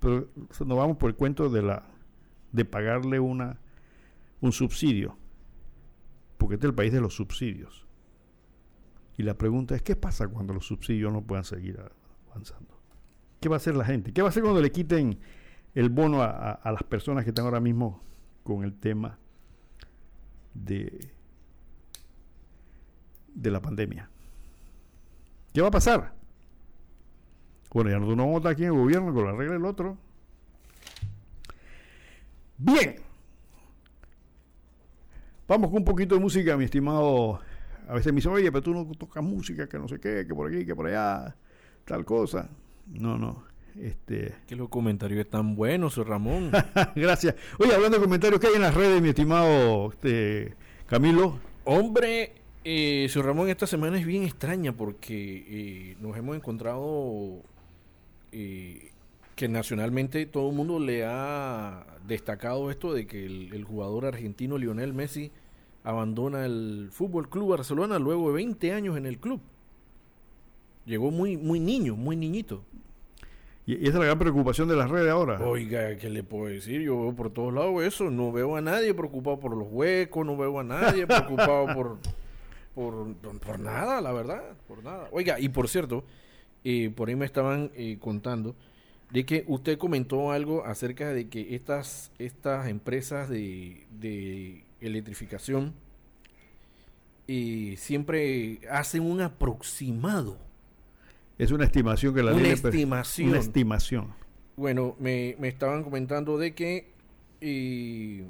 Pero 0.00 0.28
nos 0.34 0.78
vamos 0.78 0.96
por 0.96 1.10
el 1.10 1.16
cuento 1.16 1.48
de 1.48 1.62
la 1.62 1.84
de 2.50 2.64
pagarle 2.64 3.20
una 3.20 3.60
un 4.40 4.52
subsidio, 4.52 5.16
porque 6.36 6.56
este 6.56 6.66
es 6.66 6.70
el 6.70 6.74
país 6.74 6.92
de 6.92 7.00
los 7.00 7.14
subsidios. 7.14 7.86
Y 9.16 9.22
la 9.22 9.38
pregunta 9.38 9.76
es, 9.76 9.82
¿qué 9.82 9.94
pasa 9.94 10.26
cuando 10.26 10.52
los 10.52 10.66
subsidios 10.66 11.12
no 11.12 11.22
puedan 11.22 11.44
seguir 11.44 11.78
avanzando? 12.30 12.80
¿Qué 13.40 13.48
va 13.48 13.56
a 13.56 13.58
hacer 13.58 13.76
la 13.76 13.84
gente? 13.84 14.12
¿Qué 14.12 14.22
va 14.22 14.28
a 14.28 14.30
hacer 14.30 14.42
cuando 14.42 14.60
le 14.60 14.72
quiten 14.72 15.20
el 15.74 15.88
bono 15.88 16.22
a, 16.22 16.60
las 16.64 16.82
personas 16.82 17.24
que 17.24 17.30
están 17.30 17.44
ahora 17.44 17.60
mismo 17.60 18.00
con 18.42 18.64
el 18.64 18.74
tema 18.74 19.18
de 20.54 21.10
la 23.34 23.60
pandemia. 23.60 24.10
¿Qué 25.52 25.60
va 25.60 25.68
a 25.68 25.72
pasar? 25.72 26.14
Bueno, 27.72 27.90
ya 27.90 27.98
no 27.98 28.06
vamos 28.06 28.34
a 28.34 28.36
estar 28.38 28.52
aquí 28.52 28.62
en 28.64 28.72
el 28.72 28.78
gobierno 28.78 29.14
con 29.14 29.24
la 29.24 29.32
regla 29.32 29.54
del 29.54 29.64
otro. 29.64 29.96
Bien. 32.58 32.96
Vamos 35.48 35.70
con 35.70 35.78
un 35.78 35.84
poquito 35.84 36.14
de 36.14 36.20
música, 36.20 36.56
mi 36.56 36.64
estimado. 36.64 37.40
A 37.88 37.94
veces 37.94 38.12
me 38.12 38.16
dicen, 38.16 38.32
oye, 38.32 38.50
pero 38.52 38.62
tú 38.62 38.74
no 38.74 38.84
tocas 38.96 39.22
música, 39.22 39.68
que 39.68 39.78
no 39.78 39.88
sé 39.88 39.98
qué, 39.98 40.26
que 40.26 40.34
por 40.34 40.48
aquí, 40.48 40.64
que 40.64 40.74
por 40.74 40.86
allá, 40.86 41.34
tal 41.84 42.04
cosa. 42.04 42.48
No, 42.86 43.18
no. 43.18 43.51
Este... 43.80 44.34
Que 44.46 44.56
los 44.56 44.68
comentarios 44.68 45.20
están 45.20 45.54
buenos, 45.54 45.96
Ramón. 45.96 46.50
Gracias. 46.94 47.34
Oye, 47.58 47.74
hablando 47.74 47.98
de 47.98 48.04
comentarios, 48.04 48.40
¿qué 48.40 48.48
hay 48.48 48.54
en 48.54 48.62
las 48.62 48.74
redes, 48.74 49.00
mi 49.00 49.10
estimado 49.10 49.90
este, 49.90 50.54
Camilo? 50.86 51.38
Hombre, 51.64 52.32
eh, 52.64 53.06
Sir 53.08 53.24
Ramón, 53.24 53.48
esta 53.48 53.66
semana 53.66 53.98
es 53.98 54.06
bien 54.06 54.22
extraña 54.22 54.72
porque 54.72 55.44
eh, 55.48 55.96
nos 56.00 56.16
hemos 56.16 56.36
encontrado 56.36 57.42
eh, 58.30 58.90
que 59.34 59.48
nacionalmente 59.48 60.26
todo 60.26 60.50
el 60.50 60.56
mundo 60.56 60.78
le 60.78 61.04
ha 61.04 61.86
destacado 62.06 62.70
esto 62.70 62.92
de 62.92 63.06
que 63.06 63.24
el, 63.26 63.52
el, 63.52 63.64
jugador 63.64 64.06
argentino 64.06 64.58
Lionel 64.58 64.92
Messi 64.92 65.32
abandona 65.84 66.44
el 66.44 66.88
Fútbol 66.92 67.28
Club 67.28 67.50
Barcelona 67.50 67.98
luego 67.98 68.28
de 68.28 68.34
20 68.34 68.72
años 68.72 68.96
en 68.96 69.06
el 69.06 69.18
club. 69.18 69.40
Llegó 70.84 71.10
muy, 71.10 71.36
muy 71.36 71.60
niño, 71.60 71.96
muy 71.96 72.16
niñito. 72.16 72.64
Y 73.64 73.74
esa 73.74 73.88
es 73.88 73.94
la 73.94 74.04
gran 74.06 74.18
preocupación 74.18 74.68
de 74.68 74.74
las 74.74 74.90
redes 74.90 75.10
ahora. 75.10 75.38
Oiga, 75.40 75.96
¿qué 75.96 76.10
le 76.10 76.24
puedo 76.24 76.46
decir? 76.46 76.80
Yo 76.80 77.00
veo 77.00 77.14
por 77.14 77.30
todos 77.30 77.54
lados 77.54 77.82
eso. 77.84 78.10
No 78.10 78.32
veo 78.32 78.56
a 78.56 78.60
nadie 78.60 78.92
preocupado 78.92 79.38
por 79.38 79.56
los 79.56 79.68
huecos, 79.70 80.26
no 80.26 80.36
veo 80.36 80.58
a 80.58 80.64
nadie 80.64 81.06
preocupado 81.06 81.66
por, 81.74 81.98
por, 82.74 83.14
por, 83.14 83.60
nada, 83.60 84.00
la 84.00 84.12
verdad, 84.12 84.42
por 84.66 84.82
nada. 84.82 85.08
Oiga, 85.12 85.38
y 85.38 85.48
por 85.48 85.68
cierto, 85.68 86.04
eh, 86.64 86.90
por 86.90 87.08
ahí 87.08 87.14
me 87.14 87.24
estaban 87.24 87.70
eh, 87.76 87.98
contando 88.00 88.56
de 89.10 89.24
que 89.24 89.44
usted 89.46 89.78
comentó 89.78 90.32
algo 90.32 90.64
acerca 90.64 91.12
de 91.12 91.28
que 91.28 91.54
estas, 91.54 92.10
estas 92.18 92.68
empresas 92.68 93.28
de, 93.28 93.86
de 93.90 94.64
electrificación 94.80 95.74
eh, 97.28 97.76
siempre 97.78 98.60
hacen 98.70 99.02
un 99.02 99.20
aproximado 99.20 100.38
es 101.38 101.50
una 101.50 101.64
estimación 101.64 102.14
que 102.14 102.22
la 102.22 102.32
una 102.32 102.42
ley 102.42 102.52
estimación. 102.52 103.28
Una 103.30 103.38
estimación. 103.38 104.14
Bueno, 104.56 104.96
me, 104.98 105.36
me 105.38 105.48
estaban 105.48 105.82
comentando 105.82 106.38
de 106.38 106.54
que 106.54 106.92
eh, 107.40 108.24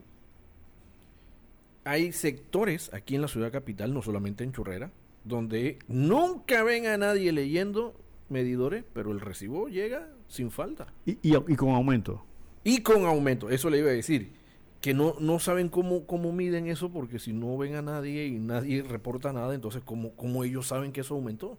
hay 1.85 2.13
sectores 2.13 2.93
aquí 2.95 3.15
en 3.15 3.23
la 3.23 3.29
ciudad 3.29 3.53
capital, 3.53 3.93
no 3.93 4.03
solamente 4.03 4.45
en 4.45 4.53
Churrera, 4.53 4.93
donde 5.25 5.79
nunca 5.89 6.63
ven 6.63 6.87
a 6.87 6.97
nadie 6.97 7.33
leyendo 7.33 7.95
medidores, 8.29 8.85
pero 8.93 9.13
el 9.13 9.21
recibo 9.21 9.69
llega 9.69 10.09
sin 10.29 10.51
falta. 10.51 10.93
Y, 11.05 11.19
y, 11.23 11.37
y 11.37 11.57
con 11.57 11.71
aumento. 11.71 12.25
Y 12.65 12.83
con 12.83 13.05
aumento, 13.05 13.51
eso 13.51 13.69
le 13.69 13.79
iba 13.79 13.91
a 13.91 13.95
decir. 13.95 14.41
Que 14.81 14.95
no, 14.95 15.15
no 15.21 15.39
saben 15.39 15.69
cómo, 15.69 16.07
cómo 16.07 16.33
miden 16.33 16.67
eso, 16.67 16.91
porque 16.91 17.21
si 17.21 17.33
no 17.33 17.57
ven 17.57 17.77
a 17.77 17.83
nadie 17.83 18.27
y 18.27 18.39
nadie 18.41 18.83
reporta 18.83 19.33
nada, 19.33 19.55
entonces 19.55 19.83
¿cómo, 19.85 20.17
cómo 20.17 20.43
ellos 20.43 20.67
saben 20.67 20.91
que 20.91 21.03
eso 21.03 21.15
aumentó? 21.15 21.57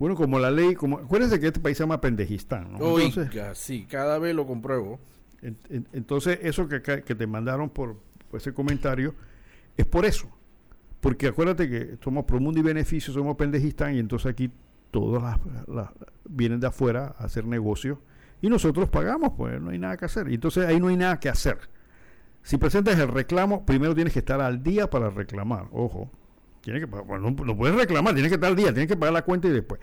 Bueno, 0.00 0.16
como 0.16 0.38
la 0.38 0.50
ley, 0.50 0.74
como 0.74 0.96
acuérdense 0.96 1.38
que 1.38 1.48
este 1.48 1.60
país 1.60 1.76
se 1.76 1.82
llama 1.82 2.00
Pendejistán, 2.00 2.72
¿no? 2.72 2.98
Entonces, 2.98 3.28
Oiga, 3.28 3.54
sí, 3.54 3.86
cada 3.88 4.18
vez 4.18 4.34
lo 4.34 4.46
compruebo. 4.46 4.98
En, 5.42 5.58
en, 5.68 5.86
entonces, 5.92 6.38
eso 6.42 6.66
que, 6.66 6.80
que, 6.80 7.14
te 7.14 7.26
mandaron 7.26 7.68
por, 7.68 7.98
por, 8.30 8.40
ese 8.40 8.54
comentario 8.54 9.14
es 9.76 9.84
por 9.84 10.06
eso. 10.06 10.26
Porque 11.02 11.26
acuérdate 11.26 11.68
que 11.68 11.98
somos 12.02 12.24
Promundo 12.24 12.58
y 12.60 12.62
Beneficio, 12.62 13.12
somos 13.12 13.36
Pendejistán, 13.36 13.94
y 13.94 13.98
entonces 13.98 14.32
aquí 14.32 14.50
todos 14.90 15.22
las, 15.22 15.38
las, 15.68 15.90
vienen 16.24 16.60
de 16.60 16.68
afuera 16.68 17.14
a 17.18 17.24
hacer 17.24 17.44
negocios 17.44 17.98
y 18.40 18.48
nosotros 18.48 18.88
pagamos, 18.88 19.34
pues 19.36 19.60
no 19.60 19.68
hay 19.68 19.78
nada 19.78 19.98
que 19.98 20.06
hacer. 20.06 20.30
Y 20.30 20.36
entonces 20.36 20.64
ahí 20.64 20.80
no 20.80 20.88
hay 20.88 20.96
nada 20.96 21.20
que 21.20 21.28
hacer. 21.28 21.58
Si 22.42 22.56
presentas 22.56 22.98
el 22.98 23.08
reclamo, 23.08 23.66
primero 23.66 23.94
tienes 23.94 24.14
que 24.14 24.20
estar 24.20 24.40
al 24.40 24.62
día 24.62 24.88
para 24.88 25.10
reclamar, 25.10 25.66
ojo. 25.72 26.10
Tiene 26.60 26.80
que, 26.80 26.86
bueno, 26.86 27.30
no, 27.30 27.44
no, 27.44 27.56
puedes 27.56 27.74
reclamar, 27.74 28.14
tienes 28.14 28.30
que 28.30 28.34
estar 28.34 28.50
al 28.50 28.56
día, 28.56 28.72
tienes 28.72 28.88
que 28.88 28.96
pagar 28.96 29.14
la 29.14 29.22
cuenta 29.22 29.48
y 29.48 29.50
después. 29.50 29.80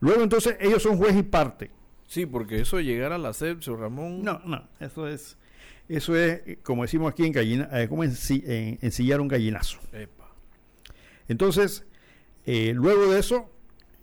Luego 0.00 0.22
entonces 0.22 0.56
ellos 0.60 0.82
son 0.82 0.96
juez 0.96 1.16
y 1.16 1.22
parte. 1.22 1.70
Sí, 2.06 2.26
porque 2.26 2.60
eso 2.60 2.76
de 2.76 2.84
llegar 2.84 3.12
a 3.12 3.18
la 3.18 3.32
SEP, 3.32 3.62
señor 3.62 3.80
Ramón. 3.80 4.22
No, 4.22 4.40
no, 4.44 4.68
eso 4.80 5.08
es, 5.08 5.36
eso 5.88 6.16
es, 6.16 6.58
como 6.62 6.82
decimos 6.82 7.10
aquí 7.10 7.24
en 7.24 7.32
gallina, 7.32 7.68
eh, 7.72 7.88
como 7.88 8.04
en, 8.04 8.12
en, 8.30 8.78
ensillar 8.80 9.20
un 9.20 9.28
gallinazo. 9.28 9.78
Epa. 9.92 10.32
Entonces, 11.28 11.84
eh, 12.44 12.72
luego 12.74 13.12
de 13.12 13.18
eso, 13.18 13.50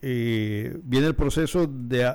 eh, 0.01 0.77
viene 0.83 1.07
el 1.07 1.15
proceso 1.15 1.65
de 1.65 2.13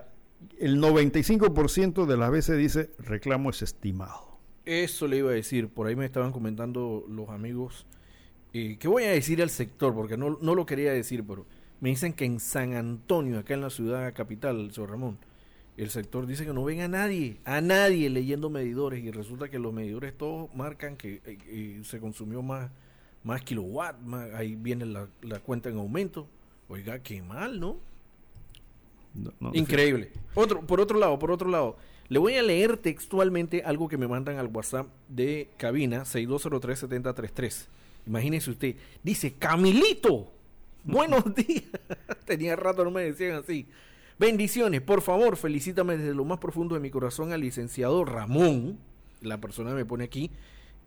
el 0.58 0.80
95% 0.80 2.06
de 2.06 2.16
las 2.16 2.30
veces 2.30 2.58
dice 2.58 2.90
reclamo 2.98 3.50
es 3.50 3.62
estimado. 3.62 4.38
Eso 4.64 5.08
le 5.08 5.18
iba 5.18 5.30
a 5.30 5.34
decir, 5.34 5.68
por 5.68 5.86
ahí 5.86 5.96
me 5.96 6.04
estaban 6.04 6.32
comentando 6.32 7.06
los 7.08 7.30
amigos 7.30 7.86
eh, 8.52 8.76
que 8.78 8.88
voy 8.88 9.04
a 9.04 9.10
decir 9.10 9.40
el 9.40 9.50
sector, 9.50 9.94
porque 9.94 10.16
no, 10.16 10.38
no 10.40 10.54
lo 10.54 10.66
quería 10.66 10.92
decir, 10.92 11.24
pero 11.26 11.46
me 11.80 11.90
dicen 11.90 12.12
que 12.12 12.24
en 12.24 12.40
San 12.40 12.74
Antonio, 12.74 13.38
acá 13.38 13.54
en 13.54 13.60
la 13.60 13.70
ciudad 13.70 14.12
capital, 14.14 14.72
señor 14.72 14.90
Ramón, 14.90 15.18
el 15.76 15.90
sector 15.90 16.26
dice 16.26 16.44
que 16.44 16.52
no 16.52 16.64
ven 16.64 16.80
a 16.80 16.88
nadie, 16.88 17.38
a 17.44 17.60
nadie 17.60 18.10
leyendo 18.10 18.50
medidores 18.50 19.02
y 19.04 19.12
resulta 19.12 19.48
que 19.48 19.60
los 19.60 19.72
medidores 19.72 20.12
todos 20.16 20.52
marcan 20.54 20.96
que 20.96 21.22
eh, 21.24 21.38
eh, 21.46 21.80
se 21.84 22.00
consumió 22.00 22.42
más, 22.42 22.70
más 23.22 23.42
kilowatt, 23.42 24.00
más, 24.00 24.28
ahí 24.34 24.56
viene 24.56 24.86
la, 24.86 25.08
la, 25.22 25.38
cuenta 25.38 25.68
en 25.68 25.76
aumento. 25.76 26.26
Oiga, 26.68 26.98
qué 26.98 27.22
mal, 27.22 27.60
¿no? 27.60 27.78
no, 29.14 29.32
no 29.38 29.50
Increíble. 29.54 30.10
Otro, 30.34 30.66
por 30.66 30.80
otro 30.80 30.98
lado, 30.98 31.16
por 31.18 31.30
otro 31.30 31.48
lado, 31.48 31.76
le 32.08 32.18
voy 32.18 32.34
a 32.34 32.42
leer 32.42 32.76
textualmente 32.78 33.62
algo 33.62 33.88
que 33.88 33.96
me 33.96 34.08
mandan 34.08 34.38
al 34.38 34.48
WhatsApp 34.48 34.88
de 35.08 35.48
cabina 35.58 36.02
6203-7033. 36.02 37.68
Imagínese 38.08 38.50
usted, 38.50 38.74
dice, 39.02 39.34
Camilito, 39.34 40.32
buenos 40.82 41.22
días. 41.34 41.64
Tenía 42.24 42.56
rato 42.56 42.82
no 42.84 42.90
me 42.90 43.02
decían 43.02 43.36
así. 43.36 43.66
Bendiciones, 44.18 44.80
por 44.80 45.02
favor, 45.02 45.36
felicítame 45.36 45.96
desde 45.96 46.14
lo 46.14 46.24
más 46.24 46.38
profundo 46.38 46.74
de 46.74 46.80
mi 46.80 46.90
corazón 46.90 47.32
al 47.32 47.42
licenciado 47.42 48.04
Ramón, 48.04 48.78
la 49.20 49.40
persona 49.40 49.74
me 49.74 49.84
pone 49.84 50.04
aquí, 50.04 50.32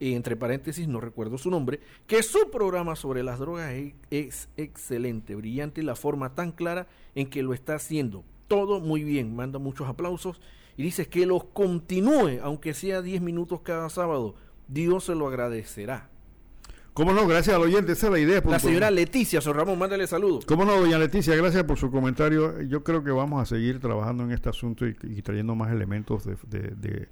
entre 0.02 0.36
paréntesis, 0.36 0.88
no 0.88 1.00
recuerdo 1.00 1.38
su 1.38 1.50
nombre, 1.50 1.80
que 2.08 2.24
su 2.24 2.50
programa 2.52 2.96
sobre 2.98 3.24
las 3.24 3.40
drogas 3.40 3.72
es, 3.72 3.94
es 4.10 4.50
excelente, 4.58 5.36
brillante 5.36 5.80
y 5.80 5.86
la 5.86 5.96
forma 5.96 6.36
tan 6.36 6.52
clara 6.52 6.88
en 7.16 7.30
que 7.30 7.44
lo 7.44 7.54
está 7.54 7.76
haciendo. 7.76 8.26
Todo 8.48 8.82
muy 8.82 9.04
bien, 9.04 9.34
manda 9.34 9.60
muchos 9.60 9.88
aplausos 9.88 10.42
y 10.76 10.84
dice 10.84 11.08
que 11.08 11.26
los 11.26 11.46
continúe, 11.46 12.40
aunque 12.42 12.74
sea 12.74 13.02
10 13.02 13.22
minutos 13.22 13.62
cada 13.62 13.90
sábado. 13.90 14.36
Dios 14.68 15.06
se 15.06 15.16
lo 15.16 15.28
agradecerá. 15.28 16.10
¿Cómo 16.94 17.14
no? 17.14 17.26
Gracias 17.26 17.56
al 17.56 17.62
oyente, 17.62 17.94
esa 17.94 18.08
es 18.08 18.14
la 18.14 18.20
idea. 18.20 18.42
La 18.46 18.60
señora 18.60 18.92
Leticia, 18.92 19.40
Sor 19.40 19.56
Ramón, 19.56 19.80
mándale 19.80 20.08
saludos. 20.08 20.46
¿Cómo 20.46 20.66
no, 20.66 20.78
doña 20.78 21.00
Leticia? 21.00 21.36
Gracias 21.36 21.64
por 21.64 21.78
su 21.78 21.90
comentario. 21.90 22.62
Yo 22.64 22.84
creo 22.84 23.02
que 23.02 23.12
vamos 23.12 23.42
a 23.42 23.46
seguir 23.46 23.80
trabajando 23.80 24.26
en 24.26 24.32
este 24.32 24.50
asunto 24.50 24.86
y, 24.86 24.98
y 25.04 25.22
trayendo 25.22 25.56
más 25.56 25.72
elementos 25.72 26.26
de, 26.26 26.36
de, 26.48 26.76
de, 26.76 27.08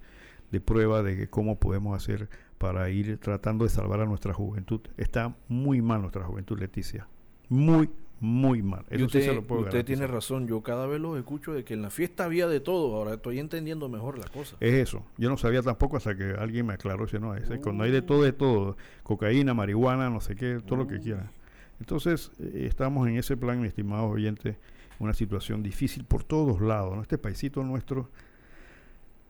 de, 0.51 0.61
prueba 0.61 1.01
de 1.01 1.29
cómo 1.29 1.59
podemos 1.59 1.95
hacer 1.95 2.27
para 2.57 2.89
ir 2.89 3.17
tratando 3.19 3.63
de 3.63 3.69
salvar 3.69 4.01
a 4.01 4.05
nuestra 4.05 4.33
juventud. 4.33 4.81
Está 4.97 5.37
muy 5.47 5.81
mal 5.81 6.01
nuestra 6.01 6.25
juventud, 6.25 6.59
Leticia. 6.59 7.07
Muy, 7.47 7.89
muy 8.19 8.61
mal. 8.61 8.85
Eso 8.89 9.05
usted, 9.05 9.21
sí 9.21 9.25
se 9.27 9.33
lo 9.33 9.43
puedo 9.43 9.61
usted 9.61 9.85
tiene 9.85 10.07
razón. 10.07 10.47
Yo 10.47 10.61
cada 10.61 10.87
vez 10.87 10.99
lo 10.99 11.17
escucho 11.17 11.53
de 11.53 11.63
que 11.63 11.73
en 11.73 11.81
la 11.81 11.89
fiesta 11.89 12.25
había 12.25 12.47
de 12.47 12.59
todo. 12.59 12.95
Ahora 12.95 13.13
estoy 13.13 13.39
entendiendo 13.39 13.87
mejor 13.89 14.17
la 14.17 14.27
cosa. 14.27 14.57
Es 14.59 14.73
eso. 14.73 15.05
Yo 15.17 15.29
no 15.29 15.37
sabía 15.37 15.61
tampoco 15.61 15.97
hasta 15.97 16.15
que 16.15 16.33
alguien 16.37 16.65
me 16.65 16.73
aclaró. 16.73 17.07
Si 17.07 17.17
no, 17.19 17.35
es, 17.35 17.49
uh. 17.49 17.61
cuando 17.61 17.83
hay 17.83 17.91
de 17.91 18.01
todo, 18.01 18.23
de 18.23 18.33
todo. 18.33 18.77
Cocaína, 19.03 19.53
marihuana, 19.53 20.09
no 20.09 20.19
sé 20.19 20.35
qué, 20.35 20.59
todo 20.65 20.75
uh. 20.75 20.83
lo 20.83 20.87
que 20.87 20.99
quiera. 20.99 21.31
Entonces, 21.79 22.31
eh, 22.39 22.65
estamos 22.67 23.07
en 23.07 23.17
ese 23.17 23.37
plan, 23.37 23.61
mi 23.61 23.67
estimado 23.67 24.07
oyente, 24.07 24.57
una 24.99 25.13
situación 25.13 25.63
difícil 25.63 26.03
por 26.03 26.23
todos 26.23 26.61
lados. 26.61 26.95
¿no? 26.95 27.01
Este 27.01 27.17
paisito 27.17 27.63
nuestro, 27.63 28.09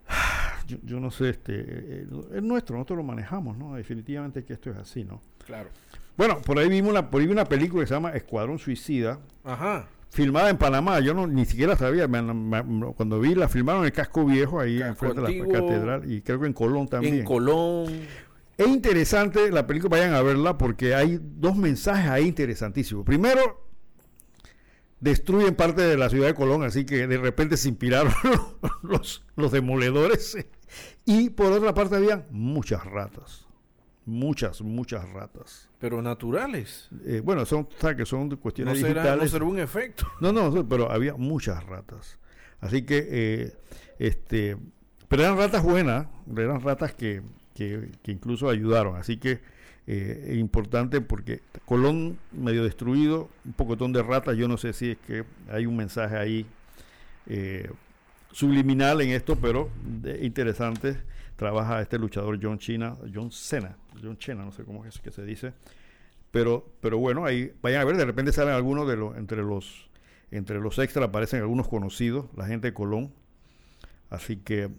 yo, 0.67 0.77
yo 0.83 0.99
no 0.99 1.11
sé, 1.11 1.29
este, 1.29 2.07
es 2.33 2.43
nuestro, 2.43 2.75
nosotros 2.75 2.97
lo 2.97 3.03
manejamos, 3.03 3.57
¿no? 3.57 3.75
Definitivamente 3.75 4.43
que 4.43 4.53
esto 4.53 4.71
es 4.71 4.77
así, 4.77 5.03
¿no? 5.03 5.21
Claro. 5.45 5.69
Bueno, 6.19 6.41
por 6.41 6.59
ahí 6.59 6.67
vimos 6.67 6.91
una, 6.91 7.09
por 7.09 7.21
ahí 7.21 7.27
una 7.29 7.45
película 7.45 7.83
que 7.83 7.87
se 7.87 7.93
llama 7.93 8.11
Escuadrón 8.11 8.59
Suicida. 8.59 9.21
Ajá. 9.45 9.87
Filmada 10.09 10.49
en 10.49 10.57
Panamá, 10.57 10.99
yo 10.99 11.13
no 11.13 11.25
ni 11.25 11.45
siquiera 11.45 11.77
sabía, 11.77 12.09
me, 12.09 12.21
me, 12.21 12.93
cuando 12.93 13.21
vi 13.21 13.35
la 13.35 13.47
filmaron 13.47 13.83
en 13.83 13.85
el 13.85 13.93
casco 13.93 14.25
viejo 14.25 14.59
ahí 14.59 14.81
enfrente 14.81 15.21
de 15.21 15.39
la 15.39 15.47
catedral 15.47 16.11
y 16.11 16.21
creo 16.21 16.41
que 16.41 16.47
en 16.47 16.51
Colón 16.51 16.89
también. 16.89 17.19
En 17.19 17.23
Colón. 17.23 18.01
Es 18.57 18.67
interesante 18.67 19.49
la 19.49 19.65
película, 19.65 19.91
vayan 19.91 20.13
a 20.13 20.21
verla 20.21 20.57
porque 20.57 20.93
hay 20.93 21.21
dos 21.21 21.55
mensajes 21.55 22.09
ahí 22.11 22.27
interesantísimos. 22.27 23.05
Primero, 23.05 23.65
destruyen 24.99 25.55
parte 25.55 25.83
de 25.83 25.95
la 25.95 26.09
ciudad 26.09 26.27
de 26.27 26.33
Colón, 26.33 26.63
así 26.63 26.85
que 26.85 27.07
de 27.07 27.17
repente 27.17 27.55
se 27.55 27.69
inspiraron 27.69 28.11
los, 28.81 29.23
los 29.37 29.53
demoledores. 29.53 30.35
Y 31.05 31.29
por 31.29 31.53
otra 31.53 31.73
parte 31.73 31.95
habían 31.95 32.25
muchas 32.29 32.83
ratas 32.83 33.47
muchas, 34.09 34.61
muchas 34.61 35.07
ratas. 35.11 35.69
Pero 35.79 36.01
naturales. 36.01 36.89
Eh, 37.05 37.21
bueno, 37.23 37.45
son, 37.45 37.67
que 37.95 38.05
son 38.05 38.29
cuestiones 38.37 38.75
no 38.75 38.87
será, 38.87 39.01
digitales. 39.01 39.23
No 39.25 39.29
será 39.29 39.45
un 39.45 39.59
efecto. 39.59 40.07
No, 40.21 40.31
no, 40.33 40.67
pero 40.67 40.91
había 40.91 41.15
muchas 41.15 41.63
ratas. 41.65 42.17
Así 42.59 42.81
que, 42.83 43.07
eh, 43.09 43.53
este, 43.99 44.57
pero 45.07 45.23
eran 45.23 45.37
ratas 45.37 45.63
buenas, 45.63 46.07
eran 46.35 46.61
ratas 46.61 46.93
que, 46.93 47.21
que, 47.55 47.89
que 48.03 48.11
incluso 48.11 48.49
ayudaron. 48.49 48.97
Así 48.97 49.17
que 49.17 49.39
eh, 49.87 50.25
es 50.31 50.37
importante 50.37 50.99
porque 51.01 51.41
Colón 51.65 52.17
medio 52.31 52.63
destruido, 52.63 53.29
un 53.45 53.53
pocotón 53.53 53.93
de 53.93 54.03
ratas, 54.03 54.35
yo 54.37 54.47
no 54.47 54.57
sé 54.57 54.73
si 54.73 54.91
es 54.91 54.97
que 55.07 55.23
hay 55.49 55.65
un 55.65 55.77
mensaje 55.77 56.17
ahí 56.17 56.45
eh, 57.27 57.69
subliminal 58.31 59.01
en 59.01 59.09
esto, 59.11 59.35
pero 59.35 59.69
de- 59.83 60.25
interesante. 60.25 60.97
Trabaja 61.39 61.81
este 61.81 61.97
luchador 61.97 62.37
John 62.41 62.59
China, 62.59 62.97
John 63.13 63.31
Cena, 63.31 63.77
John 64.03 64.17
Chena, 64.17 64.43
no 64.43 64.51
sé 64.51 64.65
cómo 64.65 64.83
es 64.83 64.99
que 64.99 65.09
se 65.09 65.23
dice. 65.23 65.53
Pero, 66.31 66.73
pero 66.81 66.97
bueno, 66.97 67.23
ahí 67.23 67.53
vayan 67.61 67.79
a 67.79 67.85
ver, 67.85 67.95
de 67.95 68.03
repente 68.03 68.33
salen 68.33 68.53
algunos 68.53 68.85
de 68.89 68.97
los, 68.97 69.15
entre 69.15 69.37
los, 69.37 69.89
entre 70.31 70.59
los 70.59 70.77
extras 70.79 71.07
aparecen 71.07 71.39
algunos 71.39 71.69
conocidos, 71.69 72.25
la 72.35 72.45
gente 72.45 72.67
de 72.67 72.73
Colón. 72.73 73.13
Así 74.09 74.35
que 74.35 74.69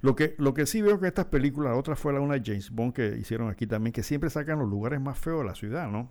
lo 0.00 0.16
que, 0.16 0.34
lo 0.38 0.52
que 0.52 0.66
sí 0.66 0.82
veo 0.82 0.98
que 0.98 1.06
estas 1.06 1.26
películas, 1.26 1.74
la 1.74 1.78
otra 1.78 1.94
fue 1.94 2.12
la 2.12 2.18
una 2.18 2.34
de 2.34 2.42
James 2.44 2.72
Bond 2.72 2.92
que 2.92 3.16
hicieron 3.16 3.48
aquí 3.48 3.68
también, 3.68 3.92
que 3.92 4.02
siempre 4.02 4.30
sacan 4.30 4.58
los 4.58 4.68
lugares 4.68 5.00
más 5.00 5.16
feos 5.16 5.42
de 5.42 5.44
la 5.44 5.54
ciudad, 5.54 5.88
¿no? 5.88 6.10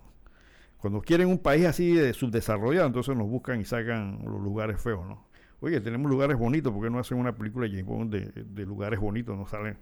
Cuando 0.78 1.02
quieren 1.02 1.28
un 1.28 1.40
país 1.40 1.66
así 1.66 1.92
de 1.92 2.14
subdesarrollado, 2.14 2.86
entonces 2.86 3.14
nos 3.14 3.28
buscan 3.28 3.60
y 3.60 3.66
sacan 3.66 4.20
los 4.24 4.40
lugares 4.40 4.80
feos, 4.80 5.06
¿no? 5.06 5.28
Oye, 5.60 5.80
tenemos 5.80 6.10
lugares 6.10 6.38
bonitos, 6.38 6.72
¿por 6.72 6.82
qué 6.82 6.90
no 6.90 6.98
hacen 6.98 7.18
una 7.18 7.34
película 7.34 7.66
de 7.66 7.72
James 7.72 7.86
Bond 7.86 8.10
de, 8.12 8.44
de 8.44 8.66
lugares 8.66 8.98
bonitos? 8.98 9.36
No 9.36 9.46
salen 9.46 9.76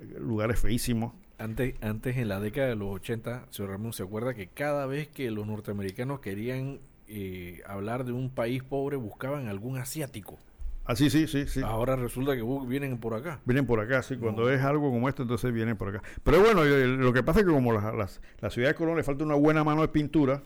eh, 0.00 0.16
lugares 0.18 0.58
feísimos. 0.58 1.12
Antes, 1.38 1.74
antes 1.82 2.16
en 2.16 2.28
la 2.28 2.40
década 2.40 2.68
de 2.68 2.76
los 2.76 2.88
80, 2.94 3.46
señor 3.50 3.72
Ramón, 3.72 3.92
se 3.92 4.02
acuerda 4.02 4.34
que 4.34 4.48
cada 4.48 4.86
vez 4.86 5.08
que 5.08 5.30
los 5.30 5.46
norteamericanos 5.46 6.20
querían 6.20 6.80
eh, 7.06 7.60
hablar 7.66 8.04
de 8.04 8.12
un 8.12 8.30
país 8.30 8.62
pobre, 8.62 8.96
buscaban 8.96 9.48
algún 9.48 9.76
asiático. 9.78 10.38
Ah, 10.84 10.96
sí, 10.96 11.10
sí, 11.10 11.26
sí, 11.26 11.46
sí. 11.46 11.60
Ahora 11.62 11.96
resulta 11.96 12.34
que 12.34 12.42
bu- 12.42 12.66
vienen 12.66 12.96
por 12.96 13.12
acá. 13.12 13.40
Vienen 13.44 13.66
por 13.66 13.78
acá, 13.78 14.02
sí. 14.02 14.16
Cuando 14.16 14.50
es 14.50 14.62
algo 14.62 14.90
como 14.90 15.06
esto, 15.10 15.20
entonces 15.22 15.52
vienen 15.52 15.76
por 15.76 15.88
acá. 15.90 16.02
Pero 16.22 16.40
bueno, 16.40 16.64
lo 16.64 17.12
que 17.12 17.22
pasa 17.22 17.40
es 17.40 17.46
que 17.46 17.52
como 17.52 17.72
las- 17.74 17.94
las- 17.94 18.20
la 18.40 18.48
ciudad 18.48 18.68
de 18.68 18.74
Colón 18.74 18.96
le 18.96 19.02
falta 19.02 19.22
una 19.24 19.34
buena 19.34 19.62
mano 19.62 19.82
de 19.82 19.88
pintura, 19.88 20.42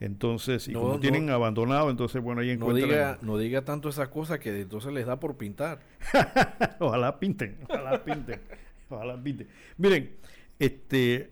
entonces, 0.00 0.68
y 0.68 0.72
No, 0.72 0.80
como 0.80 0.92
no. 0.94 1.00
tienen 1.00 1.30
abandonado, 1.30 1.90
entonces, 1.90 2.22
bueno, 2.22 2.40
ahí 2.42 2.48
No 2.48 2.52
encuentran... 2.54 2.88
diga, 2.88 3.18
no 3.22 3.38
diga 3.38 3.64
tanto 3.64 3.88
esas 3.88 4.08
cosas 4.08 4.38
que 4.38 4.60
entonces 4.60 4.92
les 4.92 5.06
da 5.06 5.18
por 5.18 5.36
pintar. 5.36 5.80
ojalá 6.78 7.18
pinten, 7.18 7.58
ojalá 7.68 8.04
pinten, 8.04 8.40
ojalá 8.90 9.22
pinten. 9.22 9.48
Miren, 9.78 10.16
este, 10.58 11.30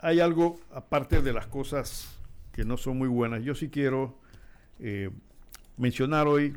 hay 0.00 0.20
algo, 0.20 0.58
aparte 0.72 1.22
de 1.22 1.32
las 1.32 1.46
cosas 1.46 2.18
que 2.52 2.64
no 2.64 2.76
son 2.76 2.98
muy 2.98 3.08
buenas, 3.08 3.42
yo 3.44 3.54
sí 3.54 3.68
quiero 3.68 4.18
eh, 4.80 5.10
mencionar 5.76 6.26
hoy 6.26 6.56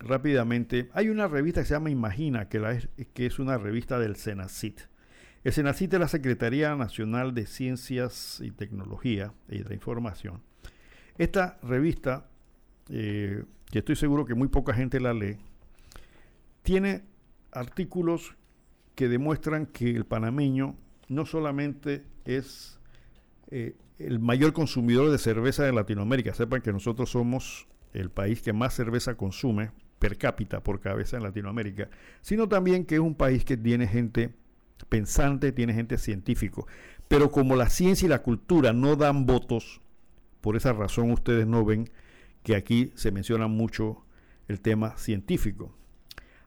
rápidamente, 0.00 0.90
hay 0.92 1.08
una 1.08 1.28
revista 1.28 1.62
que 1.62 1.66
se 1.66 1.74
llama 1.74 1.90
Imagina, 1.90 2.48
que, 2.48 2.58
la 2.58 2.72
es, 2.72 2.88
que 3.14 3.26
es 3.26 3.38
una 3.38 3.56
revista 3.56 3.98
del 3.98 4.16
Senacit. 4.16 4.80
El 5.44 5.52
Senacit 5.52 5.92
es 5.92 5.98
la 5.98 6.06
Secretaría 6.06 6.76
Nacional 6.76 7.34
de 7.34 7.46
Ciencias 7.46 8.40
y 8.40 8.52
Tecnología 8.52 9.32
y 9.48 9.58
de 9.58 9.64
la 9.64 9.74
Información. 9.74 10.40
Esta 11.18 11.58
revista, 11.64 12.28
eh, 12.88 13.42
que 13.70 13.80
estoy 13.80 13.96
seguro 13.96 14.24
que 14.24 14.34
muy 14.34 14.46
poca 14.46 14.72
gente 14.72 15.00
la 15.00 15.12
lee, 15.12 15.38
tiene 16.62 17.02
artículos 17.50 18.36
que 18.94 19.08
demuestran 19.08 19.66
que 19.66 19.90
el 19.90 20.04
panameño 20.04 20.76
no 21.08 21.26
solamente 21.26 22.04
es 22.24 22.78
eh, 23.50 23.74
el 23.98 24.20
mayor 24.20 24.52
consumidor 24.52 25.10
de 25.10 25.18
cerveza 25.18 25.64
de 25.64 25.72
Latinoamérica, 25.72 26.34
sepan 26.34 26.62
que 26.62 26.72
nosotros 26.72 27.10
somos 27.10 27.66
el 27.92 28.10
país 28.10 28.42
que 28.42 28.52
más 28.52 28.74
cerveza 28.74 29.16
consume 29.16 29.72
per 29.98 30.18
cápita 30.18 30.62
por 30.62 30.80
cabeza 30.80 31.16
en 31.16 31.24
Latinoamérica, 31.24 31.90
sino 32.20 32.48
también 32.48 32.84
que 32.84 32.94
es 32.94 33.00
un 33.00 33.16
país 33.16 33.44
que 33.44 33.56
tiene 33.56 33.88
gente 33.88 34.34
pensante, 34.92 35.52
tiene 35.52 35.72
gente 35.72 35.96
científico. 35.96 36.66
Pero 37.08 37.30
como 37.30 37.56
la 37.56 37.70
ciencia 37.70 38.04
y 38.04 38.10
la 38.10 38.22
cultura 38.22 38.74
no 38.74 38.94
dan 38.94 39.24
votos, 39.24 39.80
por 40.42 40.54
esa 40.54 40.74
razón 40.74 41.10
ustedes 41.10 41.46
no 41.46 41.64
ven 41.64 41.88
que 42.42 42.54
aquí 42.54 42.92
se 42.94 43.10
menciona 43.10 43.46
mucho 43.46 44.04
el 44.48 44.60
tema 44.60 44.98
científico. 44.98 45.74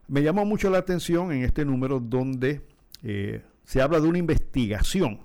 Me 0.07 0.22
llamó 0.22 0.45
mucho 0.45 0.69
la 0.69 0.77
atención 0.77 1.31
en 1.31 1.43
este 1.43 1.65
número 1.65 1.99
donde 1.99 2.61
eh, 3.01 3.41
se 3.63 3.81
habla 3.81 3.99
de 3.99 4.07
una 4.07 4.19
investigación 4.19 5.22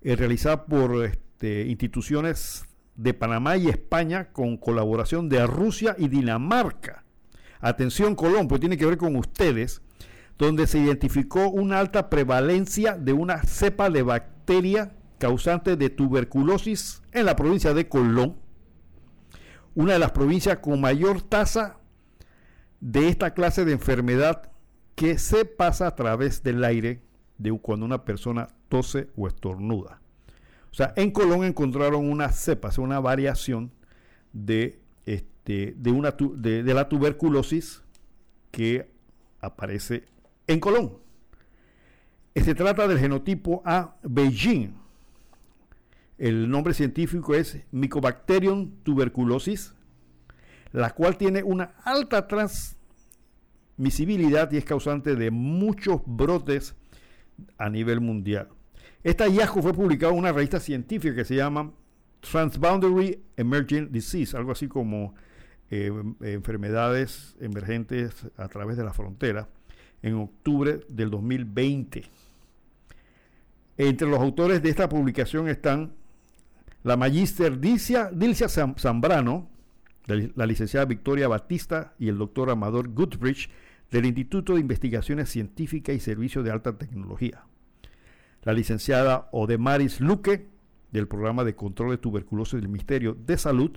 eh, 0.00 0.16
realizada 0.16 0.64
por 0.64 1.04
este, 1.04 1.66
instituciones 1.66 2.64
de 2.94 3.12
Panamá 3.12 3.58
y 3.58 3.68
España 3.68 4.32
con 4.32 4.56
colaboración 4.56 5.28
de 5.28 5.46
Rusia 5.46 5.94
y 5.98 6.08
Dinamarca. 6.08 7.04
Atención 7.60 8.14
Colón, 8.14 8.48
pues 8.48 8.60
tiene 8.60 8.78
que 8.78 8.86
ver 8.86 8.96
con 8.96 9.16
ustedes, 9.16 9.82
donde 10.38 10.66
se 10.66 10.78
identificó 10.78 11.48
una 11.48 11.78
alta 11.78 12.10
prevalencia 12.10 12.96
de 12.96 13.12
una 13.12 13.42
cepa 13.42 13.88
de 13.90 14.02
bacteria 14.02 14.92
causante 15.18 15.76
de 15.76 15.88
tuberculosis 15.90 17.02
en 17.12 17.24
la 17.26 17.36
provincia 17.36 17.72
de 17.72 17.88
Colón, 17.88 18.36
una 19.74 19.94
de 19.94 19.98
las 19.98 20.10
provincias 20.12 20.58
con 20.58 20.80
mayor 20.80 21.22
tasa 21.22 21.78
de 22.80 23.08
esta 23.08 23.32
clase 23.32 23.64
de 23.64 23.72
enfermedad 23.72 24.50
que 24.94 25.18
se 25.18 25.44
pasa 25.44 25.86
a 25.86 25.94
través 25.94 26.42
del 26.42 26.64
aire 26.64 27.02
de 27.38 27.50
cuando 27.58 27.86
una 27.86 28.04
persona 28.04 28.48
tose 28.68 29.08
o 29.16 29.26
estornuda. 29.28 30.00
O 30.70 30.74
sea, 30.74 30.92
en 30.96 31.10
Colón 31.10 31.44
encontraron 31.44 32.10
una 32.10 32.30
cepa, 32.32 32.70
una 32.78 33.00
variación 33.00 33.72
de, 34.32 34.80
este, 35.06 35.74
de, 35.78 35.90
una 35.90 36.12
tu- 36.16 36.34
de, 36.40 36.62
de 36.62 36.74
la 36.74 36.88
tuberculosis 36.88 37.82
que 38.50 38.90
aparece 39.40 40.04
en 40.46 40.60
Colón. 40.60 40.98
Se 42.34 42.54
trata 42.54 42.86
del 42.86 42.98
genotipo 42.98 43.62
A 43.64 43.96
Beijing. 44.02 44.74
El 46.18 46.48
nombre 46.48 46.72
científico 46.74 47.34
es 47.34 47.58
Mycobacterium 47.72 48.70
tuberculosis, 48.82 49.74
la 50.72 50.90
cual 50.90 51.16
tiene 51.16 51.42
una 51.42 51.74
alta 51.84 52.28
transmisibilidad 52.28 54.52
y 54.52 54.58
es 54.58 54.64
causante 54.64 55.16
de 55.16 55.30
muchos 55.30 56.02
brotes 56.06 56.74
a 57.58 57.68
nivel 57.68 58.00
mundial. 58.00 58.48
Este 59.02 59.24
hallazgo 59.24 59.62
fue 59.62 59.72
publicado 59.72 60.12
en 60.12 60.20
una 60.20 60.32
revista 60.32 60.60
científica 60.60 61.14
que 61.14 61.24
se 61.24 61.36
llama 61.36 61.72
Transboundary 62.20 63.22
Emerging 63.36 63.90
Disease, 63.92 64.36
algo 64.36 64.52
así 64.52 64.68
como 64.68 65.14
eh, 65.70 65.90
enfermedades 66.20 67.36
emergentes 67.40 68.26
a 68.36 68.48
través 68.48 68.76
de 68.76 68.84
la 68.84 68.92
frontera, 68.92 69.48
en 70.06 70.14
octubre 70.14 70.80
del 70.88 71.10
2020. 71.10 72.04
Entre 73.76 74.08
los 74.08 74.20
autores 74.20 74.62
de 74.62 74.70
esta 74.70 74.88
publicación 74.88 75.48
están 75.48 75.92
la 76.84 76.96
magíster 76.96 77.58
Dilcia, 77.60 78.10
Dilcia 78.12 78.46
Zam- 78.46 78.78
Zambrano, 78.78 79.48
la 80.06 80.46
licenciada 80.46 80.86
Victoria 80.86 81.26
Batista 81.26 81.94
y 81.98 82.08
el 82.08 82.16
doctor 82.18 82.50
Amador 82.50 82.88
Goodrich 82.94 83.50
del 83.90 84.06
Instituto 84.06 84.54
de 84.54 84.60
Investigaciones 84.60 85.28
Científicas 85.28 85.96
y 85.96 86.00
Servicios 86.00 86.44
de 86.44 86.52
Alta 86.52 86.78
Tecnología. 86.78 87.42
La 88.44 88.52
licenciada 88.52 89.28
Odemaris 89.32 90.00
Luque 90.00 90.46
del 90.92 91.08
programa 91.08 91.42
de 91.42 91.56
control 91.56 91.90
de 91.90 91.98
tuberculosis 91.98 92.60
del 92.60 92.68
Ministerio 92.68 93.16
de 93.26 93.36
Salud, 93.36 93.72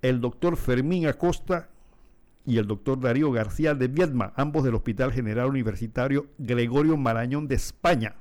el 0.00 0.22
doctor 0.22 0.56
Fermín 0.56 1.06
Acosta 1.06 1.68
y 2.48 2.56
el 2.56 2.66
doctor 2.66 2.98
Darío 2.98 3.30
García 3.30 3.74
de 3.74 3.88
Viedma, 3.88 4.32
ambos 4.34 4.64
del 4.64 4.74
Hospital 4.74 5.12
General 5.12 5.48
Universitario 5.48 6.28
Gregorio 6.38 6.96
Marañón 6.96 7.46
de 7.46 7.56
España, 7.56 8.16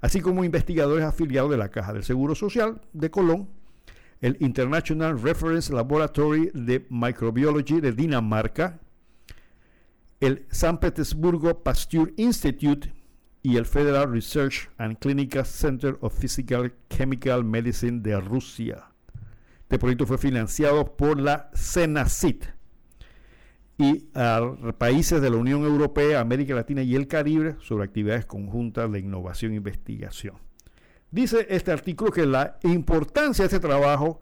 así 0.00 0.20
como 0.20 0.42
investigadores 0.42 1.04
afiliados 1.04 1.52
de 1.52 1.58
la 1.58 1.68
Caja 1.68 1.92
del 1.92 2.02
Seguro 2.02 2.34
Social 2.34 2.80
de 2.92 3.12
Colón, 3.12 3.48
el 4.20 4.36
International 4.40 5.22
Reference 5.22 5.72
Laboratory 5.72 6.50
de 6.54 6.84
Microbiology 6.90 7.80
de 7.80 7.92
Dinamarca, 7.92 8.80
el 10.18 10.44
San 10.50 10.80
Petersburgo 10.80 11.62
Pasteur 11.62 12.12
Institute 12.16 12.92
y 13.44 13.58
el 13.58 13.66
Federal 13.66 14.10
Research 14.10 14.70
and 14.76 14.98
Clinical 14.98 15.46
Center 15.46 15.96
of 16.00 16.18
Physical 16.18 16.74
Chemical 16.90 17.44
Medicine 17.44 18.00
de 18.00 18.20
Rusia. 18.20 18.86
Este 19.60 19.78
proyecto 19.78 20.04
fue 20.04 20.18
financiado 20.18 20.96
por 20.96 21.20
la 21.20 21.48
CENACIT 21.54 22.61
y 23.82 24.08
a 24.14 24.54
países 24.78 25.20
de 25.20 25.28
la 25.28 25.36
Unión 25.36 25.64
Europea, 25.64 26.20
América 26.20 26.54
Latina 26.54 26.82
y 26.82 26.94
el 26.94 27.08
Caribe 27.08 27.56
sobre 27.60 27.84
actividades 27.84 28.26
conjuntas 28.26 28.90
de 28.92 29.00
innovación 29.00 29.52
e 29.52 29.56
investigación. 29.56 30.36
Dice 31.10 31.46
este 31.50 31.72
artículo 31.72 32.12
que 32.12 32.24
la 32.24 32.58
importancia 32.62 33.42
de 33.42 33.46
este 33.46 33.60
trabajo 33.60 34.20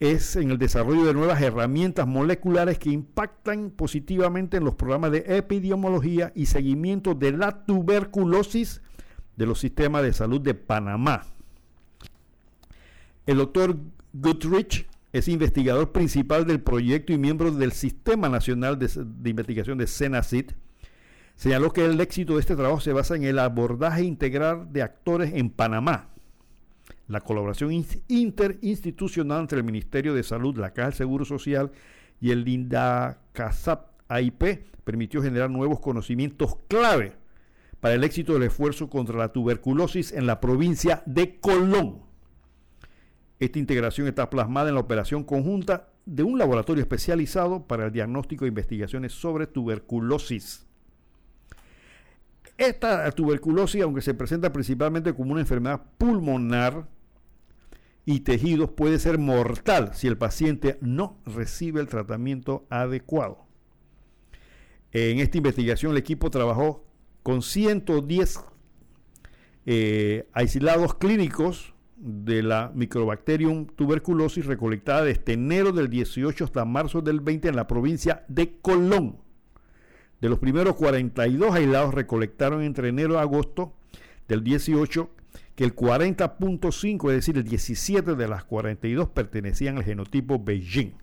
es 0.00 0.36
en 0.36 0.50
el 0.50 0.58
desarrollo 0.58 1.04
de 1.04 1.14
nuevas 1.14 1.40
herramientas 1.42 2.06
moleculares 2.08 2.78
que 2.78 2.90
impactan 2.90 3.70
positivamente 3.70 4.56
en 4.56 4.64
los 4.64 4.74
programas 4.74 5.12
de 5.12 5.24
epidemiología 5.36 6.32
y 6.34 6.46
seguimiento 6.46 7.14
de 7.14 7.32
la 7.32 7.64
tuberculosis 7.64 8.82
de 9.36 9.46
los 9.46 9.60
sistemas 9.60 10.02
de 10.02 10.12
salud 10.12 10.40
de 10.40 10.54
Panamá. 10.54 11.26
El 13.26 13.36
doctor 13.36 13.76
Goodrich 14.12 14.88
es 15.12 15.28
investigador 15.28 15.92
principal 15.92 16.46
del 16.46 16.60
proyecto 16.60 17.12
y 17.12 17.18
miembro 17.18 17.50
del 17.50 17.72
Sistema 17.72 18.28
Nacional 18.28 18.78
de, 18.78 19.30
Investigación 19.30 19.78
de 19.78 19.86
CENACIT. 19.86 20.52
Señaló 21.36 21.72
que 21.72 21.84
el 21.84 22.00
éxito 22.00 22.34
de 22.34 22.40
este 22.40 22.56
trabajo 22.56 22.80
se 22.80 22.92
basa 22.92 23.16
en 23.16 23.24
el 23.24 23.38
abordaje 23.38 24.04
integral 24.04 24.72
de 24.72 24.82
actores 24.82 25.32
en 25.34 25.50
Panamá, 25.50 26.08
la 27.08 27.20
colaboración 27.20 27.72
interinstitucional 28.08 29.40
entre 29.40 29.58
el 29.58 29.64
Ministerio 29.64 30.14
de 30.14 30.22
Salud, 30.22 30.56
la 30.56 30.72
Caja 30.72 30.88
del 30.88 30.96
Seguro 30.96 31.24
Social 31.24 31.72
y 32.20 32.30
el 32.30 32.46
INDACASAP 32.46 33.92
AIP 34.08 34.42
permitió 34.84 35.22
generar 35.22 35.50
nuevos 35.50 35.80
conocimientos 35.80 36.56
clave 36.68 37.14
para 37.80 37.94
el 37.94 38.04
éxito 38.04 38.34
del 38.34 38.44
esfuerzo 38.44 38.88
contra 38.88 39.18
la 39.18 39.32
tuberculosis 39.32 40.12
en 40.12 40.26
la 40.26 40.40
provincia 40.40 41.02
de 41.04 41.40
Colón. 41.40 42.11
Esta 43.42 43.58
integración 43.58 44.06
está 44.06 44.30
plasmada 44.30 44.68
en 44.68 44.76
la 44.76 44.82
operación 44.82 45.24
conjunta 45.24 45.88
de 46.06 46.22
un 46.22 46.38
laboratorio 46.38 46.80
especializado 46.80 47.66
para 47.66 47.86
el 47.86 47.90
diagnóstico 47.90 48.44
e 48.44 48.48
investigaciones 48.48 49.10
sobre 49.10 49.48
tuberculosis. 49.48 50.64
Esta 52.56 53.10
tuberculosis, 53.10 53.82
aunque 53.82 54.00
se 54.00 54.14
presenta 54.14 54.52
principalmente 54.52 55.12
como 55.12 55.32
una 55.32 55.40
enfermedad 55.40 55.82
pulmonar 55.98 56.86
y 58.04 58.20
tejidos, 58.20 58.70
puede 58.70 59.00
ser 59.00 59.18
mortal 59.18 59.90
si 59.92 60.06
el 60.06 60.16
paciente 60.16 60.78
no 60.80 61.18
recibe 61.26 61.80
el 61.80 61.88
tratamiento 61.88 62.64
adecuado. 62.70 63.44
En 64.92 65.18
esta 65.18 65.38
investigación 65.38 65.90
el 65.90 65.98
equipo 65.98 66.30
trabajó 66.30 66.86
con 67.24 67.42
110 67.42 68.38
eh, 69.66 70.28
aislados 70.32 70.94
clínicos 70.94 71.74
de 72.02 72.42
la 72.42 72.72
Microbacterium 72.74 73.66
tuberculosis 73.66 74.44
recolectada 74.46 75.04
desde 75.04 75.34
enero 75.34 75.70
del 75.70 75.88
18 75.88 76.44
hasta 76.44 76.64
marzo 76.64 77.00
del 77.00 77.20
20 77.20 77.48
en 77.48 77.56
la 77.56 77.68
provincia 77.68 78.24
de 78.26 78.58
Colón. 78.60 79.18
De 80.20 80.28
los 80.28 80.40
primeros 80.40 80.74
42 80.74 81.54
aislados 81.54 81.94
recolectaron 81.94 82.62
entre 82.62 82.88
enero 82.88 83.14
y 83.14 83.18
agosto 83.18 83.74
del 84.26 84.42
18 84.42 85.10
que 85.54 85.64
el 85.64 85.76
40.5, 85.76 87.10
es 87.10 87.16
decir, 87.16 87.36
el 87.36 87.44
17 87.44 88.16
de 88.16 88.28
las 88.28 88.44
42 88.44 89.08
pertenecían 89.10 89.76
al 89.76 89.84
genotipo 89.84 90.42
Beijing. 90.42 90.94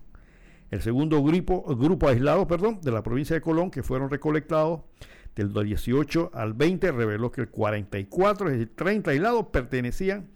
El 0.70 0.82
segundo 0.82 1.22
grupo, 1.22 1.62
grupo 1.76 2.08
aislado 2.08 2.46
perdón, 2.46 2.80
de 2.82 2.92
la 2.92 3.02
provincia 3.02 3.34
de 3.34 3.40
Colón, 3.40 3.70
que 3.70 3.82
fueron 3.82 4.10
recolectados 4.10 4.82
del 5.34 5.52
18 5.52 6.32
al 6.34 6.52
20, 6.52 6.92
reveló 6.92 7.30
que 7.30 7.40
el 7.40 7.48
44, 7.48 8.48
es 8.48 8.52
decir, 8.52 8.72
30 8.76 9.12
aislados 9.12 9.46
pertenecían 9.46 10.28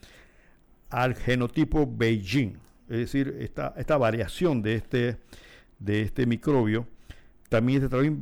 al 0.95 1.15
genotipo 1.17 1.87
Beijing. 1.87 2.55
Es 2.89 2.99
decir, 2.99 3.37
esta, 3.41 3.75
esta 3.77 3.97
variación 3.97 4.63
de 4.63 4.77
este, 4.77 5.17
de 5.81 6.03
este 6.03 6.25
microbio, 6.25 6.87
también 7.49 7.83
este 7.83 7.89
trabajo 7.89 8.13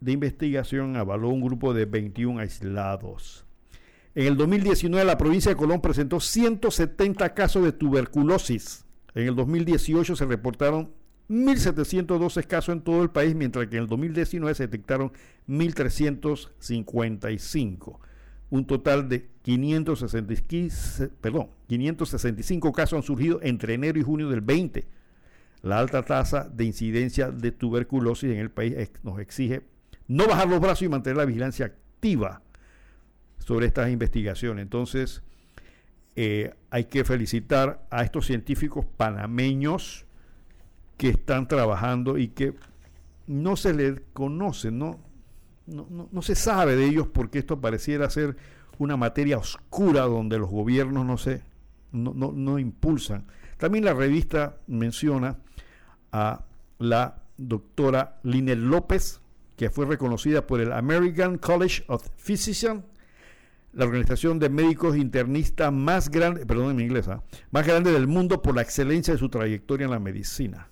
de 0.00 0.12
investigación 0.12 0.96
avaló 0.96 1.30
un 1.30 1.40
grupo 1.40 1.74
de 1.74 1.86
21 1.86 2.38
aislados. 2.40 3.44
En 4.14 4.28
el 4.28 4.36
2019 4.36 5.04
la 5.04 5.18
provincia 5.18 5.50
de 5.50 5.56
Colón 5.56 5.80
presentó 5.80 6.20
170 6.20 7.34
casos 7.34 7.64
de 7.64 7.72
tuberculosis. 7.72 8.84
En 9.16 9.26
el 9.26 9.34
2018 9.34 10.14
se 10.14 10.24
reportaron 10.24 10.92
1.712 11.28 12.46
casos 12.46 12.74
en 12.74 12.82
todo 12.82 13.02
el 13.02 13.10
país, 13.10 13.34
mientras 13.34 13.66
que 13.66 13.74
en 13.76 13.82
el 13.82 13.88
2019 13.88 14.54
se 14.54 14.68
detectaron 14.68 15.10
1.355 15.48 17.98
un 18.54 18.66
total 18.66 19.08
de 19.08 19.26
565, 19.42 21.12
perdón, 21.20 21.48
565 21.66 22.72
casos 22.72 22.96
han 22.98 23.02
surgido 23.02 23.40
entre 23.42 23.74
enero 23.74 23.98
y 23.98 24.04
junio 24.04 24.28
del 24.28 24.42
20. 24.42 24.86
La 25.62 25.80
alta 25.80 26.04
tasa 26.04 26.48
de 26.48 26.64
incidencia 26.64 27.32
de 27.32 27.50
tuberculosis 27.50 28.30
en 28.30 28.38
el 28.38 28.52
país 28.52 28.76
nos 29.02 29.18
exige 29.18 29.64
no 30.06 30.28
bajar 30.28 30.46
los 30.46 30.60
brazos 30.60 30.82
y 30.82 30.88
mantener 30.88 31.16
la 31.16 31.24
vigilancia 31.24 31.66
activa 31.66 32.42
sobre 33.38 33.66
estas 33.66 33.90
investigaciones. 33.90 34.62
Entonces, 34.62 35.24
eh, 36.14 36.54
hay 36.70 36.84
que 36.84 37.02
felicitar 37.02 37.84
a 37.90 38.04
estos 38.04 38.24
científicos 38.24 38.86
panameños 38.96 40.06
que 40.96 41.08
están 41.08 41.48
trabajando 41.48 42.18
y 42.18 42.28
que 42.28 42.54
no 43.26 43.56
se 43.56 43.74
les 43.74 44.00
conoce, 44.12 44.70
¿no? 44.70 45.00
No, 45.66 46.08
no, 46.10 46.22
se 46.22 46.34
sabe 46.34 46.76
de 46.76 46.84
ellos 46.84 47.08
porque 47.08 47.38
esto 47.38 47.60
pareciera 47.60 48.10
ser 48.10 48.36
una 48.78 48.96
materia 48.96 49.38
oscura 49.38 50.02
donde 50.02 50.38
los 50.38 50.50
gobiernos 50.50 51.06
no, 51.06 51.16
se, 51.16 51.42
no, 51.92 52.12
no 52.12 52.58
impulsan. 52.58 53.26
También 53.56 53.84
la 53.84 53.94
revista 53.94 54.58
menciona 54.66 55.38
a 56.12 56.44
la 56.78 57.22
doctora 57.36 58.20
Linel 58.22 58.68
López, 58.68 59.20
que 59.56 59.70
fue 59.70 59.86
reconocida 59.86 60.46
por 60.46 60.60
el 60.60 60.72
American 60.72 61.38
College 61.38 61.84
of 61.86 62.06
Physicians, 62.16 62.84
la 63.72 63.84
organización 63.84 64.38
de 64.38 64.48
médicos 64.48 64.96
internistas 64.96 65.72
más 65.72 66.10
grande, 66.10 66.46
perdón 66.46 66.72
en 66.72 66.80
inglés, 66.80 67.08
¿ah? 67.08 67.22
más 67.50 67.66
grande 67.66 67.92
del 67.92 68.06
mundo 68.06 68.40
por 68.40 68.54
la 68.54 68.62
excelencia 68.62 69.14
de 69.14 69.18
su 69.18 69.28
trayectoria 69.28 69.84
en 69.84 69.90
la 69.90 69.98
medicina. 69.98 70.68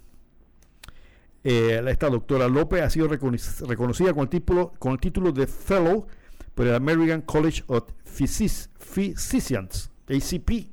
Eh, 1.45 1.83
esta 1.89 2.09
doctora 2.09 2.49
López 2.49 2.83
ha 2.83 2.91
sido 2.91 3.09
reconocida 3.09 4.13
con 4.13 4.23
el, 4.23 4.29
título, 4.29 4.73
con 4.79 4.93
el 4.93 5.01
título 5.01 5.33
de 5.33 5.47
Fellow 5.47 6.07
por 6.55 6.67
el 6.67 6.75
American 6.75 7.23
College 7.23 7.65
of 7.67 7.91
Physicians, 8.05 9.91
ACP, 10.07 10.69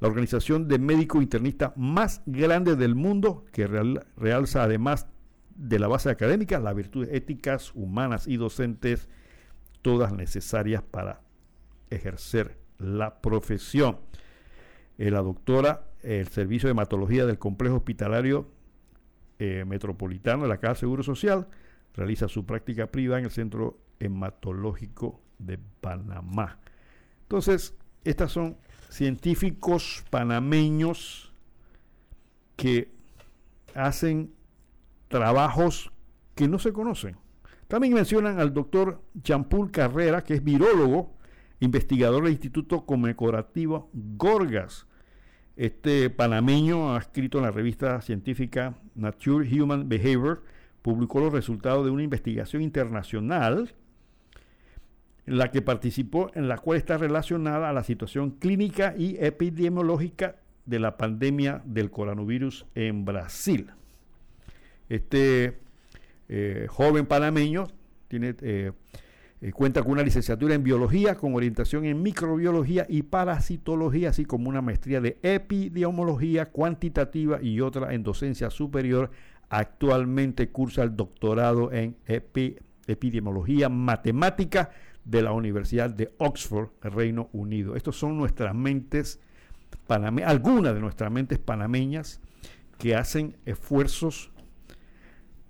la 0.00 0.08
organización 0.08 0.68
de 0.68 0.78
médico 0.78 1.22
internista 1.22 1.72
más 1.76 2.22
grande 2.26 2.76
del 2.76 2.94
mundo, 2.94 3.44
que 3.52 3.66
realza 3.66 4.64
además 4.64 5.06
de 5.54 5.78
la 5.78 5.88
base 5.88 6.10
académica 6.10 6.58
las 6.58 6.74
virtudes 6.74 7.10
éticas, 7.12 7.72
humanas 7.74 8.26
y 8.26 8.36
docentes, 8.36 9.08
todas 9.80 10.12
necesarias 10.12 10.82
para 10.82 11.22
ejercer 11.90 12.58
la 12.78 13.20
profesión. 13.20 13.98
Eh, 14.98 15.10
la 15.10 15.22
doctora, 15.22 15.86
el 16.02 16.28
Servicio 16.28 16.66
de 16.66 16.72
Hematología 16.72 17.24
del 17.24 17.38
Complejo 17.38 17.76
Hospitalario 17.76 18.48
eh, 19.44 19.64
metropolitano 19.64 20.44
de 20.44 20.48
la 20.50 20.58
Casa 20.58 20.76
Seguro 20.76 21.02
Social, 21.02 21.48
realiza 21.94 22.28
su 22.28 22.46
práctica 22.46 22.86
privada 22.86 23.18
en 23.18 23.24
el 23.24 23.32
Centro 23.32 23.76
Hematológico 23.98 25.20
de 25.36 25.58
Panamá. 25.80 26.60
Entonces, 27.22 27.74
estos 28.04 28.30
son 28.30 28.56
científicos 28.88 30.04
panameños 30.10 31.32
que 32.54 32.92
hacen 33.74 34.32
trabajos 35.08 35.90
que 36.36 36.46
no 36.46 36.60
se 36.60 36.72
conocen. 36.72 37.16
También 37.66 37.94
mencionan 37.94 38.38
al 38.38 38.54
doctor 38.54 39.02
Champul 39.22 39.72
Carrera, 39.72 40.22
que 40.22 40.34
es 40.34 40.44
virólogo, 40.44 41.16
investigador 41.58 42.22
del 42.22 42.34
Instituto 42.34 42.86
Conmemorativo 42.86 43.90
Gorgas, 43.92 44.86
este 45.56 46.10
panameño 46.10 46.94
ha 46.94 46.98
escrito 46.98 47.38
en 47.38 47.44
la 47.44 47.50
revista 47.50 48.00
científica 48.00 48.74
Nature 48.94 49.48
Human 49.60 49.88
Behavior, 49.88 50.42
publicó 50.82 51.20
los 51.20 51.32
resultados 51.32 51.84
de 51.84 51.90
una 51.90 52.02
investigación 52.02 52.62
internacional 52.62 53.74
en 55.26 55.38
la 55.38 55.50
que 55.50 55.62
participó, 55.62 56.30
en 56.34 56.48
la 56.48 56.58
cual 56.58 56.78
está 56.78 56.98
relacionada 56.98 57.68
a 57.68 57.72
la 57.72 57.84
situación 57.84 58.32
clínica 58.32 58.94
y 58.96 59.16
epidemiológica 59.20 60.36
de 60.66 60.80
la 60.80 60.96
pandemia 60.96 61.62
del 61.64 61.90
coronavirus 61.90 62.66
en 62.74 63.04
Brasil. 63.04 63.70
Este 64.88 65.58
eh, 66.28 66.66
joven 66.68 67.06
panameño 67.06 67.68
tiene 68.08 68.34
eh, 68.40 68.72
eh, 69.42 69.50
cuenta 69.50 69.82
con 69.82 69.90
una 69.90 70.04
licenciatura 70.04 70.54
en 70.54 70.62
biología 70.62 71.16
con 71.16 71.34
orientación 71.34 71.84
en 71.84 72.00
microbiología 72.00 72.86
y 72.88 73.02
parasitología, 73.02 74.10
así 74.10 74.24
como 74.24 74.48
una 74.48 74.62
maestría 74.62 75.00
de 75.00 75.18
epidemiología 75.20 76.50
cuantitativa 76.50 77.42
y 77.42 77.60
otra 77.60 77.92
en 77.92 78.04
docencia 78.04 78.50
superior. 78.50 79.10
Actualmente 79.48 80.50
cursa 80.50 80.84
el 80.84 80.94
doctorado 80.94 81.72
en 81.72 81.96
epidemiología 82.86 83.68
matemática 83.68 84.70
de 85.04 85.22
la 85.22 85.32
Universidad 85.32 85.90
de 85.90 86.14
Oxford, 86.18 86.68
Reino 86.80 87.28
Unido. 87.32 87.74
Estos 87.74 87.98
son 87.98 88.16
nuestras 88.16 88.54
mentes 88.54 89.18
panameñas, 89.88 90.30
algunas 90.30 90.72
de 90.72 90.80
nuestras 90.80 91.10
mentes 91.10 91.40
panameñas 91.40 92.20
que 92.78 92.94
hacen 92.94 93.36
esfuerzos 93.44 94.30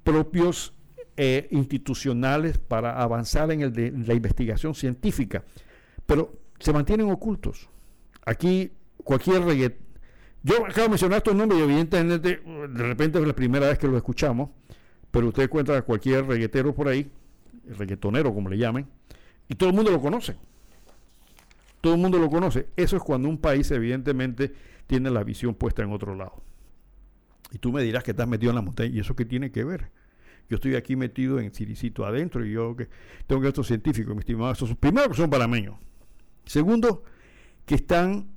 propios 0.02 0.74
eh, 1.16 1.48
institucionales 1.51 2.59
para 2.59 3.01
avanzar 3.02 3.51
en, 3.52 3.60
el 3.60 3.72
de, 3.72 3.90
la 3.90 4.14
investigación 4.14 4.74
científica, 4.74 5.44
pero 6.06 6.32
se 6.59 6.72
mantienen 6.72 7.10
ocultos. 7.10 7.68
Aquí 8.24 8.72
cualquier 9.05 9.43
reggaet... 9.43 9.76
Yo 10.43 10.64
acabo 10.66 10.82
de 10.82 10.89
mencionar 10.89 11.18
estos 11.18 11.34
nombres 11.34 11.60
y 11.60 11.64
evidentemente 11.64 12.40
de 12.40 12.82
repente 12.82 13.20
es 13.20 13.26
la 13.26 13.34
primera 13.34 13.68
vez 13.68 13.78
que 13.78 13.86
lo 13.86 13.97
escuchamos, 13.97 14.51
pero 15.10 15.28
usted 15.28 15.44
encuentra 15.44 15.76
a 15.76 15.82
cualquier 15.82 16.26
reggaetero 16.26 16.74
por 16.74 16.89
ahí, 16.89 17.10
reggaetonero 17.78 18.34
como 18.34 18.48
le 18.48 18.59
llamen, 18.59 18.86
y 19.48 19.55
todo 19.55 19.68
el 19.68 19.76
mundo 19.76 19.90
lo 19.90 20.01
conoce. 20.01 20.36
todo 21.80 21.94
el 21.94 22.01
mundo 22.01 22.18
lo 22.18 22.30
conoce. 22.30 22.68
Eso 22.76 22.97
es 22.97 23.02
cuando 23.02 23.28
un 23.28 23.39
país 23.39 23.70
evidentemente 23.70 24.52
tiene 24.86 25.10
la 25.10 25.22
visión 25.24 25.55
puesta 25.55 25.82
en 25.82 25.93
otro 25.93 26.14
lado. 26.14 26.43
Y 27.52 27.59
tú 27.59 27.70
me 27.70 27.82
dirás 27.82 28.02
que 28.02 28.12
estás 28.12 28.26
metido 28.26 28.51
en 28.51 28.56
la 28.56 28.62
montaña. 28.62 28.90
¿Y 28.94 29.01
eso 29.01 29.14
qué 29.14 29.24
tiene 29.24 29.52
que 29.52 29.62
ver? 29.62 29.90
Yo 30.48 30.56
estoy 30.56 30.74
aquí 30.74 30.97
metido 30.97 31.40
en 31.40 31.52
Ciricito 31.52 32.05
adentro 32.05 32.44
y 32.44 32.52
yo 32.52 32.77
que 32.77 32.89
tengo 33.27 33.40
que 33.40 33.48
estos 33.48 33.66
científicos, 33.66 34.14
mi 34.14 34.20
estimado. 34.20 34.55
Primero 34.78 35.09
que 35.09 35.16
son 35.16 35.31
panameños. 35.31 35.77
Segundo, 36.44 37.05
que 37.64 37.77
están 37.77 38.28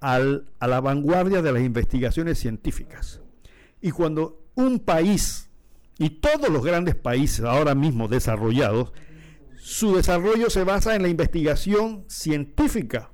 al, 0.00 0.50
a 0.58 0.66
la 0.66 0.80
vanguardia 0.80 1.42
de 1.42 1.52
las 1.52 1.62
investigaciones 1.62 2.38
científicas. 2.38 3.20
Y 3.80 3.90
cuando 3.90 4.44
un 4.54 4.80
país, 4.80 5.50
y 5.98 6.10
todos 6.10 6.48
los 6.48 6.64
grandes 6.64 6.94
países 6.96 7.44
ahora 7.44 7.74
mismo 7.74 8.08
desarrollados, 8.08 8.92
su 9.56 9.94
desarrollo 9.94 10.50
se 10.50 10.64
basa 10.64 10.96
en 10.96 11.02
la 11.02 11.08
investigación 11.08 12.04
científica. 12.08 13.10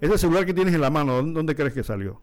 Ese 0.00 0.18
celular 0.18 0.44
que 0.44 0.54
tienes 0.54 0.74
en 0.74 0.80
la 0.80 0.90
mano, 0.90 1.22
¿dónde 1.22 1.54
crees 1.54 1.72
que 1.72 1.82
salió? 1.82 2.20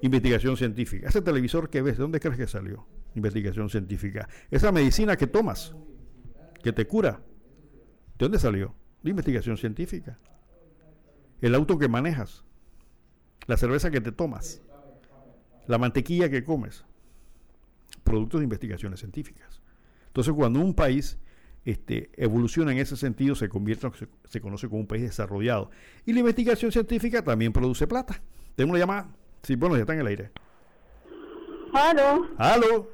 Investigación 0.00 0.56
científica. 0.56 1.08
Ese 1.08 1.22
televisor 1.22 1.70
que 1.70 1.82
ves, 1.82 1.96
¿de 1.96 2.02
dónde 2.02 2.20
crees 2.20 2.36
que 2.36 2.46
salió? 2.46 2.86
Investigación 3.14 3.68
científica. 3.68 4.28
Esa 4.50 4.70
medicina 4.70 5.16
que 5.16 5.26
tomas, 5.26 5.74
que 6.62 6.72
te 6.72 6.86
cura, 6.86 7.20
¿de 8.18 8.24
dónde 8.24 8.38
salió? 8.38 8.74
De 9.02 9.10
investigación 9.10 9.56
científica. 9.56 10.18
El 11.40 11.54
auto 11.54 11.78
que 11.78 11.88
manejas, 11.88 12.44
la 13.46 13.56
cerveza 13.56 13.90
que 13.90 14.00
te 14.00 14.12
tomas, 14.12 14.60
la 15.66 15.78
mantequilla 15.78 16.28
que 16.28 16.44
comes, 16.44 16.84
productos 18.04 18.40
de 18.40 18.44
investigaciones 18.44 19.00
científicas. 19.00 19.62
Entonces, 20.08 20.34
cuando 20.34 20.60
un 20.60 20.74
país 20.74 21.18
este, 21.64 22.10
evoluciona 22.16 22.72
en 22.72 22.78
ese 22.78 22.96
sentido, 22.96 23.34
se 23.34 23.48
convierte 23.48 23.86
en 23.86 23.92
lo 23.92 23.98
que 23.98 24.08
se, 24.28 24.40
conoce 24.40 24.68
como 24.68 24.80
un 24.80 24.86
país 24.86 25.02
desarrollado. 25.02 25.70
Y 26.06 26.12
la 26.12 26.20
investigación 26.20 26.72
científica 26.72 27.22
también 27.22 27.52
produce 27.52 27.86
plata. 27.86 28.20
Tenemos 28.56 28.74
una 28.74 28.80
llamada. 28.80 29.17
Sí, 29.42 29.56
bueno, 29.56 29.76
ya 29.76 29.82
está 29.82 29.94
en 29.94 30.00
el 30.00 30.06
aire. 30.06 30.30
¿Aló? 31.72 32.26
¿Aló? 32.38 32.88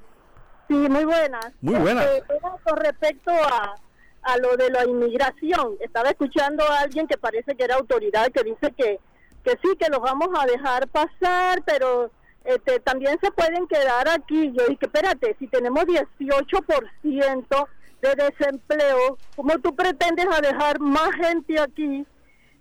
Sí, 0.69 0.75
muy 0.75 1.05
buenas. 1.05 1.47
Muy 1.61 1.77
buenas. 1.77 2.07
Este, 2.07 2.35
con 2.63 2.77
respecto 2.77 3.31
a, 3.31 3.75
a 4.23 4.37
lo 4.39 4.57
de 4.57 4.71
la 4.71 4.85
inmigración, 4.85 5.77
estaba 5.81 6.11
escuchando 6.11 6.65
a 6.65 6.81
alguien 6.81 7.07
que 7.07 7.19
parece 7.19 7.55
que 7.55 7.65
era 7.65 7.77
autoridad 7.77 8.31
que 8.33 8.43
dice 8.43 8.73
que, 8.77 8.99
que 9.45 9.51
sí, 9.63 9.77
que 9.79 9.91
los 9.91 10.01
vamos 10.01 10.29
a 10.39 10.47
dejar 10.47 10.89
pasar, 10.89 11.63
pero 11.65 12.11
este, 12.45 12.81
también 12.81 13.19
se 13.21 13.31
pueden 13.31 13.67
quedar 13.67 14.09
aquí. 14.09 14.53
Yo 14.53 14.67
dije, 14.67 14.87
espérate, 14.87 15.37
si 15.39 15.47
tenemos 15.49 15.85
18% 15.85 17.69
de 18.03 18.15
desempleo, 18.15 19.19
¿cómo 19.37 19.59
tú 19.59 19.75
pretendes 19.75 20.27
a 20.31 20.41
dejar 20.41 20.79
más 20.81 21.11
gente 21.13 21.59
aquí? 21.59 22.07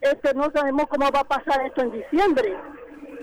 Este, 0.01 0.33
no 0.33 0.51
sabemos 0.53 0.87
cómo 0.87 1.09
va 1.11 1.21
a 1.21 1.23
pasar 1.23 1.65
esto 1.65 1.81
en 1.81 1.91
diciembre, 1.91 2.57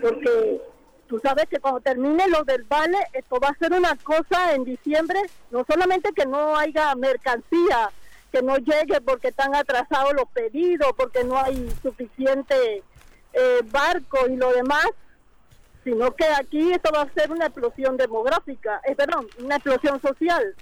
porque 0.01 0.61
tú 1.07 1.19
sabes 1.19 1.45
que 1.49 1.59
cuando 1.59 1.79
termine 1.81 2.27
lo 2.27 2.43
del 2.43 2.63
vale, 2.63 2.97
esto 3.13 3.39
va 3.39 3.49
a 3.49 3.57
ser 3.57 3.73
una 3.73 3.95
cosa 3.97 4.53
en 4.53 4.63
diciembre, 4.63 5.19
no 5.51 5.65
solamente 5.67 6.11
que 6.13 6.25
no 6.25 6.57
haya 6.57 6.95
mercancía, 6.95 7.91
que 8.31 8.41
no 8.41 8.57
llegue 8.57 9.01
porque 9.01 9.27
están 9.27 9.53
atrasados 9.55 10.13
los 10.13 10.27
pedidos, 10.29 10.91
porque 10.97 11.23
no 11.23 11.37
hay 11.37 11.69
suficiente 11.81 12.83
eh, 13.33 13.59
barco 13.65 14.27
y 14.29 14.35
lo 14.35 14.51
demás, 14.53 14.87
sino 15.83 16.15
que 16.15 16.25
aquí 16.25 16.71
esto 16.71 16.91
va 16.93 17.01
a 17.01 17.13
ser 17.13 17.31
una 17.31 17.47
explosión 17.47 17.97
demográfica, 17.97 18.81
eh, 18.85 18.95
perdón, 18.95 19.27
una 19.39 19.55
explosión 19.55 20.01
social. 20.01 20.55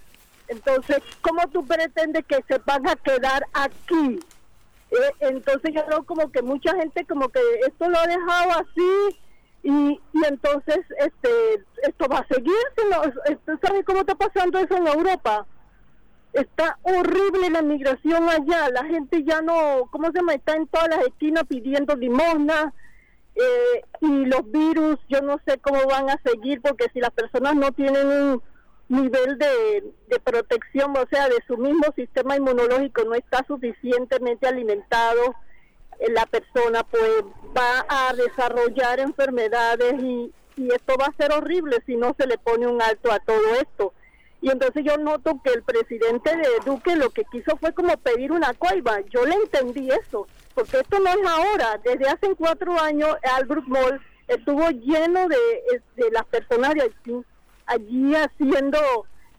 Entonces, 0.47 0.97
¿cómo 1.21 1.47
tú 1.49 1.65
pretendes 1.65 2.25
que 2.25 2.43
se 2.47 2.57
van 2.65 2.87
a 2.87 2.95
quedar 2.95 3.45
aquí? 3.53 4.19
Eh, 4.91 5.11
entonces 5.19 5.71
yo 5.75 5.85
creo 5.85 6.03
como 6.03 6.31
que 6.31 6.41
mucha 6.41 6.75
gente 6.75 7.05
como 7.05 7.29
que 7.29 7.39
esto 7.67 7.87
lo 7.87 7.99
ha 7.99 8.07
dejado 8.07 8.51
así 8.53 9.19
y, 9.69 10.01
y 10.13 10.25
entonces 10.27 10.79
este 10.97 11.29
esto 11.83 12.07
va 12.09 12.19
a 12.19 12.27
seguir. 12.27 12.55
¿Tú 13.45 13.59
sabes 13.61 13.85
cómo 13.85 13.99
está 13.99 14.15
pasando 14.15 14.57
eso 14.59 14.75
en 14.77 14.87
Europa? 14.87 15.45
Está 16.33 16.77
horrible 16.83 17.49
la 17.51 17.61
migración 17.61 18.29
allá. 18.29 18.69
La 18.69 18.85
gente 18.85 19.23
ya 19.23 19.41
no, 19.41 19.87
¿cómo 19.91 20.07
se 20.07 20.19
llama? 20.19 20.33
Está 20.33 20.55
en 20.55 20.67
todas 20.67 20.89
las 20.89 21.05
esquinas 21.05 21.43
pidiendo 21.47 21.95
limosna 21.95 22.73
eh, 23.35 23.83
y 24.01 24.25
los 24.25 24.51
virus, 24.51 24.99
yo 25.07 25.21
no 25.21 25.39
sé 25.45 25.59
cómo 25.59 25.85
van 25.87 26.09
a 26.09 26.19
seguir, 26.23 26.61
porque 26.61 26.87
si 26.93 26.99
las 26.99 27.11
personas 27.11 27.55
no 27.55 27.71
tienen 27.71 28.07
un 28.07 28.43
nivel 28.89 29.37
de, 29.37 30.19
protección, 30.23 30.95
o 30.97 31.07
sea, 31.09 31.29
de 31.29 31.37
su 31.47 31.57
mismo 31.57 31.85
sistema 31.95 32.35
inmunológico 32.35 33.03
no 33.05 33.13
está 33.13 33.45
suficientemente 33.47 34.47
alimentado, 34.47 35.35
la 36.07 36.25
persona 36.25 36.83
pues 36.83 37.23
va 37.55 37.85
a 37.89 38.13
desarrollar 38.13 38.99
enfermedades 38.99 40.01
y, 40.01 40.31
y 40.55 40.71
esto 40.73 40.95
va 40.99 41.07
a 41.07 41.17
ser 41.17 41.33
horrible 41.33 41.77
si 41.85 41.95
no 41.95 42.15
se 42.17 42.27
le 42.27 42.37
pone 42.37 42.67
un 42.67 42.81
alto 42.81 43.11
a 43.11 43.19
todo 43.19 43.55
esto. 43.61 43.93
Y 44.41 44.49
entonces 44.49 44.85
yo 44.85 44.97
noto 44.97 45.41
que 45.43 45.51
el 45.51 45.63
presidente 45.63 46.35
de 46.37 46.47
Duque 46.65 46.95
lo 46.95 47.09
que 47.09 47.25
quiso 47.25 47.57
fue 47.57 47.73
como 47.73 47.97
pedir 47.97 48.31
una 48.31 48.53
coiba. 48.53 49.01
Yo 49.09 49.25
le 49.25 49.35
entendí 49.35 49.89
eso 49.89 50.27
porque 50.59 50.79
esto 50.79 50.99
no 50.99 51.09
es 51.09 51.25
ahora, 51.25 51.79
desde 51.83 52.09
hace 52.09 52.35
cuatro 52.35 52.77
años 52.79 53.15
Albrook 53.23 53.65
Mall 53.67 54.01
estuvo 54.27 54.69
lleno 54.69 55.27
de, 55.29 55.37
de 55.95 56.11
las 56.11 56.25
personas 56.25 56.73
de 56.73 56.81
Haití 56.81 57.25
allí 57.65 58.13
haciendo 58.13 58.77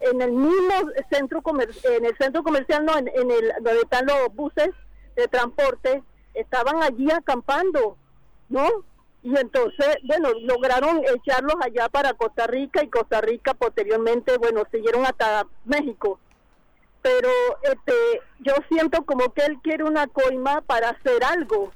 en 0.00 0.22
el 0.22 0.32
mismo 0.32 0.72
centro 1.10 1.42
comercial, 1.42 1.92
en 1.92 2.06
el 2.06 2.16
centro 2.16 2.42
comercial, 2.42 2.86
no, 2.86 2.96
en, 2.96 3.08
el 3.08 3.52
donde 3.60 3.80
están 3.82 4.06
los 4.06 4.34
buses 4.34 4.70
de 5.14 5.28
transporte, 5.28 6.02
estaban 6.34 6.82
allí 6.82 7.10
acampando, 7.10 7.96
¿no? 8.48 8.68
Y 9.22 9.36
entonces, 9.36 9.98
bueno, 10.04 10.30
lograron 10.40 11.02
echarlos 11.04 11.56
allá 11.60 11.88
para 11.88 12.14
Costa 12.14 12.46
Rica 12.46 12.82
y 12.82 12.88
Costa 12.88 13.20
Rica 13.20 13.52
posteriormente, 13.54 14.38
bueno, 14.38 14.62
siguieron 14.70 15.04
hasta 15.04 15.46
México. 15.64 16.18
Pero 17.02 17.28
este 17.62 17.92
yo 18.40 18.54
siento 18.68 19.04
como 19.04 19.32
que 19.32 19.44
él 19.44 19.58
quiere 19.62 19.84
una 19.84 20.06
coima 20.06 20.62
para 20.62 20.90
hacer 20.90 21.22
algo. 21.24 21.70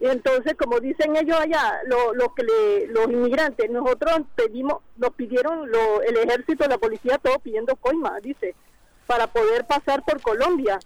Y 0.00 0.06
entonces 0.06 0.54
como 0.54 0.80
dicen 0.80 1.16
ellos 1.16 1.38
allá 1.38 1.80
lo, 1.86 2.34
que 2.34 2.44
le, 2.44 2.86
los 2.88 3.06
inmigrantes 3.06 3.68
nosotros 3.68 4.20
pedimos 4.36 4.76
nos 4.96 5.10
pidieron 5.10 5.68
lo, 5.70 6.02
el 6.02 6.16
ejército 6.18 6.68
la 6.68 6.78
policía 6.78 7.18
todo 7.18 7.40
pidiendo 7.40 7.74
coima 7.74 8.20
dice 8.20 8.54
para 9.08 9.26
poder 9.26 9.66
pasar 9.66 10.04
por 10.04 10.20
Colombia 10.22 10.78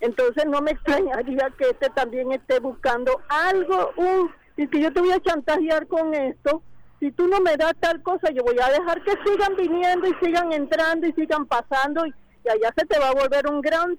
entonces 0.00 0.44
no 0.46 0.60
me 0.60 0.72
extrañaría 0.72 1.50
que 1.58 1.70
este 1.70 1.90
también 1.90 2.32
esté 2.32 2.60
buscando 2.60 3.20
algo 3.28 3.90
un 3.96 4.30
y 4.56 4.66
que 4.68 4.80
yo 4.80 4.92
te 4.92 5.00
voy 5.00 5.12
a 5.12 5.20
chantajear 5.20 5.86
con 5.86 6.14
esto 6.14 6.62
si 7.00 7.12
tú 7.12 7.28
no 7.28 7.40
me 7.40 7.56
das 7.56 7.74
tal 7.80 8.02
cosa 8.02 8.30
yo 8.30 8.42
voy 8.42 8.58
a 8.60 8.70
dejar 8.70 9.02
que 9.02 9.12
sigan 9.24 9.56
viniendo 9.56 10.06
y 10.06 10.14
sigan 10.24 10.52
entrando 10.52 11.06
y 11.06 11.12
sigan 11.12 11.46
pasando 11.46 12.06
y 12.06 12.12
allá 12.48 12.72
se 12.76 12.86
te 12.86 12.98
va 12.98 13.08
a 13.08 13.14
volver 13.14 13.46
un 13.48 13.60
gran 13.60 13.98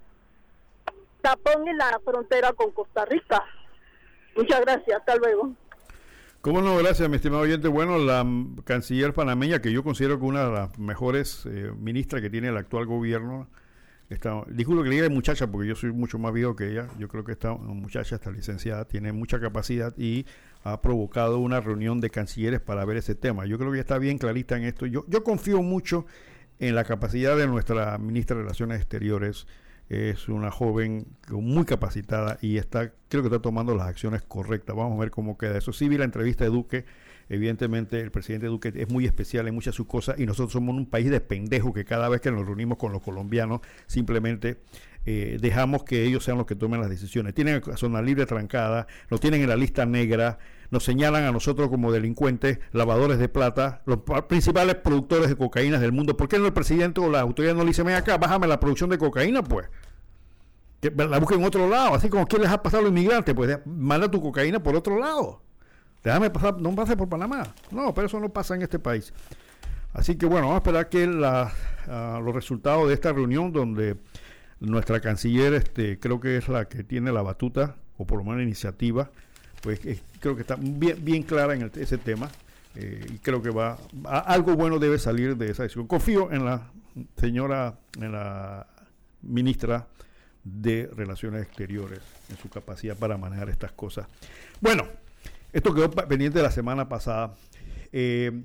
tapón 1.21 1.67
en 1.67 1.77
la 1.77 1.99
frontera 2.03 2.53
con 2.53 2.71
Costa 2.71 3.05
Rica. 3.05 3.43
Muchas 4.35 4.61
gracias, 4.61 4.99
hasta 4.99 5.15
luego. 5.17 5.51
¿Cómo 6.41 6.61
no? 6.61 6.77
Gracias, 6.77 7.09
mi 7.09 7.17
estimado 7.17 7.43
oyente. 7.43 7.67
Bueno, 7.67 7.97
la 7.97 8.25
canciller 8.63 9.13
panameña, 9.13 9.61
que 9.61 9.73
yo 9.73 9.83
considero 9.83 10.19
que 10.19 10.25
una 10.25 10.45
de 10.45 10.51
las 10.51 10.79
mejores 10.79 11.45
eh, 11.45 11.71
ministras 11.77 12.21
que 12.21 12.29
tiene 12.29 12.47
el 12.47 12.57
actual 12.57 12.85
gobierno, 12.85 13.47
está, 14.09 14.43
disculpo 14.47 14.83
que 14.83 14.89
le 14.89 14.95
diga 14.95 15.09
muchacha, 15.09 15.47
porque 15.47 15.67
yo 15.67 15.75
soy 15.75 15.91
mucho 15.91 16.17
más 16.17 16.33
viejo 16.33 16.55
que 16.55 16.71
ella. 16.71 16.87
Yo 16.97 17.07
creo 17.07 17.23
que 17.23 17.31
esta 17.31 17.53
muchacha 17.53 18.15
está 18.15 18.31
licenciada, 18.31 18.85
tiene 18.85 19.11
mucha 19.11 19.39
capacidad 19.39 19.93
y 19.97 20.25
ha 20.63 20.81
provocado 20.81 21.39
una 21.39 21.61
reunión 21.61 22.01
de 22.01 22.09
cancilleres 22.09 22.59
para 22.59 22.85
ver 22.85 22.97
ese 22.97 23.15
tema. 23.15 23.45
Yo 23.45 23.57
creo 23.57 23.71
que 23.71 23.79
está 23.79 23.97
bien 23.97 24.17
clarita 24.17 24.57
en 24.57 24.63
esto. 24.63 24.85
Yo, 24.85 25.05
yo 25.07 25.23
confío 25.23 25.61
mucho 25.61 26.05
en 26.59 26.75
la 26.75 26.83
capacidad 26.83 27.37
de 27.37 27.47
nuestra 27.47 27.97
ministra 27.97 28.35
de 28.35 28.43
Relaciones 28.43 28.79
Exteriores. 28.79 29.47
Es 29.89 30.29
una 30.29 30.51
joven 30.51 31.07
muy 31.29 31.65
capacitada 31.65 32.37
y 32.41 32.57
está, 32.57 32.91
creo 33.07 33.23
que 33.23 33.27
está 33.27 33.41
tomando 33.41 33.75
las 33.75 33.87
acciones 33.87 34.21
correctas. 34.21 34.75
Vamos 34.75 34.97
a 34.97 34.99
ver 34.99 35.11
cómo 35.11 35.37
queda 35.37 35.57
eso. 35.57 35.73
Sí 35.73 35.87
vi 35.87 35.97
la 35.97 36.05
entrevista 36.05 36.43
de 36.43 36.49
Duque. 36.51 36.85
Evidentemente, 37.29 38.01
el 38.01 38.11
presidente 38.11 38.47
Duque 38.47 38.73
es 38.75 38.89
muy 38.89 39.05
especial 39.05 39.47
en 39.47 39.53
muchas 39.53 39.75
sus 39.75 39.85
cosas 39.85 40.19
y 40.19 40.25
nosotros 40.25 40.51
somos 40.51 40.75
un 40.75 40.87
país 40.87 41.11
de 41.11 41.21
pendejos 41.21 41.73
que 41.73 41.85
cada 41.85 42.09
vez 42.09 42.21
que 42.21 42.31
nos 42.31 42.45
reunimos 42.45 42.79
con 42.79 42.91
los 42.91 43.03
colombianos 43.03 43.61
simplemente 43.85 44.57
eh, 45.05 45.37
dejamos 45.39 45.83
que 45.83 46.03
ellos 46.03 46.23
sean 46.23 46.37
los 46.37 46.47
que 46.47 46.55
tomen 46.55 46.81
las 46.81 46.89
decisiones. 46.89 47.35
Tienen 47.35 47.61
zona 47.75 48.01
libre 48.01 48.25
trancada, 48.25 48.87
nos 49.11 49.19
tienen 49.19 49.41
en 49.41 49.49
la 49.49 49.55
lista 49.55 49.85
negra, 49.85 50.39
nos 50.71 50.83
señalan 50.83 51.23
a 51.23 51.31
nosotros 51.31 51.69
como 51.69 51.91
delincuentes, 51.91 52.59
lavadores 52.71 53.19
de 53.19 53.29
plata, 53.29 53.81
los 53.85 53.99
principales 54.27 54.75
productores 54.75 55.29
de 55.29 55.35
cocaína 55.35 55.79
del 55.79 55.91
mundo. 55.91 56.17
¿Por 56.17 56.29
qué 56.29 56.39
no 56.39 56.47
el 56.47 56.53
presidente 56.53 56.99
o 56.99 57.09
la 57.09 57.21
autoridad 57.21 57.53
no 57.53 57.61
le 57.61 57.67
dice, 57.67 57.83
ven 57.83 57.95
acá, 57.95 58.17
bájame 58.17 58.47
la 58.47 58.59
producción 58.59 58.89
de 58.89 58.97
cocaína, 58.97 59.43
pues? 59.43 59.69
Que 60.81 60.91
la 60.91 61.19
busquen 61.19 61.39
en 61.39 61.45
otro 61.45 61.69
lado, 61.69 61.93
así 61.93 62.09
como 62.09 62.25
les 62.39 62.49
ha 62.49 62.63
pasado 62.63 62.81
a 62.81 62.83
los 62.83 62.91
inmigrantes, 62.91 63.35
pues 63.35 63.59
manda 63.65 64.09
tu 64.09 64.21
cocaína 64.21 64.61
por 64.61 64.75
otro 64.75 64.99
lado. 64.99 65.41
Déjame 66.03 66.29
pasar, 66.29 66.59
no 66.61 66.73
pase 66.75 66.95
por 66.95 67.09
Panamá. 67.09 67.43
No, 67.71 67.93
pero 67.93 68.07
eso 68.07 68.19
no 68.19 68.29
pasa 68.29 68.55
en 68.55 68.61
este 68.61 68.79
país. 68.79 69.13
Así 69.93 70.15
que 70.15 70.25
bueno, 70.25 70.47
vamos 70.47 70.55
a 70.55 70.57
esperar 70.57 70.89
que 70.89 71.09
ah, 71.87 72.19
los 72.23 72.33
resultados 72.33 72.87
de 72.87 72.93
esta 72.93 73.11
reunión 73.11 73.51
donde 73.51 73.97
nuestra 74.59 74.99
canciller 74.99 75.53
este, 75.53 75.99
creo 75.99 76.19
que 76.19 76.37
es 76.37 76.47
la 76.47 76.65
que 76.65 76.83
tiene 76.83 77.11
la 77.11 77.21
batuta, 77.21 77.75
o 77.97 78.05
por 78.05 78.19
lo 78.19 78.23
menos 78.23 78.37
la 78.37 78.43
iniciativa, 78.43 79.09
pues 79.61 79.79
creo 80.19 80.35
que 80.35 80.41
está 80.41 80.55
bien, 80.57 81.23
clara 81.23 81.53
en 81.53 81.69
ese 81.75 81.97
tema. 81.97 82.29
eh, 82.75 83.05
y 83.13 83.17
creo 83.19 83.41
que 83.41 83.49
va 83.49 83.77
algo 84.05 84.55
bueno 84.55 84.79
debe 84.79 84.99
salir 84.99 85.35
de 85.35 85.51
esa 85.51 85.63
decisión. 85.63 85.87
Confío 85.87 86.31
en 86.31 86.45
la 86.45 86.71
señora, 87.17 87.79
en 87.99 88.11
la 88.11 88.67
ministra 89.21 89.87
de 90.43 90.89
Relaciones 90.95 91.43
Exteriores, 91.43 91.99
en 92.29 92.37
su 92.37 92.49
capacidad 92.49 92.95
para 92.95 93.17
manejar 93.17 93.49
estas 93.49 93.71
cosas. 93.71 94.07
Bueno, 94.61 94.85
esto 95.51 95.73
quedó 95.73 95.89
pendiente 95.91 96.41
la 96.41 96.51
semana 96.51 96.89
pasada. 96.89 97.35
Eh, 97.91 98.43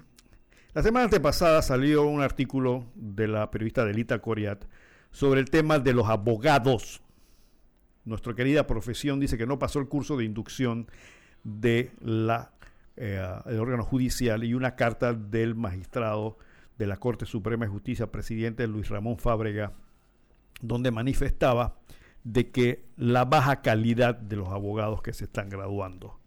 la 0.73 0.83
semana 0.83 1.05
antepasada 1.05 1.63
salió 1.63 2.05
un 2.05 2.23
artículo 2.23 2.87
de 2.95 3.29
la 3.29 3.51
periodista 3.51 3.85
Delita 3.85 4.19
Coriat 4.21 4.65
sobre 5.11 5.41
el 5.41 5.51
tema 5.51 5.79
de 5.79 5.93
los 5.93 6.09
abogados. 6.09 7.01
Nuestra 8.05 8.35
querida 8.35 8.67
profesión 8.67 9.21
dice 9.21 9.39
que 9.39 9.47
no 9.47 9.59
pasó 9.59 9.79
el 9.79 9.89
curso 9.89 10.17
de 10.17 10.25
inducción 10.25 10.89
de 11.45 11.93
la, 12.01 12.53
eh, 12.97 13.25
el 13.47 13.61
órgano 13.61 13.85
judicial 13.85 14.43
y 14.45 14.55
una 14.55 14.75
carta 14.75 15.15
del 15.15 15.55
magistrado 15.55 16.39
de 16.77 16.87
la 16.87 16.97
Corte 16.97 17.25
Suprema 17.25 17.67
de 17.67 17.71
Justicia, 17.71 18.11
presidente 18.11 18.67
Luis 18.67 18.89
Ramón 18.89 19.19
Fábrega, 19.19 19.73
donde 20.61 20.91
manifestaba 20.91 21.79
de 22.25 22.51
que 22.51 22.87
la 22.97 23.25
baja 23.25 23.63
calidad 23.63 24.17
de 24.17 24.37
los 24.37 24.49
abogados 24.49 25.03
que 25.03 25.13
se 25.13 25.25
están 25.25 25.51
graduando. 25.51 26.19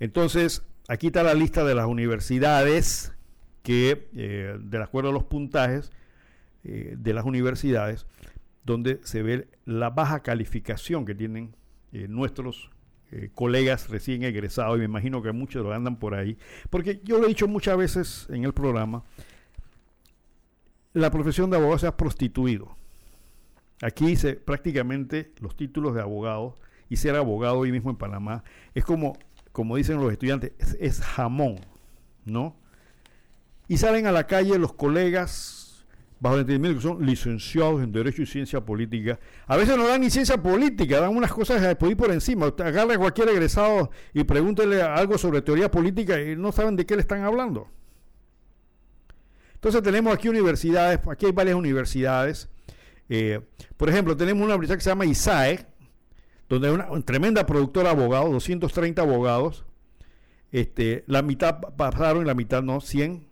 Entonces, 0.00 0.62
aquí 0.88 1.08
está 1.08 1.22
la 1.22 1.34
lista 1.34 1.64
de 1.64 1.74
las 1.74 1.86
universidades 1.86 3.12
que, 3.62 4.08
eh, 4.16 4.58
de 4.60 4.82
acuerdo 4.82 5.10
a 5.10 5.12
los 5.12 5.24
puntajes 5.24 5.90
eh, 6.64 6.96
de 6.98 7.14
las 7.14 7.24
universidades, 7.24 8.06
donde 8.64 9.00
se 9.04 9.22
ve 9.22 9.48
la 9.64 9.90
baja 9.90 10.20
calificación 10.20 11.04
que 11.04 11.14
tienen 11.14 11.54
eh, 11.92 12.08
nuestros 12.08 12.70
eh, 13.12 13.30
colegas 13.32 13.88
recién 13.88 14.24
egresados, 14.24 14.76
y 14.76 14.80
me 14.80 14.86
imagino 14.86 15.22
que 15.22 15.30
muchos 15.30 15.62
lo 15.62 15.72
andan 15.72 15.96
por 15.96 16.14
ahí, 16.14 16.36
porque 16.70 17.00
yo 17.04 17.18
lo 17.18 17.26
he 17.26 17.28
dicho 17.28 17.46
muchas 17.46 17.76
veces 17.76 18.26
en 18.30 18.42
el 18.42 18.52
programa, 18.52 19.04
la 20.92 21.10
profesión 21.12 21.48
de 21.48 21.56
abogado 21.56 21.78
se 21.78 21.86
ha 21.86 21.96
prostituido. 21.96 22.76
Aquí 23.80 24.16
se, 24.16 24.34
prácticamente 24.34 25.32
los 25.40 25.56
títulos 25.56 25.94
de 25.94 26.00
abogado 26.00 26.56
y 26.88 26.96
ser 26.96 27.14
abogado 27.14 27.58
hoy 27.58 27.70
mismo 27.70 27.90
en 27.90 27.96
Panamá 27.96 28.42
es 28.74 28.84
como, 28.84 29.16
como 29.56 29.76
dicen 29.76 29.98
los 29.98 30.12
estudiantes, 30.12 30.52
es, 30.78 31.00
jamón, 31.00 31.56
¿no? 32.26 32.58
Y 33.68 33.78
salen 33.78 34.06
a 34.06 34.12
la 34.12 34.26
calle 34.26 34.58
los 34.58 34.74
colegas 34.74 35.86
bajo 36.20 36.34
el 36.34 36.42
entendimiento 36.42 36.78
que 36.78 36.86
son 36.86 37.06
licenciados 37.06 37.82
en 37.82 37.90
Derecho 37.90 38.20
y 38.20 38.26
Ciencia 38.26 38.60
Política. 38.60 39.18
A 39.46 39.56
veces 39.56 39.78
no 39.78 39.88
dan 39.88 40.02
ni 40.02 40.10
ciencia 40.10 40.36
política, 40.42 41.00
dan 41.00 41.16
unas 41.16 41.32
cosas 41.32 41.74
por 41.76 41.90
ir 41.90 41.96
por 41.96 42.10
encima. 42.10 42.48
Agarra 42.48 42.96
a 42.96 42.98
cualquier 42.98 43.30
egresado 43.30 43.90
y 44.12 44.24
pregúntele 44.24 44.82
algo 44.82 45.16
sobre 45.16 45.40
teoría 45.40 45.70
política 45.70 46.20
y 46.20 46.36
no 46.36 46.52
saben 46.52 46.76
de 46.76 46.84
qué 46.84 46.94
le 46.94 47.00
están 47.00 47.22
hablando. 47.22 47.66
Entonces 49.54 49.82
tenemos 49.82 50.12
aquí 50.12 50.28
universidades, 50.28 51.00
aquí 51.10 51.24
hay 51.24 51.32
varias 51.32 51.56
universidades. 51.56 52.50
Eh, 53.08 53.40
por 53.78 53.88
ejemplo, 53.88 54.14
tenemos 54.18 54.44
una 54.44 54.56
universidad 54.56 54.76
que 54.76 54.84
se 54.84 54.90
llama 54.90 55.06
ISAE, 55.06 55.64
donde 56.48 56.68
hay 56.68 56.74
una, 56.74 56.88
tremenda 57.02 57.44
productora 57.46 57.94
de 57.94 58.00
abogados, 58.00 58.30
230 58.32 59.02
abogados. 59.02 59.64
Este, 60.52 61.04
la 61.06 61.22
mitad 61.22 61.60
pa- 61.60 61.76
pasaron 61.76 62.22
y 62.22 62.26
la 62.26 62.34
mitad 62.34 62.62
no, 62.62 62.80
100 62.80 63.26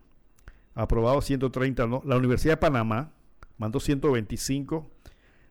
aprobados, 0.74 1.24
130 1.26 1.86
no. 1.86 2.02
La 2.04 2.16
Universidad 2.16 2.54
de 2.54 2.58
Panamá 2.58 3.12
mandó 3.56 3.78
125, 3.80 4.90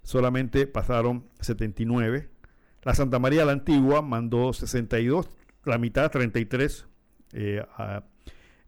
solamente 0.04 0.68
pasaron 0.68 1.26
79. 1.40 2.30
La 2.84 2.94
Santa 2.94 3.18
María 3.20 3.46
la 3.46 3.54
Antigua 3.54 4.02
mandó 4.02 4.52
62, 4.52 5.30
la 5.64 5.78
mitad, 5.78 6.12
33, 6.12 6.86
eh, 7.32 7.64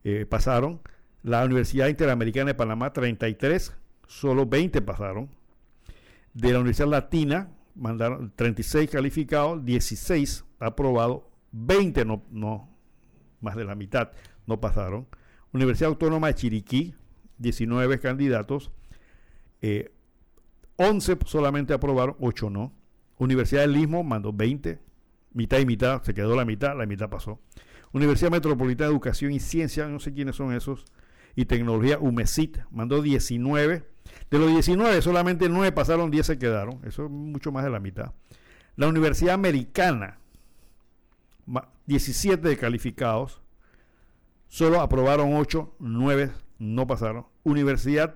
eh, 0.05 0.25
pasaron. 0.25 0.79
La 1.21 1.43
Universidad 1.43 1.87
Interamericana 1.89 2.47
de 2.47 2.53
Panamá, 2.55 2.93
33, 2.93 3.75
solo 4.07 4.45
20 4.45 4.81
pasaron. 4.81 5.29
De 6.33 6.53
la 6.53 6.59
Universidad 6.59 6.87
Latina, 6.87 7.49
mandaron 7.75 8.31
36 8.35 8.89
calificados, 8.89 9.63
16 9.63 10.45
aprobados, 10.59 11.23
20 11.51 12.05
no, 12.05 12.23
no, 12.31 12.69
más 13.41 13.55
de 13.55 13.65
la 13.65 13.75
mitad 13.75 14.11
no 14.47 14.59
pasaron. 14.59 15.07
Universidad 15.51 15.89
Autónoma 15.89 16.27
de 16.27 16.35
Chiriquí, 16.35 16.95
19 17.37 17.99
candidatos, 17.99 18.71
eh, 19.61 19.91
11 20.77 21.17
solamente 21.25 21.73
aprobaron, 21.73 22.15
8 22.19 22.49
no. 22.49 22.73
Universidad 23.17 23.61
del 23.61 23.77
Istmo 23.77 24.03
mandó 24.03 24.33
20, 24.33 24.79
mitad 25.33 25.59
y 25.59 25.65
mitad, 25.65 26.03
se 26.03 26.13
quedó 26.13 26.35
la 26.35 26.45
mitad, 26.45 26.77
la 26.77 26.85
mitad 26.85 27.09
pasó. 27.09 27.39
Universidad 27.93 28.31
Metropolitana 28.31 28.89
de 28.89 28.93
Educación 28.93 29.31
y 29.31 29.39
Ciencia, 29.39 29.87
no 29.87 29.99
sé 29.99 30.13
quiénes 30.13 30.35
son 30.35 30.53
esos, 30.53 30.83
y 31.35 31.45
Tecnología 31.45 31.97
UMESIT, 31.97 32.57
mandó 32.71 33.01
19. 33.01 33.94
De 34.31 34.39
los 34.39 34.49
19, 34.49 35.01
solamente 35.01 35.47
9 35.49 35.71
pasaron, 35.71 36.09
10 36.11 36.25
se 36.25 36.39
quedaron, 36.39 36.81
eso 36.85 37.05
es 37.05 37.11
mucho 37.11 37.51
más 37.51 37.63
de 37.63 37.69
la 37.69 37.79
mitad. 37.79 38.11
La 38.75 38.87
Universidad 38.87 39.35
Americana, 39.35 40.17
ma- 41.45 41.69
17 41.85 42.47
de 42.47 42.57
calificados, 42.57 43.41
solo 44.47 44.81
aprobaron 44.81 45.35
8, 45.35 45.75
9 45.79 46.31
no 46.59 46.87
pasaron. 46.87 47.27
Universidad 47.43 48.15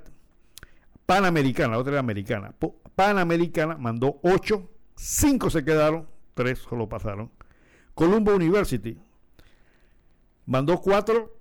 Panamericana, 1.05 1.73
la 1.73 1.79
otra 1.79 1.93
era 1.93 1.99
americana. 2.01 2.53
Panamericana 2.95 3.77
mandó 3.77 4.19
8, 4.23 4.69
5 4.95 5.49
se 5.49 5.63
quedaron, 5.65 6.07
3 6.35 6.59
solo 6.59 6.87
pasaron. 6.89 7.31
Columbo 7.95 8.33
University 8.35 8.99
mandó 10.45 10.79
4, 10.81 11.35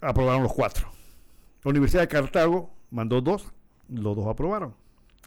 aprobaron 0.00 0.42
los 0.42 0.52
4. 0.52 0.88
Universidad 1.64 2.02
de 2.02 2.08
Cartago 2.08 2.74
mandó 2.90 3.20
2, 3.20 3.52
los 3.88 4.16
dos 4.16 4.26
aprobaron. 4.26 4.74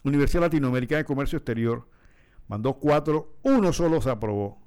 Universidad 0.04 0.42
Latinoamericana 0.42 0.98
de 0.98 1.04
Comercio 1.04 1.36
Exterior 1.36 1.86
mandó 2.48 2.74
4, 2.74 3.36
uno 3.42 3.72
solo 3.72 4.00
se 4.00 4.10
aprobó. 4.10 4.58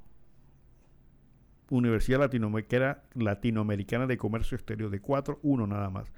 Universidad 1.70 2.20
Latinoamericana, 2.20 3.00
Latinoamericana 3.16 4.08
de 4.08 4.18
Comercio 4.18 4.56
Exterior 4.56 4.90
de 4.90 5.02
4, 5.02 5.40
uno 5.44 5.68
nada 5.68 5.90
más. 5.90 6.12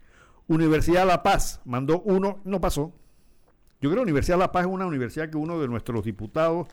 Universidad 0.48 1.08
La 1.08 1.24
Paz 1.24 1.62
mandó 1.66 2.02
uno, 2.02 2.40
no 2.44 2.62
pasó. 2.62 2.94
Yo 3.82 3.90
creo 3.90 3.96
que 3.98 4.04
Universidad 4.04 4.38
La 4.38 4.52
Paz 4.52 4.66
es 4.66 4.72
una 4.72 4.86
universidad 4.86 5.30
que 5.30 5.38
uno 5.38 5.60
de 5.60 5.68
nuestros 5.68 6.04
diputados, 6.04 6.68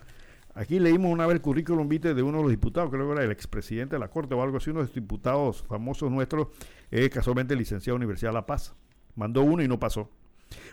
aquí 0.55 0.78
leímos 0.78 1.12
una 1.12 1.26
vez 1.26 1.36
el 1.36 1.43
currículum 1.43 1.89
vitae 1.89 2.14
de 2.14 2.22
uno 2.22 2.39
de 2.39 2.43
los 2.44 2.51
diputados, 2.51 2.90
creo 2.90 3.06
que 3.06 3.12
era 3.12 3.24
el 3.24 3.31
expresidente 3.31 3.97
de 3.97 4.01
la 4.01 4.09
Corte 4.09 4.35
o 4.35 4.43
algo 4.43 4.56
así, 4.59 4.70
uno 4.70 4.81
de 4.81 4.86
los 4.86 4.94
diputados 4.94 5.64
famosos 5.68 6.10
nuestros, 6.10 6.48
es 6.90 7.09
casualmente 7.10 7.56
licenciado 7.56 7.97
en 7.97 8.02
Universidad 8.02 8.32
La 8.32 8.47
Paz. 8.47 8.74
Mandó 9.16 9.43
uno 9.43 9.62
y 9.62 9.68
no 9.68 9.78
pasó. 9.78 10.10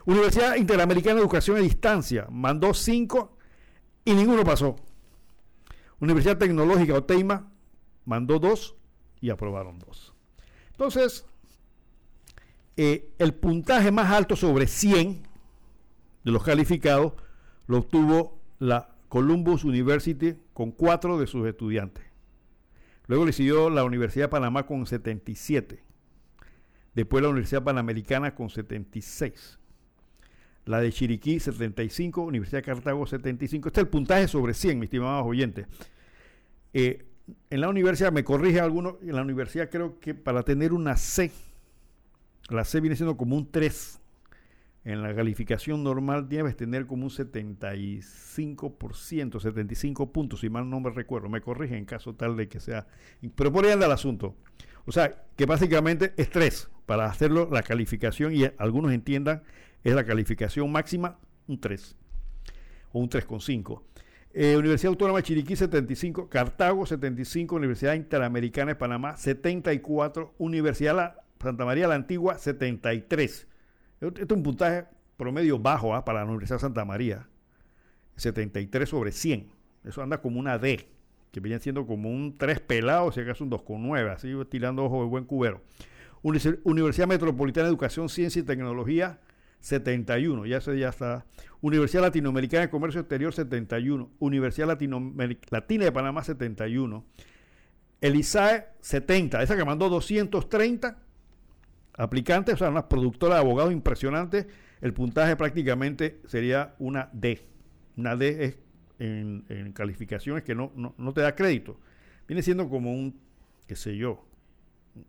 Universidad 0.06 0.56
Interamericana 0.56 1.16
de 1.16 1.22
Educación 1.22 1.58
a 1.58 1.62
Distancia 1.62 2.28
mandó 2.30 2.74
cinco 2.74 3.38
y 4.04 4.14
ninguno 4.14 4.44
pasó. 4.44 4.76
Universidad 6.00 6.38
Tecnológica 6.38 6.96
Oteima 6.96 7.52
mandó 8.06 8.40
dos 8.40 8.76
y 9.20 9.30
aprobaron 9.30 9.78
dos. 9.80 10.14
Entonces, 10.72 11.26
eh, 12.78 13.12
el 13.20 13.34
puntaje 13.36 13.92
más 13.92 14.12
alto 14.12 14.36
sobre 14.36 14.66
100 14.66 15.24
de 16.24 16.32
los 16.32 16.44
calificados 16.44 17.14
lo 17.68 17.78
obtuvo 17.78 18.40
la 18.60 18.96
Columbus 19.10 19.64
University 19.64 20.36
con 20.54 20.72
cuatro 20.72 21.20
de 21.20 21.28
sus 21.28 21.48
estudiantes. 21.48 22.06
Luego 23.08 23.26
le 23.26 23.34
siguió 23.34 23.70
la 23.70 23.84
Universidad 23.84 24.26
de 24.26 24.30
Panamá 24.30 24.66
con 24.66 24.86
77. 24.86 25.84
Después 26.96 27.22
la 27.22 27.30
Universidad 27.30 27.64
Panamericana 27.64 28.34
con 28.34 28.50
76. 28.50 29.60
La 30.66 30.80
de 30.80 30.92
Chiriquí 30.92 31.40
75, 31.40 32.22
Universidad 32.22 32.60
de 32.60 32.66
Cartago 32.66 33.08
75. 33.08 33.70
Este 33.70 33.80
es 33.80 33.86
el 33.86 33.90
puntaje 33.90 34.28
sobre 34.28 34.54
100, 34.54 34.80
mis 34.80 34.88
estimados 34.88 35.26
oyentes. 35.26 35.68
Eh, 36.74 37.06
en 37.50 37.62
la 37.62 37.70
universidad, 37.70 38.12
me 38.12 38.24
corrige 38.24 38.60
alguno, 38.60 38.98
en 39.02 39.16
la 39.16 39.22
universidad 39.22 39.70
creo 39.70 40.00
que 40.00 40.14
para 40.14 40.44
tener 40.44 40.74
una 40.74 40.98
C, 40.98 41.32
la 42.50 42.66
C 42.66 42.82
viene 42.82 42.96
siendo 42.96 43.18
como 43.18 43.36
un 43.36 43.52
3. 43.52 43.98
En 44.84 45.04
la 45.04 45.16
calificación 45.16 45.84
normal 45.84 46.28
debes 46.28 46.58
tener 46.58 46.88
como 46.88 47.04
un 47.04 47.12
75%, 47.12 49.40
75 49.40 50.12
puntos, 50.12 50.40
si 50.40 50.50
mal 50.50 50.68
no 50.68 50.80
me 50.80 50.90
recuerdo. 50.90 51.30
Me 51.30 51.42
corrige 51.42 51.78
en 51.78 51.86
caso 51.86 52.16
tal 52.16 52.36
de 52.36 52.48
que 52.48 52.60
sea. 52.60 52.88
Pero 53.36 53.52
por 53.52 53.64
ahí 53.64 53.72
anda 53.72 53.86
el 53.86 53.92
asunto. 53.92 54.36
O 54.86 54.92
sea, 54.92 55.24
que 55.36 55.46
básicamente 55.46 56.14
es 56.18 56.32
3. 56.32 56.72
Para 56.88 57.06
hacerlo, 57.06 57.48
la 57.52 57.62
calificación, 57.62 58.36
y 58.36 58.46
algunos 58.58 58.92
entiendan, 58.92 59.44
es 59.84 59.94
la 59.96 60.06
calificación 60.06 60.72
máxima, 60.72 61.20
un 61.48 61.60
3. 61.60 61.96
O 62.94 63.00
un 63.00 63.10
3,5. 63.10 63.82
Eh, 64.34 64.56
Universidad 64.58 64.90
Autónoma 64.92 65.20
de 65.20 65.24
Chiriquí 65.24 65.56
75, 65.56 66.30
Cartago 66.30 66.86
75, 66.86 67.56
Universidad 67.56 67.96
Interamericana 67.96 68.72
de 68.72 68.76
Panamá 68.76 69.18
74, 69.18 70.34
Universidad 70.38 70.96
La- 70.96 71.16
Santa 71.42 71.66
María 71.66 71.88
la 71.88 71.96
Antigua 71.96 72.38
73. 72.38 73.48
Esto 74.00 74.22
es 74.24 74.32
un 74.32 74.44
puntaje 74.44 74.86
promedio 75.18 75.58
bajo 75.60 75.96
¿ah? 75.96 76.06
para 76.06 76.20
la 76.24 76.26
Universidad 76.30 76.60
Santa 76.60 76.86
María. 76.86 77.28
73 78.16 78.88
sobre 78.88 79.12
100. 79.12 79.50
Eso 79.84 80.02
anda 80.04 80.22
como 80.22 80.40
una 80.40 80.58
D, 80.60 80.88
que 81.32 81.40
viene 81.40 81.60
siendo 81.60 81.88
como 81.88 82.10
un 82.10 82.38
3 82.38 82.60
pelado, 82.60 83.12
si 83.12 83.22
acaso 83.22 83.44
un 83.44 83.50
2,9, 83.50 84.12
así 84.14 84.32
tirando 84.50 84.86
ojo 84.86 85.02
de 85.02 85.08
buen 85.10 85.26
cubero. 85.26 85.62
Universidad 86.22 87.08
Metropolitana 87.08 87.66
de 87.66 87.70
Educación, 87.72 88.08
Ciencia 88.10 88.40
y 88.42 88.44
Tecnología, 88.44 89.20
71, 89.62 90.46
ya, 90.48 90.60
se, 90.60 90.78
ya 90.78 90.90
está. 90.90 91.26
Universidad 91.62 92.02
Latinoamericana 92.02 92.64
de 92.64 92.70
Comercio 92.70 93.02
Exterior, 93.02 93.34
71. 93.34 94.12
Universidad 94.20 94.68
Latina 94.68 95.86
de 95.86 95.92
Panamá, 95.92 96.24
71. 96.24 97.06
El 98.02 98.16
ISAE, 98.16 98.66
70. 98.82 99.42
Esa 99.44 99.56
que 99.56 99.64
mandó 99.64 99.88
230 99.88 100.98
aplicantes, 101.94 102.56
o 102.56 102.58
sea, 102.58 102.70
una 102.70 102.90
productora 102.90 103.36
de 103.36 103.42
abogados 103.42 103.72
impresionante. 103.72 104.48
El 104.82 104.94
puntaje 104.94 105.36
prácticamente 105.36 106.20
sería 106.26 106.76
una 106.80 107.10
D. 107.14 107.46
Una 107.96 108.16
D 108.16 108.46
es 108.46 108.58
en, 108.98 109.72
calificaciones 109.74 110.44
que 110.44 110.56
no, 110.56 110.72
no, 110.76 111.14
te 111.14 111.22
da 111.22 111.36
crédito. 111.36 111.80
Viene 112.28 112.42
siendo 112.42 112.68
como 112.70 112.94
un, 112.94 113.20
qué 113.68 113.76
sé 113.76 113.96
yo, 113.96 114.26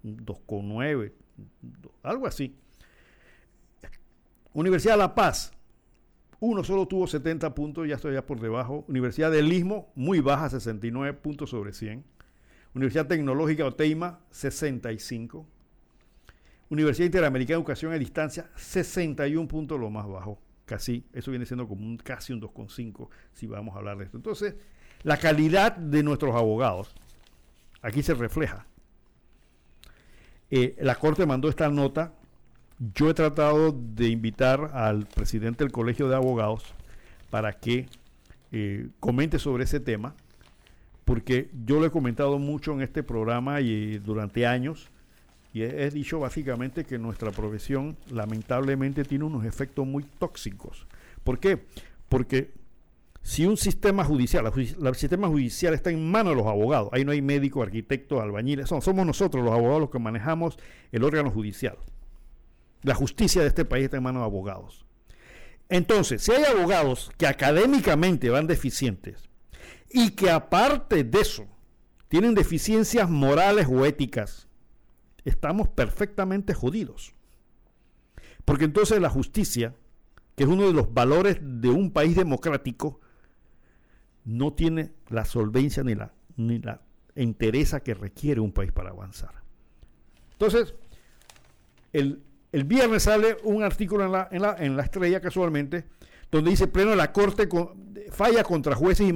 un 0.02 0.18
2,9, 0.18 1.12
algo 2.02 2.26
así. 2.26 2.56
Universidad 4.54 4.94
de 4.94 4.98
La 4.98 5.14
Paz, 5.14 5.52
uno 6.40 6.64
solo 6.64 6.86
tuvo 6.86 7.06
70 7.06 7.54
puntos, 7.54 7.86
ya 7.86 7.94
estoy 7.94 8.14
ya 8.14 8.26
por 8.26 8.40
debajo. 8.40 8.84
Universidad 8.88 9.30
del 9.30 9.52
Istmo, 9.52 9.92
muy 9.94 10.20
baja, 10.20 10.50
69 10.50 11.14
puntos 11.14 11.50
sobre 11.50 11.72
100. 11.72 12.04
Universidad 12.74 13.06
Tecnológica 13.06 13.64
Oteima, 13.64 14.20
65. 14.30 15.46
Universidad 16.68 17.06
Interamericana 17.06 17.56
de 17.56 17.60
Educación 17.60 17.92
a 17.92 17.98
Distancia, 17.98 18.50
61 18.56 19.46
puntos, 19.46 19.78
lo 19.78 19.90
más 19.90 20.08
bajo. 20.08 20.40
Casi, 20.64 21.04
eso 21.12 21.30
viene 21.30 21.46
siendo 21.46 21.68
como 21.68 21.84
un, 21.86 21.96
casi 21.98 22.32
un 22.32 22.40
2,5 22.40 23.08
si 23.32 23.46
vamos 23.46 23.74
a 23.74 23.78
hablar 23.78 23.98
de 23.98 24.04
esto. 24.04 24.16
Entonces, 24.16 24.56
la 25.02 25.18
calidad 25.18 25.76
de 25.76 26.02
nuestros 26.02 26.34
abogados 26.34 26.94
aquí 27.82 28.02
se 28.02 28.14
refleja. 28.14 28.66
Eh, 30.50 30.76
la 30.80 30.94
Corte 30.94 31.26
mandó 31.26 31.48
esta 31.48 31.68
nota. 31.68 32.14
Yo 32.78 33.10
he 33.10 33.14
tratado 33.14 33.72
de 33.72 34.08
invitar 34.08 34.70
al 34.74 35.06
presidente 35.06 35.64
del 35.64 35.72
Colegio 35.72 36.08
de 36.08 36.16
Abogados 36.16 36.74
para 37.30 37.52
que 37.52 37.86
eh, 38.50 38.88
comente 39.00 39.38
sobre 39.38 39.64
ese 39.64 39.80
tema, 39.80 40.14
porque 41.04 41.50
yo 41.64 41.80
lo 41.80 41.86
he 41.86 41.90
comentado 41.90 42.38
mucho 42.38 42.72
en 42.72 42.82
este 42.82 43.02
programa 43.02 43.60
y 43.60 43.98
durante 43.98 44.46
años 44.46 44.90
y 45.54 45.62
he, 45.62 45.90
dicho 45.90 46.18
básicamente 46.18 46.84
que 46.84 46.98
nuestra 46.98 47.30
profesión 47.30 47.96
lamentablemente 48.10 49.04
tiene 49.04 49.24
unos 49.24 49.44
efectos 49.44 49.86
muy 49.86 50.04
tóxicos. 50.18 50.86
¿Por 51.24 51.38
qué? 51.38 51.64
Porque 52.08 52.52
si 53.22 53.44
un 53.46 53.56
sistema 53.56 54.04
judicial, 54.04 54.50
el 54.56 54.94
sistema 54.94 55.28
judicial 55.28 55.74
está 55.74 55.90
en 55.90 56.10
manos 56.10 56.32
de 56.32 56.36
los 56.36 56.46
abogados, 56.46 56.88
ahí 56.92 57.04
no 57.04 57.12
hay 57.12 57.20
médicos, 57.20 57.62
arquitectos, 57.62 58.20
albañiles, 58.20 58.68
somos 58.68 59.06
nosotros 59.06 59.44
los 59.44 59.52
abogados 59.52 59.80
los 59.80 59.90
que 59.90 59.98
manejamos 59.98 60.58
el 60.90 61.04
órgano 61.04 61.30
judicial. 61.30 61.76
La 62.82 62.94
justicia 62.94 63.42
de 63.42 63.48
este 63.48 63.64
país 63.64 63.84
está 63.84 63.96
en 63.96 64.02
manos 64.02 64.22
de 64.22 64.26
abogados. 64.26 64.84
Entonces, 65.68 66.22
si 66.22 66.32
hay 66.32 66.44
abogados 66.44 67.10
que 67.16 67.26
académicamente 67.26 68.28
van 68.28 68.46
deficientes 68.46 69.30
y 69.88 70.10
que 70.10 70.30
aparte 70.30 71.04
de 71.04 71.20
eso 71.20 71.46
tienen 72.08 72.34
deficiencias 72.34 73.08
morales 73.08 73.66
o 73.70 73.86
éticas, 73.86 74.48
estamos 75.24 75.68
perfectamente 75.68 76.52
jodidos. 76.54 77.14
Porque 78.44 78.64
entonces 78.64 79.00
la 79.00 79.08
justicia, 79.08 79.74
que 80.34 80.44
es 80.44 80.48
uno 80.48 80.66
de 80.66 80.72
los 80.72 80.92
valores 80.92 81.38
de 81.40 81.70
un 81.70 81.90
país 81.90 82.16
democrático, 82.16 83.00
no 84.24 84.52
tiene 84.52 84.92
la 85.08 85.24
solvencia 85.24 85.82
ni 85.84 85.94
la, 85.94 86.12
ni 86.36 86.58
la 86.58 86.82
entereza 87.14 87.80
que 87.80 87.94
requiere 87.94 88.40
un 88.40 88.52
país 88.52 88.72
para 88.72 88.90
avanzar. 88.90 89.42
Entonces, 90.32 90.74
el, 91.92 92.22
viernes 92.64 93.04
sale 93.04 93.38
un 93.44 93.62
artículo 93.62 94.04
en 94.04 94.12
la, 94.12 94.28
en 94.30 94.42
la, 94.42 94.56
en 94.58 94.76
la 94.76 94.82
estrella 94.82 95.20
casualmente, 95.20 95.84
donde 96.30 96.50
dice 96.50 96.66
pleno 96.68 96.94
la 96.94 97.12
Corte 97.12 97.48
falla 98.10 98.44
contra 98.44 98.74
jueces 98.74 99.08
y 99.08 99.12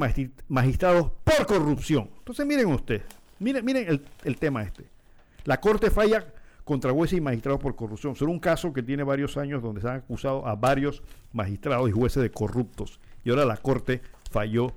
magistrados 0.48 1.12
por 1.22 1.46
corrupción. 1.46 2.10
Entonces 2.18 2.46
miren 2.46 2.68
ustedes, 2.68 3.02
miren, 3.38 3.64
miren 3.64 3.88
el, 3.88 4.04
el 4.24 4.36
tema 4.38 4.62
este. 4.62 4.86
La 5.44 5.60
Corte 5.60 5.90
falla 5.90 6.26
contra 6.64 6.90
jueces 6.92 7.18
y 7.18 7.20
magistrados 7.20 7.60
por 7.60 7.76
corrupción. 7.76 8.16
Son 8.16 8.28
un 8.28 8.40
caso 8.40 8.72
que 8.72 8.82
tiene 8.82 9.04
varios 9.04 9.36
años 9.36 9.62
donde 9.62 9.80
se 9.80 9.88
han 9.88 9.96
acusado 9.96 10.46
a 10.46 10.56
varios 10.56 11.02
magistrados 11.32 11.88
y 11.88 11.92
jueces 11.92 12.22
de 12.22 12.30
corruptos. 12.30 12.98
Y 13.24 13.30
ahora 13.30 13.44
la 13.44 13.56
Corte 13.56 14.02
falló 14.30 14.72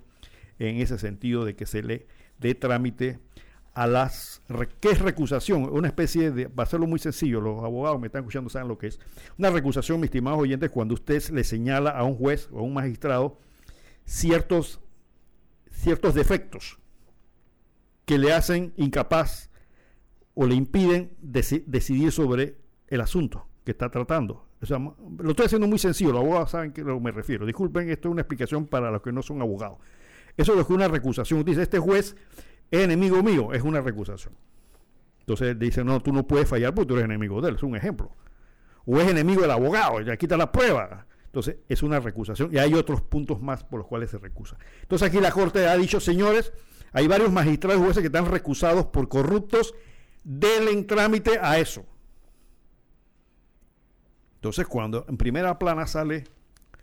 en 0.60 0.82
ese 0.82 1.00
sentido 1.00 1.46
de 1.46 1.56
que 1.56 1.66
se 1.66 1.82
le 1.82 2.06
dé 2.38 2.54
trámite 2.54 3.20
a 3.74 3.88
las... 3.88 4.42
¿Qué 4.80 4.90
es 4.90 5.00
recusación? 5.00 5.64
Una 5.64 5.88
especie 5.88 6.32
de... 6.32 6.48
Va 6.48 6.64
a 6.64 6.64
hacerlo 6.64 6.88
muy 6.88 7.00
sencillo, 7.00 7.42
los 7.42 7.64
abogados 7.64 8.00
me 8.00 8.08
están 8.08 8.22
escuchando, 8.22 8.50
saben 8.50 8.68
lo 8.68 8.78
que 8.78 8.88
es. 8.88 9.00
Una 9.38 9.50
recusación, 9.50 10.00
mis 10.00 10.08
estimados 10.08 10.40
oyentes, 10.40 10.70
cuando 10.70 10.94
usted 10.94 11.22
le 11.30 11.44
señala 11.44 11.92
a 11.92 12.04
un 12.04 12.16
juez 12.16 12.50
o 12.52 12.60
a 12.60 12.62
un 12.62 12.74
magistrado 12.74 13.40
ciertos, 14.06 14.82
ciertos 15.72 16.16
defectos 16.16 16.80
que 18.06 18.18
le 18.18 18.34
hacen 18.34 18.74
incapaz 18.76 19.50
o 20.34 20.46
le 20.46 20.56
impiden 20.56 21.16
decidir 21.22 22.12
sobre 22.12 22.58
el 22.88 23.02
asunto 23.02 23.48
que 23.64 23.72
está 23.72 23.90
tratando. 23.90 24.48
lo 25.20 25.30
estoy 25.30 25.46
haciendo 25.46 25.68
muy 25.68 25.78
sencillo, 25.78 26.12
los 26.12 26.22
abogados 26.22 26.52
saben 26.52 26.72
a 26.72 26.74
qué 26.74 26.84
me 26.84 27.12
refiero. 27.12 27.46
Disculpen, 27.46 27.90
esto 27.90 28.08
es 28.08 28.12
una 28.14 28.22
explicación 28.22 28.66
para 28.66 28.90
los 28.90 29.02
que 29.02 29.12
no 29.12 29.22
son 29.22 29.42
abogados. 29.42 29.78
Eso 30.38 30.54
es 30.54 30.58
lo 30.58 30.66
que 30.66 30.74
una 30.74 30.88
recusación. 30.88 31.44
Dice, 31.44 31.62
este 31.62 31.80
juez 31.80 32.16
enemigo 32.72 33.22
mío, 33.24 33.54
es 33.54 33.64
una 33.64 33.82
recusación. 33.82 34.34
Entonces 35.22 35.58
dice, 35.60 35.84
no, 35.84 36.02
tú 36.02 36.12
no 36.12 36.28
puedes 36.28 36.48
fallar 36.48 36.74
porque 36.74 36.88
tú 36.88 36.94
eres 36.96 37.06
enemigo 37.06 37.42
de 37.42 37.50
él, 37.50 37.56
es 37.56 37.64
un 37.64 37.76
ejemplo. 37.76 38.12
O 38.86 39.00
es 39.00 39.08
enemigo 39.08 39.42
del 39.42 39.52
abogado, 39.52 40.02
ya 40.02 40.18
quita 40.18 40.38
la 40.38 40.52
prueba. 40.52 41.06
Entonces 41.26 41.58
es 41.68 41.84
una 41.84 42.00
recusación 42.00 42.50
y 42.52 42.58
hay 42.58 42.74
otros 42.74 43.02
puntos 43.02 43.42
más 43.42 43.64
por 43.64 43.80
los 43.80 43.88
cuales 43.88 44.10
se 44.10 44.18
recusa. 44.18 44.58
Entonces 44.82 45.08
aquí 45.08 45.20
la 45.20 45.32
Corte 45.32 45.68
ha 45.68 45.76
dicho, 45.78 46.00
señores, 46.00 46.52
hay 46.92 47.08
varios 47.08 47.32
magistrados 47.32 47.80
y 47.80 47.84
jueces 47.84 48.02
que 48.02 48.08
están 48.08 48.26
recusados 48.26 48.88
por 48.88 49.08
corruptos 49.08 49.76
denle 50.24 50.84
trámite 50.84 51.40
a 51.42 51.60
eso. 51.60 51.86
Entonces, 54.36 54.68
cuando 54.68 55.06
en 55.10 55.18
primera 55.18 55.60
plana 55.60 55.86
sale, 55.86 56.24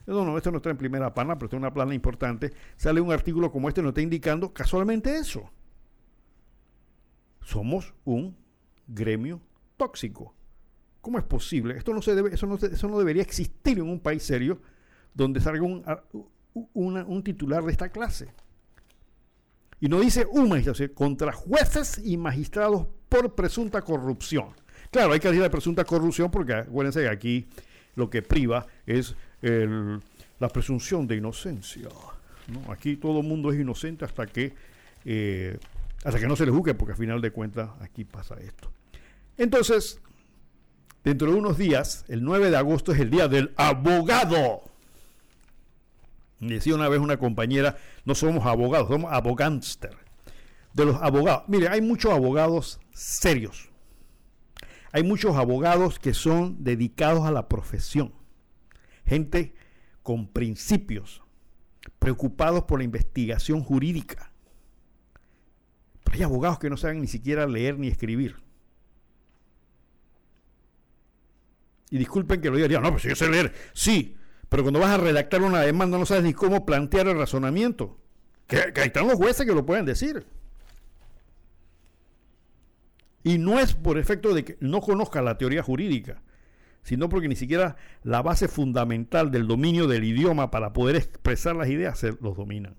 no, 0.07 0.25
no, 0.25 0.37
esto 0.37 0.51
no 0.51 0.59
está 0.59 0.71
en 0.71 0.77
primera 0.77 1.15
plana, 1.15 1.37
pero 1.37 1.47
está 1.47 1.57
en 1.57 1.63
una 1.63 1.73
plana 1.73 1.95
importante, 1.95 2.53
sale 2.77 3.01
un 3.01 3.13
artículo 3.13 3.51
como 3.51 3.69
este, 3.69 3.83
nos 3.83 3.91
está 3.91 4.03
indicando 4.03 4.53
casualmente 4.53 5.17
eso. 5.17 5.51
Somos 7.47 7.95
un 8.05 8.37
gremio 8.89 9.41
tóxico. 9.77 10.35
¿Cómo 11.01 11.19
es 11.19 11.25
posible? 11.25 11.77
Esto 11.79 11.95
no 11.95 12.03
se 12.03 12.17
debe, 12.17 12.35
eso 12.35 12.49
no, 12.49 12.57
eso 12.57 12.89
no 12.89 12.99
debería 12.99 13.23
existir 13.23 13.79
en 13.79 13.89
un 13.89 14.01
país 14.01 14.25
serio 14.25 14.61
donde 15.15 15.41
salga 15.41 15.63
un, 15.63 15.85
un 16.75 17.23
titular 17.23 17.63
de 17.63 17.71
esta 17.71 17.91
clase. 17.91 18.27
Y 19.81 19.89
no 19.89 20.01
dice 20.01 20.27
un 20.29 20.49
magistrado, 20.49 20.93
contra 20.95 21.33
jueces 21.33 22.01
y 22.05 22.17
magistrados 22.17 22.89
por 23.09 23.37
presunta 23.37 23.81
corrupción. 23.81 24.49
Claro, 24.91 25.13
hay 25.13 25.21
que 25.21 25.29
decir 25.29 25.43
de 25.43 25.51
presunta 25.51 25.85
corrupción 25.85 26.33
porque 26.33 26.55
acuérdense 26.55 27.03
que 27.03 27.09
aquí 27.09 27.47
lo 27.95 28.11
que 28.11 28.23
priva 28.23 28.67
es 28.87 29.15
la 29.43 30.49
presunción 30.49 31.07
de 31.07 31.15
inocencia. 31.17 31.89
Aquí 32.69 32.97
todo 32.97 33.21
el 33.21 33.27
mundo 33.27 33.53
es 33.53 33.61
inocente 33.61 34.05
hasta 34.05 34.27
que, 34.27 34.53
eh, 35.05 35.59
hasta 36.07 36.21
que 36.21 36.29
no 36.29 36.37
se 36.37 36.47
le 36.47 36.53
juzgue, 36.53 36.75
porque 36.75 36.93
al 36.93 36.99
final 36.99 37.21
de 37.21 37.33
cuentas 37.33 37.69
aquí 37.81 38.05
pasa 38.05 38.37
esto. 38.37 38.71
Entonces, 39.37 40.01
dentro 41.03 41.33
de 41.33 41.37
unos 41.37 41.59
días, 41.59 42.05
el 42.07 42.23
9 42.23 42.51
de 42.51 42.57
agosto 42.57 42.93
es 42.93 43.01
el 43.01 43.11
día 43.11 43.27
del 43.27 43.53
abogado. 43.57 44.63
Decía 46.39 46.77
una 46.77 46.89
vez 46.89 47.01
una 47.01 47.17
compañera, 47.17 47.77
no 48.05 48.15
somos 48.15 48.47
abogados, 48.47 48.87
somos 48.87 49.13
abogánster. 49.13 49.97
De 50.75 50.85
los 50.85 50.95
abogados. 51.03 51.43
Mire, 51.49 51.71
hay 51.71 51.81
muchos 51.81 52.13
abogados 52.13 52.79
serios. 52.93 53.71
Hay 54.93 55.03
muchos 55.03 55.35
abogados 55.35 55.99
que 55.99 56.15
son 56.15 56.63
dedicados 56.63 57.27
a 57.27 57.33
la 57.33 57.49
profesión. 57.49 58.13
Gente 59.05 59.57
con 60.05 60.29
principios, 60.29 61.21
preocupados 61.99 62.63
por 62.63 62.79
la 62.79 62.85
investigación 62.85 63.65
jurídica. 63.65 64.26
Hay 66.13 66.23
abogados 66.23 66.59
que 66.59 66.71
no 66.71 66.77
saben 66.77 67.01
ni 67.01 67.07
siquiera 67.09 67.47
leer 67.47 67.79
ni 67.79 67.89
escribir. 67.89 68.37
Y 71.91 71.99
disculpen 71.99 72.41
que 72.41 72.51
lo 72.51 72.57
diga, 72.57 72.81
no, 72.81 72.91
pues 72.91 73.05
yo 73.05 73.15
sé 73.15 73.29
leer. 73.29 73.53
Sí, 73.73 74.17
pero 74.49 74.63
cuando 74.63 74.81
vas 74.81 74.91
a 74.91 74.99
redactar 74.99 75.43
una 75.43 75.61
demanda 75.61 75.99
no 75.99 76.07
sabes 76.07 76.25
ni 76.25 76.33
cómo 76.33 76.67
plantear 76.67 77.09
el 77.09 77.19
razonamiento. 77.19 77.99
Que, 78.47 78.59
ahí 78.59 78.87
están 78.87 79.07
los 79.07 79.17
jueces 79.17 79.47
que 79.47 79.55
lo 79.55 79.67
pueden 79.67 79.85
decir. 79.85 80.27
Y 83.23 83.39
no 83.39 83.59
es 83.59 83.75
por 83.75 83.99
efecto 83.99 84.35
de 84.35 84.45
que 84.45 84.57
no 84.61 84.81
conozca 84.81 85.21
la 85.21 85.37
teoría 85.37 85.63
jurídica, 85.63 86.23
sino 86.83 87.09
porque 87.09 87.27
ni 87.27 87.35
siquiera 87.35 87.77
la 88.05 88.23
base 88.23 88.47
fundamental 88.47 89.33
del 89.33 89.49
dominio 89.49 89.89
del 89.89 90.05
idioma 90.05 90.53
para 90.53 90.73
poder 90.73 90.95
expresar 90.95 91.57
las 91.57 91.69
ideas 91.69 91.99
se 91.99 92.13
los 92.21 92.37
dominan. 92.37 92.77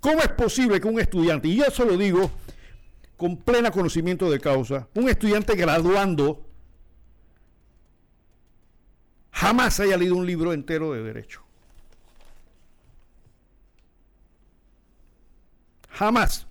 ¿Cómo 0.00 0.20
es 0.20 0.28
posible 0.28 0.80
que 0.80 0.88
un 0.88 0.98
estudiante, 0.98 1.48
y 1.48 1.56
yo 1.56 1.64
eso 1.64 1.84
lo 1.84 1.96
digo 1.96 2.30
con 3.16 3.36
pleno 3.36 3.70
conocimiento 3.70 4.30
de 4.30 4.40
causa, 4.40 4.88
un 4.94 5.08
estudiante 5.10 5.54
graduando 5.54 6.46
jamás 9.30 9.78
haya 9.80 9.98
leído 9.98 10.16
un 10.16 10.26
libro 10.26 10.54
entero 10.54 10.92
de 10.92 11.02
derecho? 11.02 11.42
Jamás. 15.90 16.46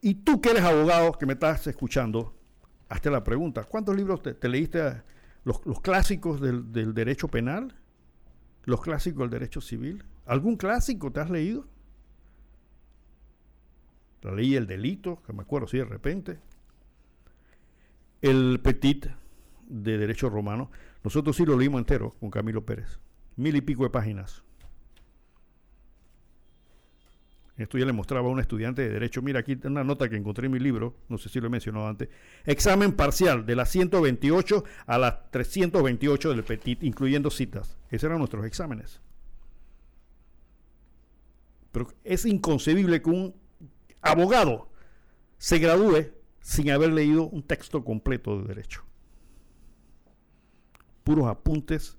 Y 0.00 0.14
tú 0.14 0.40
que 0.40 0.50
eres 0.50 0.62
abogado, 0.62 1.12
que 1.12 1.26
me 1.26 1.32
estás 1.32 1.66
escuchando, 1.66 2.32
hazte 2.88 3.10
la 3.10 3.24
pregunta, 3.24 3.64
¿cuántos 3.64 3.96
libros 3.96 4.22
te, 4.22 4.48
leíste 4.48 5.02
los, 5.42 5.60
clásicos 5.82 6.40
del, 6.40 6.72
del, 6.72 6.94
derecho 6.94 7.26
penal? 7.26 7.74
¿Los 8.64 8.80
clásicos 8.82 9.22
del 9.22 9.30
derecho 9.30 9.60
civil? 9.60 10.04
¿Algún 10.26 10.56
clásico 10.56 11.10
te 11.10 11.18
has 11.18 11.28
leído? 11.28 11.66
La 14.22 14.32
ley 14.32 14.50
del 14.50 14.66
delito, 14.66 15.22
que 15.26 15.32
me 15.32 15.42
acuerdo 15.42 15.66
sí 15.66 15.78
de 15.78 15.84
repente. 15.84 16.38
El 18.20 18.60
Petit 18.62 19.06
de 19.68 19.98
Derecho 19.98 20.28
Romano. 20.28 20.70
Nosotros 21.02 21.36
sí 21.36 21.46
lo 21.46 21.56
leímos 21.56 21.78
entero 21.78 22.14
con 22.20 22.30
Camilo 22.30 22.66
Pérez. 22.66 22.98
Mil 23.36 23.56
y 23.56 23.62
pico 23.62 23.84
de 23.84 23.90
páginas. 23.90 24.42
Esto 27.56 27.76
ya 27.76 27.84
le 27.84 27.92
mostraba 27.92 28.28
a 28.28 28.32
un 28.32 28.40
estudiante 28.40 28.82
de 28.82 28.88
Derecho. 28.88 29.20
Mira, 29.20 29.40
aquí 29.40 29.58
una 29.64 29.84
nota 29.84 30.08
que 30.08 30.16
encontré 30.16 30.46
en 30.46 30.52
mi 30.52 30.58
libro, 30.58 30.96
no 31.10 31.18
sé 31.18 31.28
si 31.28 31.40
lo 31.40 31.48
he 31.48 31.50
mencionado 31.50 31.88
antes. 31.88 32.08
Examen 32.44 32.92
parcial 32.92 33.44
de 33.44 33.54
las 33.54 33.70
128 33.70 34.64
a 34.86 34.98
las 34.98 35.30
328 35.30 36.30
del 36.30 36.42
Petit, 36.42 36.82
incluyendo 36.82 37.30
citas. 37.30 37.76
Esos 37.90 38.04
eran 38.04 38.18
nuestros 38.18 38.46
exámenes. 38.46 39.02
Pero 41.70 41.88
es 42.02 42.24
inconcebible 42.24 43.02
que 43.02 43.10
un 43.10 43.34
abogado 44.02 44.68
se 45.38 45.58
gradúe 45.58 46.12
sin 46.40 46.70
haber 46.70 46.92
leído 46.92 47.24
un 47.24 47.42
texto 47.42 47.84
completo 47.84 48.40
de 48.40 48.48
derecho. 48.48 48.82
Puros 51.04 51.28
apuntes 51.28 51.98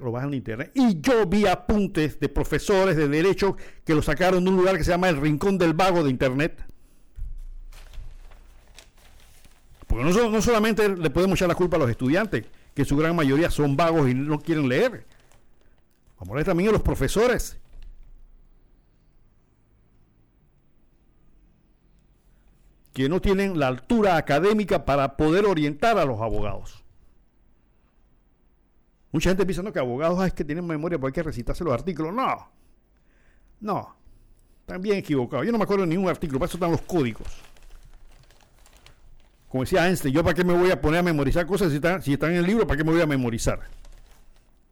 lo 0.00 0.12
bajan 0.12 0.28
en 0.28 0.34
internet. 0.34 0.72
Y 0.74 1.00
yo 1.00 1.26
vi 1.26 1.46
apuntes 1.46 2.20
de 2.20 2.28
profesores 2.28 2.96
de 2.96 3.08
derecho 3.08 3.56
que 3.84 3.94
lo 3.94 4.02
sacaron 4.02 4.44
de 4.44 4.50
un 4.50 4.56
lugar 4.56 4.76
que 4.76 4.84
se 4.84 4.90
llama 4.90 5.08
el 5.08 5.20
Rincón 5.20 5.58
del 5.58 5.74
Vago 5.74 6.04
de 6.04 6.10
internet. 6.10 6.64
Porque 9.86 10.04
no, 10.04 10.30
no 10.30 10.42
solamente 10.42 10.88
le 10.88 11.10
podemos 11.10 11.38
echar 11.38 11.48
la 11.48 11.54
culpa 11.54 11.76
a 11.76 11.80
los 11.80 11.90
estudiantes, 11.90 12.44
que 12.74 12.84
su 12.84 12.96
gran 12.96 13.16
mayoría 13.16 13.50
son 13.50 13.76
vagos 13.76 14.08
y 14.08 14.14
no 14.14 14.38
quieren 14.38 14.68
leer. 14.68 15.06
Vamos 16.18 16.32
a 16.32 16.36
ver 16.36 16.44
también 16.44 16.68
a 16.70 16.72
los 16.72 16.82
profesores. 16.82 17.58
Que 22.98 23.08
no 23.08 23.20
tienen 23.20 23.60
la 23.60 23.68
altura 23.68 24.16
académica 24.16 24.84
para 24.84 25.16
poder 25.16 25.44
orientar 25.44 25.96
a 25.98 26.04
los 26.04 26.20
abogados. 26.20 26.82
Mucha 29.12 29.30
gente 29.30 29.46
piensa 29.46 29.62
que 29.70 29.78
abogados 29.78 30.26
es 30.26 30.32
que 30.32 30.44
tienen 30.44 30.66
memoria 30.66 30.98
porque 30.98 31.20
hay 31.20 31.22
que 31.22 31.28
recitarse 31.28 31.62
los 31.62 31.72
artículos. 31.72 32.12
No, 32.12 32.50
no, 33.60 33.94
están 34.62 34.82
bien 34.82 34.98
equivocados. 34.98 35.46
Yo 35.46 35.52
no 35.52 35.58
me 35.58 35.62
acuerdo 35.62 35.84
de 35.84 35.90
ningún 35.90 36.08
artículo, 36.08 36.40
para 36.40 36.48
eso 36.48 36.56
están 36.56 36.72
los 36.72 36.82
códigos. 36.82 37.28
Como 39.48 39.62
decía 39.62 39.86
Einstein, 39.86 40.12
yo 40.12 40.24
para 40.24 40.34
qué 40.34 40.42
me 40.42 40.54
voy 40.54 40.72
a 40.72 40.80
poner 40.80 40.98
a 40.98 41.04
memorizar 41.04 41.46
cosas 41.46 41.70
si 41.70 41.76
están, 41.76 42.02
si 42.02 42.14
están 42.14 42.32
en 42.32 42.38
el 42.38 42.46
libro, 42.46 42.66
para 42.66 42.78
qué 42.78 42.82
me 42.82 42.90
voy 42.90 43.00
a 43.00 43.06
memorizar. 43.06 43.60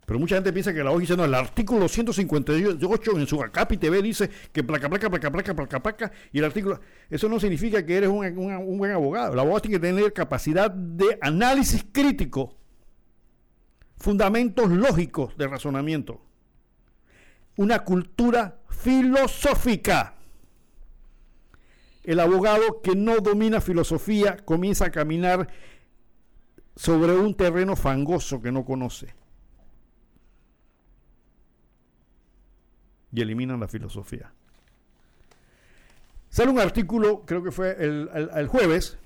Pero 0.06 0.20
mucha 0.20 0.36
gente 0.36 0.52
piensa 0.52 0.72
que 0.72 0.84
la 0.84 0.92
hoja 0.92 1.00
dice, 1.00 1.16
no, 1.16 1.24
el 1.24 1.34
artículo 1.34 1.88
158 1.88 3.18
en 3.18 3.26
su 3.26 3.42
ACAPI 3.42 3.76
TV 3.76 4.02
dice 4.02 4.30
que 4.52 4.62
placa, 4.62 4.88
placa, 4.88 5.10
placa, 5.10 5.32
placa, 5.32 5.54
placa, 5.54 5.82
placa, 5.82 6.12
y 6.32 6.38
el 6.38 6.44
artículo, 6.44 6.80
eso 7.10 7.28
no 7.28 7.40
significa 7.40 7.84
que 7.84 7.96
eres 7.96 8.08
un, 8.08 8.24
un 8.24 8.78
buen 8.78 8.92
abogado. 8.92 9.32
El 9.32 9.40
abogado 9.40 9.62
tiene 9.62 9.78
que 9.78 9.86
tener 9.86 10.12
capacidad 10.12 10.70
de 10.70 11.18
análisis 11.20 11.84
crítico 11.92 12.54
fundamentos 13.96 14.70
lógicos 14.70 15.36
de 15.36 15.48
razonamiento, 15.48 16.20
una 17.56 17.80
cultura 17.80 18.60
filosófica. 18.68 20.14
El 22.04 22.20
abogado 22.20 22.80
que 22.80 22.94
no 22.94 23.16
domina 23.18 23.60
filosofía 23.60 24.36
comienza 24.44 24.84
a 24.86 24.90
caminar 24.92 25.48
sobre 26.76 27.16
un 27.16 27.34
terreno 27.34 27.74
fangoso 27.74 28.40
que 28.40 28.52
no 28.52 28.64
conoce. 28.64 29.16
Y 33.16 33.22
eliminan 33.22 33.58
la 33.58 33.66
filosofía. 33.66 34.30
Sale 36.28 36.50
un 36.50 36.58
artículo, 36.58 37.22
creo 37.24 37.42
que 37.42 37.50
fue 37.50 37.74
el, 37.80 38.46
jueves, 38.46 38.98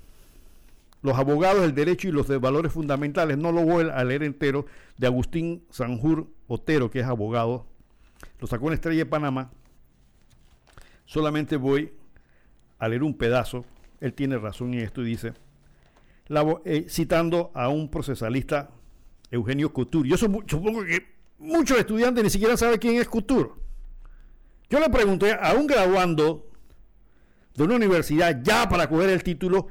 los 1.00 1.16
abogados 1.16 1.62
del 1.62 1.76
derecho 1.76 2.08
y 2.08 2.10
los 2.10 2.26
de 2.26 2.38
valores 2.38 2.72
fundamentales, 2.72 3.38
no 3.38 3.52
lo 3.52 3.62
voy 3.62 3.88
a 3.88 4.02
leer 4.02 4.24
entero, 4.24 4.66
de 4.98 5.06
Agustín 5.06 5.62
Sanjur 5.70 6.26
Otero, 6.48 6.90
que 6.90 6.98
es 6.98 7.06
abogado, 7.06 7.66
lo 8.40 8.48
sacó 8.48 8.66
en 8.66 8.74
Estrella 8.74 9.04
de 9.04 9.06
Panamá. 9.06 9.52
Solamente 11.04 11.56
voy 11.56 11.92
a 12.80 12.88
leer 12.88 13.04
un 13.04 13.16
pedazo, 13.16 13.64
él 14.00 14.12
tiene 14.12 14.38
razón 14.38 14.74
en 14.74 14.80
esto 14.80 15.02
y 15.02 15.04
dice, 15.04 15.34
eh, 16.64 16.86
citando 16.88 17.52
a 17.54 17.68
un 17.68 17.88
procesalista, 17.88 18.70
Eugenio 19.30 19.72
Couture. 19.72 20.08
Yo 20.08 20.16
supongo 20.16 20.84
que 20.84 21.06
muchos 21.38 21.78
estudiantes 21.78 22.24
ni 22.24 22.30
siquiera 22.30 22.56
saben 22.56 22.80
quién 22.80 22.96
es 22.96 23.08
Couture. 23.08 23.50
Yo 24.70 24.78
le 24.78 24.88
pregunté 24.88 25.32
a 25.32 25.52
un 25.54 25.66
graduando 25.66 26.48
de 27.54 27.64
una 27.64 27.74
universidad 27.74 28.40
ya 28.42 28.68
para 28.68 28.88
coger 28.88 29.10
el 29.10 29.24
título, 29.24 29.66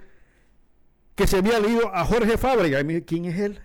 que 1.16 1.26
se 1.26 1.38
había 1.38 1.60
leído 1.60 1.94
a 1.96 2.04
Jorge 2.04 2.38
Fábrega. 2.38 2.82
Y 2.82 2.84
me 2.84 3.04
¿quién 3.04 3.26
es 3.26 3.40
él? 3.40 3.62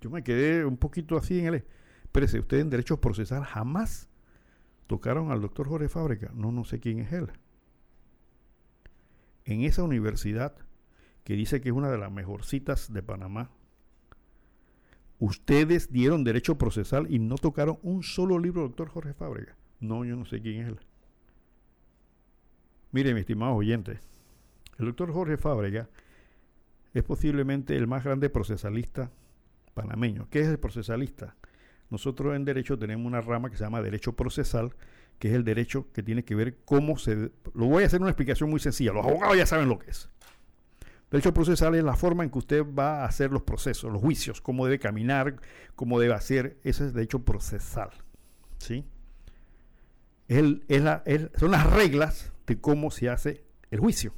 Yo 0.00 0.10
me 0.10 0.22
quedé 0.22 0.64
un 0.64 0.76
poquito 0.76 1.16
así 1.16 1.40
en 1.40 1.46
él. 1.46 1.64
Espérese, 2.04 2.38
ustedes 2.38 2.62
en 2.62 2.70
Derecho 2.70 3.00
Procesal 3.00 3.44
jamás 3.44 4.08
tocaron 4.86 5.32
al 5.32 5.40
doctor 5.40 5.68
Jorge 5.68 5.88
Fábrega. 5.88 6.30
No, 6.32 6.52
no 6.52 6.64
sé 6.64 6.78
quién 6.78 7.00
es 7.00 7.12
él. 7.12 7.32
En 9.44 9.62
esa 9.62 9.82
universidad, 9.82 10.54
que 11.24 11.34
dice 11.34 11.60
que 11.60 11.70
es 11.70 11.74
una 11.74 11.90
de 11.90 11.98
las 11.98 12.12
mejorcitas 12.12 12.92
de 12.92 13.02
Panamá, 13.02 13.50
ustedes 15.18 15.90
dieron 15.90 16.24
derecho 16.24 16.58
procesal 16.58 17.06
y 17.10 17.18
no 17.18 17.36
tocaron 17.36 17.78
un 17.82 18.02
solo 18.02 18.38
libro 18.38 18.62
del 18.62 18.70
doctor 18.70 18.88
Jorge 18.88 19.14
Fábrega. 19.14 19.56
No, 19.80 20.04
yo 20.04 20.16
no 20.16 20.24
sé 20.24 20.40
quién 20.40 20.62
es 20.62 20.68
él. 20.68 20.78
Mire, 22.92 23.14
mi 23.14 23.20
estimado 23.20 23.54
oyente, 23.54 24.00
el 24.78 24.86
doctor 24.86 25.12
Jorge 25.12 25.36
Fábrega 25.36 25.88
es 26.94 27.02
posiblemente 27.02 27.76
el 27.76 27.86
más 27.86 28.04
grande 28.04 28.30
procesalista 28.30 29.10
panameño. 29.74 30.28
¿Qué 30.30 30.40
es 30.40 30.48
el 30.48 30.58
procesalista? 30.58 31.36
Nosotros 31.90 32.34
en 32.34 32.44
derecho 32.44 32.78
tenemos 32.78 33.06
una 33.06 33.20
rama 33.20 33.50
que 33.50 33.56
se 33.56 33.64
llama 33.64 33.82
derecho 33.82 34.14
procesal, 34.14 34.74
que 35.18 35.28
es 35.28 35.34
el 35.34 35.44
derecho 35.44 35.92
que 35.92 36.02
tiene 36.02 36.24
que 36.24 36.34
ver 36.34 36.58
cómo 36.64 36.96
se... 36.96 37.30
Lo 37.54 37.66
voy 37.66 37.84
a 37.84 37.86
hacer 37.86 38.00
una 38.00 38.10
explicación 38.10 38.50
muy 38.50 38.60
sencilla. 38.60 38.92
Los 38.92 39.06
abogados 39.06 39.36
ya 39.36 39.46
saben 39.46 39.68
lo 39.68 39.78
que 39.78 39.90
es. 39.90 40.10
Derecho 41.10 41.32
procesal 41.32 41.74
es 41.76 41.84
la 41.84 41.94
forma 41.94 42.24
en 42.24 42.30
que 42.30 42.38
usted 42.38 42.64
va 42.64 43.02
a 43.02 43.04
hacer 43.04 43.30
los 43.30 43.42
procesos, 43.42 43.92
los 43.92 44.00
juicios, 44.00 44.40
cómo 44.40 44.64
debe 44.64 44.78
caminar, 44.78 45.36
cómo 45.76 46.00
debe 46.00 46.14
hacer. 46.14 46.58
Eso 46.64 46.84
es 46.84 46.94
derecho 46.94 47.20
procesal. 47.20 47.90
¿sí? 48.58 48.84
son 50.28 51.50
las 51.50 51.70
reglas 51.70 52.32
de 52.46 52.60
cómo 52.60 52.90
se 52.90 53.08
hace 53.08 53.44
el 53.70 53.78
juicio 53.78 54.12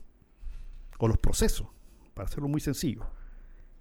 o 0.99 1.07
los 1.07 1.19
procesos, 1.19 1.69
para 2.15 2.27
hacerlo 2.27 2.49
muy 2.49 2.61
sencillo. 2.61 3.07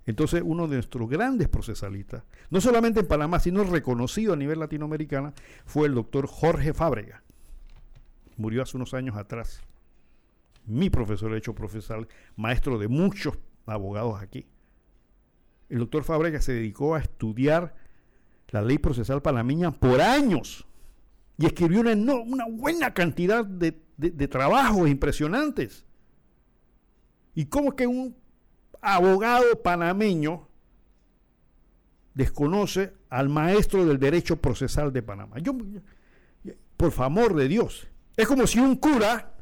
Entonces, 0.05 0.41
uno 0.45 0.67
de 0.67 0.75
nuestros 0.75 1.09
grandes 1.09 1.49
procesalistas, 1.49 2.23
no 2.49 2.61
solamente 2.61 3.01
en 3.01 3.07
Panamá, 3.07 3.39
sino 3.39 3.63
reconocido 3.63 4.33
a 4.33 4.37
nivel 4.37 4.59
latinoamericano, 4.59 5.33
fue 5.65 5.87
el 5.87 5.95
doctor 5.95 6.27
Jorge 6.27 6.73
Fábrega. 6.73 7.23
Murió 8.37 8.61
hace 8.61 8.77
unos 8.77 8.93
años 8.93 9.17
atrás. 9.17 9.61
Mi 10.67 10.89
profesor 10.89 11.31
de 11.31 11.37
hecho 11.37 11.55
procesal, 11.55 12.07
maestro 12.35 12.77
de 12.77 12.87
muchos 12.87 13.39
abogados 13.65 14.21
aquí. 14.21 14.45
El 15.69 15.79
doctor 15.79 16.03
Fábrega 16.03 16.41
se 16.41 16.53
dedicó 16.53 16.95
a 16.95 16.99
estudiar 16.99 17.75
la 18.49 18.61
ley 18.61 18.77
procesal 18.77 19.21
panameña 19.21 19.71
por 19.71 20.01
años 20.01 20.65
y 21.37 21.45
escribió 21.45 21.81
una, 21.81 21.93
una 21.93 22.45
buena 22.49 22.93
cantidad 22.93 23.45
de, 23.45 23.81
de 23.97 24.27
trabajos 24.27 24.89
impresionantes. 24.89 25.85
¿Y 27.33 27.45
cómo 27.45 27.75
que 27.75 27.87
un 27.87 28.15
abogado 28.81 29.61
panameño 29.61 30.47
desconoce 32.13 32.93
al 33.09 33.29
maestro 33.29 33.85
del 33.85 33.99
derecho 33.99 34.37
procesal 34.37 34.91
de 34.91 35.03
Panamá? 35.03 35.37
Por 36.75 36.91
favor 36.91 37.35
de 37.35 37.47
Dios, 37.47 37.87
es 38.15 38.27
como 38.27 38.47
si 38.47 38.59
un 38.59 38.75
cura 38.75 39.36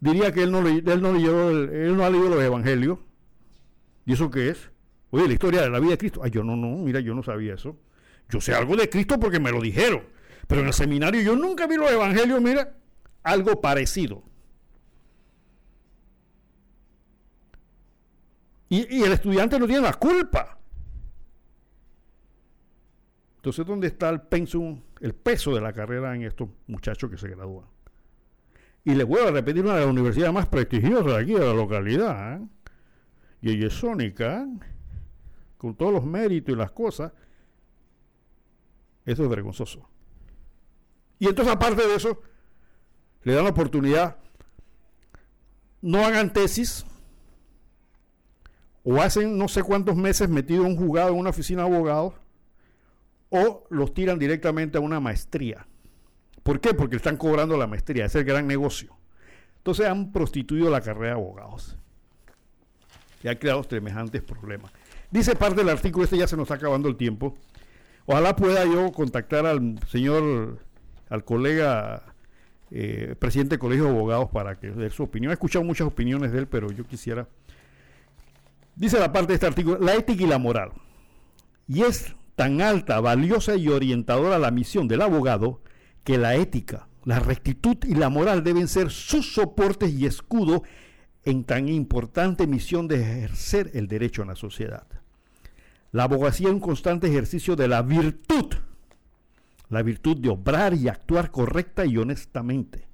diría 0.00 0.32
que 0.32 0.42
él 0.42 0.50
no, 0.50 0.66
él 0.66 1.02
no, 1.02 1.12
leyó, 1.12 1.50
él 1.50 1.96
no 1.96 2.04
ha 2.04 2.10
leído 2.10 2.30
los 2.30 2.42
evangelios, 2.42 2.98
¿Y 4.10 4.14
eso 4.14 4.28
qué 4.28 4.48
es? 4.48 4.70
Oye, 5.10 5.28
la 5.28 5.34
historia 5.34 5.62
de 5.62 5.70
la 5.70 5.78
vida 5.78 5.92
de 5.92 5.98
Cristo. 5.98 6.20
Ay, 6.24 6.32
yo 6.32 6.42
no, 6.42 6.56
no, 6.56 6.68
mira, 6.78 6.98
yo 6.98 7.14
no 7.14 7.22
sabía 7.22 7.54
eso. 7.54 7.76
Yo 8.28 8.40
sé 8.40 8.54
algo 8.54 8.74
de 8.74 8.88
Cristo 8.88 9.20
porque 9.20 9.38
me 9.38 9.52
lo 9.52 9.60
dijeron. 9.60 10.02
Pero 10.48 10.62
en 10.62 10.68
el 10.68 10.72
seminario 10.72 11.20
yo 11.20 11.36
nunca 11.36 11.68
vi 11.68 11.76
los 11.76 11.90
evangelios, 11.90 12.40
mira, 12.40 12.74
algo 13.22 13.60
parecido. 13.60 14.24
Y, 18.68 18.96
y 18.98 19.02
el 19.02 19.12
estudiante 19.12 19.60
no 19.60 19.66
tiene 19.66 19.82
la 19.82 19.94
culpa. 19.94 20.58
Entonces, 23.36 23.64
¿dónde 23.64 23.86
está 23.86 24.10
el 24.10 24.22
el 25.00 25.14
peso 25.14 25.54
de 25.54 25.60
la 25.60 25.72
carrera 25.72 26.14
en 26.14 26.22
estos 26.22 26.48
muchachos 26.66 27.10
que 27.10 27.16
se 27.16 27.28
gradúan? 27.28 27.66
Y 28.90 28.94
les 28.96 29.06
vuelvo 29.06 29.28
a 29.28 29.30
repetir 29.30 29.62
una 29.62 29.74
de 29.74 29.80
las 29.82 29.88
universidades 29.88 30.34
más 30.34 30.48
prestigiosas 30.48 31.06
de 31.06 31.16
aquí 31.16 31.32
de 31.32 31.46
la 31.46 31.54
localidad, 31.54 32.38
¿eh? 32.38 32.46
y 33.40 33.50
ella 33.50 33.68
es 33.68 33.74
Sónica, 33.74 34.48
con 35.58 35.76
todos 35.76 35.92
los 35.92 36.04
méritos 36.04 36.52
y 36.52 36.58
las 36.58 36.72
cosas, 36.72 37.12
eso 39.06 39.22
es 39.22 39.30
vergonzoso. 39.30 39.88
Y 41.20 41.28
entonces, 41.28 41.54
aparte 41.54 41.86
de 41.86 41.94
eso, 41.94 42.20
le 43.22 43.34
dan 43.34 43.44
la 43.44 43.50
oportunidad, 43.50 44.16
no 45.82 46.04
hagan 46.04 46.32
tesis, 46.32 46.84
o 48.82 49.00
hacen 49.00 49.38
no 49.38 49.46
sé 49.46 49.62
cuántos 49.62 49.94
meses 49.94 50.28
metido 50.28 50.64
en 50.66 50.72
un 50.72 50.76
juzgado 50.76 51.10
en 51.10 51.18
una 51.20 51.30
oficina 51.30 51.62
de 51.62 51.68
abogados, 51.68 52.14
o 53.28 53.68
los 53.70 53.94
tiran 53.94 54.18
directamente 54.18 54.78
a 54.78 54.80
una 54.80 54.98
maestría. 54.98 55.68
¿Por 56.42 56.60
qué? 56.60 56.74
Porque 56.74 56.96
están 56.96 57.16
cobrando 57.16 57.56
la 57.56 57.66
maestría, 57.66 58.06
es 58.06 58.14
el 58.14 58.24
gran 58.24 58.46
negocio. 58.46 58.96
Entonces 59.58 59.86
han 59.86 60.10
prostituido 60.12 60.70
la 60.70 60.80
carrera 60.80 61.14
de 61.14 61.20
abogados. 61.20 61.76
Y 63.22 63.28
ha 63.28 63.38
creado 63.38 63.62
semejantes 63.62 64.22
problemas. 64.22 64.72
Dice 65.10 65.36
parte 65.36 65.56
del 65.56 65.68
artículo, 65.68 66.04
este 66.04 66.16
ya 66.16 66.26
se 66.26 66.36
nos 66.36 66.44
está 66.44 66.54
acabando 66.54 66.88
el 66.88 66.96
tiempo. 66.96 67.36
Ojalá 68.06 68.34
pueda 68.36 68.64
yo 68.64 68.90
contactar 68.92 69.44
al 69.44 69.78
señor, 69.88 70.58
al 71.10 71.24
colega 71.24 72.14
eh, 72.70 73.14
presidente 73.18 73.50
del 73.50 73.58
Colegio 73.58 73.84
de 73.84 73.90
Abogados 73.90 74.30
para 74.30 74.58
que 74.58 74.70
dé 74.70 74.88
su 74.90 75.02
opinión. 75.02 75.30
He 75.30 75.34
escuchado 75.34 75.64
muchas 75.64 75.86
opiniones 75.86 76.32
de 76.32 76.38
él, 76.38 76.46
pero 76.46 76.70
yo 76.70 76.86
quisiera. 76.86 77.28
Dice 78.76 78.98
la 78.98 79.12
parte 79.12 79.28
de 79.28 79.34
este 79.34 79.46
artículo, 79.46 79.78
la 79.78 79.94
ética 79.94 80.22
y 80.22 80.26
la 80.26 80.38
moral. 80.38 80.72
Y 81.68 81.82
es 81.82 82.14
tan 82.36 82.62
alta, 82.62 82.98
valiosa 83.00 83.56
y 83.56 83.68
orientadora 83.68 84.38
la 84.38 84.50
misión 84.50 84.88
del 84.88 85.02
abogado 85.02 85.60
que 86.04 86.18
la 86.18 86.34
ética, 86.34 86.88
la 87.04 87.18
rectitud 87.18 87.76
y 87.84 87.94
la 87.94 88.08
moral 88.08 88.44
deben 88.44 88.68
ser 88.68 88.90
sus 88.90 89.34
soportes 89.34 89.92
y 89.92 90.06
escudo 90.06 90.62
en 91.24 91.44
tan 91.44 91.68
importante 91.68 92.46
misión 92.46 92.88
de 92.88 93.00
ejercer 93.00 93.70
el 93.74 93.88
derecho 93.88 94.22
en 94.22 94.28
la 94.28 94.36
sociedad. 94.36 94.86
La 95.92 96.04
abogacía 96.04 96.48
es 96.48 96.54
un 96.54 96.60
constante 96.60 97.08
ejercicio 97.08 97.56
de 97.56 97.68
la 97.68 97.82
virtud, 97.82 98.54
la 99.68 99.82
virtud 99.82 100.16
de 100.18 100.28
obrar 100.28 100.74
y 100.74 100.88
actuar 100.88 101.30
correcta 101.30 101.84
y 101.84 101.96
honestamente. 101.96 102.88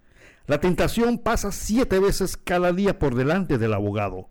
La 0.46 0.60
tentación 0.60 1.18
pasa 1.18 1.50
siete 1.50 1.98
veces 1.98 2.36
cada 2.36 2.72
día 2.72 2.98
por 2.98 3.14
delante 3.14 3.58
del 3.58 3.74
abogado. 3.74 4.28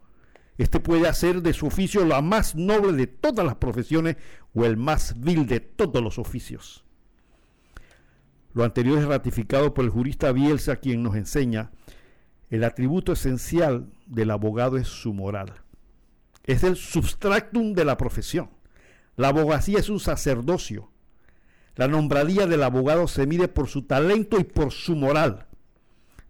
Este 0.57 0.79
puede 0.79 1.07
hacer 1.07 1.41
de 1.41 1.53
su 1.53 1.67
oficio 1.67 2.05
la 2.05 2.21
más 2.21 2.55
noble 2.55 2.93
de 2.93 3.07
todas 3.07 3.45
las 3.45 3.55
profesiones 3.55 4.15
o 4.53 4.65
el 4.65 4.77
más 4.77 5.19
vil 5.19 5.45
de 5.45 5.59
todos 5.59 6.01
los 6.01 6.17
oficios. 6.17 6.84
Lo 8.55 8.63
anterior 8.63 8.97
es 8.97 9.05
ratificado 9.05 9.73
por 9.73 9.83
el 9.83 9.91
jurista 9.91 10.31
Bielsa, 10.31 10.77
quien 10.77 11.03
nos 11.03 11.15
enseña 11.15 11.71
el 12.49 12.63
atributo 12.63 13.11
esencial 13.11 13.91
del 14.05 14.31
abogado 14.31 14.77
es 14.77 14.87
su 14.87 15.13
moral. 15.13 15.51
Es 16.45 16.63
el 16.63 16.77
substractum 16.77 17.73
de 17.73 17.83
la 17.83 17.97
profesión. 17.97 18.49
La 19.17 19.27
abogacía 19.27 19.79
es 19.79 19.89
un 19.89 19.99
sacerdocio. 19.99 20.89
La 21.75 21.89
nombradía 21.89 22.47
del 22.47 22.63
abogado 22.63 23.09
se 23.09 23.27
mide 23.27 23.49
por 23.49 23.67
su 23.67 23.81
talento 23.81 24.39
y 24.39 24.45
por 24.45 24.71
su 24.71 24.95
moral. 24.95 25.47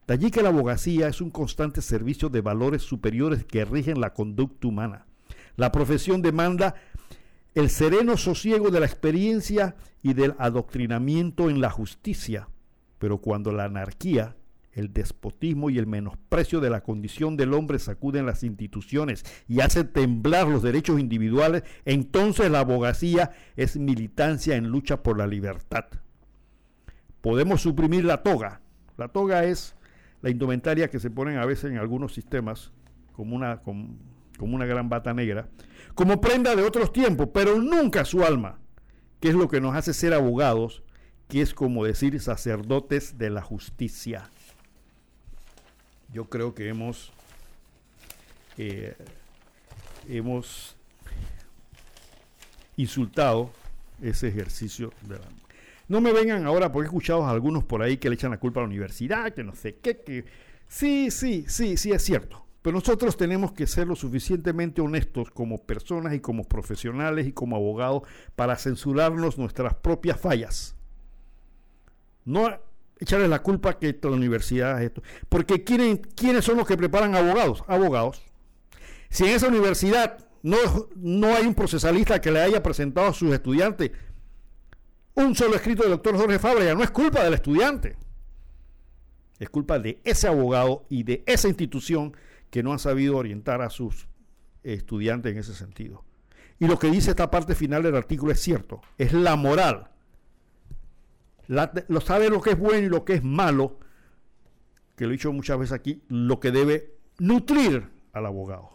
De 0.08 0.16
allí 0.16 0.32
que 0.32 0.42
la 0.42 0.50
abogacía 0.50 1.08
es 1.08 1.22
un 1.22 1.30
constante 1.30 1.84
servicio 1.84 2.30
de 2.30 2.42
valores 2.42 2.82
superiores 2.82 3.46
que 3.46 3.66
rigen 3.66 4.02
la 4.02 4.14
conducta 4.14 4.68
humana. 4.68 5.06
La 5.58 5.72
profesión 5.72 6.24
demanda 6.24 6.74
el 7.56 7.70
sereno 7.70 8.18
sosiego 8.18 8.70
de 8.70 8.82
la 8.82 8.86
experiencia 8.86 9.76
y 10.04 10.14
del 10.14 10.36
adoctrinamiento 10.38 11.50
en 11.50 11.62
la 11.62 11.70
justicia. 11.70 12.50
Pero 13.00 13.20
cuando 13.20 13.54
la 13.54 13.64
anarquía, 13.64 14.36
el 14.74 14.92
despotismo 14.92 15.70
y 15.70 15.78
el 15.78 15.88
menosprecio 15.88 16.60
de 16.60 16.70
la 16.70 16.82
condición 16.82 17.38
del 17.38 17.54
hombre 17.54 17.80
sacuden 17.80 18.26
las 18.26 18.44
instituciones 18.44 19.24
y 19.48 19.62
hace 19.62 19.86
temblar 19.86 20.50
los 20.50 20.64
derechos 20.64 21.00
individuales, 21.00 21.64
entonces 21.86 22.52
la 22.52 22.60
abogacía 22.60 23.32
es 23.56 23.78
militancia 23.78 24.58
en 24.58 24.68
lucha 24.68 25.02
por 25.02 25.18
la 25.18 25.28
libertad. 25.28 25.86
Podemos 27.22 27.62
suprimir 27.62 28.04
la 28.04 28.22
toga. 28.22 28.60
La 28.98 29.08
toga 29.08 29.46
es 29.46 29.76
la 30.22 30.30
indumentaria 30.30 30.90
que 30.90 31.00
se 31.00 31.10
ponen 31.10 31.38
a 31.38 31.46
veces 31.46 31.72
en 31.72 31.78
algunos 31.78 32.14
sistemas 32.14 32.74
como 33.14 33.34
una, 33.34 33.62
como, 33.62 33.96
como 34.38 34.56
una 34.56 34.66
gran 34.66 34.90
bata 34.90 35.14
negra 35.14 35.48
como 35.96 36.20
prenda 36.20 36.56
de 36.56 36.62
otros 36.62 36.94
tiempos, 36.94 37.30
pero 37.34 37.60
nunca 37.62 38.06
su 38.06 38.24
alma, 38.24 38.60
que 39.22 39.30
es 39.30 39.36
lo 39.36 39.48
que 39.48 39.62
nos 39.62 39.76
hace 39.76 39.94
ser 39.94 40.14
abogados, 40.14 40.84
que 41.30 41.42
es 41.42 41.54
como 41.54 41.86
decir 41.86 42.20
sacerdotes 42.20 43.18
de 43.18 43.30
la 43.30 43.42
justicia. 43.42 44.30
Yo 46.14 46.26
creo 46.26 46.54
que 46.54 46.68
hemos, 46.68 47.12
eh, 48.58 48.96
hemos 50.08 50.76
insultado 52.76 53.52
ese 54.02 54.28
ejercicio 54.28 54.94
de 55.02 55.16
la... 55.16 55.26
No 55.88 56.02
me 56.02 56.12
vengan 56.12 56.46
ahora 56.46 56.72
porque 56.72 56.86
he 56.86 56.90
escuchado 56.90 57.26
a 57.26 57.32
algunos 57.32 57.64
por 57.64 57.82
ahí 57.82 57.98
que 57.98 58.10
le 58.10 58.16
echan 58.16 58.32
la 58.32 58.40
culpa 58.40 58.60
a 58.60 58.64
la 58.64 58.68
universidad, 58.68 59.34
que 59.34 59.44
no 59.44 59.56
sé 59.56 59.78
qué, 59.78 60.02
que... 60.02 60.26
Sí, 60.68 61.10
sí, 61.12 61.46
sí, 61.48 61.78
sí 61.78 61.92
es 61.92 62.04
cierto. 62.04 62.45
Pero 62.66 62.78
nosotros 62.78 63.16
tenemos 63.16 63.52
que 63.52 63.68
ser 63.68 63.86
lo 63.86 63.96
suficientemente 63.96 64.82
honestos 64.82 65.30
como 65.30 65.68
personas 65.68 66.16
y 66.16 66.20
como 66.20 66.46
profesionales 66.46 67.28
y 67.28 67.32
como 67.32 67.56
abogados 67.56 68.02
para 68.36 68.56
censurarnos 68.56 69.38
nuestras 69.38 69.76
propias 69.76 70.20
fallas. 70.20 70.76
No 72.24 72.50
echarles 73.00 73.30
la 73.30 73.44
culpa 73.44 73.78
que 73.78 73.96
la 74.02 74.10
universidad 74.10 74.82
es 74.82 74.88
esto. 74.88 75.04
Porque 75.30 75.64
¿quiénes 75.64 76.44
son 76.44 76.58
los 76.58 76.66
que 76.66 76.76
preparan 76.76 77.14
abogados? 77.14 77.64
Abogados. 77.68 78.24
Si 79.12 79.26
en 79.26 79.36
esa 79.36 79.48
universidad 79.48 80.26
no, 80.42 80.58
no 80.96 81.36
hay 81.36 81.46
un 81.46 81.54
procesalista 81.54 82.20
que 82.20 82.32
le 82.32 82.42
haya 82.42 82.64
presentado 82.64 83.10
a 83.10 83.14
sus 83.14 83.32
estudiantes 83.32 83.92
un 85.14 85.36
solo 85.36 85.56
escrito 85.56 85.84
del 85.84 85.92
doctor 85.92 86.18
Jorge 86.18 86.40
Fábrega, 86.40 86.74
no 86.74 86.82
es 86.82 86.90
culpa 86.90 87.24
del 87.24 87.36
estudiante. 87.36 87.96
Es 89.38 89.52
culpa 89.52 89.78
de 89.78 90.02
ese 90.04 90.28
abogado 90.28 90.88
y 90.90 91.04
de 91.04 91.24
esa 91.28 91.48
institución 91.48 92.16
que 92.56 92.64
no 92.64 92.72
han 92.72 92.80
sabido 92.80 93.18
orientar 93.18 93.62
a 93.62 93.70
sus 93.70 94.08
estudiantes 94.64 95.34
en 95.34 95.40
ese 95.40 95.54
sentido. 95.54 96.06
Y 96.58 96.68
lo 96.68 96.80
que 96.80 96.90
dice 96.90 97.10
esta 97.10 97.30
parte 97.30 97.54
final 97.54 97.84
del 97.84 97.98
artículo 97.98 98.32
es 98.32 98.40
cierto, 98.40 98.80
es 98.98 99.12
la 99.12 99.36
moral. 99.36 99.92
lo 101.50 102.00
sabe 102.00 102.30
lo 102.30 102.40
que 102.40 102.52
es 102.52 102.58
bueno 102.58 102.88
y 102.88 102.90
lo 102.90 103.04
que 103.04 103.16
es 103.16 103.26
malo, 103.26 103.78
que 104.96 105.04
lo 105.04 105.10
he 105.10 105.18
dicho 105.18 105.34
muchas 105.34 105.60
veces 105.60 105.74
aquí, 105.74 106.02
lo 106.08 106.40
que 106.40 106.52
debe 106.52 106.96
nutrir 107.20 107.90
al 108.14 108.26
abogado. 108.26 108.70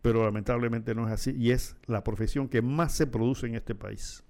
Pero 0.00 0.24
lamentablemente 0.24 0.96
no 0.96 1.06
es 1.06 1.12
así 1.12 1.30
y 1.30 1.52
es 1.52 1.76
la 1.86 2.02
profesión 2.02 2.48
que 2.48 2.60
más 2.60 2.90
se 2.92 3.06
produce 3.06 3.46
en 3.46 3.54
este 3.54 3.76
país. 3.76 4.24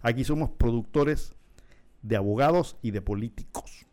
Aquí 0.00 0.22
somos 0.22 0.50
productores 0.50 1.34
de 2.02 2.14
abogados 2.14 2.76
y 2.82 2.92
de 2.92 3.02
políticos 3.02 3.87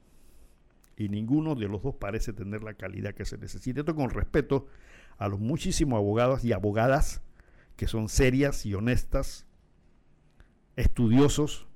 y 0.97 1.09
ninguno 1.09 1.55
de 1.55 1.67
los 1.67 1.81
dos 1.84 1.95
parece 1.95 2.34
tener 2.34 2.63
la 2.63 2.73
calidad 2.73 3.13
que 3.13 3.26
se 3.26 3.38
necesita. 3.38 3.81
Esto 3.81 3.95
con 3.95 4.09
respeto 4.09 4.67
a 5.17 5.27
los 5.27 5.39
muchísimos 5.39 5.97
abogados 5.97 6.43
y 6.43 6.53
abogadas 6.53 7.22
que 7.76 7.88
son 7.88 8.09
serias 8.09 8.65
y 8.65 8.73
honestas, 8.73 9.45
estudiosos 10.76 11.67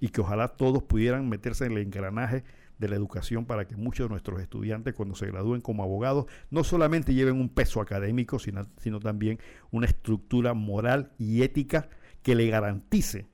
y 0.00 0.08
que 0.08 0.20
ojalá 0.20 0.48
todos 0.48 0.82
pudieran 0.82 1.28
meterse 1.28 1.66
en 1.66 1.72
el 1.72 1.78
engranaje 1.78 2.44
de 2.78 2.88
la 2.88 2.96
educación 2.96 3.46
para 3.46 3.66
que 3.66 3.76
muchos 3.76 4.06
de 4.06 4.10
nuestros 4.10 4.40
estudiantes 4.40 4.94
cuando 4.94 5.14
se 5.14 5.26
gradúen 5.26 5.60
como 5.60 5.82
abogados 5.82 6.26
no 6.50 6.64
solamente 6.64 7.14
lleven 7.14 7.40
un 7.40 7.48
peso 7.48 7.80
académico, 7.80 8.38
sino, 8.38 8.66
sino 8.78 9.00
también 9.00 9.38
una 9.70 9.86
estructura 9.86 10.52
moral 10.54 11.12
y 11.18 11.42
ética 11.42 11.88
que 12.22 12.34
le 12.34 12.48
garantice 12.48 13.26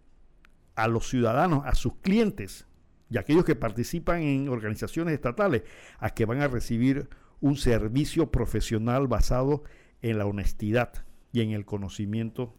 a 0.74 0.88
los 0.88 1.08
ciudadanos, 1.08 1.64
a 1.66 1.74
sus 1.74 1.96
clientes, 1.96 2.66
y 3.12 3.18
aquellos 3.18 3.44
que 3.44 3.54
participan 3.54 4.22
en 4.22 4.48
organizaciones 4.48 5.12
estatales 5.12 5.64
a 5.98 6.10
que 6.10 6.24
van 6.24 6.40
a 6.40 6.48
recibir 6.48 7.10
un 7.40 7.56
servicio 7.56 8.30
profesional 8.30 9.06
basado 9.06 9.64
en 10.00 10.16
la 10.16 10.24
honestidad 10.24 11.04
y 11.30 11.42
en 11.42 11.50
el 11.50 11.66
conocimiento 11.66 12.54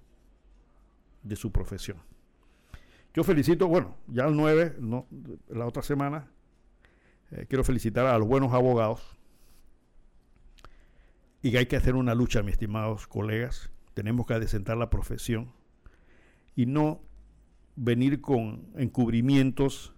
de 1.23 1.37
su 1.37 1.51
profesión. 1.51 1.97
Yo 3.15 3.23
felicito, 3.23 3.67
bueno, 3.67 3.97
ya 4.07 4.25
el 4.25 4.35
9, 4.35 4.75
no, 4.79 5.07
la 5.49 5.65
otra 5.65 5.81
semana, 5.81 6.31
eh, 7.31 7.47
quiero 7.49 7.63
felicitar 7.63 8.05
a 8.05 8.17
los 8.19 8.27
buenos 8.27 8.53
abogados 8.53 9.17
y 11.41 11.51
que 11.51 11.57
hay 11.57 11.65
que 11.65 11.77
hacer 11.77 11.95
una 11.95 12.13
lucha, 12.13 12.43
mis 12.43 12.53
estimados 12.53 13.07
colegas. 13.07 13.71
Tenemos 13.95 14.27
que 14.27 14.35
adecentar 14.35 14.77
la 14.77 14.91
profesión 14.91 15.51
y 16.55 16.67
no 16.67 17.01
venir 17.75 18.21
con 18.21 18.67
encubrimientos 18.77 19.95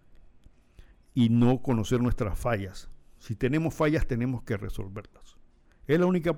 y 1.16 1.30
no 1.30 1.64
conocer 1.64 2.02
nuestras 2.02 2.38
fallas. 2.38 2.90
Si 3.18 3.36
tenemos 3.36 3.74
fallas, 3.74 4.06
tenemos 4.06 4.44
que 4.44 4.58
resolverlas. 4.58 5.38
Es 5.88 6.00
la 6.00 6.06
única 6.06 6.38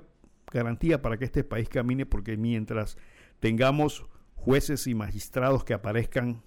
garantía 0.50 1.02
para 1.02 1.18
que 1.18 1.26
este 1.26 1.44
país 1.44 1.68
camine 1.68 2.06
porque 2.06 2.38
mientras 2.38 2.96
tengamos 3.40 4.06
jueces 4.36 4.86
y 4.86 4.94
magistrados 4.94 5.64
que 5.64 5.74
aparezcan 5.74 6.42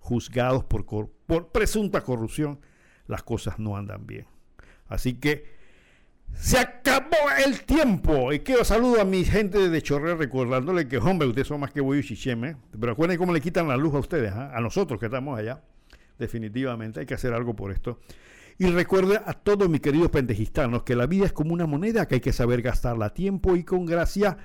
juzgados 0.00 0.64
por, 0.64 0.84
por 0.84 1.52
presunta 1.52 2.02
corrupción, 2.02 2.60
las 3.06 3.22
cosas 3.22 3.58
no 3.58 3.76
andan 3.76 4.06
bien. 4.06 4.26
Así 4.88 5.14
que 5.14 5.56
se 6.34 6.58
acabó 6.58 7.16
el 7.44 7.62
tiempo. 7.62 8.32
Y 8.32 8.40
quiero 8.40 8.64
saludo 8.64 9.00
a 9.00 9.04
mi 9.04 9.24
gente 9.24 9.68
de 9.68 9.82
Chorrera 9.82 10.16
recordándole 10.16 10.88
que, 10.88 10.98
hombre, 10.98 11.28
ustedes 11.28 11.46
son 11.46 11.60
más 11.60 11.72
que 11.72 11.80
Boyo 11.80 12.00
y 12.00 12.04
Chicheme. 12.04 12.56
Pero 12.78 12.92
acuérdense 12.92 13.18
cómo 13.18 13.32
le 13.32 13.40
quitan 13.40 13.68
la 13.68 13.76
luz 13.76 13.94
a 13.94 13.98
ustedes, 13.98 14.32
¿ah? 14.32 14.50
a 14.54 14.60
nosotros 14.60 14.98
que 14.98 15.06
estamos 15.06 15.38
allá. 15.38 15.62
Definitivamente 16.18 17.00
hay 17.00 17.06
que 17.06 17.14
hacer 17.14 17.32
algo 17.32 17.54
por 17.54 17.72
esto. 17.72 18.00
Y 18.58 18.66
recuerde 18.66 19.20
a 19.24 19.34
todos 19.34 19.68
mis 19.68 19.80
queridos 19.80 20.10
pendejistanos 20.10 20.82
que 20.82 20.96
la 20.96 21.06
vida 21.06 21.26
es 21.26 21.32
como 21.32 21.54
una 21.54 21.66
moneda 21.66 22.08
que 22.08 22.16
hay 22.16 22.20
que 22.20 22.32
saber 22.32 22.60
gastarla 22.60 23.06
a 23.06 23.14
tiempo 23.14 23.54
y 23.54 23.62
con 23.62 23.86
gracia. 23.86 24.36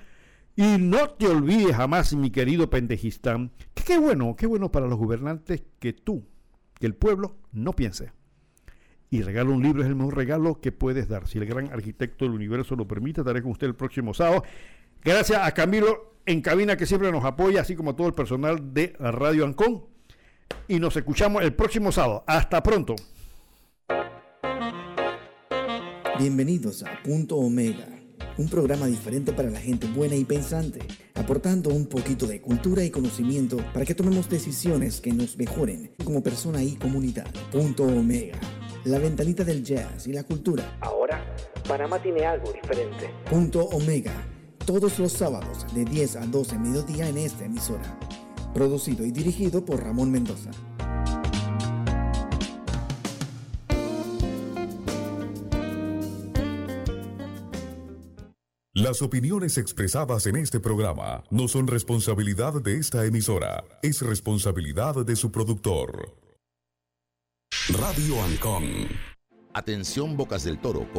Y 0.55 0.77
no 0.77 1.09
te 1.09 1.27
olvides 1.27 1.75
jamás, 1.75 2.13
mi 2.13 2.29
querido 2.29 2.69
pendejistán, 2.69 3.51
que 3.73 3.83
qué 3.83 3.97
bueno, 3.97 4.35
qué 4.35 4.45
bueno 4.45 4.71
para 4.71 4.85
los 4.85 4.99
gobernantes 4.99 5.63
que 5.79 5.93
tú, 5.93 6.27
que 6.79 6.85
el 6.85 6.93
pueblo, 6.93 7.37
no 7.51 7.73
piense. 7.73 8.11
Y 9.09 9.23
regalo 9.23 9.53
un 9.53 9.63
libro 9.63 9.81
es 9.81 9.87
el 9.87 9.95
mejor 9.95 10.15
regalo 10.15 10.61
que 10.61 10.71
puedes 10.71 11.07
dar. 11.07 11.27
Si 11.27 11.39
el 11.39 11.47
gran 11.47 11.71
arquitecto 11.71 12.25
del 12.25 12.35
universo 12.35 12.75
lo 12.75 12.87
permite, 12.87 13.21
estaré 13.21 13.41
con 13.41 13.51
usted 13.51 13.65
el 13.65 13.75
próximo 13.75 14.13
sábado. 14.13 14.43
Gracias 15.03 15.39
a 15.41 15.51
Camilo 15.53 16.17
en 16.27 16.41
cabina 16.41 16.77
que 16.77 16.85
siempre 16.85 17.11
nos 17.11 17.25
apoya, 17.25 17.61
así 17.61 17.75
como 17.75 17.91
a 17.91 17.95
todo 17.95 18.07
el 18.07 18.13
personal 18.13 18.73
de 18.75 18.95
Radio 18.99 19.45
Ancón. 19.45 19.92
Y 20.67 20.79
nos 20.79 20.95
escuchamos 20.95 21.43
el 21.43 21.53
próximo 21.53 21.91
sábado. 21.91 22.23
Hasta 22.27 22.61
pronto. 22.63 22.95
Bienvenidos 26.19 26.83
a 26.83 27.01
Punto 27.03 27.37
Omega, 27.37 27.87
un 28.37 28.47
programa 28.47 28.85
diferente 28.85 29.33
para 29.33 29.49
la 29.49 29.59
gente 29.59 29.87
buena 29.87 30.15
y 30.15 30.23
pensante, 30.23 30.79
aportando 31.15 31.71
un 31.71 31.87
poquito 31.87 32.27
de 32.27 32.39
cultura 32.39 32.83
y 32.83 32.91
conocimiento 32.91 33.57
para 33.73 33.83
que 33.83 33.95
tomemos 33.95 34.29
decisiones 34.29 35.01
que 35.01 35.11
nos 35.11 35.35
mejoren 35.37 35.91
como 36.05 36.21
persona 36.21 36.63
y 36.63 36.75
comunidad. 36.75 37.25
Punto 37.51 37.83
Omega, 37.83 38.37
la 38.85 38.99
ventanita 38.99 39.43
del 39.43 39.63
jazz 39.63 40.07
y 40.07 40.13
la 40.13 40.23
cultura. 40.23 40.77
Ahora, 40.81 41.25
Panamá 41.67 41.99
tiene 41.99 42.25
algo 42.25 42.53
diferente. 42.53 43.09
Punto 43.29 43.65
Omega, 43.65 44.13
todos 44.65 44.99
los 44.99 45.11
sábados 45.11 45.65
de 45.73 45.83
10 45.83 46.15
a 46.17 46.25
12 46.27 46.59
mediodía 46.59 47.09
en 47.09 47.17
esta 47.17 47.45
emisora. 47.45 47.97
Producido 48.53 49.05
y 49.05 49.11
dirigido 49.11 49.65
por 49.65 49.83
Ramón 49.83 50.11
Mendoza. 50.11 50.51
Las 58.75 59.01
opiniones 59.01 59.57
expresadas 59.57 60.27
en 60.27 60.35
este 60.35 60.59
programa 60.59 61.23
no 61.29 61.47
son 61.47 61.67
responsabilidad 61.67 62.61
de 62.61 62.79
esta 62.79 63.05
emisora, 63.05 63.63
es 63.81 64.01
responsabilidad 64.01 65.05
de 65.05 65.15
su 65.15 65.31
productor. 65.31 66.17
Radio 67.69 68.21
Ancon. 68.23 68.65
Atención 69.53 70.17
Bocas 70.17 70.43
del 70.43 70.59
Toro, 70.59 70.91